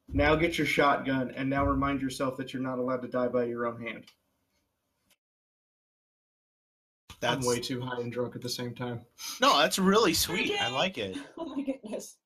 Now 0.08 0.36
get 0.36 0.58
your 0.58 0.68
shotgun 0.68 1.32
and 1.36 1.50
now 1.50 1.66
remind 1.66 2.02
yourself 2.02 2.38
that 2.38 2.54
you're 2.54 2.62
not 2.62 2.80
allowed 2.80 3.02
to 3.02 3.08
die 3.08 3.28
by 3.28 3.46
your 3.46 3.66
own 3.66 3.82
hand. 3.82 4.06
That's 7.20 7.46
I'm 7.46 7.48
way 7.48 7.60
too 7.60 7.82
high 7.82 8.02
and 8.02 8.12
drunk 8.12 8.36
at 8.36 8.42
the 8.42 8.50
same 8.50 8.74
time. 8.74 9.02
no, 9.42 9.58
that's 9.60 9.78
really 9.78 10.14
sweet. 10.14 10.54
I 10.60 10.70
like 10.70 10.98
it. 10.98 11.18
Oh 11.38 11.46
my 11.46 11.62
goodness. 11.62 12.18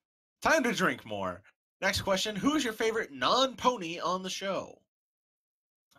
Time 0.41 0.63
to 0.63 0.71
drink 0.73 1.05
more. 1.05 1.41
Next 1.81 2.01
question: 2.01 2.35
Who 2.35 2.55
is 2.55 2.63
your 2.63 2.73
favorite 2.73 3.11
non-pony 3.11 3.99
on 3.99 4.23
the 4.23 4.29
show? 4.29 4.79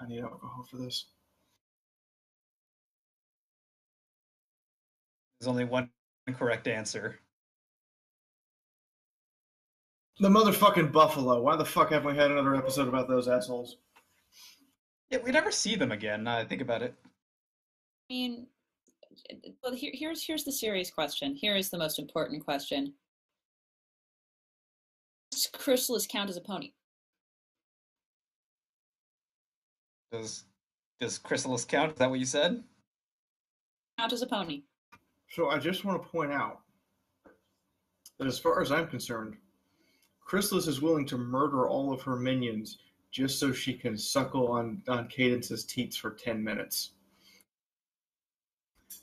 I 0.00 0.06
need 0.06 0.22
alcohol 0.22 0.66
for 0.70 0.76
this. 0.76 1.06
There's 5.38 5.48
only 5.48 5.64
one 5.64 5.90
correct 6.34 6.66
answer. 6.66 7.18
The 10.18 10.28
motherfucking 10.28 10.92
buffalo. 10.92 11.42
Why 11.42 11.56
the 11.56 11.64
fuck 11.64 11.90
haven't 11.90 12.10
we 12.10 12.16
had 12.16 12.30
another 12.30 12.56
episode 12.56 12.88
about 12.88 13.08
those 13.08 13.28
assholes? 13.28 13.76
Yeah, 15.10 15.18
we 15.22 15.30
never 15.30 15.50
see 15.50 15.76
them 15.76 15.92
again. 15.92 16.24
Now 16.24 16.38
I 16.38 16.44
think 16.44 16.62
about 16.62 16.82
it. 16.82 16.94
I 18.10 18.14
mean, 18.14 18.46
well, 19.62 19.74
here, 19.74 19.92
here's 19.94 20.24
here's 20.24 20.44
the 20.44 20.52
serious 20.52 20.90
question. 20.90 21.34
Here 21.34 21.54
is 21.54 21.70
the 21.70 21.78
most 21.78 21.98
important 21.98 22.44
question. 22.44 22.94
Does 25.30 25.48
Chrysalis 25.52 26.06
count 26.06 26.30
as 26.30 26.36
a 26.36 26.40
pony? 26.40 26.72
Does 30.12 30.44
does 30.98 31.18
Chrysalis 31.18 31.66
count? 31.66 31.92
Is 31.92 31.98
that 31.98 32.08
what 32.08 32.18
you 32.18 32.24
said? 32.24 32.64
Count 33.98 34.12
as 34.14 34.22
a 34.22 34.26
pony? 34.26 34.62
So 35.28 35.50
I 35.50 35.58
just 35.58 35.84
want 35.84 36.02
to 36.02 36.08
point 36.08 36.32
out 36.32 36.60
that 38.18 38.26
as 38.26 38.38
far 38.38 38.62
as 38.62 38.72
I'm 38.72 38.86
concerned, 38.86 39.36
Chrysalis 40.20 40.66
is 40.66 40.80
willing 40.80 41.06
to 41.06 41.18
murder 41.18 41.68
all 41.68 41.92
of 41.92 42.02
her 42.02 42.16
minions 42.16 42.78
just 43.10 43.38
so 43.38 43.52
she 43.52 43.72
can 43.72 43.96
suckle 43.96 44.48
on, 44.48 44.82
on 44.88 45.08
Cadance's 45.08 45.64
teats 45.64 45.96
for 45.96 46.10
10 46.10 46.42
minutes. 46.42 46.90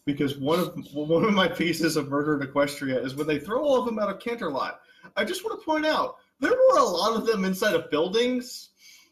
Because 0.06 0.38
one 0.38 0.60
of 0.60 0.76
one 0.94 1.24
of 1.24 1.34
my 1.34 1.48
pieces 1.48 1.96
of 1.96 2.10
murder 2.10 2.40
in 2.40 2.46
Equestria 2.46 3.04
is 3.04 3.16
when 3.16 3.26
they 3.26 3.40
throw 3.40 3.64
all 3.64 3.80
of 3.80 3.86
them 3.86 4.00
out 4.00 4.10
of 4.10 4.20
Canterlot. 4.20 4.76
I 5.16 5.24
just 5.24 5.46
want 5.46 5.60
to 5.60 5.66
point 5.66 5.86
out 5.86 6.18
there 6.42 6.52
were 6.52 6.80
a 6.80 6.84
lot 6.84 7.16
of 7.16 7.26
them 7.26 7.46
inside 7.46 7.74
of 7.74 7.90
buildings. 7.90 8.70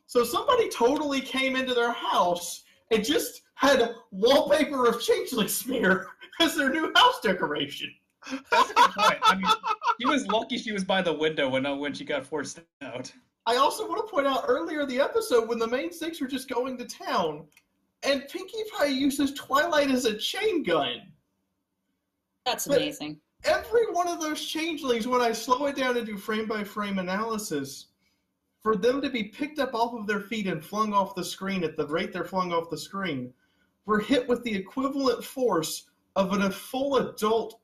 So 0.07 0.25
somebody 0.25 0.67
totally 0.67 1.21
came 1.21 1.55
into 1.55 1.73
their 1.73 1.93
house 1.93 2.63
and 2.91 3.05
just 3.05 3.43
had 3.55 3.95
wallpaper 4.11 4.85
of 4.85 5.01
changeling 5.01 5.47
smear 5.47 6.07
as 6.41 6.55
their 6.55 6.69
new 6.69 6.91
house 6.95 7.19
decoration. 7.21 7.93
That's 8.51 8.71
a 8.71 8.73
good 8.73 8.91
point. 8.91 9.19
I 9.23 9.35
mean, 9.35 9.51
she 9.99 10.07
was 10.07 10.27
lucky 10.27 10.57
she 10.57 10.71
was 10.71 10.83
by 10.83 11.01
the 11.01 11.13
window 11.13 11.49
when 11.49 11.65
uh, 11.65 11.75
when 11.75 11.93
she 11.93 12.03
got 12.03 12.25
forced 12.25 12.59
out. 12.81 13.11
I 13.47 13.55
also 13.55 13.87
want 13.87 14.05
to 14.05 14.11
point 14.11 14.27
out 14.27 14.43
earlier 14.47 14.81
in 14.81 14.87
the 14.89 14.99
episode 14.99 15.47
when 15.49 15.57
the 15.57 15.67
main 15.67 15.91
six 15.91 16.21
were 16.21 16.27
just 16.27 16.47
going 16.47 16.77
to 16.77 16.85
town, 16.85 17.47
and 18.03 18.27
Pinkie 18.29 18.63
Pie 18.77 18.85
uses 18.85 19.33
Twilight 19.33 19.89
as 19.89 20.05
a 20.05 20.15
chain 20.15 20.61
gun. 20.63 21.01
That's 22.45 22.67
But- 22.67 22.77
amazing. 22.77 23.19
Every 23.43 23.91
one 23.91 24.07
of 24.07 24.21
those 24.21 24.45
changelings, 24.45 25.07
when 25.07 25.19
I 25.19 25.31
slow 25.31 25.65
it 25.65 25.75
down 25.75 25.97
and 25.97 26.05
do 26.05 26.15
frame 26.15 26.47
by 26.47 26.63
frame 26.63 26.99
analysis, 26.99 27.87
for 28.61 28.75
them 28.75 29.01
to 29.01 29.09
be 29.09 29.23
picked 29.23 29.57
up 29.57 29.73
off 29.73 29.95
of 29.95 30.05
their 30.05 30.19
feet 30.19 30.45
and 30.45 30.63
flung 30.63 30.93
off 30.93 31.15
the 31.15 31.23
screen 31.23 31.63
at 31.63 31.75
the 31.75 31.87
rate 31.87 32.13
they're 32.13 32.23
flung 32.23 32.53
off 32.53 32.69
the 32.69 32.77
screen, 32.77 33.33
were 33.87 33.99
hit 33.99 34.27
with 34.29 34.43
the 34.43 34.53
equivalent 34.53 35.23
force 35.23 35.89
of 36.15 36.33
an, 36.33 36.43
a 36.43 36.51
full 36.51 36.97
adult 36.97 37.59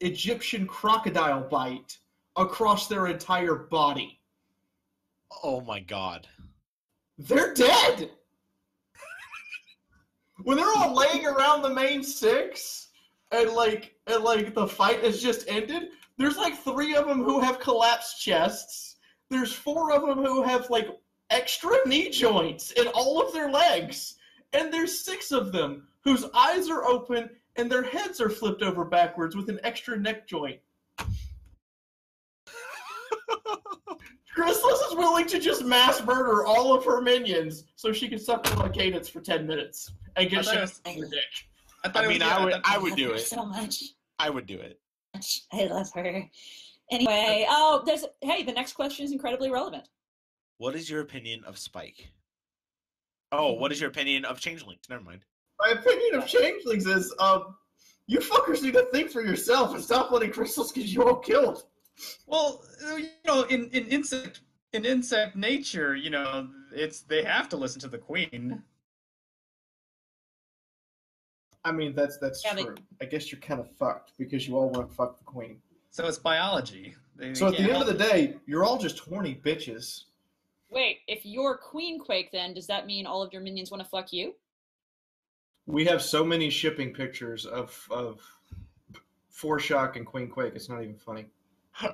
Egyptian 0.00 0.66
crocodile 0.66 1.48
bite 1.48 1.98
across 2.36 2.88
their 2.88 3.06
entire 3.06 3.54
body. 3.54 4.20
Oh 5.42 5.60
my 5.60 5.80
god. 5.80 6.26
They're 7.18 7.54
dead. 7.54 8.10
when 10.44 10.56
they're 10.56 10.66
all 10.76 10.94
laying 10.94 11.26
around 11.26 11.62
the 11.62 11.70
main 11.70 12.02
six, 12.02 12.88
and 13.30 13.50
like 13.50 13.94
and 14.06 14.22
like 14.22 14.54
the 14.54 14.66
fight 14.66 15.02
has 15.04 15.22
just 15.22 15.48
ended. 15.48 15.90
There's 16.18 16.36
like 16.36 16.58
three 16.58 16.94
of 16.94 17.06
them 17.06 17.22
who 17.22 17.40
have 17.40 17.60
collapsed 17.60 18.20
chests. 18.20 18.96
There's 19.30 19.52
four 19.52 19.92
of 19.92 20.02
them 20.02 20.24
who 20.24 20.42
have 20.42 20.68
like 20.68 20.88
extra 21.30 21.76
knee 21.86 22.10
joints 22.10 22.72
in 22.72 22.86
all 22.88 23.22
of 23.22 23.32
their 23.32 23.50
legs, 23.50 24.16
and 24.52 24.72
there's 24.72 25.04
six 25.04 25.32
of 25.32 25.52
them 25.52 25.88
whose 26.04 26.26
eyes 26.34 26.68
are 26.68 26.84
open 26.84 27.30
and 27.56 27.70
their 27.70 27.82
heads 27.82 28.20
are 28.20 28.30
flipped 28.30 28.62
over 28.62 28.84
backwards 28.84 29.36
with 29.36 29.48
an 29.48 29.60
extra 29.62 29.96
neck 29.98 30.26
joint. 30.26 30.58
Chrysalis 34.34 34.80
is 34.80 34.94
willing 34.96 35.26
to 35.26 35.38
just 35.38 35.64
mass 35.64 36.02
murder 36.04 36.44
all 36.46 36.74
of 36.74 36.84
her 36.86 37.02
minions 37.02 37.64
so 37.76 37.92
she 37.92 38.08
can 38.08 38.18
suck 38.18 38.42
them 38.44 38.58
on 38.62 38.72
Cadance 38.72 39.10
for 39.10 39.20
10 39.20 39.46
minutes 39.46 39.92
and 40.16 40.26
I 40.26 40.28
get 40.28 40.44
thought 40.44 40.54
it 40.54 40.56
shit 40.56 40.60
was- 40.62 40.80
on 40.86 40.94
her 41.02 41.08
dick. 41.08 41.20
I, 41.84 41.88
thought 41.88 42.02
I 42.02 42.04
it 42.04 42.08
was- 42.08 42.18
mean, 42.18 42.20
yeah, 42.28 42.36
I 42.38 42.44
would, 42.44 42.52
thought- 42.54 42.62
I 42.64 42.78
would 42.78 42.90
love 42.90 42.96
do 42.98 43.12
it. 43.12 43.18
so 43.20 43.44
much. 43.44 43.82
I 44.18 44.30
would 44.30 44.46
do 44.46 44.58
it. 44.58 44.80
I 45.52 45.64
love 45.66 45.90
her. 45.94 46.24
Anyway, 46.90 47.46
oh, 47.48 47.82
there's 47.84 48.04
hey, 48.22 48.42
the 48.42 48.52
next 48.52 48.72
question 48.72 49.04
is 49.04 49.12
incredibly 49.12 49.50
relevant. 49.50 49.86
What 50.58 50.74
is 50.74 50.88
your 50.88 51.00
opinion 51.00 51.42
of 51.44 51.58
Spike? 51.58 52.10
Oh, 53.32 53.52
what 53.52 53.72
is 53.72 53.80
your 53.80 53.90
opinion 53.90 54.24
of 54.24 54.40
Changelings? 54.40 54.82
Never 54.88 55.02
mind. 55.02 55.24
My 55.62 55.70
opinion 55.72 56.14
of 56.16 56.26
changelings 56.26 56.86
is, 56.86 57.14
um, 57.20 57.54
you 58.08 58.18
fuckers 58.18 58.62
need 58.62 58.74
to 58.74 58.84
think 58.92 59.10
for 59.10 59.22
yourself 59.22 59.74
and 59.74 59.82
stop 59.82 60.10
letting 60.10 60.32
Chrysalis 60.32 60.72
get 60.72 60.86
you 60.86 61.04
all 61.04 61.16
killed. 61.16 61.64
Well, 62.26 62.64
uh, 62.84 62.96
you 62.96 63.08
know, 63.26 63.42
in, 63.42 63.68
in 63.68 63.86
insect 63.86 64.40
in 64.72 64.84
insect 64.84 65.36
nature, 65.36 65.94
you 65.94 66.10
know, 66.10 66.48
it's 66.74 67.02
they 67.02 67.22
have 67.22 67.48
to 67.50 67.56
listen 67.56 67.80
to 67.82 67.88
the 67.88 67.98
queen. 67.98 68.62
I 71.64 71.70
mean, 71.70 71.94
that's 71.94 72.18
that's 72.18 72.44
Yeah, 72.44 72.54
they- 72.54 72.64
true. 72.64 72.74
I 73.00 73.04
guess 73.04 73.30
you're 73.30 73.40
kind 73.40 73.60
of 73.60 73.70
fucked 73.70 74.12
because 74.18 74.48
you 74.48 74.56
all 74.56 74.68
want 74.70 74.88
to 74.88 74.94
fuck 74.96 75.18
the 75.18 75.24
queen. 75.24 75.60
So 75.90 76.06
it's 76.06 76.18
biology. 76.18 76.96
They, 77.14 77.34
So 77.34 77.46
at 77.48 77.52
the 77.56 77.62
end 77.70 77.82
of 77.82 77.86
the 77.86 77.94
day, 77.94 78.36
you're 78.46 78.64
all 78.64 78.78
just 78.78 78.98
horny 78.98 79.40
bitches. 79.44 80.04
Wait, 80.70 81.00
if 81.06 81.24
you're 81.26 81.58
Queen 81.58 82.00
Quake, 82.00 82.32
then 82.32 82.54
does 82.54 82.66
that 82.66 82.86
mean 82.86 83.06
all 83.06 83.22
of 83.22 83.30
your 83.32 83.42
minions 83.42 83.70
want 83.70 83.82
to 83.82 83.88
fuck 83.88 84.10
you? 84.12 84.34
We 85.66 85.84
have 85.84 86.02
so 86.02 86.24
many 86.24 86.50
shipping 86.50 86.92
pictures 86.92 87.46
of 87.46 87.86
of 87.90 88.20
Foreshock 89.32 89.96
and 89.96 90.06
Queen 90.06 90.28
Quake. 90.28 90.54
It's 90.54 90.68
not 90.68 90.82
even 90.82 90.96
funny. 90.96 91.26
Good. 91.80 91.92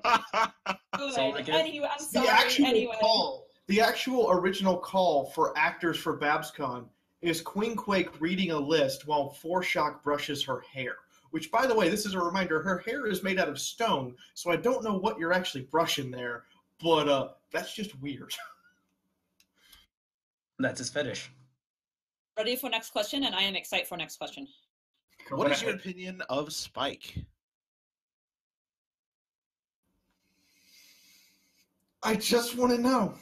all 1.18 1.34
I 1.36 1.42
get. 1.42 1.54
Anyway, 1.54 1.88
I'm 1.90 1.98
sorry. 1.98 2.26
the 2.26 2.32
actual 2.32 2.66
anyway. 2.66 2.96
call, 3.00 3.46
the 3.66 3.80
actual 3.80 4.30
original 4.30 4.76
call 4.76 5.26
for 5.26 5.56
actors 5.56 5.96
for 5.96 6.18
BabsCon 6.18 6.86
is 7.20 7.40
Queen 7.40 7.76
Quake 7.76 8.20
reading 8.20 8.50
a 8.50 8.58
list 8.58 9.06
while 9.06 9.36
Foreshock 9.42 10.02
brushes 10.02 10.42
her 10.44 10.60
hair. 10.60 10.96
Which, 11.30 11.50
by 11.50 11.66
the 11.66 11.74
way, 11.74 11.88
this 11.88 12.06
is 12.06 12.14
a 12.14 12.20
reminder: 12.20 12.62
her 12.62 12.78
hair 12.78 13.06
is 13.06 13.22
made 13.22 13.38
out 13.38 13.48
of 13.48 13.58
stone, 13.58 14.14
so 14.34 14.50
I 14.50 14.56
don't 14.56 14.82
know 14.82 14.98
what 14.98 15.18
you're 15.18 15.32
actually 15.32 15.64
brushing 15.64 16.10
there, 16.10 16.44
but 16.82 17.08
uh, 17.08 17.28
that's 17.52 17.74
just 17.74 17.98
weird. 18.00 18.34
That's 20.60 20.80
his 20.80 20.90
fetish. 20.90 21.30
Ready 22.38 22.54
for 22.54 22.70
next 22.70 22.90
question, 22.90 23.24
and 23.24 23.34
I 23.34 23.42
am 23.42 23.56
excited 23.56 23.88
for 23.88 23.96
next 23.96 24.16
question. 24.16 24.46
what 25.30 25.50
is 25.50 25.60
your 25.60 25.74
opinion 25.74 26.22
of 26.28 26.52
Spike? 26.52 27.16
I 32.00 32.14
just 32.14 32.56
want 32.56 32.70
to 32.70 32.80
know 32.80 33.14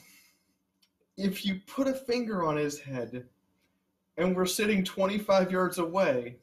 if 1.16 1.47
you 1.47 1.62
put 1.66 1.88
a 1.88 1.94
finger 1.94 2.44
on 2.44 2.59
his 2.59 2.78
head 2.78 3.24
and 4.18 4.36
we're 4.36 4.44
sitting 4.44 4.84
25 4.84 5.51
yards 5.51 5.78
away, 5.78 6.36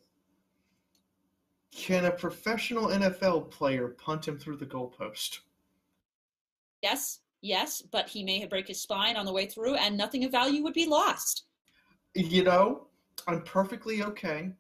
can 1.72 2.06
a 2.06 2.12
professional 2.12 2.88
NFL 2.88 3.52
player 3.52 3.90
punt 3.90 4.28
him 4.28 4.40
through 4.40 4.58
the 4.58 4.66
goalpost? 4.66 5.42
Yes, 6.82 7.20
yes, 7.42 7.84
but 7.92 8.10
he 8.10 8.24
may 8.24 8.40
have 8.40 8.50
break 8.50 8.68
his 8.68 8.82
spine 8.82 9.16
on 9.16 9.28
the 9.28 9.34
way 9.34 9.46
through, 9.46 9.76
and 9.76 9.96
nothing 9.96 10.24
of 10.24 10.32
value 10.32 10.64
would 10.64 10.74
be 10.74 10.88
lost. 10.88 11.44
You 12.16 12.44
know, 12.44 12.88
I'm 13.28 13.42
perfectly 13.42 14.04
okay 14.04 14.52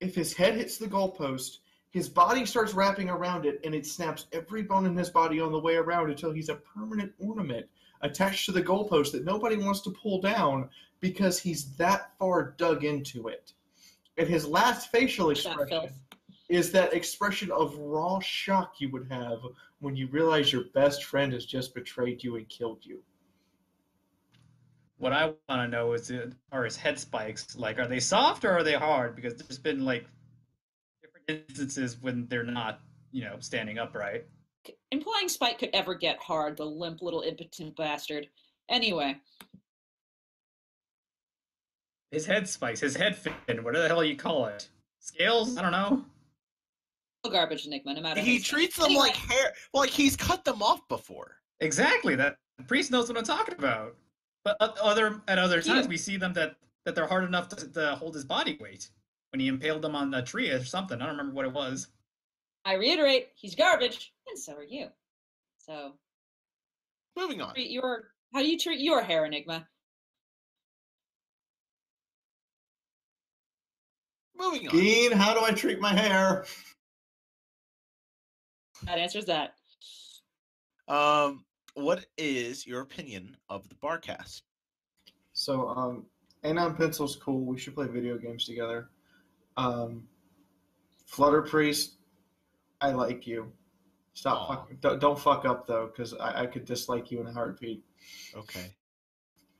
if 0.00 0.14
his 0.14 0.34
head 0.34 0.54
hits 0.54 0.78
the 0.78 0.86
goalpost, 0.86 1.58
his 1.90 2.08
body 2.08 2.44
starts 2.44 2.74
wrapping 2.74 3.08
around 3.08 3.46
it, 3.46 3.60
and 3.64 3.74
it 3.74 3.86
snaps 3.86 4.26
every 4.32 4.62
bone 4.62 4.86
in 4.86 4.96
his 4.96 5.10
body 5.10 5.40
on 5.40 5.52
the 5.52 5.60
way 5.60 5.76
around 5.76 6.10
until 6.10 6.32
he's 6.32 6.48
a 6.48 6.56
permanent 6.56 7.12
ornament 7.18 7.66
attached 8.02 8.44
to 8.46 8.52
the 8.52 8.62
goalpost 8.62 9.12
that 9.12 9.24
nobody 9.24 9.56
wants 9.56 9.80
to 9.80 9.90
pull 9.90 10.20
down 10.20 10.68
because 11.00 11.38
he's 11.38 11.74
that 11.76 12.12
far 12.18 12.54
dug 12.58 12.84
into 12.84 13.28
it. 13.28 13.52
And 14.18 14.28
his 14.28 14.46
last 14.46 14.90
facial 14.90 15.30
expression 15.30 15.90
is 16.48 16.70
that 16.72 16.92
expression 16.92 17.50
of 17.50 17.76
raw 17.78 18.20
shock 18.20 18.74
you 18.78 18.90
would 18.90 19.06
have 19.10 19.38
when 19.80 19.96
you 19.96 20.06
realize 20.08 20.52
your 20.52 20.64
best 20.74 21.04
friend 21.04 21.32
has 21.32 21.46
just 21.46 21.74
betrayed 21.74 22.22
you 22.22 22.36
and 22.36 22.48
killed 22.48 22.78
you. 22.82 23.02
What 24.98 25.12
I 25.12 25.26
want 25.26 25.38
to 25.48 25.68
know 25.68 25.92
is, 25.92 26.10
it, 26.10 26.32
are 26.52 26.64
his 26.64 26.76
head 26.76 26.98
spikes 26.98 27.56
like, 27.56 27.78
are 27.78 27.86
they 27.86 28.00
soft 28.00 28.44
or 28.44 28.52
are 28.52 28.62
they 28.62 28.74
hard? 28.74 29.14
Because 29.14 29.34
there's 29.34 29.58
been 29.58 29.84
like 29.84 30.06
different 31.02 31.48
instances 31.48 31.98
when 32.00 32.26
they're 32.28 32.42
not, 32.42 32.80
you 33.12 33.24
know, 33.24 33.36
standing 33.40 33.78
upright. 33.78 34.24
Implying 34.90 35.28
Spike 35.28 35.58
could 35.58 35.70
ever 35.74 35.94
get 35.94 36.18
hard, 36.18 36.56
the 36.56 36.64
limp 36.64 37.02
little 37.02 37.20
impotent 37.22 37.76
bastard. 37.76 38.28
Anyway, 38.68 39.16
His 42.10 42.24
head 42.26 42.48
spikes, 42.48 42.80
his 42.80 42.96
head 42.96 43.16
fin, 43.16 43.34
whatever 43.62 43.82
the 43.82 43.88
hell 43.88 44.04
you 44.04 44.16
call 44.16 44.46
it. 44.46 44.68
Scales? 45.00 45.56
I 45.56 45.62
don't 45.62 45.72
know. 45.72 46.04
no 47.24 47.30
garbage 47.30 47.66
enigma, 47.66 47.94
no 47.94 48.00
matter. 48.00 48.20
He 48.20 48.34
you 48.34 48.38
say 48.38 48.42
it. 48.42 48.44
treats 48.44 48.76
them 48.76 48.86
Anyway, 48.86 49.00
like 49.00 49.16
hair, 49.16 49.52
like 49.74 49.90
he's 49.90 50.16
cut 50.16 50.44
them 50.44 50.62
off 50.62 50.80
before. 50.88 51.36
Exactly. 51.60 52.14
That 52.14 52.36
the 52.58 52.64
priest 52.64 52.90
knows 52.90 53.08
what 53.08 53.18
I'm 53.18 53.24
talking 53.24 53.54
about. 53.58 53.96
But 54.46 54.58
other 54.60 55.22
at 55.26 55.40
other 55.40 55.60
times 55.60 55.86
Yeah. 55.86 55.88
we 55.88 55.96
see 55.96 56.16
them 56.16 56.32
that 56.34 56.54
that 56.84 56.94
they're 56.94 57.08
hard 57.08 57.24
enough 57.24 57.48
to, 57.48 57.66
to 57.72 57.96
hold 57.96 58.14
his 58.14 58.24
body 58.24 58.56
weight. 58.60 58.88
When 59.32 59.40
he 59.40 59.48
impaled 59.48 59.82
them 59.82 59.96
on 59.96 60.14
a 60.14 60.22
tree 60.22 60.48
or 60.50 60.64
something, 60.64 61.02
I 61.02 61.06
don't 61.06 61.16
remember 61.16 61.34
what 61.34 61.46
it 61.46 61.52
was. 61.52 61.88
I 62.64 62.74
reiterate, 62.74 63.30
he's 63.34 63.56
garbage, 63.56 64.14
and 64.28 64.38
so 64.38 64.54
are 64.54 64.62
you. 64.62 64.86
So, 65.58 65.94
Moving 67.16 67.42
on. 67.42 67.54
treat 67.54 67.72
your 67.72 68.12
how 68.32 68.38
do 68.40 68.48
you 68.48 68.56
treat 68.56 68.78
your 68.78 69.02
hair 69.02 69.24
enigma? 69.24 69.66
Moving 74.38 74.68
on. 74.68 74.76
Dean, 74.76 75.10
how 75.10 75.34
do 75.34 75.44
I 75.44 75.50
treat 75.50 75.80
my 75.80 75.92
hair? 75.92 76.44
That 78.84 78.98
answers 78.98 79.24
that. 79.24 79.56
Um, 80.86 81.45
what 81.76 82.06
is 82.16 82.66
your 82.66 82.80
opinion 82.80 83.36
of 83.48 83.68
the 83.68 83.74
Barcast? 83.76 84.42
So, 85.34 85.68
um, 85.68 86.06
Anon 86.42 86.74
Pencil's 86.74 87.16
cool. 87.16 87.44
We 87.44 87.58
should 87.58 87.74
play 87.74 87.86
video 87.86 88.16
games 88.16 88.46
together. 88.46 88.88
Um, 89.56 90.08
Flutter 91.04 91.42
Priest, 91.42 91.96
I 92.80 92.92
like 92.92 93.26
you. 93.26 93.52
Stop. 94.14 94.48
Fuck, 94.48 94.70
don't, 94.80 95.00
don't 95.00 95.18
fuck 95.18 95.44
up 95.44 95.66
though, 95.66 95.90
because 95.94 96.14
I, 96.14 96.42
I 96.42 96.46
could 96.46 96.64
dislike 96.64 97.10
you 97.10 97.20
in 97.20 97.26
a 97.26 97.32
heartbeat. 97.32 97.84
Okay. 98.34 98.74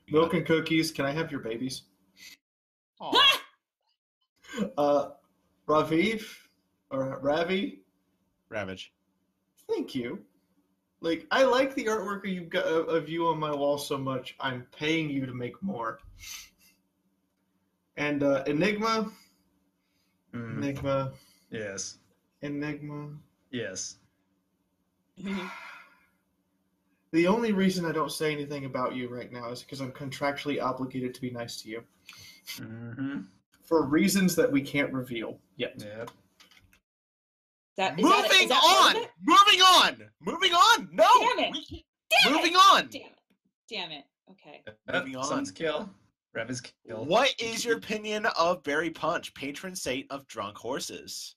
Milk 0.08 0.32
and 0.32 0.46
cookies. 0.46 0.90
Can 0.90 1.04
I 1.04 1.12
have 1.12 1.30
your 1.30 1.40
babies? 1.40 1.82
Aw. 3.00 3.32
Uh, 4.78 5.10
Raviv 5.68 6.24
or 6.90 7.18
Ravi. 7.20 7.82
Ravage. 8.48 8.94
Thank 9.68 9.94
you. 9.94 10.20
Like 11.00 11.26
I 11.30 11.44
like 11.44 11.74
the 11.74 11.84
artwork 11.86 12.26
you've 12.26 12.48
got 12.48 12.64
of 12.64 12.88
of 12.88 13.08
you 13.08 13.26
on 13.28 13.38
my 13.38 13.54
wall 13.54 13.78
so 13.78 13.98
much. 13.98 14.34
I'm 14.40 14.66
paying 14.76 15.10
you 15.10 15.26
to 15.26 15.34
make 15.34 15.62
more. 15.62 16.00
And 17.96 18.22
uh, 18.22 18.42
Enigma, 18.46 19.10
Mm, 20.34 20.58
Enigma, 20.58 21.12
yes. 21.50 21.98
Enigma. 22.42 23.10
Yes. 23.50 23.96
The 27.12 27.26
only 27.28 27.52
reason 27.52 27.86
I 27.86 27.92
don't 27.92 28.12
say 28.12 28.32
anything 28.32 28.64
about 28.66 28.94
you 28.94 29.08
right 29.08 29.32
now 29.32 29.50
is 29.50 29.62
because 29.62 29.80
I'm 29.80 29.92
contractually 29.92 30.60
obligated 30.62 31.14
to 31.14 31.20
be 31.20 31.30
nice 31.30 31.62
to 31.62 31.68
you 31.68 31.84
Mm-hmm. 32.58 33.20
for 33.62 33.82
reasons 33.86 34.34
that 34.36 34.50
we 34.50 34.60
can't 34.60 34.92
reveal 34.92 35.38
yet. 35.56 35.74
Yep. 35.78 36.10
That, 37.76 37.98
is 37.98 38.04
that- 38.08 38.22
Moving 38.22 38.42
is 38.42 38.48
that 38.48 38.62
on. 38.62 39.06
Moving 39.22 39.60
on. 39.60 40.10
Moving 40.20 40.52
on. 40.52 40.88
No. 40.92 41.06
Damn 41.20 41.38
it. 41.44 41.52
we- 41.70 41.84
Damn 42.24 42.32
Moving 42.34 42.52
it. 42.52 42.56
on. 42.56 42.88
Damn 42.88 43.02
it. 43.02 43.18
Damn 43.68 43.90
it. 43.92 44.04
Okay. 44.30 44.62
Moving 44.92 45.16
on. 45.16 45.24
Sun's 45.24 45.50
kill. 45.50 45.90
Rev 46.34 46.50
is 46.50 46.60
kill. 46.60 47.04
What 47.04 47.34
is 47.40 47.64
your 47.64 47.76
opinion 47.78 48.26
of 48.38 48.62
Berry 48.62 48.90
Punch, 48.90 49.32
patron 49.34 49.74
saint 49.74 50.06
of 50.10 50.26
drunk 50.26 50.56
horses? 50.56 51.34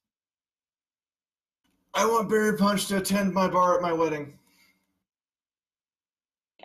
I 1.94 2.06
want 2.06 2.30
Berry 2.30 2.56
Punch 2.58 2.88
to 2.88 2.98
attend 2.98 3.34
my 3.34 3.48
bar 3.48 3.76
at 3.76 3.82
my 3.82 3.92
wedding. 3.94 4.38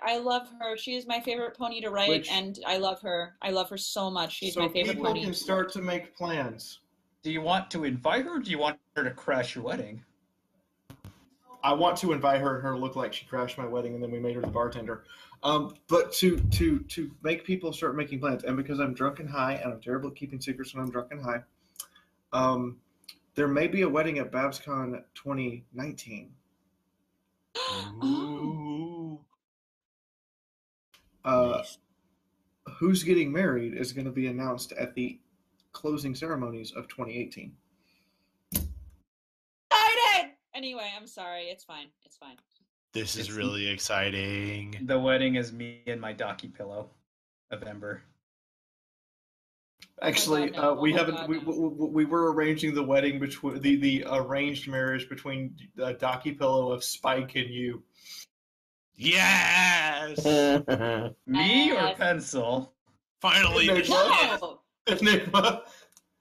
I 0.02 0.18
love 0.18 0.48
her. 0.60 0.76
She 0.76 0.96
is 0.96 1.06
my 1.06 1.20
favorite 1.20 1.56
pony 1.56 1.80
to 1.80 1.90
write, 1.90 2.08
Which- 2.10 2.30
and 2.30 2.58
I 2.66 2.76
love 2.76 3.00
her. 3.02 3.36
I 3.40 3.50
love 3.50 3.70
her 3.70 3.78
so 3.78 4.10
much. 4.10 4.32
She's 4.34 4.54
so 4.54 4.60
my 4.60 4.68
favorite 4.68 4.94
people 4.96 5.06
pony. 5.06 5.24
can 5.24 5.32
start 5.34 5.72
to 5.72 5.80
make 5.82 6.14
plans. 6.16 6.80
Do 7.24 7.32
you 7.32 7.40
want 7.40 7.70
to 7.70 7.84
invite 7.84 8.26
her 8.26 8.36
or 8.36 8.38
do 8.38 8.50
you 8.50 8.58
want 8.58 8.78
her 8.94 9.02
to 9.02 9.10
crash 9.10 9.54
your 9.54 9.64
wedding? 9.64 10.04
I 11.62 11.72
want 11.72 11.96
to 11.98 12.12
invite 12.12 12.42
her 12.42 12.56
and 12.56 12.62
her 12.62 12.72
to 12.72 12.78
look 12.78 12.96
like 12.96 13.14
she 13.14 13.24
crashed 13.24 13.56
my 13.56 13.64
wedding 13.64 13.94
and 13.94 14.02
then 14.02 14.10
we 14.10 14.20
made 14.20 14.34
her 14.34 14.42
the 14.42 14.48
bartender. 14.48 15.04
Um, 15.42 15.74
but 15.88 16.12
to 16.14 16.38
to 16.38 16.80
to 16.80 17.10
make 17.22 17.44
people 17.44 17.72
start 17.72 17.96
making 17.96 18.20
plans, 18.20 18.44
and 18.44 18.58
because 18.58 18.78
I'm 18.78 18.92
drunk 18.92 19.20
and 19.20 19.28
high, 19.28 19.54
and 19.54 19.72
I'm 19.72 19.80
terrible 19.80 20.10
at 20.10 20.16
keeping 20.16 20.38
secrets 20.38 20.74
when 20.74 20.84
I'm 20.84 20.90
drunk 20.90 21.08
and 21.12 21.22
high, 21.22 21.42
um, 22.34 22.76
there 23.34 23.48
may 23.48 23.68
be 23.68 23.82
a 23.82 23.88
wedding 23.88 24.18
at 24.18 24.30
BabsCon 24.30 25.02
2019. 25.14 26.30
Oh. 28.02 28.04
Ooh. 28.04 29.20
Uh, 31.24 31.62
who's 32.78 33.02
getting 33.02 33.32
married 33.32 33.74
is 33.74 33.92
going 33.92 34.04
to 34.04 34.10
be 34.10 34.26
announced 34.26 34.72
at 34.72 34.94
the 34.94 35.18
closing 35.74 36.14
ceremonies 36.14 36.72
of 36.72 36.88
2018. 36.88 37.52
Excited! 39.70 40.30
Anyway, 40.54 40.90
I'm 40.96 41.06
sorry. 41.06 41.44
It's 41.44 41.64
fine. 41.64 41.88
It's 42.04 42.16
fine. 42.16 42.36
This 42.92 43.16
is 43.16 43.26
It's- 43.26 43.36
really 43.36 43.68
exciting. 43.68 44.76
The 44.86 44.98
wedding 44.98 45.34
is 45.34 45.52
me 45.52 45.82
and 45.86 46.00
my 46.00 46.14
docky 46.14 46.52
pillow 46.54 46.90
of 47.50 47.62
Ember. 47.64 48.02
Actually, 50.02 50.50
God, 50.50 50.62
no. 50.62 50.70
uh, 50.70 50.74
we 50.80 50.92
Oh, 50.94 50.96
haven't. 50.96 51.14
God, 51.16 51.28
we, 51.28 51.40
no. 51.40 51.50
we, 51.78 51.86
we 51.88 52.04
were 52.04 52.32
arranging 52.32 52.74
the 52.74 52.82
wedding 52.82 53.18
between 53.20 53.60
the 53.60 53.76
the 53.76 54.04
arranged 54.10 54.68
marriage 54.68 55.08
between 55.08 55.54
uh, 55.80 55.92
Docky 55.94 56.36
Pillow 56.36 56.72
of 56.72 56.82
Spike 56.82 57.36
and 57.36 57.48
you. 57.48 57.82
Yes. 58.96 60.24
Me 61.26 61.72
or 61.72 61.94
pencil? 61.94 62.74
Finally. 63.20 63.66
No, 63.88 64.60
the 64.86 64.94
no. 64.94 64.96
shit. 64.96 65.32
No! 65.32 65.38
Enigma. 65.38 65.62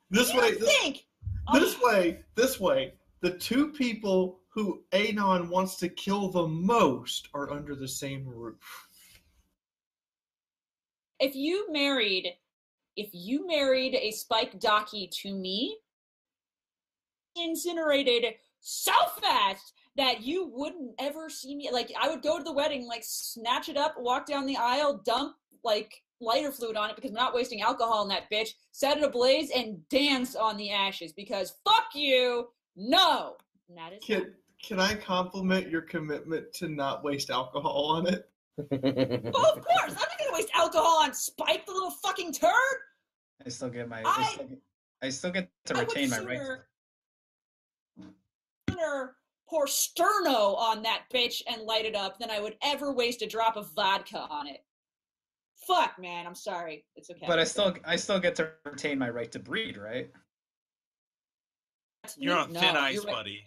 This 0.09 0.33
You 0.33 0.39
way. 0.39 0.51
This, 0.51 0.77
think! 0.77 1.05
this 1.53 1.75
Oh, 1.81 1.87
way. 1.87 2.19
This 2.35 2.59
way. 2.59 2.93
The 3.21 3.31
two 3.31 3.71
people 3.71 4.39
who 4.49 4.83
Anon 4.91 5.49
wants 5.49 5.77
to 5.77 5.89
kill 5.89 6.29
the 6.29 6.47
most 6.47 7.29
are 7.33 7.51
under 7.51 7.75
the 7.75 7.87
same 7.87 8.27
roof. 8.27 8.87
if 11.19 11.35
you 11.35 11.71
married, 11.71 12.27
if 12.97 13.09
you 13.13 13.47
married 13.47 13.95
a 13.95 14.11
Spike 14.11 14.59
Docky 14.59 15.09
to 15.21 15.33
me, 15.33 15.77
incinerated 17.35 18.35
so 18.59 18.93
fast 19.21 19.73
that 19.95 20.21
you 20.21 20.47
wouldn't 20.53 20.91
ever 20.99 21.29
see 21.29 21.55
me. 21.55 21.69
Like 21.71 21.91
I 21.99 22.09
would 22.09 22.21
go 22.21 22.37
to 22.37 22.43
the 22.43 22.51
wedding, 22.51 22.87
like 22.87 23.03
snatch 23.03 23.69
it 23.69 23.77
up, 23.77 23.95
walk 23.97 24.25
down 24.25 24.45
the 24.45 24.57
aisle, 24.57 25.01
dump 25.05 25.35
like 25.63 26.03
lighter 26.23 26.51
fluid 26.51 26.75
on 26.75 26.89
it 26.89 26.95
because 26.95 27.11
we're 27.11 27.17
not 27.17 27.33
wasting 27.33 27.61
alcohol 27.61 28.03
in 28.03 28.09
that 28.09 28.29
bitch, 28.31 28.49
set 28.71 28.97
it 28.97 29.03
ablaze, 29.03 29.49
and 29.51 29.87
dance 29.89 30.35
on 30.35 30.57
the 30.57 30.71
ashes 30.71 31.13
because 31.13 31.55
fuck 31.65 31.85
you. 31.93 32.47
No. 32.75 33.35
And 33.69 33.77
that 33.77 33.93
is 33.93 34.03
Can 34.03 34.33
can 34.61 34.79
I 34.79 34.95
compliment 34.95 35.69
your 35.69 35.81
commitment 35.81 36.53
to 36.53 36.69
not 36.69 37.03
waste 37.03 37.29
alcohol 37.29 37.85
on 37.97 38.07
it? 38.07 38.29
well, 38.57 39.45
of 39.45 39.63
course. 39.63 39.89
I'm 39.89 39.93
not 39.93 40.17
gonna 40.19 40.33
waste 40.33 40.49
alcohol 40.55 40.99
on 41.01 41.13
Spike, 41.13 41.65
the 41.65 41.73
little 41.73 41.91
fucking 41.91 42.33
turd. 42.33 42.51
I 43.45 43.49
still 43.49 43.69
get 43.69 43.89
my. 43.89 44.01
I, 44.03 44.03
I- 44.05 44.23
still 44.23 44.47
get, 44.47 44.59
I 45.01 45.09
still 45.09 45.31
get 45.31 45.49
to 45.65 45.77
I 45.77 45.79
retain 45.81 46.09
my 46.09 46.19
rights. 46.19 46.41
sooner, 46.41 46.67
sooner 48.69 49.15
pour 49.53 49.65
sterno 49.65 50.57
on 50.57 50.81
that 50.81 51.03
bitch 51.13 51.41
and 51.47 51.61
light 51.63 51.85
it 51.85 51.95
up 51.95 52.17
than 52.17 52.31
I 52.31 52.39
would 52.39 52.55
ever 52.63 52.91
waste 52.91 53.21
a 53.21 53.27
drop 53.27 53.55
of 53.55 53.69
vodka 53.73 54.19
on 54.29 54.47
it. 54.47 54.63
Fuck, 55.67 55.97
man. 55.99 56.25
I'm 56.27 56.35
sorry. 56.35 56.85
It's 56.95 57.09
okay. 57.09 57.25
But 57.27 57.39
I 57.39 57.43
still, 57.43 57.73
I 57.85 57.95
still 57.95 58.19
get 58.19 58.35
to 58.35 58.51
retain 58.65 58.99
my 58.99 59.09
right 59.09 59.31
to 59.31 59.39
breed, 59.39 59.77
right? 59.77 60.09
You're 62.17 62.37
on 62.37 62.51
No, 62.51 62.59
thin 62.59 62.75
ice, 62.75 63.03
right. 63.05 63.13
buddy. 63.13 63.43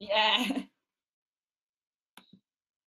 Yeah. 0.00 0.46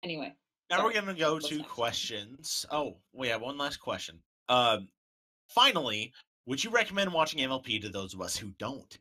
anyway. 0.04 0.34
Now 0.70 0.78
Sorry. 0.78 0.88
we're 0.94 1.02
gonna 1.02 1.14
go 1.14 1.34
What's 1.34 1.50
to 1.50 1.58
next? 1.58 1.70
questions. 1.70 2.66
Oh, 2.72 2.98
we 3.12 3.28
have 3.28 3.42
one 3.42 3.58
last 3.58 3.78
question. 3.78 4.20
Um, 4.50 4.88
finally, 5.50 6.14
would 6.46 6.64
you 6.64 6.70
recommend 6.70 7.12
watching 7.14 7.40
MLP 7.48 7.82
to 7.82 7.90
those 7.90 8.14
of 8.14 8.22
us 8.22 8.36
who 8.38 8.52
don't? 8.58 8.98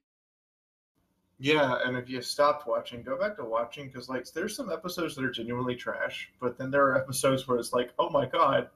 Yeah, 1.39 1.79
and 1.85 1.97
if 1.97 2.09
you 2.11 2.21
stopped 2.21 2.69
watching, 2.69 3.03
go 3.03 3.19
back 3.19 3.37
to 3.37 3.45
watching 3.45 3.87
because 3.87 4.09
like 4.09 4.31
there's 4.33 4.55
some 4.55 4.71
episodes 4.71 5.15
that 5.15 5.25
are 5.25 5.31
genuinely 5.31 5.75
trash, 5.75 6.31
but 6.41 6.59
then 6.59 6.71
there 6.71 6.85
are 6.87 6.99
episodes 6.99 7.49
where 7.49 7.59
it's 7.59 7.73
like, 7.73 7.93
oh 7.99 8.11
my 8.11 8.27
god, 8.27 8.69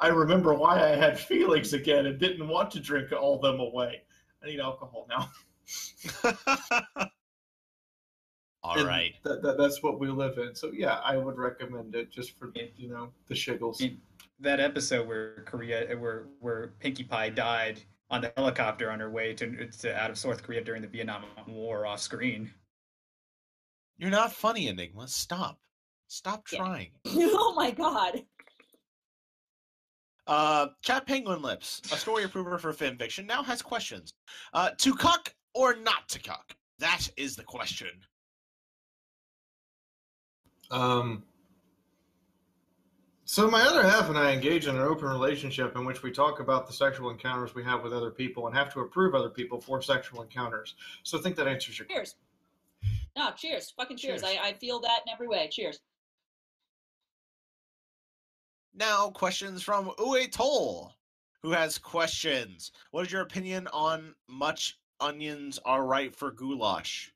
I 0.00 0.08
remember 0.08 0.54
why 0.54 0.82
I 0.82 0.96
had 0.96 1.18
feelings 1.18 1.72
again 1.72 2.06
and 2.06 2.18
didn't 2.18 2.46
want 2.48 2.70
to 2.72 2.80
drink 2.80 3.12
all 3.12 3.38
them 3.38 3.60
away. 3.60 4.02
I 4.42 4.46
need 4.46 4.60
alcohol 4.60 5.06
now. 5.08 5.30
All 8.62 8.78
And 8.78 8.86
right. 8.88 9.14
That, 9.24 9.42
that, 9.42 9.58
that's 9.58 9.82
what 9.82 10.00
we 10.00 10.08
live 10.08 10.38
in. 10.38 10.54
So 10.54 10.72
yeah, 10.72 11.00
I 11.04 11.16
would 11.18 11.36
recommend 11.36 11.94
it 11.94 12.10
just 12.10 12.38
for 12.38 12.50
you 12.76 12.88
know 12.88 13.10
the 13.28 13.34
shiggles. 13.34 13.80
Yeah. 13.80 13.90
That 14.40 14.58
episode 14.58 15.06
where 15.06 15.42
Korea, 15.46 15.96
where 15.96 16.26
where 16.40 16.68
Pinkie 16.80 17.04
Pie 17.04 17.28
died 17.30 17.80
on 18.10 18.20
the 18.22 18.32
helicopter 18.36 18.90
on 18.90 19.00
her 19.00 19.10
way 19.10 19.34
to, 19.34 19.66
to 19.66 19.94
out 20.02 20.10
of 20.10 20.18
South 20.18 20.42
Korea 20.42 20.62
during 20.62 20.82
the 20.82 20.88
Vietnam 20.88 21.24
War 21.46 21.86
off 21.86 22.00
screen. 22.00 22.50
You're 23.98 24.10
not 24.10 24.32
funny, 24.32 24.68
Enigma. 24.68 25.08
Stop. 25.08 25.58
Stop 26.08 26.44
Yeah. 26.50 26.58
trying. 26.58 26.90
oh 27.06 27.54
my 27.56 27.70
god. 27.70 28.22
Uh, 30.26 30.68
Cat 30.82 31.06
Penguin 31.06 31.42
Lips, 31.42 31.82
a 31.92 31.96
story 31.96 32.24
approver 32.24 32.58
for 32.58 32.72
fan 32.72 32.96
fiction, 32.96 33.26
now 33.26 33.42
has 33.42 33.60
questions. 33.60 34.14
Uh, 34.52 34.70
to 34.78 34.94
cuck 34.94 35.34
or 35.54 35.76
not 35.76 36.08
to 36.08 36.18
cuck? 36.18 36.56
That 36.78 37.08
is 37.16 37.36
the 37.36 37.44
question. 37.44 37.90
Um, 40.70 41.24
so 43.26 43.50
my 43.50 43.62
other 43.62 43.82
half 43.82 44.08
and 44.08 44.18
I 44.18 44.32
engage 44.32 44.66
in 44.66 44.76
an 44.76 44.82
open 44.82 45.08
relationship 45.08 45.76
in 45.76 45.84
which 45.84 46.02
we 46.02 46.10
talk 46.10 46.40
about 46.40 46.66
the 46.66 46.72
sexual 46.72 47.10
encounters 47.10 47.54
we 47.54 47.64
have 47.64 47.82
with 47.82 47.92
other 47.92 48.10
people 48.10 48.46
and 48.46 48.56
have 48.56 48.72
to 48.74 48.80
approve 48.80 49.14
other 49.14 49.30
people 49.30 49.60
for 49.60 49.80
sexual 49.80 50.22
encounters. 50.22 50.74
So 51.04 51.18
I 51.18 51.22
think 51.22 51.36
that 51.36 51.46
answers 51.48 51.78
your 51.78 51.86
Cheers. 51.86 52.16
No, 53.16 53.30
cheers. 53.36 53.72
Fucking 53.76 53.96
cheers. 53.96 54.22
Cheers. 54.22 54.36
I, 54.42 54.48
I 54.48 54.52
feel 54.54 54.80
that 54.80 55.00
in 55.06 55.12
every 55.12 55.28
way. 55.28 55.48
Cheers. 55.50 55.80
Now, 58.74 59.10
questions 59.10 59.62
from 59.62 59.90
Uwe 59.98 60.30
Toll, 60.30 60.92
who 61.42 61.52
has 61.52 61.78
questions. 61.78 62.72
What 62.90 63.06
is 63.06 63.12
your 63.12 63.22
opinion 63.22 63.68
on 63.72 64.14
much 64.28 64.78
onions 65.00 65.60
are 65.64 65.84
right 65.84 66.14
for 66.14 66.32
goulash? 66.32 67.12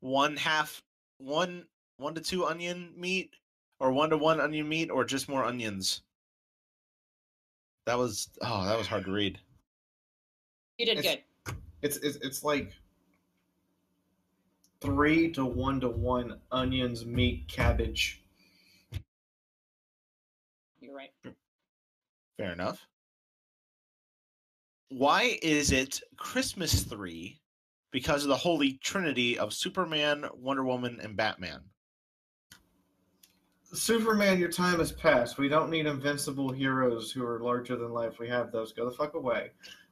One 0.00 0.36
half, 0.36 0.82
one, 1.18 1.64
one 1.96 2.14
to 2.14 2.20
two 2.20 2.46
onion 2.46 2.92
meat, 2.96 3.34
or 3.80 3.90
one 3.92 4.10
to 4.10 4.16
one 4.16 4.40
onion 4.40 4.68
meat, 4.68 4.90
or 4.90 5.04
just 5.04 5.28
more 5.28 5.44
onions? 5.44 6.02
That 7.86 7.98
was 7.98 8.28
oh, 8.42 8.64
that 8.64 8.78
was 8.78 8.86
hard 8.86 9.04
to 9.06 9.12
read. 9.12 9.40
You 10.78 10.86
did 10.86 10.98
It's- 10.98 11.16
good. 11.16 11.56
It's 11.82 11.96
it's 11.96 12.16
it's 12.18 12.44
like 12.44 12.72
three 14.80 15.32
to 15.32 15.44
one 15.44 15.80
to 15.80 15.88
one 15.88 16.38
onions, 16.52 17.04
meat, 17.04 17.48
cabbage. 17.48 18.21
You're 20.82 20.96
right. 20.96 21.10
Fair 22.38 22.52
enough. 22.52 22.86
Why 24.88 25.38
is 25.40 25.70
it 25.70 26.00
Christmas 26.16 26.82
three? 26.82 27.40
Because 27.92 28.24
of 28.24 28.30
the 28.30 28.36
holy 28.36 28.74
trinity 28.82 29.38
of 29.38 29.54
Superman, 29.54 30.26
Wonder 30.34 30.64
Woman, 30.64 30.98
and 31.02 31.16
Batman. 31.16 31.60
Superman, 33.72 34.38
your 34.38 34.50
time 34.50 34.80
has 34.80 34.92
passed. 34.92 35.38
We 35.38 35.48
don't 35.48 35.70
need 35.70 35.86
invincible 35.86 36.50
heroes 36.50 37.12
who 37.12 37.24
are 37.24 37.40
larger 37.40 37.76
than 37.76 37.92
life. 37.92 38.18
We 38.18 38.28
have 38.28 38.50
those. 38.50 38.72
Go 38.72 38.84
the 38.84 38.96
fuck 38.96 39.14
away. 39.14 39.50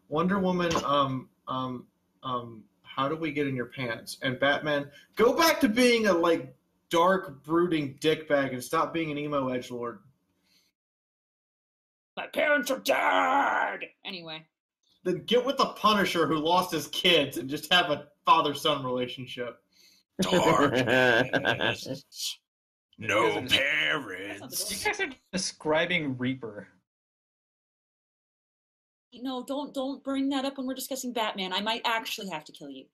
Wonder 0.08 0.38
Woman, 0.38 0.72
um, 0.84 1.28
um, 1.46 1.86
um, 2.22 2.64
how 2.82 3.08
do 3.08 3.16
we 3.16 3.30
get 3.30 3.46
in 3.46 3.54
your 3.54 3.66
pants? 3.66 4.18
And 4.22 4.40
Batman, 4.40 4.90
go 5.14 5.34
back 5.34 5.60
to 5.60 5.68
being 5.68 6.08
a 6.08 6.12
like 6.12 6.54
dark, 6.90 7.44
brooding 7.44 7.94
dickbag 8.00 8.52
and 8.52 8.62
stop 8.62 8.92
being 8.92 9.10
an 9.12 9.18
emo 9.18 9.48
edge 9.48 9.70
lord. 9.70 10.00
My 12.20 12.26
parents 12.26 12.70
are 12.70 12.80
dead. 12.80 13.88
Anyway. 14.04 14.44
Then 15.04 15.24
get 15.24 15.46
with 15.46 15.56
the 15.56 15.68
Punisher 15.68 16.26
who 16.26 16.36
lost 16.36 16.70
his 16.70 16.86
kids 16.88 17.38
and 17.38 17.48
just 17.48 17.72
have 17.72 17.90
a 17.90 18.08
father-son 18.26 18.84
relationship. 18.84 19.56
Darkness. 20.20 22.38
no 22.98 23.46
parents. 23.46 24.70
You 24.70 24.84
guys 24.84 25.00
are 25.00 25.08
describing 25.32 26.18
Reaper. 26.18 26.68
No, 29.14 29.42
don't 29.42 29.72
don't 29.72 30.04
bring 30.04 30.28
that 30.28 30.44
up 30.44 30.58
when 30.58 30.66
we're 30.66 30.74
discussing 30.74 31.14
Batman. 31.14 31.54
I 31.54 31.62
might 31.62 31.80
actually 31.86 32.28
have 32.28 32.44
to 32.44 32.52
kill 32.52 32.68
you. 32.68 32.84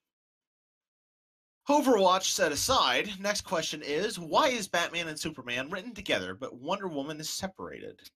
Overwatch 1.68 2.30
set 2.30 2.52
aside, 2.52 3.10
next 3.18 3.40
question 3.40 3.82
is 3.82 4.20
why 4.20 4.48
is 4.48 4.68
Batman 4.68 5.08
and 5.08 5.18
Superman 5.18 5.68
written 5.68 5.94
together 5.94 6.34
but 6.34 6.54
Wonder 6.54 6.86
Woman 6.86 7.18
is 7.18 7.28
separated? 7.28 8.08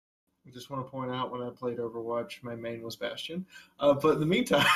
I 0.47 0.51
just 0.51 0.71
want 0.71 0.85
to 0.85 0.91
point 0.91 1.11
out 1.11 1.31
when 1.31 1.43
I 1.43 1.51
played 1.51 1.79
Overwatch, 1.79 2.43
my 2.43 2.55
main 2.55 2.83
was 2.83 2.97
Bastion. 2.97 3.45
Uh, 3.79 3.95
but 3.95 4.15
in 4.15 4.21
the 4.21 4.27
meantime, 4.27 4.67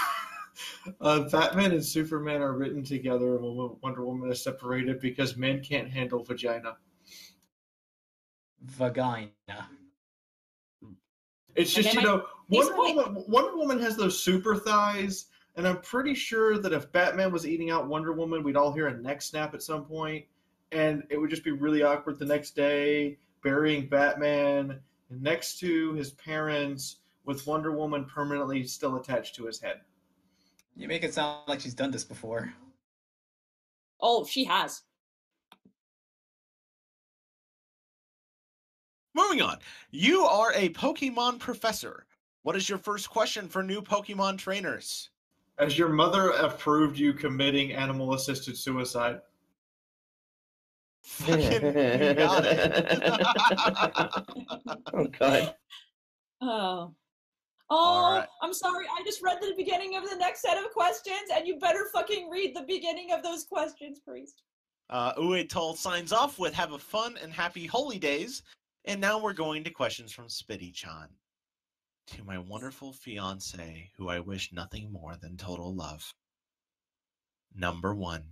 uh, 1.01 1.21
Batman 1.31 1.73
and 1.73 1.85
Superman 1.85 2.43
are 2.43 2.53
written 2.53 2.85
together, 2.85 3.37
and 3.37 3.77
Wonder 3.83 4.05
Woman 4.05 4.31
is 4.31 4.43
separated 4.43 5.01
because 5.01 5.37
men 5.37 5.63
can't 5.63 5.91
handle 5.91 6.23
vagina. 6.23 6.77
Vagina. 8.63 9.31
It's 11.55 11.73
just 11.73 11.95
you 11.95 12.01
might- 12.01 12.05
know, 12.05 12.27
Wonder 12.49 12.73
right. 12.75 12.95
Woman, 12.97 13.25
Wonder 13.29 13.57
Woman 13.57 13.79
has 13.81 13.97
those 13.97 14.23
super 14.23 14.57
thighs, 14.57 15.27
and 15.57 15.67
I'm 15.67 15.81
pretty 15.81 16.15
sure 16.15 16.59
that 16.59 16.73
if 16.73 16.91
Batman 16.93 17.33
was 17.33 17.47
eating 17.47 17.71
out 17.71 17.89
Wonder 17.89 18.13
Woman, 18.13 18.43
we'd 18.43 18.57
all 18.57 18.73
hear 18.73 18.89
a 18.89 19.01
neck 19.01 19.23
snap 19.23 19.55
at 19.55 19.63
some 19.63 19.85
point, 19.85 20.25
and 20.73 21.05
it 21.11 21.17
would 21.17 21.31
just 21.31 21.45
be 21.45 21.53
really 21.53 21.83
awkward 21.83 22.19
the 22.19 22.25
next 22.27 22.55
day, 22.57 23.19
burying 23.43 23.89
Batman 23.89 24.81
next 25.11 25.59
to 25.61 25.93
his 25.95 26.13
parents 26.13 26.97
with 27.25 27.47
Wonder 27.47 27.73
Woman 27.73 28.05
permanently 28.05 28.65
still 28.65 28.97
attached 28.97 29.35
to 29.37 29.47
his 29.47 29.61
head. 29.61 29.81
You 30.77 30.89
make 30.89 31.05
it 31.05 31.15
sound 31.15 31.41
like 31.47 31.61
she's 31.61 31.75
done 31.75 31.91
this 31.91 32.05
before. 32.05 32.53
Oh, 34.01 34.25
she 34.25 34.45
has. 34.45 34.83
Moving 39.15 39.43
on. 39.43 39.59
You 39.93 40.23
are 40.23 40.53
a 40.55 40.71
Pokemon 40.71 41.39
professor. 41.39 42.05
What 42.43 42.57
is 42.57 42.69
your 42.69 42.79
first 42.79 43.09
question 43.09 43.49
for 43.49 43.63
new 43.63 43.81
Pokemon 43.81 44.39
trainers? 44.39 45.11
Has 45.59 45.79
your 45.79 45.89
mother 45.89 46.31
approved 46.31 46.99
you 46.99 47.13
committing 47.13 47.73
animal 47.73 48.15
assisted 48.15 48.57
suicide. 48.57 49.21
Fucking, 51.05 51.53
you 51.53 52.15
got 52.15 52.45
it. 52.47 53.23
oh 54.95 55.07
god. 55.19 55.55
Oh. 56.41 56.95
Oh, 57.71 57.77
All 57.77 58.19
right. 58.19 58.29
I'm 58.43 58.53
sorry. 58.53 58.87
I 58.87 59.03
just 59.05 59.23
read 59.23 59.39
the 59.41 59.55
beginning 59.57 59.97
of 59.97 60.09
the 60.09 60.17
next 60.17 60.43
set 60.43 60.59
of 60.59 60.71
questions, 60.73 61.31
and 61.35 61.47
you 61.47 61.59
better 61.59 61.89
fucking 61.93 62.29
read 62.31 62.55
the 62.55 62.65
beginning 62.69 63.13
of 63.13 63.23
those 63.23 63.45
questions, 63.45 64.01
priest. 64.01 64.43
Uh, 64.91 65.15
Uwe 65.15 65.49
Toll 65.49 65.75
signs 65.75 66.13
off 66.13 66.39
with 66.39 66.53
have 66.55 66.73
a 66.73 66.79
fun 66.79 67.17
and 67.23 67.33
happy 67.33 67.67
holy 67.67 67.99
days. 67.99 68.43
And 68.85 69.01
now 69.01 69.19
we're 69.19 69.33
going 69.33 69.65
to 69.65 69.71
questions 69.71 70.13
from 70.13 70.27
Spitty 70.27 70.73
Chan. 70.75 71.09
To 72.09 72.25
my 72.25 72.37
wonderful 72.37 72.93
fiance, 72.93 73.91
who 73.97 74.11
I 74.11 74.21
wish 74.21 74.53
nothing 74.53 74.93
more 74.93 75.17
than 75.21 75.39
total 75.39 75.75
love. 75.75 76.13
Number 77.55 77.95
one. 77.95 78.25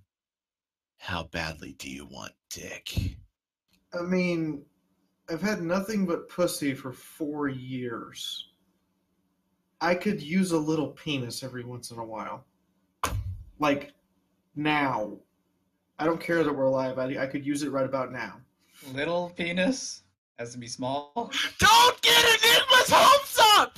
How 1.03 1.25
badly 1.25 1.73
do 1.81 1.91
you 1.91 2.07
want 2.07 2.31
dick? 2.49 3.17
I 3.93 4.03
mean, 4.03 4.63
I've 5.29 5.43
had 5.43 5.61
nothing 5.61 6.07
but 6.07 6.29
pussy 6.29 6.75
for 6.75 6.93
four 6.93 7.49
years. 7.49 8.53
I 9.81 9.97
could 9.97 10.23
use 10.23 10.53
a 10.53 10.57
little 10.57 10.91
penis 10.91 11.43
every 11.43 11.65
once 11.65 11.91
in 11.91 11.99
a 11.99 12.05
while. 12.05 12.45
Like, 13.59 13.95
now. 14.55 15.19
I 15.99 16.05
don't 16.05 16.21
care 16.21 16.45
that 16.45 16.55
we're 16.55 16.67
alive. 16.67 17.01
I, 17.01 17.21
I 17.21 17.27
could 17.27 17.45
use 17.45 17.65
it 17.65 17.73
right 17.73 17.85
about 17.85 18.13
now. 18.13 18.37
Little 18.95 19.31
penis 19.31 20.05
has 20.39 20.53
to 20.53 20.59
be 20.59 20.69
small. 20.69 21.33
Don't 21.59 22.01
get 22.03 22.25
Enigma's 22.25 22.91
hopes 22.91 23.41
up! 23.57 23.77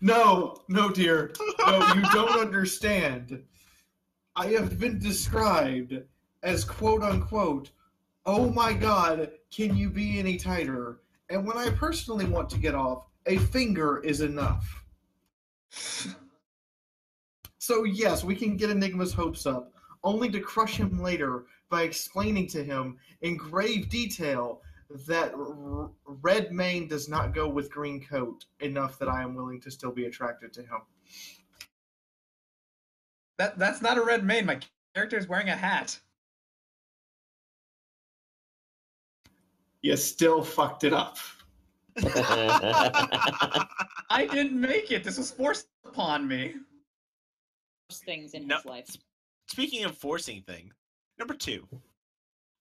No, 0.00 0.64
no, 0.68 0.90
dear. 0.90 1.32
No, 1.60 1.92
you 1.94 2.02
don't 2.12 2.40
understand. 2.40 3.44
I 4.40 4.46
have 4.52 4.78
been 4.78 4.98
described 4.98 5.92
as 6.42 6.64
quote 6.64 7.02
unquote, 7.02 7.72
oh 8.24 8.48
my 8.48 8.72
god, 8.72 9.32
can 9.54 9.76
you 9.76 9.90
be 9.90 10.18
any 10.18 10.38
tighter? 10.38 11.00
And 11.28 11.46
when 11.46 11.58
I 11.58 11.68
personally 11.68 12.24
want 12.24 12.48
to 12.48 12.58
get 12.58 12.74
off, 12.74 13.04
a 13.26 13.36
finger 13.36 13.98
is 13.98 14.22
enough. 14.22 14.82
So, 17.58 17.84
yes, 17.84 18.24
we 18.24 18.34
can 18.34 18.56
get 18.56 18.70
Enigma's 18.70 19.12
hopes 19.12 19.44
up, 19.44 19.74
only 20.02 20.30
to 20.30 20.40
crush 20.40 20.78
him 20.78 21.02
later 21.02 21.44
by 21.68 21.82
explaining 21.82 22.46
to 22.48 22.64
him 22.64 22.96
in 23.20 23.36
grave 23.36 23.90
detail 23.90 24.62
that 25.06 25.34
r- 25.34 25.90
red 26.06 26.50
mane 26.50 26.88
does 26.88 27.10
not 27.10 27.34
go 27.34 27.46
with 27.46 27.70
green 27.70 28.02
coat 28.02 28.46
enough 28.60 28.98
that 29.00 29.08
I 29.10 29.22
am 29.22 29.34
willing 29.34 29.60
to 29.60 29.70
still 29.70 29.92
be 29.92 30.06
attracted 30.06 30.54
to 30.54 30.62
him. 30.62 30.80
That 33.40 33.58
that's 33.58 33.80
not 33.80 33.96
a 33.96 34.04
red 34.04 34.22
mane. 34.22 34.44
My 34.44 34.60
character 34.94 35.16
is 35.16 35.26
wearing 35.26 35.48
a 35.48 35.56
hat. 35.56 35.98
You 39.80 39.96
still 39.96 40.42
fucked 40.42 40.84
it 40.84 40.92
up. 40.92 41.16
I 44.10 44.28
didn't 44.30 44.60
make 44.60 44.90
it. 44.92 45.04
This 45.04 45.16
was 45.16 45.30
forced 45.30 45.68
upon 45.86 46.28
me. 46.28 46.56
Things 47.90 48.34
in 48.34 48.46
No. 48.46 48.56
his 48.56 48.66
life. 48.66 48.94
Speaking 49.46 49.84
of 49.84 49.96
forcing 49.96 50.42
things, 50.42 50.74
number 51.18 51.32
two. 51.32 51.66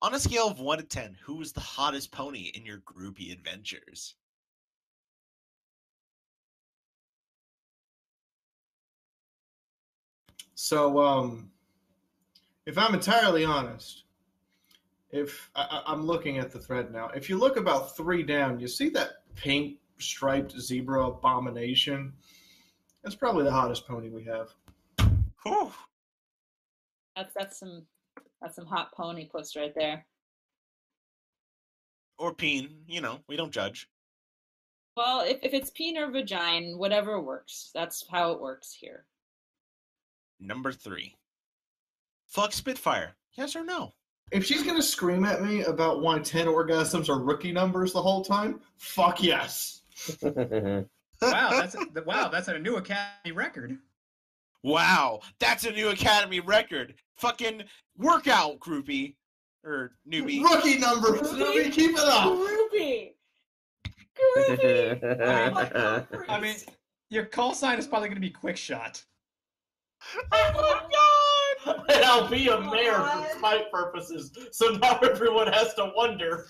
On 0.02 0.14
a 0.14 0.20
scale 0.20 0.48
of 0.48 0.62
1 0.62 0.78
to 0.78 0.86
10, 0.86 1.18
who 1.22 1.36
was 1.36 1.52
the 1.52 1.60
hottest 1.60 2.10
pony 2.14 2.54
in 2.56 2.66
your 2.66 2.78
groupie 2.78 3.34
adventures? 3.34 4.16
So, 10.62 11.00
um, 11.00 11.52
if 12.66 12.78
I'm 12.78 12.94
entirely 12.94 13.46
honest, 13.46 14.04
if 15.10 15.50
I, 15.56 15.62
I- 15.62 15.94
I'm 15.94 16.06
looking 16.06 16.38
at 16.38 16.52
the 16.52 16.60
thread 16.60 16.92
now, 16.92 17.08
if 17.16 17.30
you 17.30 17.38
look 17.38 17.56
about 17.56 17.96
three 17.96 18.24
down, 18.24 18.60
you 18.60 18.68
see 18.68 18.90
that 18.90 19.24
pink 19.36 19.78
striped 20.00 20.52
zebra 20.60 21.06
abomination. 21.08 22.12
That's 23.02 23.16
probably 23.16 23.46
the 23.46 23.54
hottest 23.54 23.88
pony 23.88 24.10
we 24.10 24.26
have. 24.26 24.50
Whew. 25.46 25.72
That's 27.16 27.34
that's 27.34 27.58
some 27.58 27.86
that's 28.42 28.58
some 28.58 28.66
hot 28.66 28.92
pony 28.94 29.30
puss 29.32 29.56
right 29.56 29.74
there. 29.74 30.06
Or 32.18 32.34
peen, 32.34 32.84
you 32.86 33.00
know, 33.00 33.20
we 33.30 33.38
don't 33.38 33.54
judge. 33.54 33.90
Well, 34.98 35.22
if, 35.22 35.38
if 35.42 35.54
it's 35.54 35.70
peen 35.70 35.98
or 35.98 36.12
vagina, 36.12 36.76
whatever 36.76 37.22
works. 37.22 37.72
That's 37.74 38.06
how 38.12 38.34
it 38.34 38.42
works 38.42 38.74
here. 38.78 39.06
Number 40.40 40.72
three. 40.72 41.16
Fuck 42.28 42.54
Spitfire. 42.54 43.16
Yes 43.34 43.56
or 43.56 43.64
no? 43.64 43.92
If 44.32 44.46
she's 44.46 44.64
gonna 44.64 44.82
scream 44.82 45.26
at 45.26 45.44
me 45.44 45.64
about 45.64 46.02
why 46.02 46.20
ten 46.20 46.48
orgasms 46.48 47.10
are 47.10 47.20
rookie 47.20 47.52
numbers 47.52 47.94
the 47.94 48.02
whole 48.02 48.24
time, 48.24 48.60
fuck 48.78 49.22
yes. 49.24 49.82
Wow, 51.22 51.50
that's 51.50 51.76
a, 51.76 51.86
wow, 52.06 52.30
that's 52.30 52.48
a 52.48 52.58
new 52.58 52.78
academy 52.78 53.34
record. 53.34 53.78
Wow, 54.64 55.22
that's 55.40 55.66
a 55.66 55.72
new 55.72 55.90
Academy 55.90 56.40
record. 56.40 56.96
Fucking 57.18 57.64
workout 57.98 58.60
groupie. 58.60 59.16
Or 59.64 59.92
newbie. 60.10 60.42
Rookie 60.42 60.78
numbers. 60.78 61.34
Nobody 61.34 61.70
keep 61.70 61.92
it 61.92 62.00
up. 62.00 62.32
Groovy! 62.32 63.14
Groovy! 64.18 65.04
Oh 65.22 65.52
my 65.52 65.70
God, 65.70 66.08
I 66.28 66.40
mean, 66.40 66.56
your 67.10 67.26
call 67.26 67.54
sign 67.54 67.80
is 67.80 67.88
probably 67.88 68.10
going 68.10 68.16
to 68.18 68.22
be 68.22 68.30
Quick 68.30 68.58
Shot. 68.58 69.04
Oh 70.32 70.52
my 70.56 70.80
god! 71.76 71.86
And 71.90 72.06
I'll 72.06 72.30
be 72.30 72.48
a 72.48 72.56
oh 72.56 72.72
mayor 72.72 72.94
for 72.94 73.38
spite 73.38 73.72
purposes, 73.72 74.32
so 74.52 74.70
now 74.70 74.98
everyone 75.00 75.48
has 75.52 75.74
to 75.76 75.92
wonder. 75.96 76.48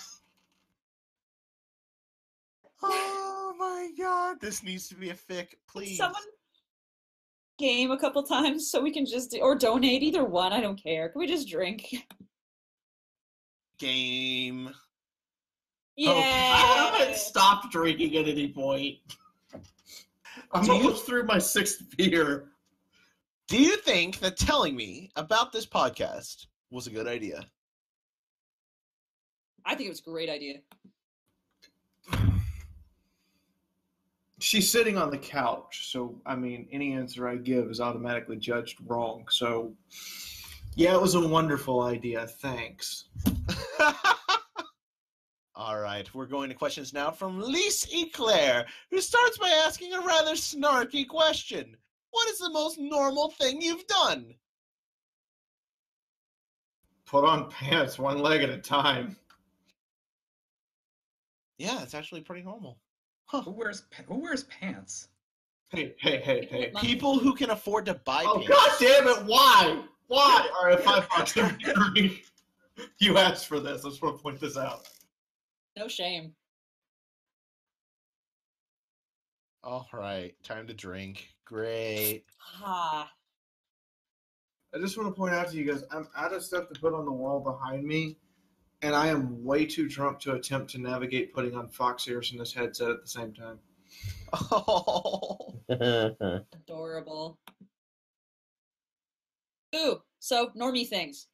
Oh 2.81 3.53
my 3.57 3.89
god! 3.97 4.37
This 4.39 4.63
needs 4.63 4.87
to 4.89 4.95
be 4.95 5.09
a 5.09 5.15
fic, 5.15 5.47
please. 5.67 5.97
someone 5.97 6.21
game 7.57 7.91
a 7.91 7.97
couple 7.99 8.23
times 8.23 8.71
so 8.71 8.79
we 8.81 8.91
can 8.91 9.05
just 9.05 9.31
do, 9.31 9.39
or 9.41 9.55
donate 9.55 10.01
either 10.03 10.23
one. 10.23 10.53
I 10.53 10.61
don't 10.61 10.81
care. 10.81 11.09
Can 11.09 11.19
we 11.19 11.27
just 11.27 11.49
drink? 11.49 11.93
Game. 13.79 14.69
Oh, 14.71 14.73
yeah. 15.97 16.11
I 16.13 16.97
haven't 16.97 17.17
stopped 17.17 17.71
drinking 17.71 18.15
at 18.15 18.27
any 18.27 18.53
point. 18.53 18.97
I'm 20.53 20.63
Do 20.63 20.67
you- 20.73 20.77
almost 20.77 21.05
through 21.05 21.23
my 21.25 21.37
sixth 21.39 21.83
beer. 21.97 22.48
Do 23.49 23.59
you 23.59 23.77
think 23.77 24.19
that 24.19 24.37
telling 24.37 24.75
me 24.75 25.09
about 25.15 25.51
this 25.51 25.65
podcast 25.65 26.45
was 26.69 26.85
a 26.85 26.91
good 26.91 27.07
idea? 27.07 27.49
I 29.65 29.73
think 29.73 29.87
it 29.87 29.89
was 29.89 30.01
a 30.01 30.03
great 30.03 30.29
idea. 30.29 30.59
She's 34.39 34.71
sitting 34.71 34.99
on 34.99 35.09
the 35.09 35.17
couch, 35.17 35.89
so 35.91 36.21
I 36.27 36.35
mean, 36.35 36.67
any 36.71 36.93
answer 36.93 37.27
I 37.27 37.37
give 37.37 37.71
is 37.71 37.81
automatically 37.81 38.37
judged 38.37 38.77
wrong. 38.85 39.25
So, 39.31 39.73
yeah, 40.75 40.93
it 40.93 41.01
was 41.01 41.15
a 41.15 41.27
wonderful 41.27 41.81
idea. 41.81 42.27
Thanks. 42.27 43.05
All 45.55 45.79
right, 45.79 46.07
we're 46.13 46.27
going 46.27 46.49
to 46.49 46.55
questions 46.55 46.93
now 46.93 47.09
from 47.09 47.41
Lise 47.41 47.87
Eclair, 47.91 48.67
who 48.91 49.01
starts 49.01 49.39
by 49.39 49.49
asking 49.65 49.93
a 49.93 50.01
rather 50.01 50.33
snarky 50.33 51.07
question. 51.07 51.75
What 52.11 52.29
is 52.29 52.39
the 52.39 52.49
most 52.49 52.79
normal 52.79 53.29
thing 53.31 53.61
you've 53.61 53.85
done? 53.87 54.33
Put 57.05 57.25
on 57.25 57.49
pants 57.49 57.97
one 57.97 58.19
leg 58.19 58.41
at 58.43 58.49
a 58.49 58.57
time. 58.57 59.15
Yeah, 61.57 61.81
it's 61.81 61.93
actually 61.93 62.21
pretty 62.21 62.43
normal. 62.43 62.79
Huh. 63.25 63.41
Who 63.41 63.51
wears 63.51 63.83
who 64.07 64.19
wears 64.19 64.43
pants? 64.45 65.09
Hey, 65.69 65.93
hey, 65.99 66.19
hey, 66.19 66.47
hey. 66.49 66.71
People 66.79 67.19
who 67.19 67.35
can 67.35 67.51
afford 67.51 67.85
to 67.85 67.93
buy 67.93 68.23
Oh, 68.25 68.35
pants. 68.35 68.47
god 68.49 68.71
damn 68.79 69.07
it, 69.07 69.25
why? 69.25 69.83
Why? 70.07 70.49
All 70.59 70.65
right, 70.67 70.79
five 70.79 71.07
bucks 71.15 71.35
every. 71.37 72.23
You 72.99 73.17
asked 73.17 73.47
for 73.47 73.59
this. 73.59 73.83
I 73.83 73.89
just 73.89 74.01
want 74.01 74.15
to 74.15 74.23
point 74.23 74.39
this 74.39 74.55
out. 74.55 74.87
No 75.77 75.89
shame. 75.89 76.33
All 79.63 79.87
right, 79.91 80.33
time 80.43 80.67
to 80.67 80.73
drink. 80.73 81.29
Great. 81.45 82.23
Ha. 82.37 83.11
I 84.73 84.77
just 84.77 84.97
want 84.97 85.09
to 85.09 85.19
point 85.19 85.33
out 85.33 85.49
to 85.49 85.57
you 85.57 85.65
guys, 85.65 85.83
I'm 85.91 86.07
out 86.15 86.33
of 86.33 86.43
stuff 86.43 86.69
to 86.69 86.79
put 86.79 86.93
on 86.93 87.05
the 87.05 87.11
wall 87.11 87.39
behind 87.39 87.83
me, 87.83 88.17
and 88.81 88.95
I 88.95 89.07
am 89.07 89.43
way 89.43 89.65
too 89.65 89.89
drunk 89.89 90.19
to 90.21 90.33
attempt 90.33 90.71
to 90.71 90.77
navigate 90.77 91.33
putting 91.33 91.55
on 91.55 91.69
Fox 91.69 92.07
ears 92.07 92.31
and 92.31 92.39
this 92.39 92.53
headset 92.53 92.89
at 92.89 93.01
the 93.01 93.07
same 93.07 93.33
time. 93.33 93.59
Oh. 94.51 95.55
Adorable. 95.69 97.39
Ooh, 99.75 100.01
so 100.19 100.51
normie 100.55 100.87
things. 100.87 101.27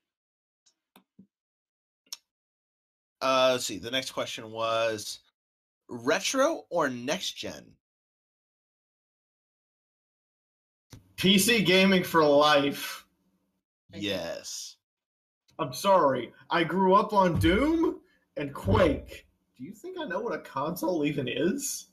Uh, 3.21 3.49
let's 3.53 3.65
see. 3.65 3.77
The 3.77 3.91
next 3.91 4.11
question 4.11 4.51
was 4.51 5.19
retro 5.89 6.63
or 6.69 6.89
next 6.89 7.31
gen? 7.31 7.75
PC 11.17 11.65
gaming 11.65 12.03
for 12.03 12.23
life. 12.23 13.05
Yes. 13.93 14.75
I'm 15.59 15.73
sorry. 15.73 16.33
I 16.49 16.63
grew 16.63 16.93
up 16.95 17.13
on 17.13 17.39
Doom 17.39 18.01
and 18.37 18.53
Quake. 18.53 19.25
Do 19.57 19.63
you 19.63 19.73
think 19.73 19.97
I 19.99 20.05
know 20.05 20.19
what 20.19 20.33
a 20.35 20.39
console 20.39 21.05
even 21.05 21.27
is? 21.29 21.87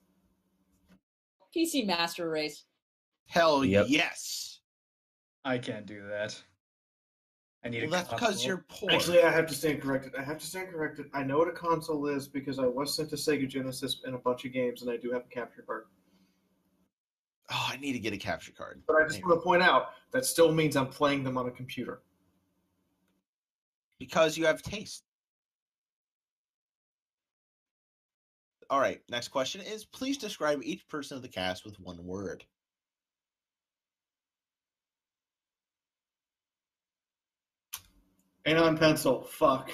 PC 1.57 1.87
Master 1.87 2.29
Race. 2.29 2.65
Hell 3.27 3.65
Yep. 3.65 3.87
yes. 3.89 4.61
I 5.45 5.59
can't 5.59 5.87
do 5.87 6.07
that. 6.09 6.41
I 7.65 7.69
need 7.69 7.83
Well, 7.83 7.91
a 7.91 7.93
that's 7.93 8.09
because 8.13 8.45
you're 8.45 8.65
poor. 8.69 8.91
Actually, 8.91 9.23
I 9.23 9.31
have 9.31 9.47
to 9.47 9.55
stand 9.55 9.81
corrected. 9.81 10.13
I 10.19 10.23
have 10.23 10.39
to 10.39 10.47
stand 10.47 10.71
corrected. 10.73 11.07
I 11.15 11.23
know 11.23 11.39
what 11.39 11.47
a 11.49 11.53
console 11.53 12.09
is 12.09 12.27
because 12.27 12.59
I 12.59 12.67
was 12.67 12.97
sent 12.97 13.11
to 13.11 13.17
Sega 13.17 13.49
Genesis 13.49 14.01
in 14.05 14.15
a 14.15 14.19
bunch 14.19 14.45
of 14.45 14.53
games, 14.53 14.83
and 14.83 14.91
I 14.91 14.97
do 14.97 15.13
have 15.13 15.23
a 15.23 15.29
capture 15.35 15.63
card. 15.63 15.85
Oh, 17.53 17.69
I 17.71 17.77
need 17.77 17.93
to 17.93 17.99
get 17.99 18.15
a 18.15 18.19
capture 18.19 18.53
card. 18.53 18.83
But 18.87 18.97
I 18.97 19.07
just 19.07 19.23
want 19.25 19.39
to 19.39 19.45
point 19.45 19.63
out 19.63 19.91
that 20.13 20.25
still 20.25 20.53
means 20.53 20.75
I'm 20.77 20.87
playing 20.87 21.23
them 21.23 21.37
on 21.37 21.47
a 21.47 21.51
computer. 21.51 22.01
Because 23.99 24.37
you 24.39 24.47
have 24.47 24.63
taste. 24.63 25.05
All 28.71 28.81
right, 28.81 29.01
next 29.11 29.29
question 29.29 29.61
is 29.61 29.85
please 29.85 30.17
describe 30.17 30.61
each 30.63 30.89
person 30.89 31.17
of 31.17 31.23
the 31.23 31.29
cast 31.29 31.65
with 31.65 31.79
one 31.79 32.03
word. 32.07 32.45
Anon 38.47 38.79
Pencil. 38.79 39.25
Fuck. 39.25 39.71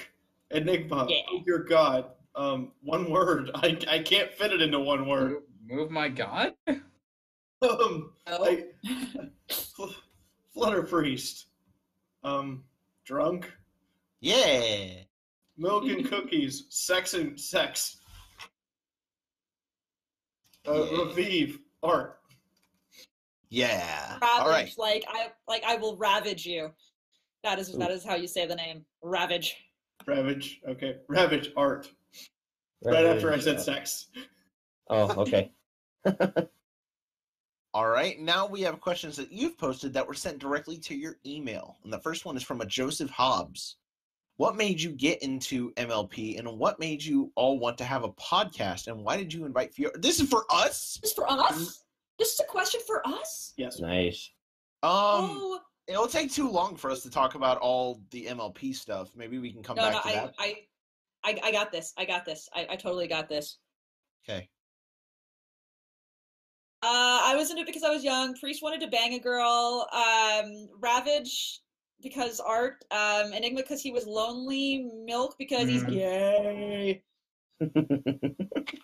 Enigma. 0.50 1.06
Yeah. 1.08 1.20
Oh 1.30 1.42
dear 1.46 1.60
God. 1.60 2.06
Um, 2.34 2.72
one 2.82 3.10
word. 3.10 3.50
I 3.54 3.78
I 3.88 3.98
can't 4.00 4.32
fit 4.32 4.52
it 4.52 4.60
into 4.60 4.80
one 4.80 5.08
word. 5.08 5.30
Move, 5.30 5.42
move 5.78 5.90
my 5.90 6.08
god. 6.08 6.54
Um, 7.62 8.12
Oh. 8.26 8.44
I, 8.44 8.64
fl- 9.50 9.86
flutter 10.52 10.82
priest. 10.82 11.46
Um, 12.22 12.64
drunk. 13.04 13.50
Yeah. 14.20 14.90
Milk 15.56 15.84
and 15.84 16.04
cookies. 16.10 16.66
Sex 16.68 17.14
and 17.14 17.38
sex. 17.38 17.98
Uh, 20.66 20.84
Yeah. 20.84 21.04
Revive. 21.14 21.58
Art. 21.82 22.18
Yeah. 23.50 24.18
Ravage, 24.20 24.22
All 24.40 24.48
right. 24.48 24.70
like 24.76 25.04
I 25.08 25.28
like 25.46 25.62
I 25.64 25.76
will 25.76 25.96
ravage 25.96 26.44
you. 26.44 26.70
That 27.44 27.58
is 27.58 27.72
that 27.78 27.90
is 27.90 28.04
how 28.04 28.14
you 28.16 28.26
say 28.28 28.46
the 28.46 28.54
name. 28.56 28.84
Ravage. 29.02 29.56
Ravage. 30.06 30.60
Okay. 30.68 30.96
Ravage. 31.08 31.50
Art. 31.56 31.88
Right 32.84 33.06
after 33.06 33.32
I 33.32 33.38
said 33.38 33.60
sex. 33.60 34.08
Oh, 34.90 35.22
okay. 35.22 35.52
All 37.78 37.86
right. 37.86 38.18
Now 38.18 38.44
we 38.44 38.60
have 38.62 38.80
questions 38.80 39.14
that 39.18 39.30
you've 39.30 39.56
posted 39.56 39.92
that 39.92 40.04
were 40.04 40.12
sent 40.12 40.40
directly 40.40 40.78
to 40.78 40.96
your 40.96 41.14
email. 41.24 41.76
And 41.84 41.92
the 41.92 42.00
first 42.00 42.24
one 42.24 42.36
is 42.36 42.42
from 42.42 42.60
a 42.60 42.66
Joseph 42.66 43.08
Hobbs. 43.08 43.76
What 44.36 44.56
made 44.56 44.80
you 44.80 44.90
get 44.90 45.22
into 45.22 45.72
MLP 45.74 46.40
and 46.40 46.58
what 46.58 46.80
made 46.80 47.04
you 47.04 47.30
all 47.36 47.60
want 47.60 47.78
to 47.78 47.84
have 47.84 48.02
a 48.02 48.08
podcast 48.14 48.88
and 48.88 49.04
why 49.04 49.16
did 49.16 49.32
you 49.32 49.44
invite 49.44 49.72
Fiaura? 49.72 50.02
This 50.02 50.18
is 50.18 50.28
for 50.28 50.44
us? 50.50 50.98
This 51.00 51.12
is 51.12 51.14
for 51.14 51.30
us? 51.30 51.84
This 52.18 52.32
is 52.32 52.40
a 52.40 52.46
question 52.46 52.80
for 52.84 53.00
us? 53.06 53.54
Yes. 53.56 53.78
Nice. 53.78 54.28
Um 54.82 54.90
oh 54.90 55.60
it'll 55.86 56.08
take 56.08 56.32
too 56.32 56.50
long 56.50 56.74
for 56.74 56.90
us 56.90 57.04
to 57.04 57.10
talk 57.10 57.36
about 57.36 57.58
all 57.58 58.00
the 58.10 58.26
MLP 58.26 58.74
stuff. 58.74 59.12
Maybe 59.14 59.38
we 59.38 59.52
can 59.52 59.62
come 59.62 59.76
no, 59.76 59.82
back 59.82 59.92
no, 59.92 60.00
to 60.00 60.08
I, 60.08 60.12
that. 60.14 60.34
I 60.40 60.56
I 61.22 61.40
I 61.44 61.52
got 61.52 61.70
this. 61.70 61.94
I 61.96 62.04
got 62.04 62.24
this. 62.24 62.48
I, 62.52 62.66
I 62.70 62.74
totally 62.74 63.06
got 63.06 63.28
this. 63.28 63.58
Okay. 64.28 64.48
Uh, 66.88 67.20
I 67.22 67.34
was 67.36 67.50
into 67.50 67.62
it 67.62 67.66
because 67.66 67.82
I 67.84 67.90
was 67.90 68.02
young. 68.02 68.34
Priest 68.36 68.62
wanted 68.62 68.80
to 68.80 68.86
bang 68.86 69.12
a 69.14 69.18
girl. 69.18 69.86
Um, 69.92 70.68
Ravage 70.80 71.60
because 72.02 72.40
art. 72.40 72.82
Um, 72.90 73.32
Enigma 73.34 73.60
because 73.60 73.82
he 73.82 73.90
was 73.90 74.06
lonely. 74.06 74.88
Milk 75.04 75.34
because 75.38 75.68
he's 75.68 75.84
Mm. 75.84 75.92
gay. 75.92 77.02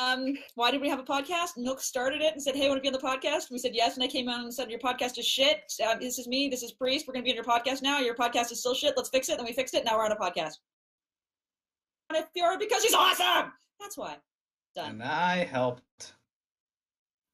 Um, 0.00 0.34
why 0.54 0.70
did 0.70 0.80
we 0.80 0.88
have 0.88 1.00
a 1.00 1.02
podcast? 1.02 1.56
Milk 1.56 1.80
started 1.80 2.22
it 2.22 2.32
and 2.32 2.40
said, 2.40 2.54
"Hey, 2.54 2.68
want 2.68 2.78
to 2.78 2.82
be 2.82 2.86
on 2.86 2.92
the 2.92 3.00
podcast?" 3.00 3.50
We 3.50 3.58
said 3.58 3.74
yes, 3.74 3.96
and 3.96 4.04
I 4.04 4.06
came 4.06 4.28
out 4.28 4.38
and 4.38 4.54
said, 4.54 4.70
"Your 4.70 4.78
podcast 4.78 5.18
is 5.18 5.26
shit. 5.26 5.72
Um, 5.84 5.98
this 5.98 6.20
is 6.20 6.28
me. 6.28 6.48
This 6.48 6.62
is 6.62 6.70
Priest. 6.70 7.08
We're 7.08 7.14
gonna 7.14 7.24
be 7.24 7.30
on 7.30 7.34
your 7.34 7.42
podcast 7.44 7.82
now. 7.82 7.98
Your 7.98 8.14
podcast 8.14 8.52
is 8.52 8.60
still 8.60 8.74
shit. 8.74 8.94
Let's 8.96 9.08
fix 9.08 9.28
it." 9.28 9.38
Then 9.38 9.44
we 9.44 9.52
fixed 9.52 9.74
it. 9.74 9.84
Now 9.84 9.96
we're 9.98 10.04
on 10.04 10.12
a 10.12 10.16
podcast. 10.16 10.52
And 12.14 12.24
Fiaura 12.32 12.60
because 12.60 12.84
he's 12.84 12.94
awesome. 12.94 13.52
That's 13.80 13.98
why. 13.98 14.18
Done. 14.76 14.92
And 14.92 15.02
I 15.02 15.38
helped. 15.44 16.12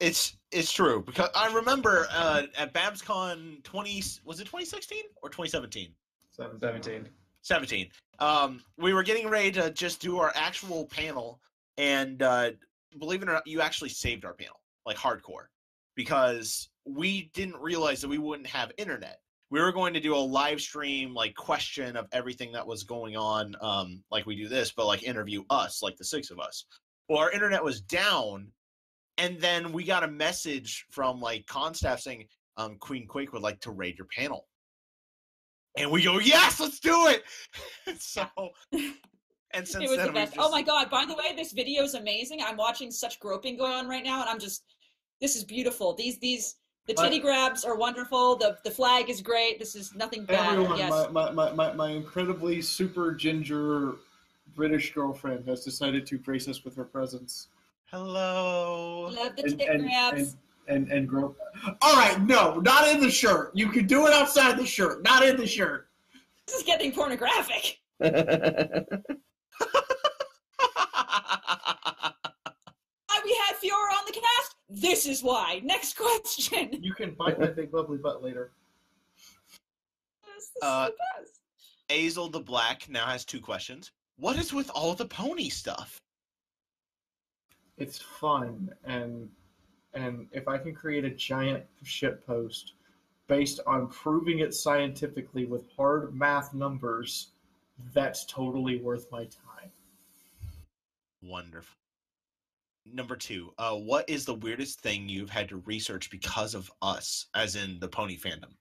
It's 0.05 0.37
it's 0.53 0.71
true 0.71 1.03
because 1.03 1.31
I 1.35 1.51
remember 1.55 2.07
uh, 2.13 2.43
at 2.59 2.75
BabsCon 2.75 3.63
20 3.63 4.03
was 4.27 4.39
it 4.39 4.45
2016 4.45 4.99
or 5.23 5.31
2017? 5.31 5.95
17. 6.31 7.09
17. 7.41 7.89
Um, 8.19 8.61
we 8.77 8.93
were 8.93 9.03
getting 9.03 9.29
ready 9.29 9.51
to 9.53 9.71
just 9.71 10.03
do 10.03 10.19
our 10.19 10.31
actual 10.35 10.85
panel, 10.87 11.41
and 11.79 12.23
uh, 12.23 12.51
believe 12.99 13.23
it 13.23 13.31
or 13.31 13.33
not, 13.33 13.47
you 13.47 13.63
actually 13.63 13.89
saved 13.89 14.27
our 14.27 14.35
panel, 14.35 14.61
like 14.85 14.99
hardcore, 14.99 15.47
because 15.95 16.69
we 16.85 17.31
didn't 17.33 17.57
realize 17.57 18.03
that 18.03 18.09
we 18.09 18.19
wouldn't 18.19 18.49
have 18.49 18.73
internet. 18.77 19.21
We 19.49 19.63
were 19.63 19.73
going 19.73 19.95
to 19.95 20.01
do 20.01 20.15
a 20.15 20.19
live 20.19 20.61
stream, 20.61 21.15
like 21.15 21.35
question 21.35 21.97
of 21.97 22.09
everything 22.13 22.53
that 22.53 22.67
was 22.67 22.83
going 22.83 23.17
on, 23.17 23.57
um, 23.63 24.03
like 24.11 24.27
we 24.27 24.37
do 24.37 24.49
this, 24.49 24.71
but 24.71 24.85
like 24.85 25.03
interview 25.03 25.45
us, 25.49 25.83
like 25.83 25.97
the 25.97 26.05
six 26.05 26.31
of 26.31 26.39
us. 26.41 26.67
Well, 27.09 27.21
our 27.21 27.31
internet 27.31 27.65
was 27.65 27.81
down, 27.81 28.53
and 29.19 29.41
then 29.41 29.73
we 29.73 29.85
got 29.85 30.05
a 30.05 30.09
message 30.09 30.86
from 30.91 31.20
like 31.20 31.47
Constaff 31.47 32.01
saying, 32.01 32.27
um, 32.57 32.77
Queen 32.78 33.07
Quake 33.07 33.32
would 33.32 33.43
like 33.43 33.61
to 33.61 33.70
raid 33.70 33.97
your 33.99 34.07
panel 34.16 34.47
and 35.77 35.91
we 35.91 36.03
go, 36.03 36.19
yes, 36.19 36.61
let's 36.61 36.78
do 36.78 37.09
it. 37.09 37.24
so, 38.01 38.27
and 38.73 39.66
since 39.66 39.85
it 39.85 39.89
was 39.89 39.99
then, 39.99 40.07
the 40.09 40.12
best. 40.12 40.35
just, 40.35 40.47
Oh 40.47 40.51
my 40.51 40.62
god! 40.62 40.91
By 40.91 41.05
the 41.05 41.15
way, 41.15 41.35
this 41.36 41.53
video 41.53 41.82
is 41.82 41.95
amazing. 41.95 42.41
I'm 42.45 42.57
watching 42.57 42.91
such 42.91 43.20
groping 43.20 43.57
going 43.57 43.73
on 43.73 43.89
right 43.89 44.05
now, 44.05 44.20
and 44.20 44.28
I'm 44.28 44.39
just, 44.39 44.65
this 45.20 45.36
is 45.36 45.45
beautiful. 45.45 45.95
These 45.95 46.19
these 46.19 46.57
the 46.86 46.95
But- 46.95 47.05
titty 47.05 47.19
grabs 47.19 47.65
are 47.65 47.77
wonderful. 47.77 48.36
The 48.36 48.59
the 48.65 48.70
flag 48.70 49.11
is 49.11 49.20
great. 49.20 49.59
This 49.59 49.74
is 49.74 49.95
nothing 49.95 50.24
bad. 50.24 50.53
Everyone, 50.53 50.78
yes. 50.78 50.91
my, 51.11 51.31
my, 51.31 51.53
my, 51.53 51.73
my 51.73 51.91
incredibly 51.91 52.61
super 52.61 53.12
ginger 53.15 53.95
British 54.55 54.93
girlfriend 54.93 55.47
has 55.49 55.65
decided 55.65 56.07
to 56.07 56.19
grace 56.19 56.47
us 56.47 56.65
with 56.65 56.77
her 56.77 56.85
presence. 56.85 57.49
Hello. 57.86 59.11
Love 59.15 59.36
the 59.36 59.44
And, 59.44 59.59
tit 59.59 59.69
and, 59.69 59.82
grabs. 59.82 60.36
and, 60.69 60.85
and, 60.89 60.93
and 60.93 61.09
grow. 61.09 61.35
All 61.82 61.97
right, 61.97 62.20
no, 62.23 62.56
not 62.61 62.89
in 62.89 63.01
the 63.01 63.11
shirt. 63.11 63.51
You 63.55 63.69
can 63.69 63.86
do 63.86 64.06
it 64.06 64.12
outside 64.12 64.56
the 64.59 64.66
shirt, 64.66 65.02
not 65.05 65.24
in 65.24 65.36
the 65.36 65.47
shirt. 65.47 65.89
This 66.47 66.56
is 66.56 66.62
getting 66.62 66.93
pornographic. 66.93 67.78
Why 67.98 68.11
we 73.24 73.35
had 73.47 73.56
Fiaura 73.56 73.98
on 73.98 74.05
the 74.06 74.12
cast? 74.12 74.55
This 74.69 75.06
is 75.06 75.23
why. 75.23 75.61
Next 75.65 75.97
question. 75.97 76.70
You 76.82 76.94
can 76.94 77.15
bite 77.15 77.39
my 77.39 77.47
big 77.47 77.73
lovely 77.73 77.98
butt 77.98 78.23
later. 78.23 78.51
This 80.24 80.44
is 80.44 80.51
Uh, 80.62 80.86
the 80.86 80.93
best. 81.23 81.40
Azel 81.90 82.28
the 82.28 82.40
Black 82.40 82.89
now 82.89 83.06
has 83.06 83.24
two 83.24 83.40
questions. 83.40 83.93
What 84.16 84.36
is 84.36 84.52
with 84.52 84.70
all 84.74 84.94
the 84.94 85.06
pony 85.06 85.48
stuff? 85.48 86.01
It's 87.77 87.99
fun, 87.99 88.71
and 88.85 89.29
and 89.95 90.27
if 90.33 90.49
I 90.49 90.59
can 90.59 90.75
create 90.75 91.05
a 91.05 91.11
giant 91.11 91.65
shit 91.83 92.25
post 92.27 92.73
based 93.27 93.61
on 93.67 93.89
proving 93.89 94.41
it 94.41 94.55
scientifically 94.55 95.45
with 95.45 95.65
hard 95.77 96.15
math 96.15 96.53
numbers, 96.53 97.29
that's 97.93 98.25
totally 98.27 98.79
worth 98.79 99.11
my 99.11 99.25
time. 99.25 99.71
Wonderful. 101.23 101.77
Number 102.87 103.17
two, 103.17 103.53
uh, 103.57 103.75
what 103.75 104.09
is 104.11 104.25
the 104.27 104.35
weirdest 104.35 104.81
thing 104.81 105.09
you've 105.09 105.31
had 105.31 105.49
to 105.49 105.57
research 105.65 106.11
because 106.11 106.55
of 106.55 106.71
us, 106.83 107.27
as 107.35 107.57
in 107.57 107.79
the 107.81 107.89
pony 107.89 108.19
fandom? 108.19 108.53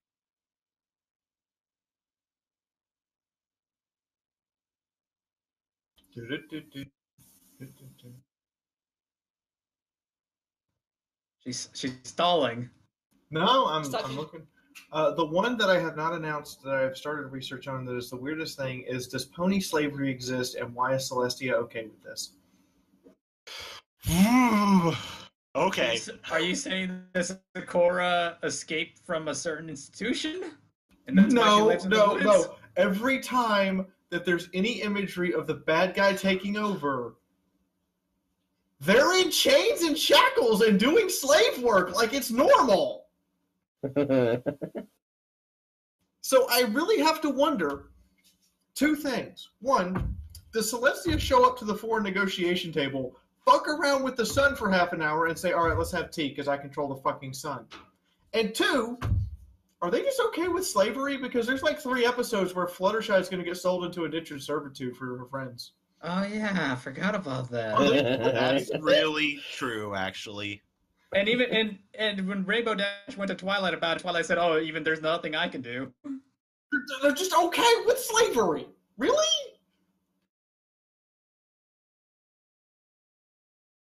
She's 11.46 11.70
she's 11.74 11.94
stalling. 12.04 12.70
No, 13.32 13.66
I'm, 13.68 13.84
Stop. 13.84 14.06
I'm 14.08 14.16
looking. 14.16 14.44
Uh, 14.92 15.12
the 15.12 15.26
one 15.26 15.58
that 15.58 15.70
I 15.70 15.80
have 15.80 15.96
not 15.98 16.14
announced 16.14 16.64
that 16.64 16.74
I've 16.76 16.96
started 16.98 17.28
research 17.28 17.68
on 17.68 17.86
that 17.86 17.96
is 17.98 18.10
the 18.10 18.16
weirdest 18.16 18.58
thing 18.58 18.84
is 18.88 19.08
does 19.08 19.26
pony 19.26 19.60
slavery 19.60 20.10
exist 20.10 20.56
and 20.56 20.74
why 20.74 20.94
is 20.96 21.10
Celestia 21.12 21.54
okay 21.54 21.86
with 21.86 22.02
this? 22.04 22.34
okay. 25.56 26.00
Are 26.32 26.40
you 26.40 26.56
saying 26.56 27.02
that 27.14 27.40
Zecora 27.56 28.36
escaped 28.44 29.00
from 29.06 29.28
a 29.28 29.36
certain 29.36 29.70
institution? 29.70 30.52
And 31.08 31.18
that's 31.18 31.34
why 31.34 31.42
she 31.42 31.58
No, 31.60 31.66
lives 31.66 31.86
in 31.86 31.90
no, 31.92 32.10
woods? 32.14 32.24
no. 32.24 32.56
Every 32.78 33.20
time 33.20 33.88
that 34.10 34.26
there's 34.26 34.50
any 34.54 34.82
imagery 34.82 35.34
of 35.34 35.48
the 35.48 35.54
bad 35.56 35.94
guy 35.96 36.14
taking 36.14 36.56
over, 36.58 37.16
they're 38.84 39.20
in 39.20 39.32
chains 39.32 39.82
and 39.82 39.98
shackles 39.98 40.62
and 40.62 40.80
doing 40.80 41.10
slave 41.10 41.62
work 41.62 41.96
like 41.96 42.14
it's 42.14 42.32
normal. 42.32 43.06
So 46.24 46.48
I 46.50 46.62
really 46.72 47.04
have 47.04 47.20
to 47.22 47.30
wonder 47.30 47.90
two 48.76 48.96
things. 48.96 49.50
One, 49.60 50.16
does 50.54 50.72
Celestia 50.72 51.20
show 51.20 51.46
up 51.46 51.60
to 51.60 51.66
the 51.66 51.76
foreign 51.76 52.04
negotiation 52.04 52.72
table, 52.72 53.18
fuck 53.44 53.68
around 53.68 54.04
with 54.04 54.16
the 54.16 54.26
sun 54.26 54.56
for 54.56 54.72
half 54.72 54.94
an 54.94 55.02
hour, 55.02 55.26
and 55.26 55.38
say, 55.38 55.52
all 55.52 55.68
right, 55.68 55.78
let's 55.78 55.92
have 55.92 56.12
tea 56.12 56.30
because 56.30 56.48
I 56.48 56.56
control 56.56 56.88
the 56.88 56.96
fucking 56.96 57.34
sun? 57.34 57.66
And 58.34 58.56
two, 58.56 58.98
are 59.82 59.92
they 59.92 60.02
just 60.02 60.22
okay 60.28 60.48
with 60.48 60.66
slavery? 60.66 61.18
Because 61.18 61.46
there's 61.46 61.62
like 61.62 61.78
three 61.78 62.06
episodes 62.06 62.56
where 62.56 62.68
Fluttershy 62.68 63.20
is 63.20 63.28
going 63.28 63.44
to 63.44 63.46
get 63.46 63.58
sold 63.58 63.84
into 63.84 64.06
indentured 64.06 64.42
servitude 64.42 64.96
for 64.96 65.18
her 65.18 65.26
friends. 65.26 65.74
Oh 66.06 66.24
yeah, 66.24 66.70
I 66.74 66.76
forgot 66.76 67.16
about 67.16 67.50
that. 67.52 67.78
That's 68.34 68.70
really 68.82 69.40
true, 69.54 69.96
actually. 69.96 70.62
And 71.16 71.30
even 71.30 71.50
and 71.50 71.78
and 71.98 72.28
when 72.28 72.44
Rainbow 72.46 72.76
Dash 72.76 73.16
went 73.18 73.30
to 73.30 73.36
Twilight 73.36 73.74
about 73.74 73.98
it, 73.98 74.00
Twilight 74.02 74.26
said, 74.26 74.38
"Oh, 74.38 74.60
even 74.60 74.84
there's 74.84 75.02
nothing 75.02 75.34
I 75.36 75.48
can 75.48 75.62
do." 75.62 75.94
They're- 76.04 76.12
They're 77.04 77.12
just 77.14 77.34
okay 77.38 77.74
with 77.86 78.00
slavery. 78.00 78.68
Really? 78.98 79.26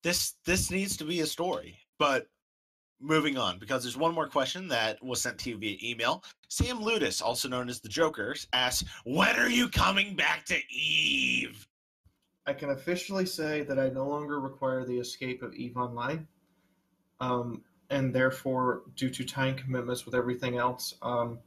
this 0.04 0.34
this 0.46 0.70
needs 0.70 0.98
to 0.98 1.06
be 1.06 1.22
a 1.22 1.26
story. 1.26 1.80
But 1.98 2.28
moving 3.00 3.38
on, 3.38 3.58
because 3.58 3.84
there's 3.84 3.98
one 3.98 4.14
more 4.14 4.28
question 4.28 4.68
that 4.68 5.02
was 5.04 5.22
sent 5.22 5.38
to 5.40 5.50
you 5.52 5.58
via 5.58 5.78
email. 5.82 6.24
Sam 6.50 6.80
Ludis, 6.80 7.22
also 7.22 7.48
known 7.48 7.70
as 7.70 7.80
the 7.80 7.90
Joker, 7.90 8.36
asks, 8.52 8.84
"When 9.06 9.36
are 9.38 9.50
you 9.50 9.70
coming 9.70 10.16
back 10.16 10.46
to 10.46 10.58
Eve?" 10.70 11.66
I 12.46 12.54
can 12.54 12.72
officially 12.72 13.26
say 13.26 13.62
that 13.64 13.80
I 13.80 13.90
no 13.90 14.08
longer 14.08 14.40
require 14.40 14.86
the 14.86 15.00
escape 15.00 15.42
of 15.44 15.54
Eve 15.54 15.78
Online. 15.78 16.28
Um, 17.20 17.64
and 17.90 18.14
therefore, 18.14 18.84
due 18.96 19.10
to 19.10 19.24
time 19.24 19.56
commitments 19.56 20.06
with 20.06 20.16
everything 20.16 20.58
else, 20.58 20.96
um, 21.02 21.40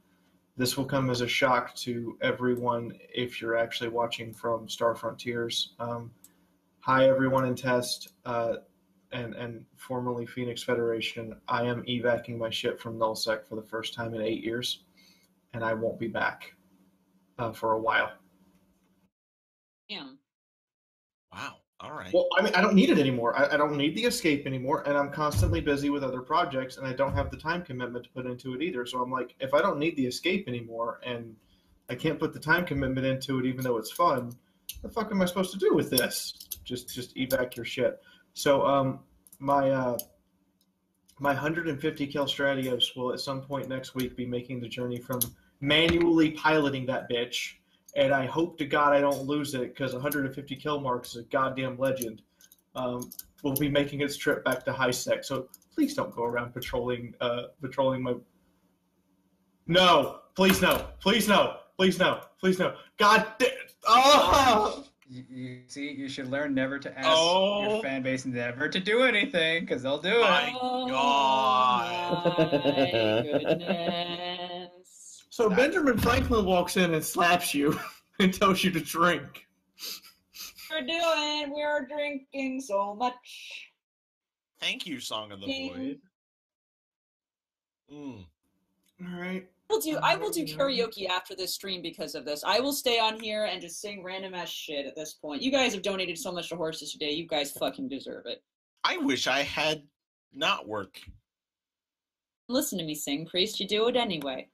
this 0.55 0.75
will 0.75 0.85
come 0.85 1.09
as 1.09 1.21
a 1.21 1.27
shock 1.27 1.75
to 1.75 2.17
everyone 2.21 2.93
if 3.13 3.39
you're 3.39 3.57
actually 3.57 3.89
watching 3.89 4.33
from 4.33 4.67
Star 4.67 4.95
Frontiers. 4.95 5.73
Um, 5.79 6.11
hi, 6.79 7.07
everyone 7.07 7.45
in 7.45 7.53
test 7.53 8.13
uh, 8.25 8.55
and, 9.11 9.35
and 9.35 9.65
formerly 9.75 10.25
Phoenix 10.25 10.63
Federation. 10.63 11.35
I 11.47 11.63
am 11.63 11.83
evacuating 11.87 12.39
my 12.39 12.49
ship 12.49 12.79
from 12.79 12.97
Nullsec 12.97 13.45
for 13.45 13.55
the 13.55 13.61
first 13.61 13.93
time 13.93 14.15
in 14.15 14.21
eight 14.21 14.43
years, 14.43 14.83
and 15.53 15.63
I 15.63 15.73
won't 15.75 15.99
be 15.99 16.07
back 16.07 16.55
uh, 17.37 17.51
for 17.51 17.73
a 17.73 17.79
while. 17.79 18.11
Damn. 19.89 20.16
Wow. 21.37 21.55
All 21.79 21.93
right. 21.93 22.11
Well, 22.11 22.27
I 22.37 22.41
mean, 22.41 22.55
I 22.55 22.61
don't 22.61 22.73
need 22.73 22.89
it 22.89 22.97
anymore. 22.97 23.37
I, 23.37 23.53
I 23.53 23.57
don't 23.57 23.77
need 23.77 23.95
the 23.95 24.05
escape 24.05 24.47
anymore, 24.47 24.83
and 24.87 24.97
I'm 24.97 25.11
constantly 25.11 25.61
busy 25.61 25.91
with 25.91 26.03
other 26.03 26.21
projects, 26.21 26.77
and 26.77 26.87
I 26.87 26.93
don't 26.93 27.13
have 27.13 27.29
the 27.29 27.37
time 27.37 27.61
commitment 27.63 28.05
to 28.05 28.09
put 28.09 28.25
into 28.25 28.55
it 28.55 28.63
either. 28.63 28.85
So 28.87 28.99
I'm 28.99 29.11
like, 29.11 29.35
if 29.39 29.53
I 29.53 29.61
don't 29.61 29.77
need 29.77 29.95
the 29.95 30.07
escape 30.07 30.47
anymore, 30.47 30.99
and 31.05 31.35
I 31.89 31.95
can't 31.95 32.19
put 32.19 32.33
the 32.33 32.39
time 32.39 32.65
commitment 32.65 33.05
into 33.05 33.37
it, 33.39 33.45
even 33.45 33.63
though 33.63 33.77
it's 33.77 33.91
fun, 33.91 34.35
the 34.81 34.89
fuck 34.89 35.11
am 35.11 35.21
I 35.21 35.25
supposed 35.25 35.51
to 35.53 35.59
do 35.59 35.75
with 35.75 35.91
this? 35.91 36.49
Just, 36.63 36.93
just 36.93 37.15
evac 37.15 37.55
your 37.55 37.65
shit. 37.65 38.01
So, 38.33 38.65
um, 38.65 39.01
my 39.39 39.69
uh, 39.69 39.97
my 41.19 41.31
150 41.31 42.07
kill 42.07 42.25
Stratios 42.25 42.95
will 42.95 43.13
at 43.13 43.19
some 43.19 43.41
point 43.41 43.69
next 43.69 43.95
week 43.95 44.15
be 44.15 44.25
making 44.25 44.59
the 44.59 44.67
journey 44.67 44.99
from 44.99 45.19
manually 45.61 46.31
piloting 46.31 46.85
that 46.85 47.09
bitch 47.09 47.53
and 47.95 48.13
I 48.13 48.25
hope 48.25 48.57
to 48.59 48.65
God 48.65 48.93
I 48.93 48.99
don't 49.01 49.23
lose 49.23 49.53
it 49.53 49.73
because 49.73 49.93
150 49.93 50.55
kill 50.55 50.79
marks 50.79 51.09
is 51.11 51.17
a 51.17 51.23
goddamn 51.23 51.77
legend. 51.77 52.21
Um, 52.75 53.09
will 53.43 53.53
be 53.55 53.69
making 53.69 54.01
its 54.01 54.17
trip 54.17 54.43
back 54.45 54.63
to 54.65 54.73
high 54.73 54.91
sec, 54.91 55.23
so 55.23 55.47
please 55.73 55.93
don't 55.95 56.15
go 56.15 56.23
around 56.23 56.53
patrolling 56.53 57.13
uh, 57.21 57.43
patrolling 57.61 58.03
my. 58.03 58.15
No, 59.67 60.19
please 60.35 60.61
no, 60.61 60.87
please 60.99 61.27
no, 61.27 61.57
please 61.77 61.99
no, 61.99 62.21
please 62.39 62.59
no. 62.59 62.75
God, 62.97 63.25
damn! 63.39 63.49
oh! 63.87 64.83
You, 65.09 65.23
you 65.29 65.61
see, 65.67 65.89
you 65.91 66.09
should 66.09 66.29
learn 66.29 66.53
never 66.53 66.77
to 66.79 66.99
ask 66.99 67.07
Oh. 67.09 67.61
your 67.75 67.81
fan 67.81 68.03
base 68.03 68.25
never 68.25 68.67
to 68.67 68.79
do 68.79 69.03
anything 69.03 69.61
because 69.63 69.81
they'll 69.81 70.01
do 70.01 70.19
My 70.19 70.47
it. 70.49 70.53
Oh 70.61 70.87
God. 70.89 72.37
my 72.37 73.21
goodness. 73.23 74.36
So 75.37 75.51
Benjamin 75.51 75.99
Franklin 75.99 76.45
walks 76.45 76.77
in 76.77 76.95
and 76.95 77.05
slaps 77.05 77.53
you 77.53 77.79
and 78.19 78.33
tells 78.33 78.63
you 78.63 78.71
to 78.71 78.79
drink. 78.79 79.45
We're 80.71 80.81
doing. 80.81 81.53
We're 81.53 81.85
drinking 81.85 82.61
so 82.61 82.95
much. 82.95 83.69
Thank 84.59 84.87
you, 84.87 84.99
Song 84.99 85.31
of 85.31 85.39
the 85.39 85.45
Ding. 85.45 85.73
Void. 85.75 85.99
Mm. 87.93 88.25
All 88.99 89.21
right. 89.21 89.47
We'll 89.69 89.79
do. 89.79 89.99
I 90.01 90.15
will 90.15 90.31
do 90.31 90.43
karaoke 90.43 91.07
after 91.07 91.35
this 91.35 91.53
stream 91.53 91.83
because 91.83 92.15
of 92.15 92.25
this. 92.25 92.43
I 92.43 92.59
will 92.59 92.73
stay 92.73 92.97
on 92.97 93.19
here 93.19 93.45
and 93.45 93.61
just 93.61 93.79
sing 93.79 94.03
random 94.03 94.33
ass 94.33 94.49
shit 94.49 94.87
at 94.87 94.95
this 94.95 95.13
point. 95.13 95.43
You 95.43 95.51
guys 95.51 95.71
have 95.71 95.83
donated 95.83 96.17
so 96.17 96.31
much 96.31 96.49
to 96.49 96.55
horses 96.55 96.93
today. 96.93 97.11
You 97.11 97.27
guys 97.27 97.51
fucking 97.51 97.89
deserve 97.89 98.25
it. 98.25 98.41
I 98.83 98.97
wish 98.97 99.27
I 99.27 99.43
had 99.43 99.83
not 100.33 100.67
work. 100.67 100.99
Listen 102.49 102.79
to 102.79 102.83
me 102.83 102.95
sing, 102.95 103.27
priest. 103.27 103.59
You 103.59 103.67
do 103.67 103.87
it 103.87 103.95
anyway. 103.95 104.47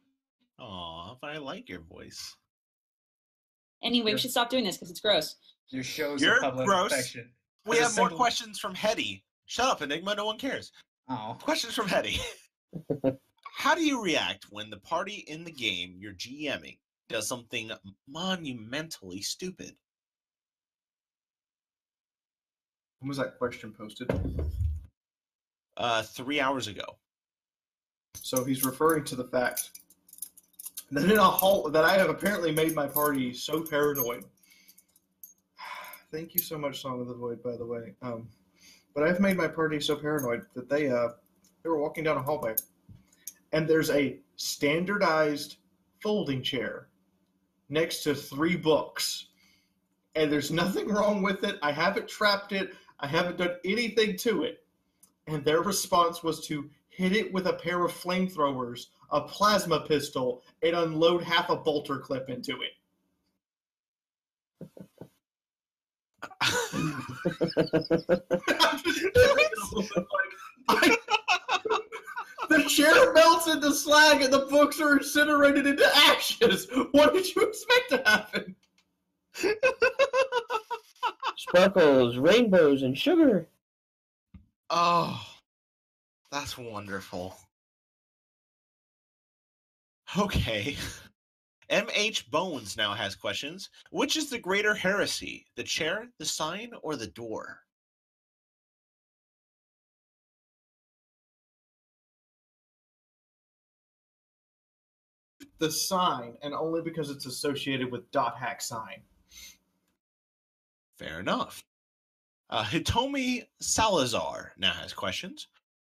Aw, 0.74 1.16
but 1.22 1.30
I 1.30 1.38
like 1.38 1.68
your 1.68 1.82
voice. 1.82 2.36
Anyway, 3.84 4.06
we 4.06 4.12
You're- 4.12 4.22
should 4.22 4.32
stop 4.32 4.50
doing 4.50 4.64
this 4.64 4.78
because 4.78 4.90
it's 4.92 5.02
gross. 5.02 5.36
Your 5.70 5.84
show's 5.84 6.22
You're 6.22 6.38
a 6.38 6.42
public 6.42 6.66
gross. 6.66 6.92
affection. 6.94 7.34
We 7.66 7.78
As 7.78 7.82
a 7.82 7.84
have 7.88 7.96
more 7.98 8.06
simple- 8.08 8.18
questions 8.18 8.60
from 8.60 8.74
Hetty. 8.76 9.26
Shut 9.46 9.66
up, 9.68 9.82
Enigma. 9.82 10.16
No 10.16 10.26
one 10.26 10.38
cares. 10.40 10.72
Oh, 11.10 11.38
Questions 11.42 11.74
from 11.74 11.88
Hetty. 11.90 12.18
How 13.58 13.76
do 13.76 13.84
you 13.84 14.02
react 14.02 14.46
when 14.50 14.70
the 14.70 14.80
party 14.80 15.16
in 15.28 15.44
the 15.44 15.52
game 15.52 15.96
you're 16.00 16.14
GMing 16.14 16.80
does 17.10 17.28
something 17.28 17.72
monumentally 18.08 19.22
stupid? 19.22 19.76
When 23.00 23.10
was 23.10 23.18
that 23.18 23.38
question 23.38 23.74
posted? 23.74 24.10
Uh, 25.76 26.04
three 26.04 26.40
hours 26.40 26.68
ago. 26.68 26.86
So 28.16 28.44
he's 28.46 28.64
referring 28.64 29.04
to 29.06 29.16
the 29.16 29.26
fact 29.26 29.72
that 30.94 31.10
in 31.10 31.18
a 31.18 31.24
halt 31.24 31.74
that 31.74 31.84
I 31.84 31.98
have 31.98 32.10
apparently 32.10 32.52
made 32.52 32.76
my 32.76 32.88
party 32.88 33.34
so 33.34 33.62
paranoid. 33.62 34.26
Thank 36.12 36.36
you 36.36 36.42
so 36.42 36.58
much, 36.58 36.82
Song 36.82 37.02
of 37.02 37.08
the 37.08 37.16
Void, 37.16 37.42
by 37.42 37.56
the 37.58 37.66
way. 37.66 37.94
Um, 38.02 38.28
but 38.94 39.04
I've 39.04 39.20
made 39.20 39.38
my 39.38 39.48
party 39.48 39.80
so 39.80 39.96
paranoid 39.96 40.46
that 40.54 40.70
they 40.70 40.90
uh 40.90 41.10
they 41.64 41.70
were 41.70 41.78
walking 41.78 42.04
down 42.04 42.18
a 42.18 42.22
hallway, 42.22 42.56
and 43.54 43.68
there's 43.68 43.90
a 43.90 44.20
standardized 44.36 45.58
folding 46.02 46.44
chair 46.44 46.90
next 47.70 48.04
to 48.04 48.14
three 48.14 48.56
books, 48.56 49.28
and 50.16 50.32
there's 50.32 50.52
nothing 50.52 50.90
wrong 50.90 51.24
with 51.24 51.44
it. 51.44 51.58
I 51.62 51.72
haven't 51.72 52.08
trapped 52.08 52.52
it. 52.52 52.74
I 53.00 53.08
haven't 53.08 53.38
done 53.38 53.56
anything 53.66 54.16
to 54.18 54.44
it. 54.44 54.64
And 55.28 55.44
their 55.44 55.62
response 55.62 56.22
was 56.22 56.46
to 56.48 56.70
hit 56.90 57.16
it 57.16 57.34
with 57.34 57.48
a 57.48 57.54
pair 57.54 57.84
of 57.84 57.92
flamethrowers, 57.92 58.88
a 59.14 59.22
plasma 59.22 59.80
pistol, 59.82 60.42
and 60.64 60.76
unload 60.76 61.24
half 61.24 61.50
a 61.50 61.56
bolter 61.56 62.00
clip 62.00 62.30
into 62.30 62.58
it. 62.62 62.72
I'm 66.42 67.06
just 68.84 69.28
like, 69.28 69.48
I- 70.70 70.98
the 72.50 72.64
chair 72.68 73.14
melts 73.14 73.48
into 73.48 73.74
slag 73.74 74.22
and 74.22 74.34
the 74.34 74.46
books 74.50 74.80
are 74.82 74.98
incinerated 74.98 75.66
into 75.66 75.86
ashes. 75.96 76.68
What 76.92 77.14
did 77.14 77.34
you 77.36 77.42
expect 77.44 77.90
to 77.92 78.04
happen? 78.06 78.56
Sparkles, 81.38 82.18
rainbows, 82.18 82.84
and 82.84 82.98
sugar. 82.98 83.48
oh, 84.70 85.26
that's 86.32 86.58
wonderful. 86.58 87.36
Okay. 90.18 90.78
MH 91.72 92.30
Bones 92.30 92.78
now 92.78 92.94
has 92.94 93.16
questions. 93.16 93.70
Which 93.90 94.16
is 94.16 94.30
the 94.30 94.38
greater 94.38 94.76
heresy, 94.76 95.48
the 95.56 95.64
chair, 95.64 96.10
the 96.20 96.26
sign, 96.26 96.72
or 96.84 96.96
the 96.96 97.08
door? 97.08 97.62
The 105.60 105.72
sign, 105.72 106.38
and 106.44 106.54
only 106.54 106.82
because 106.82 107.10
it's 107.10 107.26
associated 107.26 107.92
with 107.92 108.12
dot 108.12 108.38
hack 108.38 108.62
sign. 108.62 109.02
Fair 111.00 111.20
enough. 111.20 111.64
Uh, 112.50 112.64
Hitomi 112.64 113.48
Salazar 113.62 114.54
now 114.58 114.74
has 114.74 114.94
questions. 114.94 115.48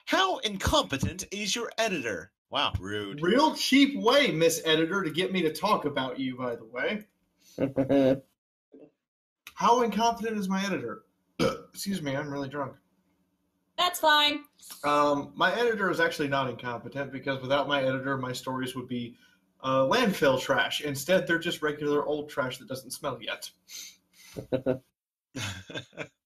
How 0.06 0.38
incompetent 0.38 1.24
is 1.32 1.54
your 1.54 1.70
editor? 1.76 2.32
Wow, 2.50 2.72
rude. 2.78 3.22
Real 3.22 3.54
cheap 3.54 3.98
way, 3.98 4.30
Miss 4.30 4.62
Editor, 4.64 5.02
to 5.02 5.10
get 5.10 5.32
me 5.32 5.42
to 5.42 5.52
talk 5.52 5.84
about 5.84 6.18
you, 6.18 6.36
by 6.36 6.56
the 6.56 6.64
way. 6.64 7.04
How 9.54 9.82
incompetent 9.82 10.38
is 10.38 10.48
my 10.48 10.64
editor? 10.64 11.04
Excuse 11.40 12.02
me, 12.02 12.16
I'm 12.16 12.30
really 12.30 12.48
drunk. 12.48 12.74
That's 13.76 13.98
fine. 14.00 14.44
Um, 14.84 15.32
my 15.34 15.54
editor 15.58 15.90
is 15.90 16.00
actually 16.00 16.28
not 16.28 16.48
incompetent 16.48 17.12
because 17.12 17.42
without 17.42 17.68
my 17.68 17.82
editor, 17.82 18.16
my 18.16 18.32
stories 18.32 18.74
would 18.74 18.88
be 18.88 19.16
uh, 19.62 19.80
landfill 19.80 20.40
trash. 20.40 20.80
Instead, 20.82 21.26
they're 21.26 21.38
just 21.38 21.62
regular 21.62 22.04
old 22.04 22.30
trash 22.30 22.58
that 22.58 22.68
doesn't 22.68 22.92
smell 22.92 23.18
yet. 23.20 23.50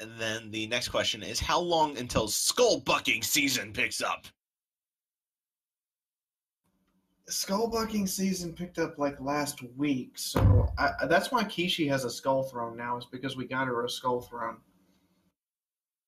and 0.00 0.12
then 0.18 0.50
the 0.50 0.66
next 0.66 0.88
question 0.88 1.22
is 1.22 1.40
How 1.40 1.60
long 1.60 1.98
until 1.98 2.28
skull 2.28 2.80
bucking 2.80 3.22
season 3.22 3.72
picks 3.72 4.00
up? 4.00 4.26
Skull 7.28 7.68
bucking 7.68 8.06
season 8.06 8.54
picked 8.54 8.78
up 8.78 8.98
like 8.98 9.20
last 9.20 9.62
week, 9.76 10.12
so 10.18 10.72
I, 10.78 11.06
that's 11.06 11.30
why 11.30 11.44
Kishi 11.44 11.88
has 11.88 12.04
a 12.04 12.10
skull 12.10 12.44
throne 12.44 12.76
now. 12.76 12.96
Is 12.96 13.06
because 13.10 13.36
we 13.36 13.46
got 13.46 13.66
her 13.66 13.84
a 13.84 13.90
skull 13.90 14.22
throne. 14.22 14.56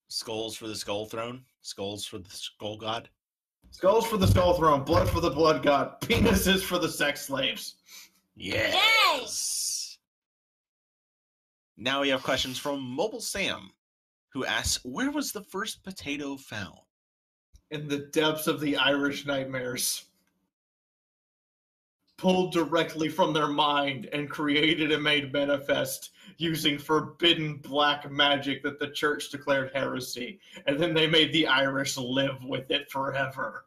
Skulls 0.09 0.57
for 0.57 0.67
the 0.67 0.75
skull 0.75 1.07
throne? 1.07 1.43
Skulls 1.63 2.05
for 2.05 2.19
the 2.19 2.31
skull 2.31 2.77
god? 2.77 3.09
Skulls 3.71 4.07
for 4.07 4.17
the 4.17 4.27
skull 4.27 4.55
throne, 4.55 4.83
blood 4.83 5.09
for 5.09 5.21
the 5.21 5.31
blood 5.31 5.63
god, 5.63 6.01
penises 6.01 6.63
for 6.63 6.79
the 6.79 6.89
sex 6.89 7.23
slaves. 7.23 7.77
Yes. 8.35 8.75
yes. 8.75 9.99
Now 11.77 12.01
we 12.01 12.09
have 12.09 12.23
questions 12.23 12.59
from 12.59 12.81
Mobile 12.81 13.21
Sam, 13.21 13.71
who 14.31 14.45
asks, 14.45 14.85
"Where 14.85 15.11
was 15.11 15.33
the 15.33 15.45
first 15.45 15.83
potato 15.83 16.37
found?" 16.37 16.81
In 17.71 17.89
the 17.89 17.99
depths 17.99 18.47
of 18.47 18.61
the 18.61 18.77
Irish 18.77 19.27
nightmares. 19.27 20.07
Pulled 22.17 22.53
directly 22.53 23.09
from 23.09 23.33
their 23.33 23.49
mind 23.49 24.07
and 24.13 24.29
created 24.29 24.93
and 24.93 25.03
made 25.03 25.33
manifest 25.33 26.11
using 26.37 26.79
forbidden 26.79 27.57
black 27.57 28.11
magic 28.11 28.63
that 28.63 28.79
the 28.79 28.91
church 28.91 29.31
declared 29.31 29.71
heresy. 29.73 30.39
And 30.67 30.79
then 30.79 30.93
they 30.93 31.07
made 31.07 31.33
the 31.33 31.47
Irish 31.47 31.97
live 31.97 32.45
with 32.45 32.71
it 32.71 32.91
forever. 32.91 33.65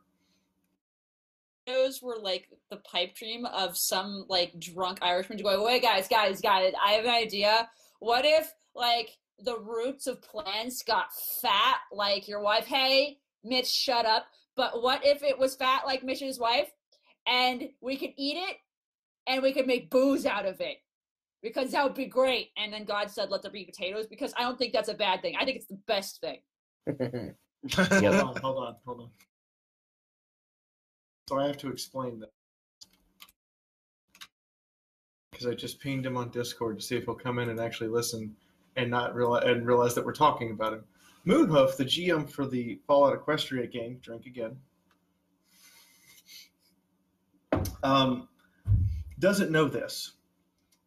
Those 1.65 2.01
were 2.01 2.17
like 2.17 2.49
the 2.69 2.77
pipe 2.77 3.15
dream 3.15 3.45
of 3.47 3.75
some 3.75 4.25
like 4.27 4.59
drunk 4.59 4.99
Irishman 5.01 5.39
going, 5.39 5.63
wait, 5.63 5.81
guys, 5.81 6.07
guys, 6.07 6.39
guys, 6.39 6.73
I 6.79 6.91
have 6.91 7.05
an 7.05 7.11
idea. 7.11 7.69
What 7.99 8.23
if 8.23 8.53
like 8.75 9.17
the 9.39 9.59
roots 9.59 10.07
of 10.07 10.21
plants 10.21 10.83
got 10.83 11.07
fat 11.41 11.77
like 11.91 12.27
your 12.27 12.41
wife? 12.41 12.65
Hey, 12.65 13.19
Mitch, 13.43 13.67
shut 13.67 14.05
up. 14.05 14.25
But 14.55 14.81
what 14.81 15.05
if 15.05 15.23
it 15.23 15.37
was 15.37 15.55
fat 15.55 15.83
like 15.85 16.03
Mitch's 16.03 16.39
wife 16.39 16.69
and 17.27 17.69
we 17.81 17.97
could 17.97 18.11
eat 18.17 18.37
it 18.37 18.57
and 19.27 19.41
we 19.41 19.53
could 19.53 19.67
make 19.67 19.89
booze 19.89 20.25
out 20.25 20.45
of 20.45 20.61
it? 20.61 20.77
Because 21.41 21.71
that 21.71 21.83
would 21.83 21.95
be 21.95 22.05
great. 22.05 22.49
And 22.57 22.71
then 22.71 22.85
God 22.85 23.09
said, 23.09 23.29
let 23.29 23.41
there 23.41 23.51
be 23.51 23.65
potatoes 23.65 24.07
because 24.07 24.33
I 24.37 24.43
don't 24.43 24.57
think 24.57 24.71
that's 24.71 24.89
a 24.89 24.93
bad 24.93 25.21
thing. 25.21 25.35
I 25.37 25.43
think 25.43 25.57
it's 25.57 25.67
the 25.67 25.79
best 25.87 26.21
thing. 26.21 27.35
Hold 27.77 28.03
on, 28.03 28.35
hold 28.41 28.57
on, 28.57 28.75
hold 28.85 28.99
on. 28.99 29.09
So 31.29 31.39
I 31.39 31.47
have 31.47 31.57
to 31.59 31.69
explain 31.69 32.19
that. 32.19 32.31
Because 35.31 35.47
I 35.47 35.53
just 35.53 35.79
pinged 35.79 36.05
him 36.05 36.17
on 36.17 36.29
Discord 36.29 36.77
to 36.77 36.85
see 36.85 36.97
if 36.97 37.05
he'll 37.05 37.15
come 37.15 37.39
in 37.39 37.49
and 37.49 37.61
actually 37.61 37.87
listen 37.87 38.35
and 38.75 38.89
not 38.89 39.15
realize 39.15 39.43
and 39.45 39.65
realize 39.65 39.95
that 39.95 40.05
we're 40.05 40.13
talking 40.13 40.51
about 40.51 40.73
him. 40.73 40.83
Moonhoof, 41.25 41.77
the 41.77 41.85
GM 41.85 42.29
for 42.29 42.45
the 42.45 42.79
Fallout 42.85 43.17
Equestria 43.17 43.71
game, 43.71 43.99
drink 44.01 44.25
again. 44.25 44.57
Um, 47.81 48.27
doesn't 49.19 49.51
know 49.51 49.67
this, 49.67 50.13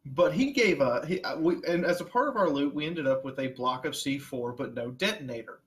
but 0.05 0.33
he 0.33 0.51
gave 0.51 0.81
a 0.81 1.05
he, 1.05 1.21
uh, 1.21 1.37
we, 1.37 1.55
and 1.67 1.85
as 1.85 2.01
a 2.01 2.05
part 2.05 2.29
of 2.29 2.35
our 2.35 2.49
loot, 2.49 2.73
we 2.73 2.85
ended 2.85 3.07
up 3.07 3.25
with 3.25 3.39
a 3.39 3.47
block 3.47 3.85
of 3.85 3.93
C4, 3.93 4.55
but 4.55 4.73
no 4.73 4.91
detonator. 4.91 5.61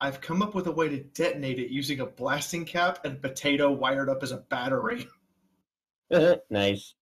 I've 0.00 0.20
come 0.20 0.42
up 0.42 0.54
with 0.54 0.66
a 0.66 0.72
way 0.72 0.88
to 0.88 0.98
detonate 0.98 1.60
it 1.60 1.70
using 1.70 2.00
a 2.00 2.06
blasting 2.06 2.64
cap 2.64 3.04
and 3.04 3.22
potato 3.22 3.70
wired 3.70 4.08
up 4.08 4.22
as 4.22 4.32
a 4.32 4.38
battery. 4.38 5.06
nice. 6.50 6.94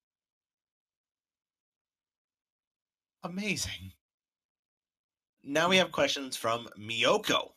Amazing. 3.22 3.92
Now 5.43 5.69
we 5.69 5.77
have 5.77 5.91
questions 5.93 6.37
from 6.37 6.69
Miyoko. 6.79 7.51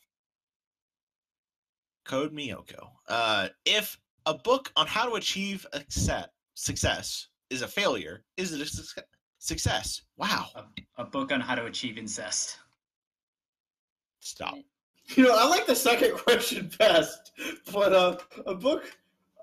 Code 2.05 2.33
Miyoko. 2.33 2.89
Uh, 3.07 3.49
if 3.65 3.97
a 4.25 4.33
book 4.33 4.71
on 4.75 4.87
how 4.87 5.07
to 5.07 5.15
achieve 5.15 5.65
a 5.73 5.79
success, 5.79 6.27
success 6.55 7.27
is 7.49 7.61
a 7.61 7.67
failure, 7.67 8.23
is 8.37 8.53
it 8.53 8.61
a 8.61 8.65
suc- 8.65 9.05
success? 9.39 10.01
Wow. 10.17 10.47
A, 10.55 10.63
a 11.01 11.05
book 11.05 11.31
on 11.31 11.41
how 11.41 11.55
to 11.55 11.65
achieve 11.65 11.97
incest. 11.97 12.57
Stop. 14.19 14.55
You 15.15 15.23
know, 15.23 15.35
I 15.37 15.45
like 15.47 15.65
the 15.65 15.75
second 15.75 16.13
question 16.17 16.71
best, 16.79 17.31
but 17.73 17.91
uh, 17.93 18.17
a 18.45 18.55
book, 18.55 18.85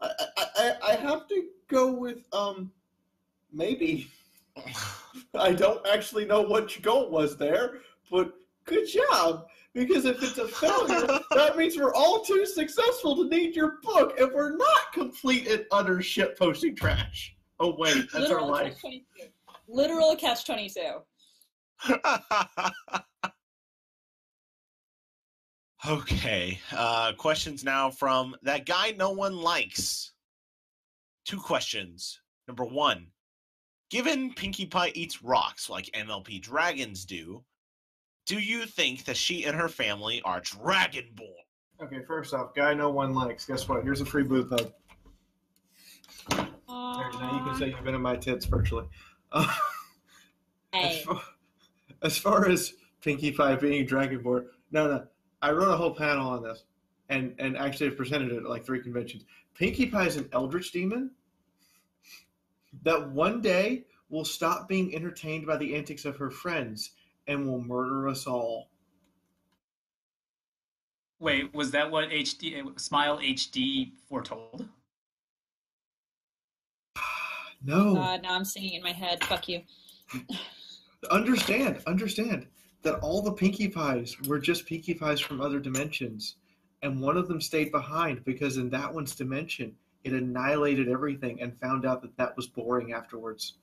I, 0.00 0.10
I, 0.36 0.46
I- 0.56 0.92
I 0.92 0.94
have 0.96 1.28
to 1.28 1.44
go 1.68 1.92
with 1.92 2.18
um, 2.32 2.72
maybe. 3.52 4.08
I 5.34 5.52
don't 5.52 5.86
actually 5.86 6.24
know 6.24 6.42
what 6.42 6.74
your 6.74 6.82
goal 6.82 7.10
was 7.10 7.36
there, 7.36 7.78
but 8.10 8.32
good 8.64 8.86
job. 8.86 9.46
Because 9.72 10.04
if 10.04 10.20
it's 10.22 10.38
a 10.38 10.48
failure, 10.48 11.06
that 11.34 11.56
means 11.56 11.76
we're 11.78 11.94
all 11.94 12.24
too 12.24 12.44
successful 12.44 13.16
to 13.16 13.28
need 13.28 13.54
your 13.54 13.78
book, 13.82 14.18
and 14.18 14.32
we're 14.32 14.56
not 14.56 14.92
complete 14.92 15.46
and 15.46 15.64
utter 15.70 16.02
shit 16.02 16.36
posting 16.36 16.74
trash. 16.74 17.36
Oh 17.60 17.76
wait, 17.78 18.06
that's 18.12 18.30
our 18.30 18.42
life. 18.42 18.72
catch 18.72 18.80
22. 18.80 19.04
Literal 19.68 20.16
catch 20.16 20.44
22. 20.44 20.80
okay. 25.88 26.58
Uh, 26.72 27.12
questions 27.16 27.62
now 27.62 27.90
from 27.90 28.34
that 28.42 28.66
guy 28.66 28.92
no 28.98 29.10
one 29.10 29.36
likes. 29.36 30.14
Two 31.24 31.38
questions. 31.38 32.20
Number 32.48 32.64
one 32.64 33.06
Given 33.90 34.32
Pinkie 34.34 34.66
Pie 34.66 34.92
eats 34.94 35.22
rocks 35.22 35.68
like 35.68 35.90
MLP 35.94 36.40
dragons 36.40 37.04
do, 37.04 37.44
do 38.26 38.38
you 38.38 38.66
think 38.66 39.04
that 39.04 39.16
she 39.16 39.44
and 39.44 39.56
her 39.56 39.68
family 39.68 40.22
are 40.24 40.40
dragonborn? 40.40 41.34
Okay, 41.82 42.00
first 42.06 42.34
off, 42.34 42.54
guy 42.54 42.74
no 42.74 42.90
one 42.90 43.14
likes. 43.14 43.46
Guess 43.46 43.68
what? 43.68 43.82
Here's 43.82 44.00
a 44.00 44.04
free 44.04 44.22
booth 44.22 44.50
hug. 44.50 44.72
There, 46.28 46.46
now 46.68 47.36
you 47.36 47.50
can 47.50 47.58
say 47.58 47.68
you've 47.68 47.84
been 47.84 47.94
in 47.94 48.02
my 48.02 48.16
tits 48.16 48.44
virtually. 48.44 48.86
Uh, 49.32 49.52
as, 50.72 51.02
far, 51.02 51.22
as 52.02 52.18
far 52.18 52.48
as 52.48 52.74
Pinkie 53.00 53.32
Pie 53.32 53.56
being 53.56 53.86
Dragonborn, 53.86 54.46
no, 54.70 54.86
no. 54.86 55.06
I 55.42 55.52
wrote 55.52 55.68
a 55.68 55.76
whole 55.76 55.94
panel 55.94 56.28
on 56.28 56.42
this, 56.42 56.64
and 57.08 57.34
and 57.38 57.56
actually 57.56 57.88
have 57.88 57.96
presented 57.96 58.30
it 58.32 58.36
at 58.36 58.48
like 58.48 58.64
three 58.64 58.82
conventions. 58.82 59.24
Pinkie 59.54 59.86
Pie 59.86 60.06
is 60.06 60.16
an 60.16 60.28
eldritch 60.32 60.72
demon 60.72 61.10
that 62.82 63.10
one 63.10 63.40
day 63.40 63.84
will 64.10 64.24
stop 64.24 64.68
being 64.68 64.94
entertained 64.94 65.46
by 65.46 65.56
the 65.56 65.74
antics 65.74 66.04
of 66.04 66.16
her 66.16 66.30
friends 66.30 66.90
and 67.30 67.46
will 67.46 67.62
murder 67.62 68.08
us 68.08 68.26
all. 68.26 68.68
Wait, 71.20 71.54
was 71.54 71.70
that 71.70 71.90
what 71.90 72.10
HD 72.10 72.78
Smile 72.78 73.18
HD 73.18 73.92
foretold? 74.08 74.68
No. 77.62 77.90
Uh, 77.90 77.94
God, 77.94 78.22
now 78.22 78.34
I'm 78.36 78.44
singing 78.46 78.72
in 78.72 78.82
my 78.82 78.92
head. 78.92 79.22
Fuck 79.22 79.46
you. 79.46 79.60
understand, 81.10 81.82
understand 81.86 82.46
that 82.80 82.98
all 83.00 83.20
the 83.20 83.34
Pinkie 83.34 83.68
Pies 83.68 84.16
were 84.22 84.38
just 84.38 84.64
Pinkie 84.64 84.94
Pies 84.94 85.20
from 85.20 85.42
other 85.42 85.60
dimensions, 85.60 86.36
and 86.80 86.98
one 86.98 87.18
of 87.18 87.28
them 87.28 87.38
stayed 87.38 87.70
behind 87.70 88.24
because 88.24 88.56
in 88.56 88.70
that 88.70 88.94
one's 88.94 89.14
dimension, 89.14 89.76
it 90.04 90.14
annihilated 90.14 90.88
everything 90.88 91.42
and 91.42 91.60
found 91.60 91.84
out 91.84 92.00
that 92.00 92.16
that 92.16 92.34
was 92.34 92.46
boring 92.46 92.94
afterwards. 92.94 93.58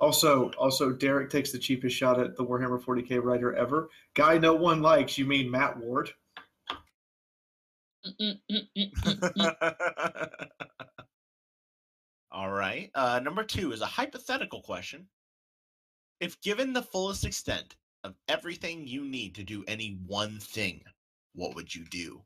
Also, 0.00 0.50
also, 0.52 0.92
Derek 0.92 1.28
takes 1.28 1.50
the 1.50 1.58
cheapest 1.58 1.96
shot 1.96 2.20
at 2.20 2.36
the 2.36 2.44
Warhammer 2.44 2.80
40k 2.80 3.20
writer 3.22 3.54
ever. 3.54 3.88
Guy 4.14 4.38
no 4.38 4.54
one 4.54 4.80
likes. 4.80 5.18
You 5.18 5.26
mean 5.26 5.50
Matt 5.50 5.76
Ward? 5.76 6.10
All 12.30 12.50
right. 12.50 12.90
Uh, 12.94 13.18
number 13.22 13.42
two 13.42 13.72
is 13.72 13.80
a 13.80 13.86
hypothetical 13.86 14.62
question. 14.62 15.08
If 16.20 16.40
given 16.40 16.72
the 16.72 16.82
fullest 16.82 17.24
extent 17.24 17.74
of 18.04 18.14
everything 18.28 18.86
you 18.86 19.04
need 19.04 19.34
to 19.34 19.42
do 19.42 19.64
any 19.66 19.98
one 20.06 20.38
thing, 20.38 20.82
what 21.34 21.56
would 21.56 21.74
you 21.74 21.84
do? 21.86 22.22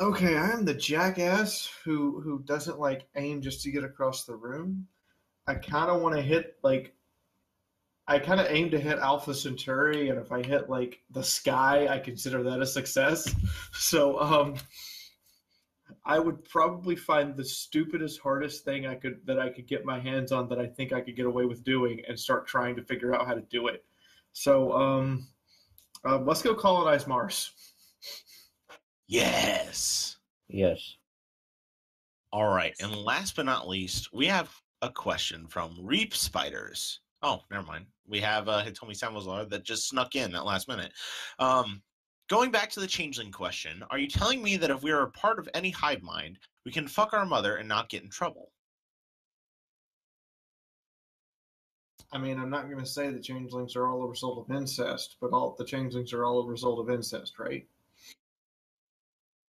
Okay, 0.00 0.36
I 0.36 0.50
am 0.50 0.64
the 0.64 0.74
jackass 0.74 1.70
who 1.84 2.20
who 2.20 2.40
doesn't 2.40 2.78
like 2.78 3.08
aim 3.16 3.40
just 3.42 3.62
to 3.62 3.70
get 3.70 3.84
across 3.84 4.24
the 4.24 4.34
room. 4.34 4.86
I 5.46 5.54
kind 5.54 5.90
of 5.90 6.02
want 6.02 6.16
to 6.16 6.22
hit 6.22 6.56
like 6.62 6.94
I 8.08 8.18
kind 8.18 8.40
of 8.40 8.46
aim 8.48 8.70
to 8.70 8.80
hit 8.80 8.98
Alpha 8.98 9.34
Centauri, 9.34 10.10
and 10.10 10.18
if 10.18 10.30
I 10.30 10.42
hit 10.42 10.70
like 10.70 11.00
the 11.10 11.22
sky, 11.22 11.88
I 11.88 11.98
consider 11.98 12.42
that 12.44 12.60
a 12.60 12.66
success. 12.66 13.34
So 13.72 14.18
um, 14.20 14.56
I 16.04 16.18
would 16.18 16.42
probably 16.44 16.96
find 16.96 17.36
the 17.36 17.44
stupidest, 17.44 18.20
hardest 18.20 18.64
thing 18.64 18.86
I 18.86 18.94
could 18.94 19.20
that 19.26 19.38
I 19.38 19.50
could 19.50 19.66
get 19.66 19.84
my 19.84 19.98
hands 19.98 20.32
on 20.32 20.48
that 20.48 20.58
I 20.58 20.66
think 20.66 20.92
I 20.92 21.00
could 21.00 21.16
get 21.16 21.26
away 21.26 21.44
with 21.44 21.62
doing, 21.64 22.02
and 22.08 22.18
start 22.18 22.46
trying 22.46 22.76
to 22.76 22.82
figure 22.82 23.14
out 23.14 23.26
how 23.26 23.34
to 23.34 23.42
do 23.42 23.66
it. 23.68 23.84
So 24.32 24.72
um, 24.72 25.28
uh, 26.04 26.18
let's 26.20 26.42
go 26.42 26.54
colonize 26.54 27.06
Mars. 27.06 27.50
Yes. 29.06 30.16
Yes. 30.48 30.96
All 32.32 32.48
right. 32.48 32.74
And 32.80 32.94
last 32.94 33.36
but 33.36 33.46
not 33.46 33.68
least, 33.68 34.12
we 34.12 34.26
have 34.26 34.50
a 34.82 34.90
question 34.90 35.46
from 35.46 35.76
Reap 35.80 36.14
Spiders. 36.14 37.00
Oh, 37.22 37.40
never 37.50 37.64
mind. 37.64 37.86
We 38.06 38.20
have 38.20 38.48
uh, 38.48 38.62
Hitomi 38.62 38.98
Samazar 38.98 39.48
that 39.48 39.64
just 39.64 39.88
snuck 39.88 40.14
in 40.16 40.34
at 40.34 40.44
last 40.44 40.68
minute. 40.68 40.92
Um, 41.38 41.82
going 42.28 42.50
back 42.50 42.70
to 42.70 42.80
the 42.80 42.86
changeling 42.86 43.32
question, 43.32 43.82
are 43.90 43.98
you 43.98 44.08
telling 44.08 44.42
me 44.42 44.56
that 44.56 44.70
if 44.70 44.82
we 44.82 44.90
are 44.90 45.02
a 45.02 45.10
part 45.10 45.38
of 45.38 45.48
any 45.54 45.70
hive 45.70 46.02
mind, 46.02 46.38
we 46.64 46.72
can 46.72 46.86
fuck 46.86 47.12
our 47.12 47.26
mother 47.26 47.56
and 47.56 47.68
not 47.68 47.88
get 47.88 48.02
in 48.02 48.10
trouble? 48.10 48.52
I 52.12 52.18
mean, 52.18 52.38
I'm 52.38 52.50
not 52.50 52.68
going 52.70 52.78
to 52.78 52.86
say 52.86 53.10
the 53.10 53.18
changelings 53.18 53.74
are 53.76 53.88
all 53.88 54.02
a 54.02 54.08
result 54.08 54.38
of 54.38 54.54
incest, 54.54 55.16
but 55.20 55.32
all 55.32 55.56
the 55.58 55.64
changelings 55.64 56.12
are 56.12 56.24
all 56.24 56.40
a 56.40 56.46
result 56.46 56.78
of 56.78 56.90
incest, 56.90 57.38
right? 57.38 57.66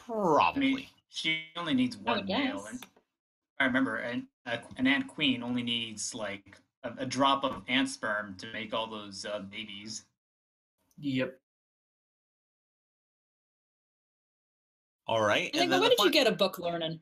I 0.10 0.12
Probably. 0.12 0.74
mean, 0.76 0.86
she 1.10 1.44
only 1.56 1.74
needs 1.74 1.98
one 1.98 2.26
male. 2.26 2.66
And 2.70 2.86
I 3.60 3.66
remember 3.66 3.98
an, 3.98 4.28
a, 4.46 4.60
an 4.78 4.88
ant 4.88 5.08
queen 5.08 5.42
only 5.44 5.64
needs 5.64 6.14
like 6.14 6.58
a, 6.84 6.92
a 7.00 7.06
drop 7.06 7.44
of 7.44 7.62
ant 7.68 7.90
sperm 7.90 8.36
to 8.40 8.48
make 8.52 8.74
all 8.74 8.88
those 8.88 9.26
uh, 9.26 9.40
babies. 9.40 10.06
Yep. 11.00 11.40
All 15.08 15.22
right. 15.22 15.50
Hey, 15.54 15.62
And 15.62 15.70
but 15.70 15.76
then 15.76 15.82
when 15.82 15.90
the 15.90 15.96
did 15.98 16.06
you 16.06 16.12
get 16.12 16.28
a 16.28 16.32
book 16.32 16.60
learning? 16.60 17.00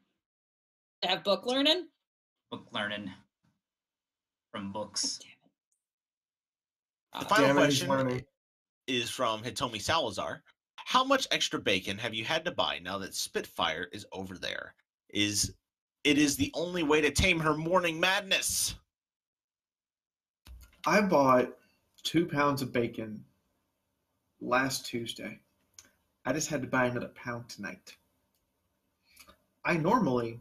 Have 1.04 1.24
book 1.24 1.46
learning? 1.46 1.88
Book 2.52 2.68
learning 2.72 3.12
from 4.52 4.72
books. 4.72 5.20
the 7.14 7.20
Uh, 7.20 7.24
final 7.26 7.48
Damn 7.48 7.58
it, 7.58 7.66
he's 7.66 7.80
question 7.84 7.90
learning. 7.90 8.26
is 8.88 9.10
from 9.10 9.42
Hitomi 9.44 9.82
Salazar. 9.82 10.44
How 10.86 11.04
much 11.04 11.28
extra 11.32 11.60
bacon 11.60 11.98
have 11.98 12.14
you 12.14 12.26
had 12.26 12.46
to 12.46 12.52
buy 12.52 12.80
now 12.80 12.98
that 13.00 13.16
Spitfire 13.16 13.88
is 13.92 14.06
over 14.12 14.38
there? 14.38 14.74
Is 15.10 15.54
it 16.04 16.18
is 16.18 16.36
the 16.36 16.52
only 16.54 16.84
way 16.84 17.02
to 17.02 17.12
tame 17.12 17.40
her 17.40 17.56
morning 17.56 18.00
madness? 18.00 18.76
I 20.86 21.02
bought 21.02 21.54
two 22.04 22.26
pounds 22.26 22.62
of 22.62 22.74
bacon 22.74 23.24
last 24.42 24.86
Tuesday. 24.86 25.40
I 26.26 26.34
just 26.34 26.50
had 26.50 26.62
to 26.62 26.68
buy 26.68 26.86
another 26.86 27.10
pound 27.10 27.50
tonight. 27.50 27.96
I 29.64 29.78
normally 29.78 30.40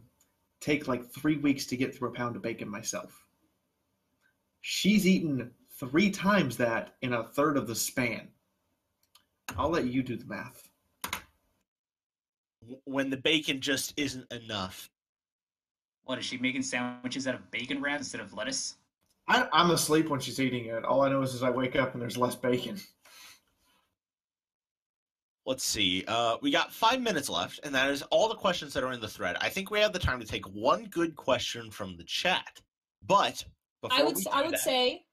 take 0.59 0.87
like 0.87 1.05
three 1.11 1.37
weeks 1.37 1.65
to 1.67 1.77
get 1.77 1.93
through 1.93 2.09
a 2.09 2.13
pound 2.13 2.35
of 2.35 2.41
bacon 2.41 2.69
myself. 2.69 3.25
She's 4.61 5.07
eaten 5.07 5.51
three 5.79 6.09
times 6.11 6.57
that 6.57 6.95
in 7.01 7.13
a 7.13 7.23
third 7.23 7.57
of 7.57 7.67
the 7.67 7.75
span. 7.75 8.27
I'll 9.57 9.69
let 9.69 9.85
you 9.85 10.03
do 10.03 10.15
the 10.15 10.25
math. 10.25 10.67
When 12.85 13.09
the 13.09 13.17
bacon 13.17 13.59
just 13.59 13.93
isn't 13.97 14.31
enough. 14.31 14.89
What 16.03 16.19
is 16.19 16.25
she 16.25 16.37
making 16.37 16.63
sandwiches 16.63 17.27
out 17.27 17.35
of 17.35 17.49
bacon 17.51 17.81
wraps 17.81 18.01
instead 18.01 18.21
of 18.21 18.33
lettuce? 18.33 18.75
I, 19.27 19.47
I'm 19.53 19.71
asleep 19.71 20.09
when 20.09 20.19
she's 20.19 20.39
eating 20.39 20.65
it. 20.65 20.83
All 20.83 21.01
I 21.01 21.09
know 21.09 21.21
is, 21.21 21.33
is 21.33 21.43
I 21.43 21.49
wake 21.49 21.75
up 21.75 21.93
and 21.93 22.01
there's 22.01 22.17
less 22.17 22.35
bacon. 22.35 22.79
Let's 25.45 25.63
see. 25.63 26.03
Uh, 26.07 26.37
we 26.41 26.51
got 26.51 26.71
five 26.71 27.01
minutes 27.01 27.27
left, 27.29 27.59
and 27.63 27.73
that 27.73 27.89
is 27.89 28.03
all 28.03 28.29
the 28.29 28.35
questions 28.35 28.73
that 28.73 28.83
are 28.83 28.91
in 28.93 29.01
the 29.01 29.07
thread. 29.07 29.37
I 29.41 29.49
think 29.49 29.71
we 29.71 29.79
have 29.79 29.91
the 29.93 29.99
time 29.99 30.19
to 30.19 30.25
take 30.25 30.45
one 30.47 30.85
good 30.85 31.15
question 31.15 31.71
from 31.71 31.97
the 31.97 32.03
chat. 32.03 32.61
But 33.07 33.43
before 33.81 33.99
I 33.99 34.03
would 34.03 34.15
we 34.15 34.21
s- 34.21 34.27
I 34.31 34.39
do 34.41 34.45
would 34.45 34.53
that- 34.53 34.59
say 34.59 35.03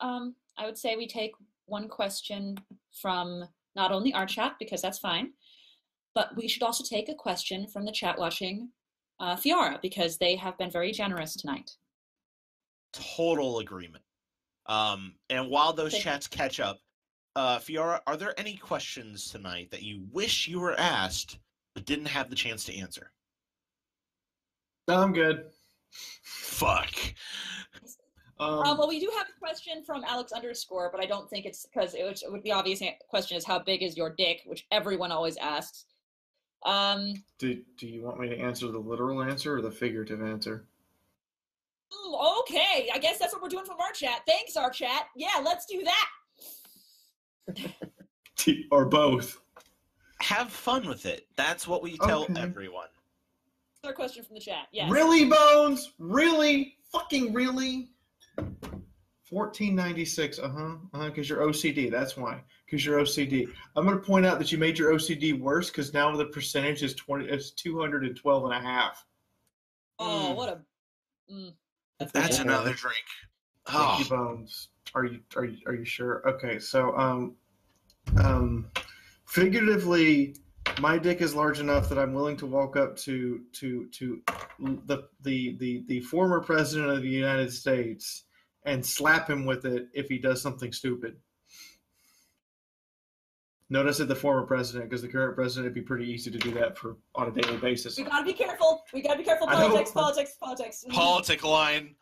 um 0.00 0.34
I 0.56 0.64
would 0.66 0.78
say 0.78 0.96
we 0.96 1.06
take 1.06 1.32
one 1.66 1.88
question 1.88 2.56
from 2.92 3.44
not 3.74 3.92
only 3.92 4.12
our 4.12 4.26
chat 4.26 4.54
because 4.58 4.82
that's 4.82 4.98
fine, 4.98 5.32
but 6.14 6.34
we 6.36 6.46
should 6.48 6.62
also 6.62 6.84
take 6.84 7.08
a 7.08 7.14
question 7.14 7.66
from 7.66 7.84
the 7.84 7.92
chat 7.92 8.18
watching 8.18 8.68
uh, 9.20 9.36
Fiaura 9.36 9.80
because 9.82 10.16
they 10.18 10.36
have 10.36 10.56
been 10.58 10.70
very 10.70 10.92
generous 10.92 11.34
tonight. 11.36 11.70
total 12.92 13.58
agreement. 13.58 14.04
Um, 14.66 15.14
and 15.28 15.50
while 15.50 15.72
those 15.72 15.92
Take- 15.92 16.02
chats 16.02 16.26
catch 16.28 16.60
up, 16.60 16.78
uh, 17.36 17.58
Fiaura, 17.58 18.00
are 18.06 18.16
there 18.16 18.38
any 18.38 18.56
questions 18.56 19.28
tonight 19.30 19.70
that 19.72 19.82
you 19.82 20.04
wish 20.12 20.46
you 20.46 20.60
were 20.60 20.78
asked 20.78 21.38
but 21.74 21.84
didn't 21.84 22.06
have 22.06 22.30
the 22.30 22.36
chance 22.36 22.64
to 22.64 22.76
answer? 22.78 23.10
No, 24.86 25.02
I'm 25.02 25.12
good. 25.12 25.46
Fuck. 26.22 26.94
Um, 28.44 28.58
Um, 28.60 28.78
well, 28.78 28.88
we 28.88 29.00
do 29.00 29.10
have 29.16 29.26
a 29.34 29.38
question 29.38 29.82
from 29.84 30.04
Alex 30.04 30.32
underscore, 30.32 30.90
but 30.90 31.00
I 31.00 31.06
don't 31.06 31.28
think 31.30 31.46
it's 31.46 31.64
because 31.66 31.94
it, 31.94 32.02
would- 32.04 32.22
it 32.22 32.30
would 32.30 32.42
be 32.42 32.52
obvious. 32.52 32.82
Question 33.08 33.36
is 33.36 33.44
how 33.44 33.58
big 33.58 33.82
is 33.82 33.96
your 33.96 34.10
dick, 34.10 34.42
which 34.46 34.66
everyone 34.70 35.10
always 35.12 35.36
asks. 35.38 35.86
Um, 36.64 37.14
do, 37.38 37.62
do 37.76 37.86
you 37.86 38.02
want 38.02 38.20
me 38.20 38.28
to 38.30 38.38
answer 38.38 38.68
the 38.68 38.78
literal 38.78 39.22
answer 39.22 39.56
or 39.56 39.62
the 39.62 39.70
figurative 39.70 40.22
answer? 40.22 40.66
okay, 42.40 42.88
I 42.92 42.98
guess 42.98 43.18
that's 43.18 43.32
what 43.32 43.42
we're 43.42 43.48
doing 43.48 43.64
from 43.64 43.80
our 43.80 43.90
chat. 43.92 44.20
Thanks, 44.26 44.56
our 44.56 44.70
chat. 44.70 45.06
Yeah, 45.16 45.42
let's 45.42 45.64
do 45.64 45.82
that. 47.56 47.72
or 48.70 48.84
both? 48.84 49.40
Have 50.20 50.52
fun 50.52 50.86
with 50.86 51.06
it. 51.06 51.26
That's 51.36 51.66
what 51.66 51.82
we 51.82 51.96
tell 51.98 52.24
Okay. 52.24 52.40
everyone. 52.40 52.88
Another 53.82 53.94
question 53.96 54.22
from 54.22 54.34
the 54.34 54.40
chat. 54.40 54.68
Yeah. 54.70 54.88
Really, 54.90 55.24
Bones? 55.24 55.92
Really? 55.98 56.76
Fucking 56.92 57.32
really? 57.32 57.90
1496. 59.30 60.38
Uh 60.38 60.48
huh. 60.48 60.58
Uh 60.92 60.98
huh. 60.98 61.04
Because 61.06 61.28
you're 61.28 61.40
OCD. 61.40 61.90
That's 61.90 62.16
why. 62.16 62.42
Because 62.66 62.84
you're 62.84 63.00
OCD. 63.00 63.48
I'm 63.76 63.84
going 63.86 63.98
to 63.98 64.02
point 64.04 64.26
out 64.26 64.38
that 64.38 64.52
you 64.52 64.58
made 64.58 64.78
your 64.78 64.92
OCD 64.92 65.38
worse 65.38 65.70
because 65.70 65.92
now 65.94 66.14
the 66.16 66.26
percentage 66.26 66.82
is 66.82 66.94
20. 66.94 67.26
It's 67.26 67.50
212 67.52 68.44
and 68.44 68.52
a 68.52 68.60
half. 68.60 69.04
Oh, 69.98 70.30
Mm. 70.32 70.36
what 70.36 70.48
a. 70.48 70.60
Mm, 71.32 71.54
that's 71.98 72.12
That's 72.12 72.36
good. 72.38 72.46
another 72.46 72.74
drink. 72.74 73.04
Thank 73.66 73.98
you, 74.00 74.04
Oh, 74.10 74.16
Bones. 74.16 74.68
Are 74.94 75.04
you 75.06 75.20
are 75.36 75.44
you 75.46 75.56
are 75.66 75.74
you 75.74 75.84
sure? 75.84 76.22
Okay. 76.28 76.58
So 76.58 76.94
um 76.98 77.34
um 78.18 78.66
figuratively, 79.26 80.36
my 80.80 80.98
dick 80.98 81.20
is 81.20 81.34
large 81.34 81.60
enough 81.60 81.88
that 81.88 81.98
I'm 81.98 82.12
willing 82.12 82.36
to 82.38 82.46
walk 82.46 82.76
up 82.76 82.96
to 82.98 83.42
to 83.52 83.86
to 83.88 84.22
the 84.58 85.08
the 85.22 85.56
the 85.58 85.84
the 85.86 86.00
former 86.00 86.40
president 86.40 86.90
of 86.90 87.02
the 87.02 87.08
United 87.08 87.52
States 87.52 88.24
and 88.64 88.84
slap 88.84 89.28
him 89.28 89.44
with 89.44 89.64
it 89.66 89.88
if 89.92 90.08
he 90.08 90.18
does 90.18 90.40
something 90.40 90.72
stupid. 90.72 91.16
Notice 93.70 93.98
that 93.98 94.08
the 94.08 94.14
former 94.14 94.46
president, 94.46 94.88
because 94.88 95.02
the 95.02 95.08
current 95.08 95.34
president, 95.34 95.66
it'd 95.66 95.74
be 95.74 95.80
pretty 95.80 96.10
easy 96.10 96.30
to 96.30 96.38
do 96.38 96.52
that 96.52 96.76
for 96.76 96.96
on 97.14 97.28
a 97.28 97.30
daily 97.30 97.56
basis. 97.56 97.96
We 97.96 98.04
gotta 98.04 98.24
be 98.24 98.32
careful. 98.32 98.84
We 98.92 99.02
gotta 99.02 99.18
be 99.18 99.24
careful. 99.24 99.46
Politics, 99.46 99.90
politics, 99.90 100.36
politics. 100.38 100.84
Politic 100.90 101.44
line. 101.44 101.94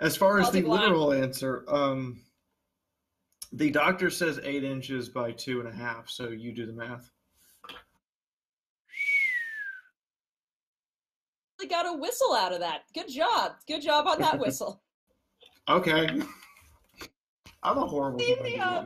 As 0.00 0.16
far 0.16 0.40
as 0.40 0.50
the 0.50 0.62
line. 0.62 0.80
literal 0.80 1.12
answer, 1.12 1.64
um, 1.68 2.20
the 3.52 3.70
doctor 3.70 4.10
says 4.10 4.40
eight 4.44 4.64
inches 4.64 5.08
by 5.08 5.32
two 5.32 5.60
and 5.60 5.68
a 5.68 5.72
half. 5.72 6.08
So 6.08 6.28
you 6.28 6.52
do 6.52 6.66
the 6.66 6.72
math. 6.72 7.10
Got 11.68 11.86
a 11.86 11.92
whistle 11.98 12.34
out 12.34 12.52
of 12.52 12.60
that. 12.60 12.82
Good 12.94 13.08
job. 13.08 13.52
Good 13.66 13.82
job 13.82 14.06
on 14.06 14.20
that 14.20 14.38
whistle. 14.38 14.82
Okay. 15.68 16.08
I'm 17.62 17.76
a 17.76 17.86
horrible 17.86 18.20
See 18.20 18.34
the, 18.42 18.58
uh. 18.58 18.84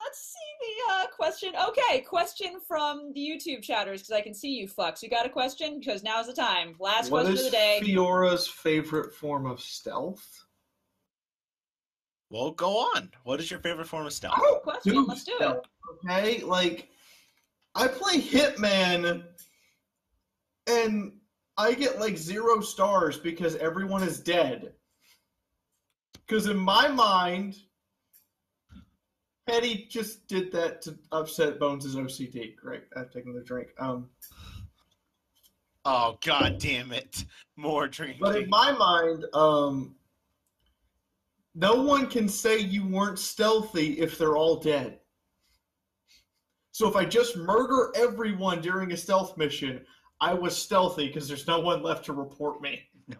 Let's 0.00 0.18
see 0.34 0.48
the 0.60 0.92
uh, 0.92 1.06
question. 1.06 1.54
Okay, 1.68 2.00
question 2.02 2.60
from 2.66 3.12
the 3.14 3.20
YouTube 3.20 3.62
chatters 3.62 4.02
because 4.02 4.12
I 4.12 4.20
can 4.20 4.34
see 4.34 4.50
you 4.50 4.68
fucks. 4.68 5.02
You 5.02 5.08
got 5.08 5.24
a 5.24 5.30
question? 5.30 5.78
Because 5.80 6.02
now's 6.02 6.26
the 6.26 6.34
time. 6.34 6.74
Last 6.78 7.10
What 7.10 7.22
question 7.22 7.34
is 7.34 7.46
of 7.46 7.50
the 7.52 7.56
day. 7.56 7.80
Fiaura's 7.82 8.46
favorite 8.46 9.14
form 9.14 9.46
of 9.46 9.58
stealth? 9.60 10.44
Well, 12.30 12.50
go 12.50 12.76
on. 12.76 13.10
What 13.24 13.40
is 13.40 13.50
your 13.50 13.60
favorite 13.60 13.88
form 13.88 14.04
of 14.04 14.12
stealth? 14.12 14.36
Good 14.38 14.62
question. 14.62 14.92
do 14.92 15.06
Let's 15.06 15.24
do 15.24 15.32
it. 15.32 15.36
stealth, 15.36 15.64
Okay, 16.04 16.42
like 16.42 16.90
I 17.74 17.88
play 17.88 18.20
Hitman, 18.20 19.24
and 20.66 21.12
I 21.58 21.74
get 21.74 22.00
like 22.00 22.16
zero 22.16 22.60
stars 22.60 23.18
because 23.18 23.56
everyone 23.56 24.02
is 24.02 24.20
dead. 24.20 24.72
Because 26.26 26.46
in 26.46 26.56
my 26.56 26.88
mind, 26.88 27.56
Petty 29.46 29.86
just 29.90 30.26
did 30.28 30.52
that 30.52 30.80
to 30.82 30.96
upset 31.10 31.58
Bones' 31.58 31.96
OCD. 31.96 32.54
Great, 32.56 32.84
I've 32.96 33.10
taken 33.10 33.34
the 33.34 33.42
drink. 33.42 33.68
Um, 33.78 34.08
Oh 35.84 36.18
god 36.22 36.58
damn 36.58 36.92
it. 36.92 37.24
More 37.56 37.88
drinking. 37.88 38.18
but 38.20 38.36
in 38.36 38.50
my 38.50 38.72
mind, 38.72 39.24
um, 39.32 39.94
no 41.54 41.82
one 41.82 42.08
can 42.08 42.28
say 42.28 42.58
you 42.58 42.86
weren't 42.86 43.18
stealthy 43.18 43.98
if 43.98 44.18
they're 44.18 44.36
all 44.36 44.56
dead. 44.56 44.98
So 46.72 46.88
if 46.88 46.94
I 46.94 47.06
just 47.06 47.38
murder 47.38 47.90
everyone 47.96 48.60
during 48.60 48.92
a 48.92 48.96
stealth 48.98 49.38
mission, 49.38 49.80
I 50.20 50.34
was 50.34 50.56
stealthy 50.56 51.06
because 51.06 51.28
there's 51.28 51.46
no 51.46 51.60
one 51.60 51.82
left 51.82 52.04
to 52.06 52.12
report 52.12 52.60
me. 52.60 52.82
No 53.08 53.16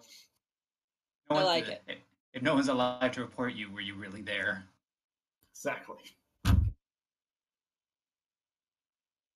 I 1.31 1.43
like 1.43 1.69
it. 1.69 1.83
If, 1.87 1.99
if 2.35 2.43
no 2.43 2.55
one's 2.55 2.69
alive 2.69 3.13
to 3.13 3.21
report 3.21 3.55
you, 3.55 3.71
were 3.71 3.83
you 3.83 3.95
really 3.95 4.23
there? 4.23 4.65
Exactly. 5.53 5.99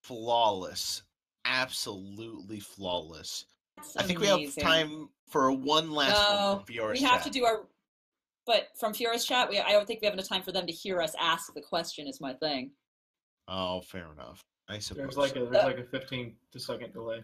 flawless. 0.03 1.03
Absolutely 1.45 2.59
flawless. 2.59 3.45
That's 3.77 3.97
I 3.97 4.03
think 4.03 4.19
we 4.19 4.27
have 4.27 4.55
time 4.57 5.09
for 5.27 5.51
one 5.51 5.91
last 5.91 6.11
No, 6.11 6.35
one 6.35 6.43
oh, 6.43 6.55
from 6.57 6.65
Fiaura's 6.65 6.99
we 6.99 7.05
have 7.05 7.23
chat. 7.23 7.23
to 7.23 7.29
do 7.39 7.45
our. 7.45 7.63
But 8.45 8.67
from 8.77 8.93
Fiaura's 8.93 9.25
chat, 9.25 9.49
we, 9.49 9.59
I 9.59 9.71
don't 9.71 9.87
think 9.87 10.01
we 10.01 10.05
have 10.05 10.13
enough 10.13 10.27
time 10.27 10.43
for 10.43 10.51
them 10.51 10.67
to 10.67 10.73
hear 10.73 11.01
us 11.01 11.15
ask 11.19 11.53
the 11.53 11.61
question. 11.61 12.07
Is 12.07 12.21
my 12.21 12.33
thing. 12.33 12.71
Oh, 13.47 13.81
fair 13.81 14.07
enough. 14.13 14.41
I 14.69 14.79
suppose. 14.79 15.15
There's 15.15 15.17
like 15.17 15.35
a 15.35 15.45
there's 15.45 15.63
uh, 15.63 15.67
like 15.67 15.79
a 15.79 15.83
15 15.83 16.33
to 16.51 16.59
second 16.59 16.93
delay. 16.93 17.23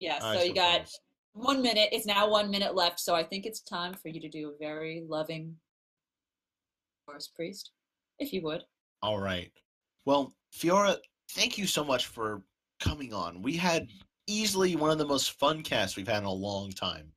Yeah. 0.00 0.18
I 0.22 0.36
So 0.36 0.42
you 0.42 0.54
got. 0.54 0.88
One 1.32 1.62
minute. 1.62 1.90
It's 1.92 2.06
now 2.06 2.28
one 2.28 2.50
minute 2.50 2.74
left, 2.74 2.98
so 2.98 3.14
I 3.14 3.22
think 3.22 3.46
it's 3.46 3.60
time 3.60 3.94
for 3.94 4.08
you 4.08 4.20
to 4.20 4.28
do 4.28 4.50
a 4.50 4.58
very 4.58 5.04
loving 5.08 5.54
Horus 7.06 7.28
Priest, 7.28 7.70
if 8.18 8.32
you 8.32 8.42
would. 8.42 8.64
All 9.00 9.20
right. 9.20 9.52
Well, 10.06 10.34
Fiaura, 10.52 10.96
thank 11.32 11.56
you 11.56 11.68
so 11.68 11.84
much 11.84 12.06
for 12.06 12.42
coming 12.80 13.14
on. 13.14 13.42
We 13.42 13.56
had 13.56 13.88
easily 14.26 14.74
one 14.74 14.90
of 14.90 14.98
the 14.98 15.06
most 15.06 15.38
fun 15.38 15.62
casts 15.62 15.96
we've 15.96 16.08
had 16.08 16.18
in 16.18 16.24
a 16.24 16.32
long 16.32 16.70
time. 16.72 17.12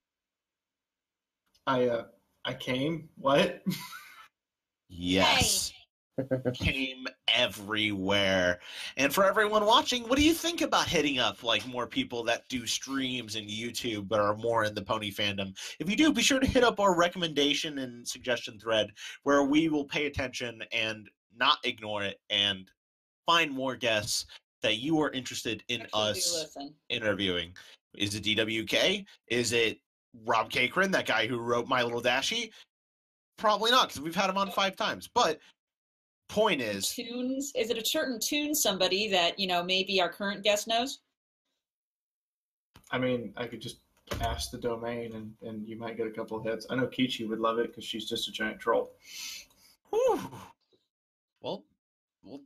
I 1.65 1.87
uh, 1.87 2.03
I 2.45 2.53
came. 2.53 3.09
What? 3.15 3.63
Yes. 4.95 5.73
Came 6.53 7.07
everywhere. 7.33 8.59
And 8.97 9.13
for 9.13 9.23
everyone 9.23 9.65
watching, 9.65 10.03
what 10.03 10.17
do 10.17 10.23
you 10.23 10.33
think 10.33 10.61
about 10.61 10.87
hitting 10.87 11.19
up 11.19 11.43
like 11.43 11.65
more 11.67 11.87
people 11.87 12.23
that 12.25 12.47
do 12.49 12.67
streams 12.67 13.35
and 13.35 13.49
YouTube 13.49 14.07
but 14.07 14.19
are 14.19 14.35
more 14.35 14.63
in 14.63 14.75
the 14.75 14.81
pony 14.81 15.11
fandom? 15.11 15.57
If 15.79 15.89
you 15.89 15.95
do, 15.95 16.13
be 16.13 16.21
sure 16.21 16.39
to 16.39 16.47
hit 16.47 16.63
up 16.63 16.79
our 16.79 16.95
recommendation 16.95 17.79
and 17.79 18.07
suggestion 18.07 18.59
thread 18.59 18.91
where 19.23 19.43
we 19.43 19.69
will 19.69 19.85
pay 19.85 20.05
attention 20.05 20.61
and 20.71 21.09
not 21.35 21.57
ignore 21.63 22.03
it 22.03 22.19
and 22.29 22.69
find 23.25 23.51
more 23.51 23.75
guests 23.75 24.25
that 24.61 24.77
you 24.77 25.01
are 25.01 25.11
interested 25.11 25.63
in 25.67 25.81
Actually, 25.81 26.01
us 26.01 26.57
interviewing. 26.89 27.53
Is 27.97 28.15
it 28.15 28.23
DWK? 28.23 29.05
Is 29.27 29.51
it 29.51 29.79
Rob 30.25 30.51
Cakeran, 30.51 30.91
that 30.91 31.07
guy 31.07 31.27
who 31.27 31.39
wrote 31.39 31.67
My 31.67 31.83
Little 31.83 32.01
Dashie? 32.01 32.51
Probably 33.37 33.71
not, 33.71 33.89
because 33.89 34.01
we've 34.01 34.15
had 34.15 34.29
him 34.29 34.37
on 34.37 34.51
five 34.51 34.75
times. 34.75 35.09
But 35.13 35.39
point 36.27 36.61
is, 36.61 36.89
Tunes. 36.89 37.51
Is 37.55 37.69
it 37.69 37.77
a 37.77 37.85
certain 37.85 38.19
tune 38.19 38.55
somebody 38.55 39.07
that 39.09 39.39
you 39.39 39.47
know 39.47 39.63
maybe 39.63 40.01
our 40.01 40.09
current 40.09 40.43
guest 40.43 40.67
knows? 40.67 40.99
I 42.91 42.97
mean, 42.97 43.33
I 43.37 43.47
could 43.47 43.61
just 43.61 43.77
ask 44.21 44.51
the 44.51 44.57
domain, 44.57 45.13
and 45.13 45.33
and 45.47 45.67
you 45.67 45.77
might 45.77 45.97
get 45.97 46.07
a 46.07 46.11
couple 46.11 46.37
of 46.37 46.43
hits. 46.43 46.65
I 46.69 46.75
know 46.75 46.87
Kichi 46.87 47.27
would 47.27 47.39
love 47.39 47.59
it 47.59 47.67
because 47.67 47.83
she's 47.83 48.07
just 48.07 48.27
a 48.27 48.31
giant 48.31 48.59
troll. 48.59 48.91
whew, 49.89 50.19
well, 51.41 51.63
we'll 52.23 52.41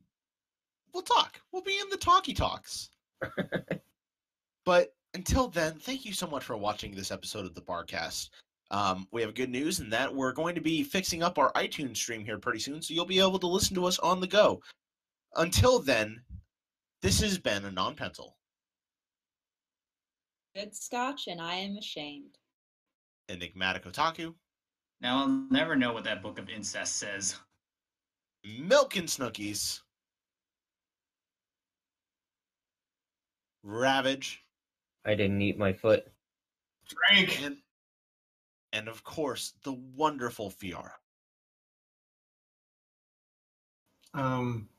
we'll 0.93 1.03
talk. 1.03 1.39
We'll 1.51 1.61
be 1.61 1.79
in 1.79 1.89
the 1.89 1.97
talkie 1.97 2.33
talks. 2.33 2.89
but 4.65 4.93
until 5.13 5.47
then, 5.47 5.73
thank 5.79 6.05
you 6.05 6.13
so 6.13 6.27
much 6.27 6.43
for 6.43 6.57
watching 6.57 6.93
this 6.93 7.11
episode 7.11 7.45
of 7.45 7.55
the 7.55 7.61
Barcast. 7.61 8.29
Um, 8.69 9.07
we 9.11 9.21
have 9.21 9.33
good 9.33 9.49
news 9.49 9.79
in 9.79 9.89
that 9.91 10.13
we're 10.13 10.33
going 10.33 10.55
to 10.55 10.61
be 10.61 10.83
fixing 10.83 11.23
up 11.23 11.37
our 11.37 11.51
iTunes 11.53 11.97
stream 11.97 12.25
here 12.25 12.37
pretty 12.37 12.59
soon, 12.59 12.81
so 12.81 12.93
you'll 12.93 13.05
be 13.05 13.19
able 13.19 13.39
to 13.39 13.47
listen 13.47 13.75
to 13.75 13.85
us 13.85 13.97
on 13.99 14.19
the 14.19 14.27
go. 14.27 14.61
Until 15.35 15.79
then, 15.79 16.21
this 17.01 17.21
has 17.21 17.37
been 17.37 17.65
Anon 17.65 17.95
Pencil. 17.95 18.35
Good 20.55 20.75
scotch, 20.75 21.27
and 21.27 21.39
I 21.39 21.55
am 21.55 21.77
ashamed. 21.77 22.37
Enigmatic 23.29 23.85
Otaku, 23.85 24.33
Now 25.01 25.19
I'll 25.19 25.47
never 25.51 25.75
know 25.75 25.93
what 25.93 26.05
that 26.05 26.23
book 26.23 26.39
of 26.39 26.49
incest 26.49 26.97
says. 26.97 27.35
Milk 28.59 28.95
and 28.95 29.07
Snookies, 29.07 29.81
Ravage, 33.63 34.43
I 35.05 35.15
didn't 35.15 35.41
eat 35.41 35.57
my 35.57 35.73
foot. 35.73 36.05
Drink. 36.87 37.41
and 37.43 37.57
and 38.77 38.87
of 38.87 39.03
course 39.03 39.53
the 39.63 39.73
wonderful 39.73 40.51
Fiaura. 40.51 40.91
Um, 44.13 44.69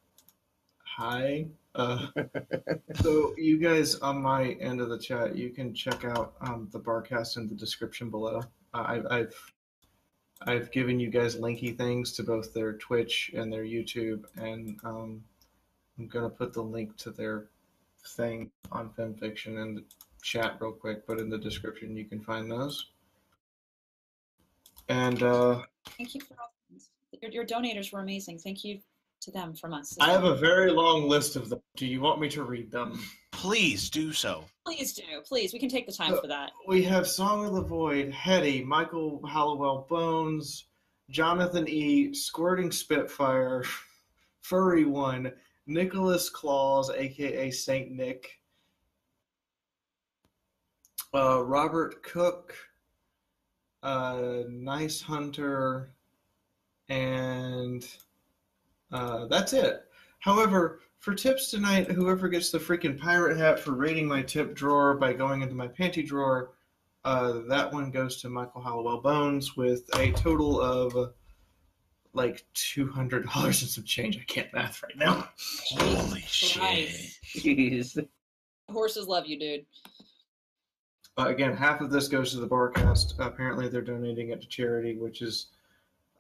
hi. 0.85 1.47
Uh, 1.75 2.07
so 3.03 3.35
you 3.37 3.59
guys 3.59 3.97
on 3.97 4.23
my 4.23 4.53
end 4.61 4.81
of 4.81 4.89
the 4.89 4.99
chat, 4.99 5.37
you 5.37 5.51
can 5.51 5.75
check 5.75 6.05
out 6.05 6.35
um, 6.41 6.69
the 6.73 6.81
barcast 6.81 7.37
in 7.37 7.49
the 7.49 7.55
description 7.55 8.09
below. 8.09 8.41
Uh, 8.73 8.85
I've, 8.87 9.07
I've 9.11 9.53
I've 10.43 10.71
given 10.71 11.01
you 11.01 11.11
guys 11.11 11.35
linky 11.35 11.77
things 11.77 12.13
to 12.13 12.23
both 12.23 12.55
their 12.55 12.75
Twitch 12.75 13.33
and 13.35 13.53
their 13.53 13.65
YouTube, 13.65 14.25
and 14.37 14.79
um, 14.85 15.25
I'm 15.99 16.07
gonna 16.07 16.31
put 16.31 16.53
the 16.53 16.63
link 16.63 16.97
to 16.99 17.11
their 17.11 17.47
thing 18.17 18.53
on 18.71 18.91
FimFiction 18.91 19.61
in 19.61 19.75
the 19.75 19.85
chat 20.23 20.59
real 20.61 20.73
quick. 20.73 21.05
But 21.09 21.19
in 21.19 21.29
the 21.29 21.39
description, 21.39 21.97
you 21.97 22.05
can 22.05 22.21
find 22.21 22.49
those. 22.49 22.91
And 24.89 25.23
uh, 25.23 25.63
Thank 25.97 26.15
you 26.15 26.21
for 26.21 26.35
all. 26.41 26.51
Your, 27.21 27.31
your 27.31 27.45
donators 27.47 27.93
were 27.93 28.01
amazing. 28.01 28.39
Thank 28.39 28.65
you 28.65 28.79
to 29.21 29.31
them 29.33 29.55
from 29.55 29.73
us. 29.75 29.97
I 30.01 30.13
have 30.13 30.25
a 30.25 30.37
very 30.37 30.71
long 30.71 31.09
list 31.09 31.35
of 31.37 31.49
them. 31.49 31.61
Do 31.77 31.87
you 31.87 32.01
want 32.01 32.21
me 32.21 32.29
to 32.31 32.45
read 32.45 32.71
them? 32.71 33.01
Please 33.33 33.91
do 33.91 34.13
so. 34.13 34.45
Please 34.65 34.93
do, 34.93 35.03
please. 35.27 35.53
We 35.53 35.59
can 35.59 35.69
take 35.69 35.87
the 35.87 35.93
time 35.93 36.15
Uh, 36.15 36.21
for 36.21 36.27
that. 36.29 36.53
We 36.67 36.83
have 36.85 37.07
Song 37.09 37.45
of 37.45 37.55
the 37.55 37.63
Void, 37.63 38.13
Hetty, 38.13 38.63
Michael 38.65 39.21
Hallowell 39.27 39.87
Bones, 39.89 40.67
Jonathan 41.11 41.69
E, 41.69 42.15
Squirting 42.15 42.71
Spitfire, 42.71 43.65
Furry 44.43 44.85
One, 44.85 45.33
Nicholas 45.67 46.31
Claus, 46.31 46.91
aka 46.91 47.51
Saint 47.51 47.91
Nick, 47.91 48.31
uh, 51.15 51.43
Robert 51.45 52.03
Cook, 52.03 52.55
uh, 53.83 54.43
Nice 54.49 55.01
Hunter, 55.01 55.91
and 56.89 57.87
uh, 58.93 59.27
that's 59.27 59.53
it. 59.53 59.85
However, 60.21 60.81
for 60.99 61.15
tips 61.15 61.51
tonight, 61.51 61.91
whoever 61.91 62.29
gets 62.29 62.51
the 62.51 62.59
freaking 62.59 62.99
pirate 62.99 63.37
hat 63.37 63.61
for 63.61 63.73
raiding 63.73 64.09
my 64.09 64.23
tip 64.23 64.55
drawer 64.55 64.95
by 64.95 65.13
going 65.13 65.43
into 65.43 65.55
my 65.55 65.69
panty 65.69 66.07
drawer, 66.07 66.53
uh, 67.05 67.41
that 67.49 67.73
one 67.73 67.91
goes 67.91 68.21
to 68.21 68.29
Michael 68.29 68.61
Hallowell 68.63 69.01
Bones 69.01 69.57
with 69.57 69.89
a 69.97 70.11
total 70.13 70.61
of 70.61 71.13
like 72.15 72.45
two 72.55 72.91
hundred 72.91 73.27
dollars 73.27 73.63
and 73.63 73.71
some 73.71 73.85
change. 73.85 74.19
I 74.19 74.25
can't 74.25 74.53
math 74.53 74.83
right 74.83 74.97
now. 74.97 75.29
Holy 75.71 76.21
shit. 76.23 76.91
Jeez. 77.25 78.07
Horses 78.69 79.07
love 79.07 79.27
you, 79.27 79.39
dude. 79.39 79.67
Uh, 81.19 81.27
again, 81.27 81.57
half 81.57 81.81
of 81.81 81.91
this 81.91 82.07
goes 82.07 82.31
to 82.31 82.39
the 82.39 82.47
Barcast. 82.47 83.19
apparently, 83.19 83.69
they're 83.69 83.83
donating 83.83 84.31
it 84.31 84.41
to 84.41 84.47
charity, 84.47 84.97
which 84.97 85.21
is 85.21 85.49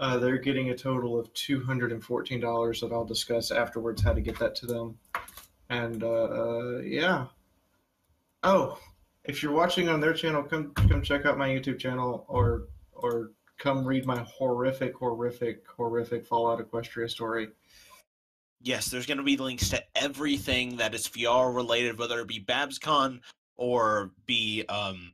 uh, 0.00 0.18
they're 0.18 0.38
getting 0.38 0.70
a 0.70 0.76
total 0.76 1.18
of 1.18 1.32
two 1.34 1.62
hundred 1.62 1.92
and 1.92 2.02
fourteen 2.02 2.40
dollars 2.40 2.80
that 2.80 2.92
I'll 2.92 3.04
discuss 3.04 3.52
afterwards 3.52 4.02
how 4.02 4.12
to 4.12 4.20
get 4.20 4.38
that 4.40 4.56
to 4.56 4.66
them. 4.66 4.98
And 5.70 6.02
uh, 6.02 6.24
uh, 6.24 6.78
yeah. 6.78 7.26
Oh, 8.42 8.78
if 9.24 9.42
you're 9.42 9.52
watching 9.52 9.88
on 9.88 10.00
their 10.00 10.14
channel, 10.14 10.42
come 10.42 10.72
come 10.74 11.02
check 11.02 11.26
out 11.26 11.38
my 11.38 11.48
YouTube 11.48 11.78
channel, 11.78 12.24
or 12.26 12.64
or 12.92 13.30
come 13.56 13.84
read 13.84 14.04
my 14.04 14.18
horrific, 14.20 14.96
horrific, 14.96 15.64
horrific 15.68 16.26
Fallout 16.26 16.58
Equestria 16.58 17.08
story. 17.08 17.48
Yes, 18.62 18.86
there's 18.86 19.06
going 19.06 19.18
to 19.18 19.24
be 19.24 19.36
links 19.36 19.68
to 19.68 19.82
everything 19.94 20.76
that 20.78 20.92
is 20.92 21.06
VR 21.06 21.54
related, 21.54 21.96
whether 21.96 22.18
it 22.20 22.26
be 22.26 22.40
BabsCon 22.40 23.20
or 23.58 24.12
be, 24.26 24.64
um, 24.68 25.12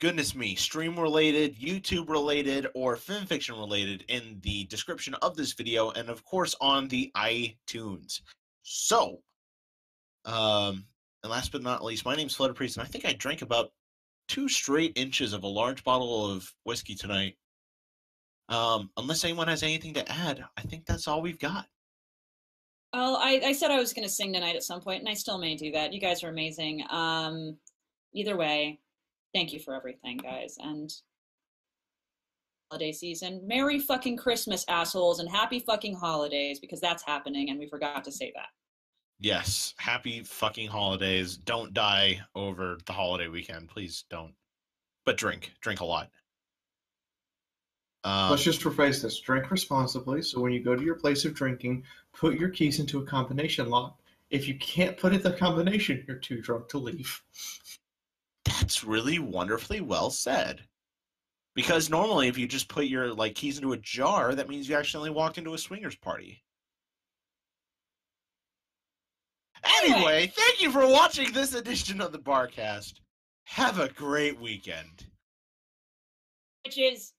goodness 0.00 0.34
me, 0.34 0.54
stream 0.54 0.98
related, 0.98 1.56
YouTube 1.56 2.08
related, 2.08 2.66
or 2.74 2.96
fanfiction 2.96 3.58
related 3.58 4.04
in 4.08 4.40
the 4.42 4.64
description 4.64 5.14
of 5.22 5.36
this 5.36 5.52
video, 5.52 5.90
and 5.90 6.08
of 6.08 6.24
course 6.24 6.54
on 6.60 6.88
the 6.88 7.12
iTunes. 7.16 8.20
So, 8.62 9.20
um, 10.24 10.84
and 11.22 11.30
last 11.30 11.52
but 11.52 11.62
not 11.62 11.84
least, 11.84 12.04
my 12.04 12.16
name's 12.16 12.34
Flutter 12.34 12.54
Priest, 12.54 12.76
and 12.76 12.84
I 12.84 12.88
think 12.88 13.04
I 13.04 13.12
drank 13.12 13.42
about 13.42 13.70
two 14.28 14.48
straight 14.48 14.92
inches 14.96 15.32
of 15.32 15.42
a 15.42 15.48
large 15.48 15.84
bottle 15.84 16.30
of 16.30 16.52
whiskey 16.64 16.94
tonight. 16.94 17.36
Um, 18.48 18.90
unless 18.96 19.24
anyone 19.24 19.48
has 19.48 19.62
anything 19.62 19.94
to 19.94 20.10
add, 20.10 20.44
I 20.56 20.62
think 20.62 20.84
that's 20.84 21.08
all 21.08 21.22
we've 21.22 21.38
got. 21.38 21.66
Well, 22.94 23.16
I, 23.16 23.40
I 23.46 23.52
said 23.52 23.72
I 23.72 23.80
was 23.80 23.92
going 23.92 24.06
to 24.06 24.12
sing 24.12 24.32
tonight 24.32 24.54
at 24.54 24.62
some 24.62 24.80
point, 24.80 25.00
and 25.00 25.08
I 25.08 25.14
still 25.14 25.36
may 25.36 25.56
do 25.56 25.72
that. 25.72 25.92
You 25.92 25.98
guys 26.00 26.22
are 26.22 26.28
amazing. 26.28 26.84
Um, 26.90 27.56
either 28.12 28.36
way, 28.36 28.78
thank 29.34 29.52
you 29.52 29.58
for 29.58 29.74
everything, 29.74 30.16
guys. 30.16 30.54
And 30.60 30.92
holiday 32.70 32.92
season, 32.92 33.42
Merry 33.44 33.80
fucking 33.80 34.16
Christmas, 34.16 34.64
assholes, 34.68 35.18
and 35.18 35.28
happy 35.28 35.58
fucking 35.58 35.96
holidays 35.96 36.60
because 36.60 36.80
that's 36.80 37.02
happening, 37.04 37.50
and 37.50 37.58
we 37.58 37.68
forgot 37.68 38.04
to 38.04 38.12
say 38.12 38.32
that. 38.36 38.46
Yes, 39.18 39.74
happy 39.78 40.22
fucking 40.22 40.68
holidays. 40.68 41.36
Don't 41.36 41.74
die 41.74 42.20
over 42.36 42.78
the 42.86 42.92
holiday 42.92 43.26
weekend. 43.26 43.70
Please 43.70 44.04
don't. 44.08 44.34
But 45.04 45.16
drink. 45.16 45.52
Drink 45.62 45.80
a 45.80 45.84
lot. 45.84 46.10
Um, 48.04 48.30
Let's 48.30 48.42
just 48.42 48.60
rephrase 48.60 49.02
this: 49.02 49.18
drink 49.20 49.50
responsibly. 49.50 50.22
So 50.22 50.40
when 50.40 50.52
you 50.52 50.62
go 50.62 50.76
to 50.76 50.82
your 50.82 50.96
place 50.96 51.24
of 51.24 51.34
drinking, 51.34 51.84
put 52.12 52.38
your 52.38 52.50
keys 52.50 52.78
into 52.78 53.00
a 53.00 53.06
combination 53.06 53.70
lock. 53.70 53.98
If 54.30 54.46
you 54.46 54.58
can't 54.58 54.96
put 54.96 55.14
in 55.14 55.22
the 55.22 55.32
combination, 55.32 56.04
you're 56.06 56.18
too 56.18 56.40
drunk 56.40 56.68
to 56.68 56.78
leave. 56.78 57.22
that's 58.44 58.84
really 58.84 59.18
wonderfully 59.18 59.80
well 59.80 60.10
said. 60.10 60.62
Because 61.54 61.88
normally 61.88 62.28
if 62.28 62.36
you 62.36 62.46
just 62.46 62.68
put 62.68 62.86
your 62.86 63.14
like 63.14 63.34
keys 63.34 63.56
into 63.56 63.72
a 63.72 63.78
jar, 63.78 64.34
that 64.34 64.48
means 64.48 64.68
you 64.68 64.76
accidentally 64.76 65.10
walked 65.10 65.38
into 65.38 65.54
a 65.54 65.58
swingers 65.58 65.96
party. 65.96 66.42
Anyway, 69.82 70.26
thank 70.34 70.60
you 70.60 70.70
for 70.70 70.86
watching 70.86 71.32
this 71.32 71.54
edition 71.54 72.00
of 72.00 72.12
the 72.12 72.18
Barcast. 72.18 72.94
Have 73.44 73.78
a 73.78 73.88
great 73.88 74.38
weekend. 74.40 75.06
Which 76.64 76.78
is 76.78 77.12